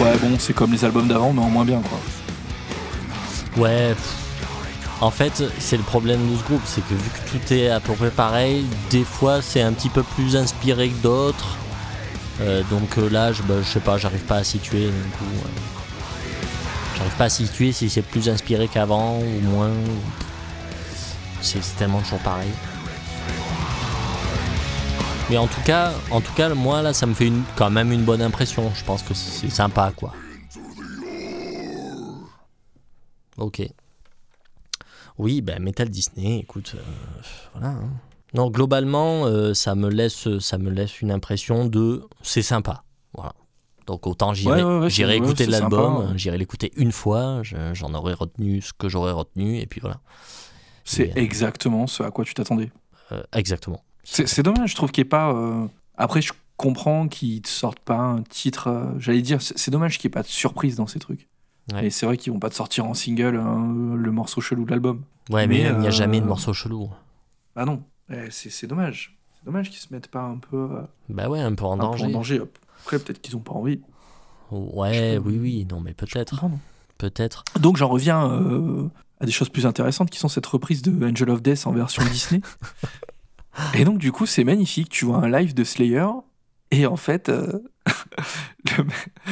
Ouais 0.00 0.18
bon 0.20 0.36
c'est 0.40 0.52
comme 0.52 0.72
les 0.72 0.84
albums 0.84 1.06
d'avant 1.06 1.32
mais 1.32 1.42
en 1.42 1.48
moins 1.48 1.64
bien 1.64 1.80
quoi. 1.82 2.00
Ouais. 3.62 3.94
pff. 3.94 4.14
En 5.00 5.10
fait, 5.12 5.44
c'est 5.60 5.76
le 5.76 5.82
problème 5.84 6.28
de 6.28 6.36
ce 6.36 6.42
groupe, 6.42 6.62
c'est 6.64 6.80
que 6.80 6.94
vu 6.94 7.10
que 7.10 7.30
tout 7.30 7.52
est 7.52 7.68
à 7.68 7.78
peu 7.80 7.92
près 7.92 8.10
pareil, 8.10 8.64
des 8.90 9.04
fois 9.04 9.42
c'est 9.42 9.60
un 9.60 9.72
petit 9.72 9.90
peu 9.90 10.02
plus 10.02 10.34
inspiré 10.36 10.88
que 10.88 11.02
d'autres. 11.02 11.56
Euh, 12.40 12.62
donc 12.70 12.98
euh, 12.98 13.08
là, 13.08 13.32
je, 13.32 13.42
bah, 13.42 13.54
je 13.62 13.66
sais 13.66 13.80
pas, 13.80 13.96
j'arrive 13.98 14.24
pas 14.24 14.36
à 14.36 14.44
situer. 14.44 14.86
Euh, 14.86 14.92
j'arrive 16.96 17.16
pas 17.16 17.24
à 17.24 17.28
situer 17.28 17.72
si 17.72 17.88
c'est 17.88 18.02
plus 18.02 18.28
inspiré 18.28 18.68
qu'avant 18.68 19.18
ou 19.18 19.40
moins. 19.40 19.70
C'est 21.40 21.60
tellement 21.76 22.00
toujours 22.00 22.18
pareil. 22.20 22.50
Mais 25.30 25.38
en 25.38 25.46
tout 25.46 25.60
cas, 25.62 25.92
en 26.10 26.20
tout 26.20 26.32
cas, 26.34 26.48
moi 26.54 26.82
là, 26.82 26.92
ça 26.92 27.06
me 27.06 27.14
fait 27.14 27.26
une, 27.26 27.42
quand 27.56 27.70
même 27.70 27.90
une 27.90 28.04
bonne 28.04 28.22
impression. 28.22 28.70
Je 28.74 28.84
pense 28.84 29.02
que 29.02 29.14
c'est 29.14 29.50
sympa, 29.50 29.92
quoi. 29.96 30.12
Ok. 33.38 33.62
Oui, 35.18 35.40
ben 35.40 35.62
Metal 35.62 35.88
Disney, 35.88 36.40
écoute, 36.40 36.76
voilà. 37.54 37.68
hein. 37.68 37.90
Non, 38.34 38.50
globalement, 38.50 39.24
euh, 39.26 39.54
ça 39.54 39.74
me 39.74 39.88
laisse, 39.88 40.38
ça 40.40 40.58
me 40.58 40.70
laisse 40.70 41.00
une 41.00 41.10
impression 41.10 41.64
de 41.66 42.02
c'est 42.22 42.42
sympa, 42.42 42.82
voilà. 43.14 43.32
Donc 43.86 44.06
autant 44.06 44.34
j'irai, 44.34 44.64
Ouais, 44.64 45.16
écouter 45.16 45.46
l'album, 45.46 46.12
j'irai 46.18 46.36
l'écouter 46.38 46.72
une 46.76 46.90
fois, 46.92 47.40
je- 47.42 47.72
j'en 47.72 47.94
aurai 47.94 48.14
retenu 48.14 48.60
ce 48.60 48.72
que 48.72 48.88
j'aurais 48.88 49.12
retenu 49.12 49.58
et 49.58 49.66
puis 49.66 49.80
voilà. 49.80 50.00
C'est 50.84 51.10
euh, 51.10 51.14
exactement 51.20 51.86
ce 51.86 52.02
à 52.02 52.10
quoi 52.10 52.24
tu 52.24 52.34
t'attendais. 52.34 52.70
Euh, 53.12 53.22
exactement. 53.32 53.82
C'est 54.02 54.42
dommage, 54.42 54.70
je 54.70 54.74
trouve 54.76 54.90
qu'il 54.92 55.02
n'y 55.02 55.06
ait 55.06 55.08
pas. 55.08 55.32
euh, 55.32 55.66
Après, 55.96 56.20
je 56.22 56.32
comprends 56.56 57.08
qu'ils 57.08 57.42
te 57.42 57.48
sortent 57.48 57.78
pas 57.80 57.96
un 57.98 58.22
titre. 58.22 58.68
euh, 58.68 58.92
J'allais 58.98 59.22
dire, 59.22 59.38
c'est 59.40 59.70
dommage 59.70 59.98
qu'il 59.98 60.08
n'y 60.08 60.12
ait 60.12 60.18
pas 60.18 60.22
de 60.22 60.28
surprise 60.28 60.76
dans 60.76 60.86
ces 60.86 60.98
trucs. 60.98 61.28
Et 61.82 61.90
c'est 61.90 62.06
vrai 62.06 62.16
qu'ils 62.16 62.32
vont 62.32 62.38
pas 62.38 62.50
te 62.50 62.54
sortir 62.54 62.86
en 62.86 62.94
single 62.94 63.36
hein, 63.36 63.72
le 63.96 64.10
morceau 64.12 64.40
chelou 64.40 64.64
de 64.64 64.70
l'album. 64.70 65.02
Ouais, 65.30 65.46
mais 65.48 65.64
Mais, 65.64 65.70
il 65.70 65.78
n'y 65.78 65.86
a 65.88 65.90
jamais 65.90 66.20
de 66.20 66.26
morceau 66.26 66.52
chelou. 66.52 66.90
Bah 67.56 67.64
non, 67.64 67.82
Eh, 68.10 68.30
c'est 68.30 68.66
dommage. 68.66 69.16
C'est 69.38 69.44
dommage 69.46 69.70
qu'ils 69.70 69.78
se 69.80 69.92
mettent 69.92 70.08
pas 70.08 70.22
un 70.22 70.38
peu, 70.38 70.56
euh, 70.56 70.82
Bah 71.08 71.28
ouais, 71.28 71.40
un 71.40 71.54
peu 71.54 71.64
en 71.64 71.72
un 71.74 71.76
peu 71.78 71.82
danger. 71.84 72.04
en 72.06 72.10
danger. 72.10 72.40
hop. 72.40 72.58
Après, 72.82 72.98
peut-être 72.98 73.20
qu'ils 73.20 73.36
ont 73.36 73.40
pas 73.40 73.52
envie. 73.52 73.80
Ouais, 74.50 75.18
oui, 75.18 75.38
oui, 75.40 75.66
non, 75.70 75.80
mais 75.80 75.92
peut-être, 75.92 76.44
peut-être. 76.98 77.42
Donc 77.58 77.76
j'en 77.76 77.88
reviens 77.88 78.30
euh, 78.30 78.88
à 79.20 79.26
des 79.26 79.32
choses 79.32 79.48
plus 79.48 79.66
intéressantes 79.66 80.08
qui 80.10 80.18
sont 80.20 80.28
cette 80.28 80.46
reprise 80.46 80.82
de 80.82 81.04
Angel 81.04 81.30
of 81.30 81.42
Death 81.42 81.66
en 81.66 81.72
version 81.72 82.02
Disney. 82.12 82.40
Et 83.74 83.84
donc 83.84 83.98
du 83.98 84.12
coup 84.12 84.26
c'est 84.26 84.44
magnifique, 84.44 84.88
tu 84.90 85.04
vois 85.06 85.16
un 85.18 85.28
live 85.28 85.54
de 85.54 85.64
Slayer 85.64 86.06
et 86.70 86.86
en 86.86 86.96
fait 86.96 87.28
euh, 87.30 87.58
le 88.78 88.84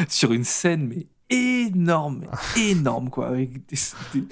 sur 0.09 0.33
une 0.33 0.45
scène 0.45 0.87
mais 0.89 1.07
énorme, 1.31 2.25
énorme 2.57 3.11
quoi, 3.11 3.29
avec 3.29 3.67
des, 3.67 3.77
des- 4.15 4.25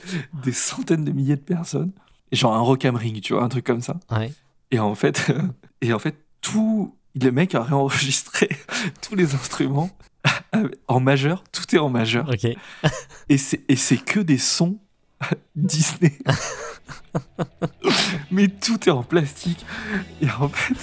des 0.42 0.52
centaines 0.52 1.04
de 1.04 1.12
milliers 1.12 1.36
de 1.36 1.42
personnes, 1.42 1.92
genre 2.32 2.54
un 2.54 2.60
rock 2.60 2.84
am 2.84 2.96
ring, 2.96 3.20
tu 3.20 3.34
vois 3.34 3.42
un 3.42 3.48
truc 3.48 3.64
comme 3.64 3.82
ça. 3.82 3.98
Ouais. 4.10 4.32
Et 4.70 4.78
en 4.78 4.94
fait, 4.94 5.32
et 5.80 5.92
en 5.92 5.98
fait 5.98 6.16
tout 6.40 6.96
le 7.14 7.30
mec 7.30 7.54
a 7.54 7.62
réenregistré 7.62 8.48
tous 9.02 9.14
les 9.14 9.34
instruments 9.34 9.90
en 10.88 11.00
majeur, 11.00 11.44
tout 11.52 11.74
est 11.74 11.78
en 11.78 11.88
majeur. 11.88 12.28
Ok. 12.28 12.46
Et 13.28 13.38
c'est, 13.38 13.62
et 13.68 13.76
c'est 13.76 13.96
que 13.96 14.20
des 14.20 14.38
sons 14.38 14.78
Disney. 15.56 16.18
Mais 18.30 18.48
tout 18.48 18.88
est 18.88 18.92
en 18.92 19.02
plastique. 19.02 19.64
Et 20.20 20.30
en 20.30 20.48
fait, 20.48 20.74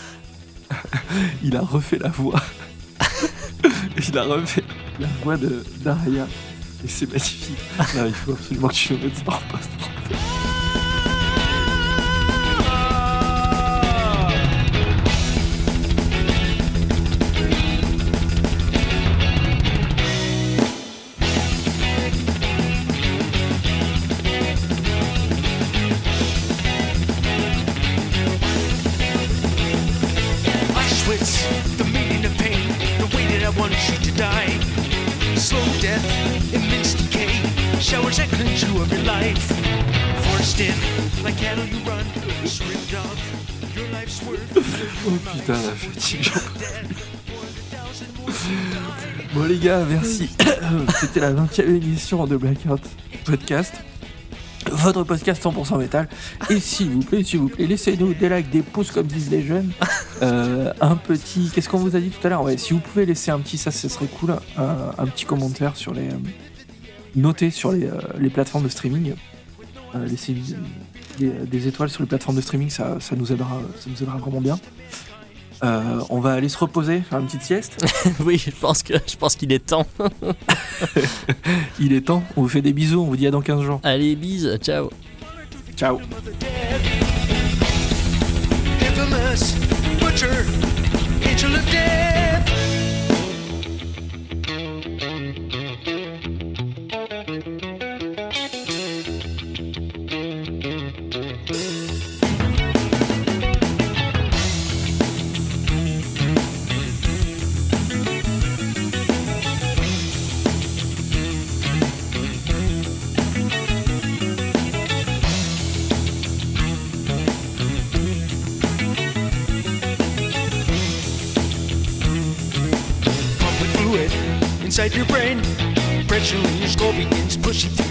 il 1.44 1.56
a 1.56 1.62
refait 1.62 2.00
la 2.00 2.10
voix. 2.10 2.42
il 4.08 4.18
a 4.18 4.24
refait 4.24 4.64
la 5.00 5.08
voix 5.24 5.38
de 5.38 5.64
d'Aria. 5.80 6.28
Et 6.84 6.88
c'est 6.88 7.08
magnifique. 7.08 7.58
Il 7.96 8.14
faut 8.14 8.32
absolument 8.32 8.68
que 8.70 8.74
tu 8.74 8.94
le 8.94 9.06
mettes 9.06 9.18
ça 9.18 9.24
en 9.28 9.42
post. 9.52 9.70
Putain, 45.20 45.54
la. 45.54 45.74
Bon 49.34 49.44
les 49.44 49.58
gars, 49.58 49.84
merci. 49.88 50.30
C'était 51.00 51.20
la 51.20 51.32
20 51.34 51.60
e 51.60 51.76
émission 51.76 52.26
de 52.26 52.38
Blackout 52.38 52.82
Podcast. 53.26 53.74
Votre 54.72 55.04
podcast 55.04 55.44
100% 55.44 55.78
métal. 55.78 56.10
Et 56.50 56.60
s'il 56.60 56.90
vous 56.90 57.00
plaît, 57.00 57.24
s'il 57.24 57.40
vous 57.40 57.50
plaît, 57.50 57.66
laissez-nous 57.66 58.14
des 58.14 58.30
likes, 58.30 58.50
des 58.50 58.62
pouces 58.62 58.92
comme 58.92 59.08
disent 59.08 59.30
les 59.32 59.44
jeunes. 59.44 59.72
Euh, 60.22 60.74
un 60.82 60.96
petit. 60.96 61.50
Qu'est-ce 61.54 61.70
qu'on 61.70 61.78
vous 61.78 61.96
a 61.96 62.00
dit 62.00 62.10
tout 62.10 62.28
à 62.28 62.30
l'heure? 62.30 62.44
Ouais, 62.44 62.58
si 62.58 62.74
vous 62.74 62.80
pouvez 62.80 63.06
laisser 63.06 63.32
un 63.32 63.40
petit, 63.40 63.58
ça, 63.58 63.72
ce 63.72 63.88
serait 63.88 64.08
cool. 64.08 64.36
Un, 64.58 65.06
petit 65.06 65.26
commentaire 65.26 65.78
sur 65.78 65.94
les. 65.94 66.10
euh, 66.10 66.18
noter 67.16 67.52
sur 67.52 67.72
les, 67.72 67.86
euh, 67.86 68.00
les 68.20 68.30
plateformes 68.30 68.66
de 68.66 68.70
streaming. 68.70 69.14
Euh, 69.96 70.06
laisser 70.06 70.36
des, 71.18 71.30
des 71.30 71.68
étoiles 71.68 71.90
sur 71.90 72.02
les 72.02 72.08
plateformes 72.08 72.38
de 72.38 72.42
streaming, 72.42 72.70
ça, 72.70 72.98
ça 73.00 73.16
nous 73.16 73.32
aidera, 73.32 73.62
ça 73.80 73.90
nous 73.90 74.02
aidera 74.02 74.18
vraiment 74.18 74.42
bien. 74.42 74.60
Euh, 75.64 76.00
on 76.10 76.20
va 76.20 76.34
aller 76.34 76.48
se 76.48 76.58
reposer, 76.58 77.02
faire 77.02 77.20
une 77.20 77.26
petite 77.26 77.44
sieste. 77.44 77.86
oui, 78.22 78.38
je 78.38 78.52
pense 78.52 78.82
que 78.82 78.94
je 79.06 79.18
pense 79.18 79.36
qu'il 79.36 79.52
est 79.52 79.66
temps. 79.66 79.86
Il 81.80 81.92
est 81.94 82.02
temps. 82.02 82.24
On 82.38 82.44
vous 82.44 82.48
fait 82.48 82.62
des 82.62 82.74
bisous. 82.74 83.02
On 83.02 83.06
vous 83.06 83.18
dit 83.18 83.28
à 83.28 83.32
dans 83.32 83.42
15 83.42 83.62
jours. 83.64 83.80
Allez, 83.84 84.16
bise, 84.16 84.58
ciao. 84.62 84.90
Ciao. 85.76 86.00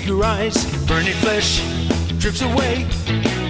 Your 0.09 0.25
eyes. 0.25 0.65
Burning 0.87 1.13
flesh 1.15 1.61
drips 2.19 2.41
away. 2.41 2.87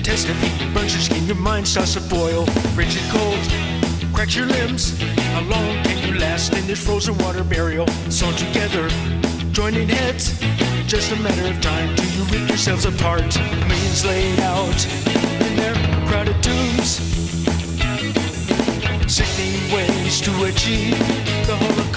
Test 0.02 0.28
of 0.28 0.36
heat 0.42 0.74
burns 0.74 0.92
your 0.92 1.02
skin, 1.02 1.24
your 1.26 1.36
mind 1.36 1.66
starts 1.68 1.94
to 1.94 2.00
boil. 2.00 2.46
Frigid 2.74 3.02
cold 3.11 3.38
cracks 4.12 4.34
your 4.34 4.46
limbs. 4.46 5.00
How 5.34 5.42
long 5.42 5.82
can 5.84 5.98
you 6.06 6.18
last 6.18 6.52
in 6.54 6.66
this 6.66 6.84
frozen 6.84 7.16
water 7.18 7.44
burial? 7.44 7.86
Sewn 8.11 8.34
together, 8.34 8.88
joining 9.52 9.88
heads. 9.88 10.40
Just 10.86 11.12
a 11.12 11.16
matter 11.16 11.46
of 11.46 11.61
time 11.61 11.94
till 11.94 12.11
you 12.11 12.24
rip 12.24 12.48
yourselves 12.48 12.84
apart. 12.84 13.38
Millions 13.68 14.04
laid 14.04 14.40
out 14.40 14.80
in 15.46 15.56
their 15.56 15.74
crowded 16.09 16.42
tombs. 16.42 16.98
Sickening 19.06 19.72
ways 19.72 20.20
to 20.22 20.32
achieve 20.44 20.98
the 21.46 21.56
Holocaust. 21.56 21.88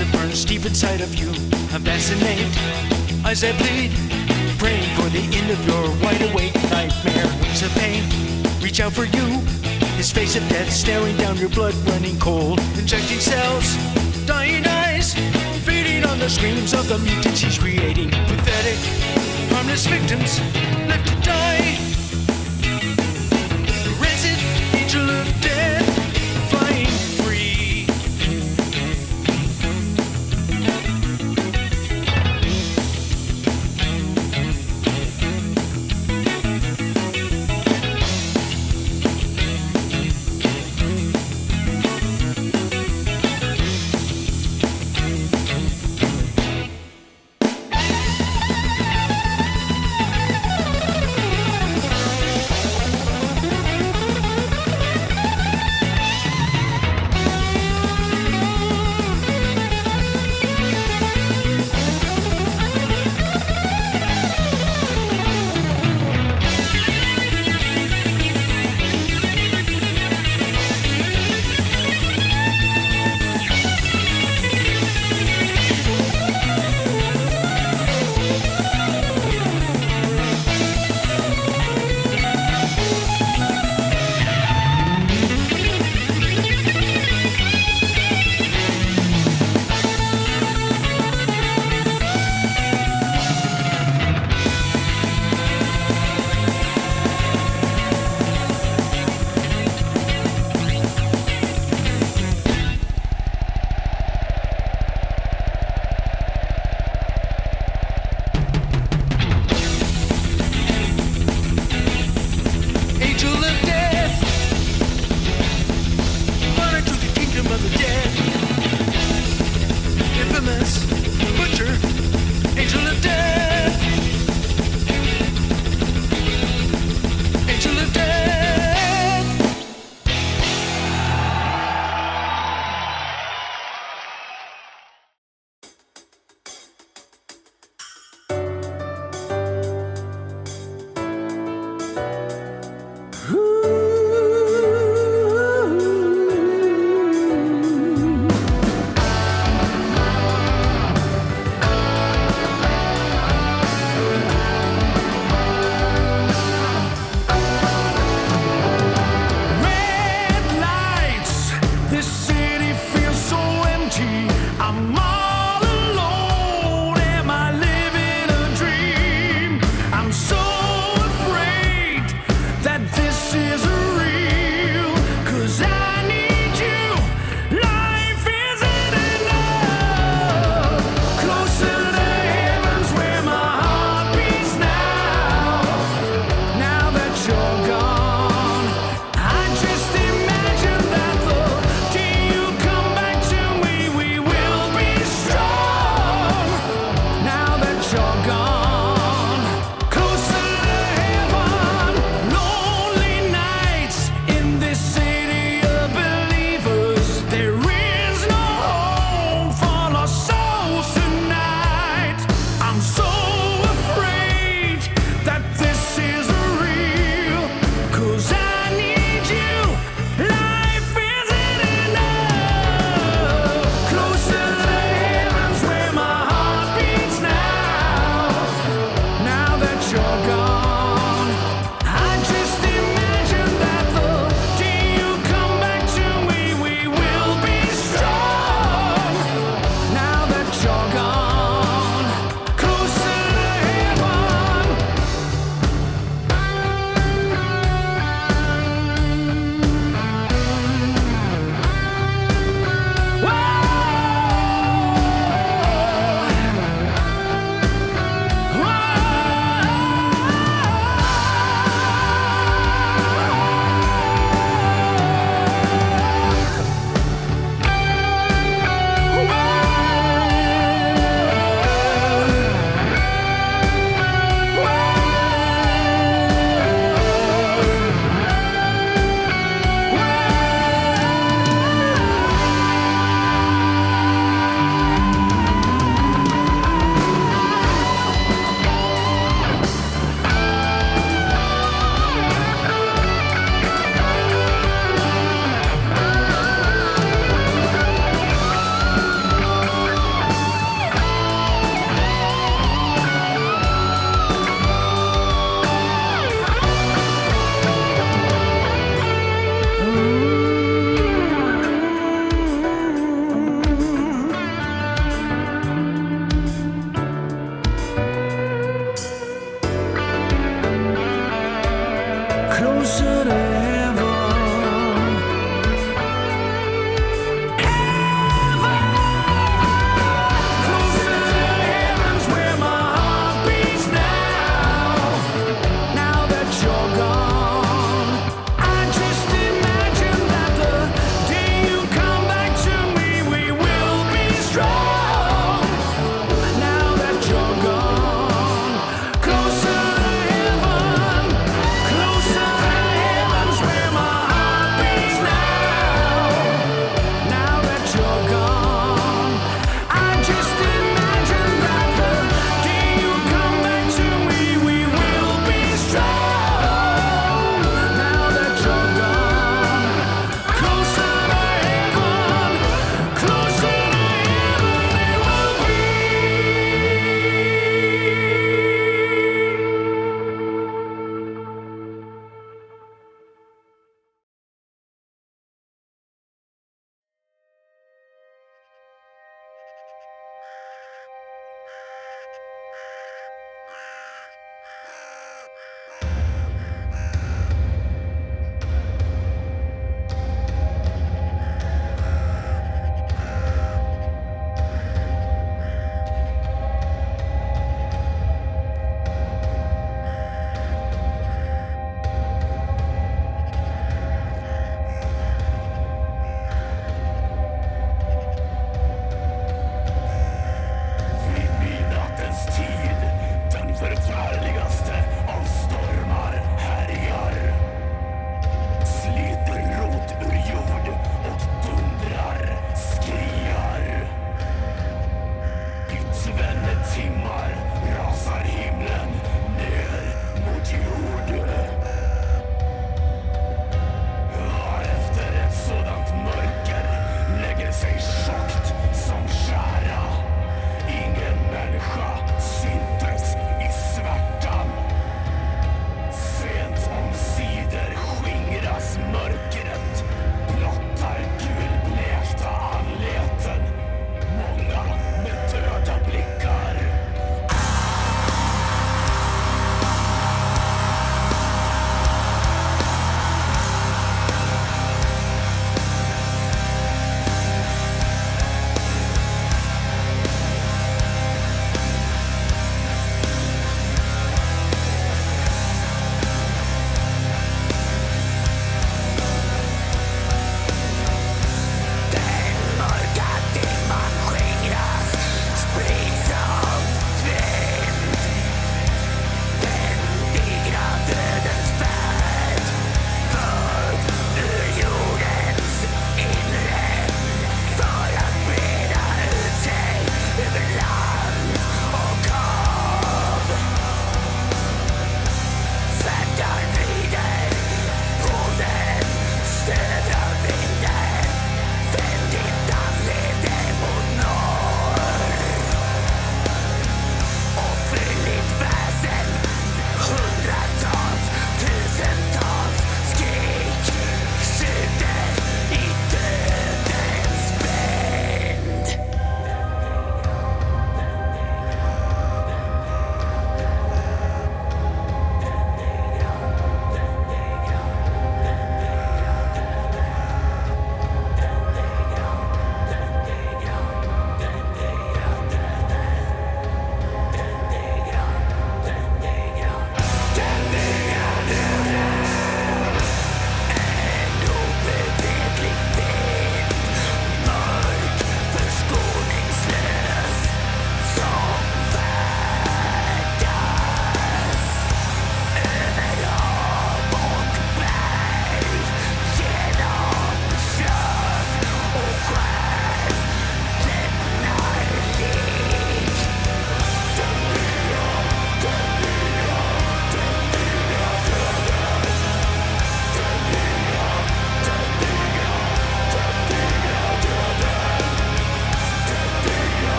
As 0.00 0.06
it 0.06 0.12
burns 0.12 0.44
deep 0.44 0.64
inside 0.64 1.00
of 1.00 1.14
you. 1.14 1.28
I'm 1.72 1.82
fascinated, 1.82 2.46
eyes 3.24 3.40
that 3.40 3.56
bleed. 3.58 3.90
Praying 4.58 4.90
for 4.96 5.08
the 5.10 5.22
end 5.36 5.50
of 5.50 5.60
your 5.66 5.84
wide 6.02 6.22
awake 6.30 6.54
nightmare. 6.70 7.26
Wings 7.40 7.62
of 7.62 7.72
pain, 7.74 8.02
reach 8.60 8.80
out 8.80 8.92
for 8.92 9.04
you. 9.04 9.26
His 9.96 10.10
face 10.10 10.36
of 10.36 10.48
death 10.48 10.70
staring 10.70 11.16
down 11.16 11.36
your 11.36 11.48
blood 11.48 11.74
running 11.86 12.18
cold. 12.18 12.60
Injecting 12.78 13.20
cells, 13.20 13.76
dying 14.26 14.66
eyes. 14.66 15.14
Feeding 15.64 16.04
on 16.04 16.18
the 16.18 16.28
screams 16.28 16.74
of 16.74 16.88
the 16.88 16.98
mutants 16.98 17.40
he's 17.40 17.58
creating. 17.58 18.10
Pathetic, 18.10 18.78
harmless 19.50 19.86
victims 19.86 20.40
left 20.86 21.06
to 21.08 21.14
die. 21.22 21.87